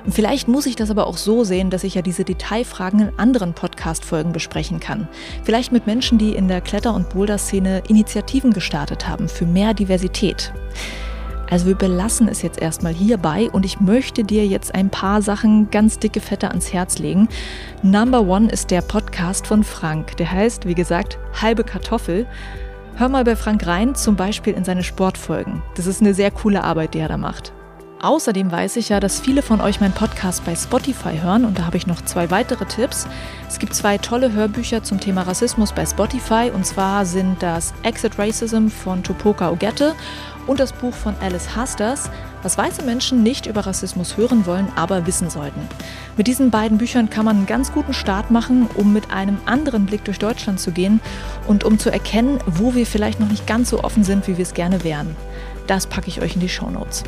Und 0.03 0.13
vielleicht 0.13 0.47
muss 0.47 0.65
ich 0.65 0.75
das 0.75 0.89
aber 0.89 1.05
auch 1.05 1.17
so 1.17 1.43
sehen, 1.43 1.69
dass 1.69 1.83
ich 1.83 1.95
ja 1.95 2.01
diese 2.01 2.23
Detailfragen 2.23 2.99
in 3.01 3.19
anderen 3.19 3.53
Podcast-Folgen 3.53 4.31
besprechen 4.31 4.79
kann. 4.79 5.07
Vielleicht 5.43 5.71
mit 5.71 5.85
Menschen, 5.85 6.17
die 6.17 6.33
in 6.33 6.47
der 6.47 6.61
Kletter- 6.61 6.93
und 6.93 7.09
Boulder-Szene 7.09 7.83
Initiativen 7.87 8.51
gestartet 8.51 9.07
haben 9.07 9.29
für 9.29 9.45
mehr 9.45 9.73
Diversität. 9.73 10.53
Also 11.49 11.65
wir 11.65 11.75
belassen 11.75 12.27
es 12.27 12.41
jetzt 12.41 12.61
erstmal 12.61 12.93
hierbei 12.93 13.49
und 13.51 13.65
ich 13.65 13.79
möchte 13.79 14.23
dir 14.23 14.45
jetzt 14.45 14.75
ein 14.75 14.89
paar 14.89 15.21
Sachen 15.21 15.71
ganz 15.71 15.97
dicke 15.97 16.19
Fette 16.19 16.49
ans 16.49 16.73
Herz 16.73 16.99
legen. 16.99 17.29
Number 17.81 18.21
One 18.21 18.49
ist 18.49 18.69
der 18.69 18.81
Podcast 18.81 19.47
von 19.47 19.63
Frank. 19.63 20.17
Der 20.17 20.29
heißt, 20.29 20.67
wie 20.67 20.75
gesagt, 20.75 21.17
Halbe 21.41 21.63
Kartoffel. 21.63 22.27
Hör 22.95 23.09
mal 23.09 23.23
bei 23.23 23.35
Frank 23.35 23.65
rein, 23.65 23.95
zum 23.95 24.15
Beispiel 24.15 24.53
in 24.55 24.65
seine 24.65 24.83
Sportfolgen. 24.83 25.61
Das 25.75 25.85
ist 25.85 26.01
eine 26.01 26.13
sehr 26.13 26.31
coole 26.31 26.63
Arbeit, 26.63 26.95
die 26.95 26.99
er 26.99 27.07
da 27.07 27.17
macht. 27.17 27.53
Außerdem 27.99 28.51
weiß 28.51 28.75
ich 28.75 28.89
ja, 28.89 28.99
dass 28.99 29.19
viele 29.19 29.41
von 29.41 29.59
euch 29.59 29.79
meinen 29.79 29.93
Podcast 29.93 30.45
bei 30.45 30.55
Spotify 30.55 31.17
hören 31.19 31.45
und 31.45 31.57
da 31.57 31.65
habe 31.65 31.77
ich 31.77 31.87
noch 31.87 32.03
zwei 32.03 32.29
weitere 32.29 32.65
Tipps. 32.65 33.07
Es 33.47 33.57
gibt 33.57 33.73
zwei 33.73 33.97
tolle 33.97 34.33
Hörbücher 34.33 34.83
zum 34.83 34.99
Thema 34.99 35.23
Rassismus 35.23 35.71
bei 35.71 35.83
Spotify 35.83 36.51
und 36.53 36.63
zwar 36.63 37.05
sind 37.05 37.41
das 37.41 37.73
Exit 37.81 38.19
Racism 38.19 38.67
von 38.67 39.01
Tupoka 39.01 39.49
Ogette 39.49 39.95
und 40.47 40.59
das 40.59 40.73
Buch 40.73 40.93
von 40.93 41.13
Alice 41.21 41.55
Hasters, 41.55 42.09
was 42.41 42.57
weiße 42.57 42.83
Menschen 42.83 43.21
nicht 43.21 43.45
über 43.45 43.65
Rassismus 43.65 44.17
hören 44.17 44.45
wollen, 44.45 44.67
aber 44.75 45.05
wissen 45.05 45.29
sollten. 45.29 45.61
Mit 46.15 46.27
diesen 46.27 46.49
beiden 46.49 46.77
Büchern 46.77 47.09
kann 47.09 47.25
man 47.25 47.37
einen 47.37 47.45
ganz 47.45 47.71
guten 47.71 47.93
Start 47.93 48.31
machen, 48.31 48.67
um 48.75 48.93
mit 48.93 49.11
einem 49.11 49.37
anderen 49.45 49.85
Blick 49.85 50.03
durch 50.05 50.19
Deutschland 50.19 50.59
zu 50.59 50.71
gehen 50.71 51.01
und 51.47 51.63
um 51.63 51.77
zu 51.77 51.91
erkennen, 51.91 52.39
wo 52.45 52.73
wir 52.73 52.85
vielleicht 52.85 53.19
noch 53.19 53.29
nicht 53.29 53.45
ganz 53.45 53.69
so 53.69 53.83
offen 53.83 54.03
sind, 54.03 54.27
wie 54.27 54.37
wir 54.37 54.43
es 54.43 54.53
gerne 54.53 54.83
wären. 54.83 55.15
Das 55.67 55.85
packe 55.85 56.07
ich 56.07 56.21
euch 56.21 56.35
in 56.35 56.41
die 56.41 56.49
Shownotes. 56.49 57.03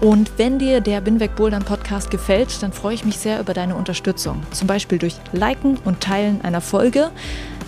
Und 0.00 0.30
wenn 0.36 0.60
dir 0.60 0.80
der 0.80 1.00
Binweg 1.00 1.34
Bouldern 1.34 1.64
Podcast 1.64 2.12
gefällt, 2.12 2.62
dann 2.62 2.72
freue 2.72 2.94
ich 2.94 3.04
mich 3.04 3.18
sehr 3.18 3.40
über 3.40 3.52
deine 3.52 3.74
Unterstützung. 3.74 4.42
Zum 4.52 4.68
Beispiel 4.68 4.98
durch 4.98 5.16
Liken 5.32 5.76
und 5.84 6.00
Teilen 6.00 6.40
einer 6.42 6.60
Folge. 6.60 7.10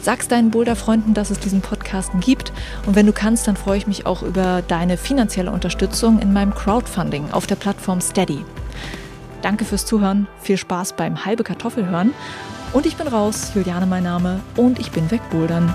Sag's 0.03 0.29
deinen 0.29 0.51
Boulder-Freunden, 0.51 1.13
dass 1.13 1.31
es 1.31 1.39
diesen 1.39 1.61
Podcast 1.61 2.11
gibt. 2.21 2.53
Und 2.87 2.97
wenn 2.97 3.07
du 3.07 3.13
kannst, 3.13 3.47
dann 3.47 3.57
freue 3.57 3.77
ich 3.77 3.87
mich 3.87 4.07
auch 4.07 4.23
über 4.23 4.63
deine 4.67 4.97
finanzielle 4.97 5.51
Unterstützung 5.51 6.21
in 6.21 6.33
meinem 6.33 6.55
Crowdfunding 6.55 7.31
auf 7.33 7.47
der 7.47 7.57
Plattform 7.57 8.01
Steady. 8.01 8.45
Danke 9.43 9.65
fürs 9.65 9.87
Zuhören, 9.87 10.27
viel 10.41 10.57
Spaß 10.57 10.95
beim 10.95 11.25
halbe 11.25 11.45
Kartoffel 11.45 11.87
hören. 11.87 12.13
Und 12.73 12.87
ich 12.87 12.97
bin 12.97 13.09
raus, 13.09 13.53
Juliane 13.55 13.87
mein 13.87 14.05
Name, 14.05 14.41
und 14.57 14.79
ich 14.79 14.91
bin 14.91 15.11
weg 15.11 15.21
Bouldern. 15.31 15.75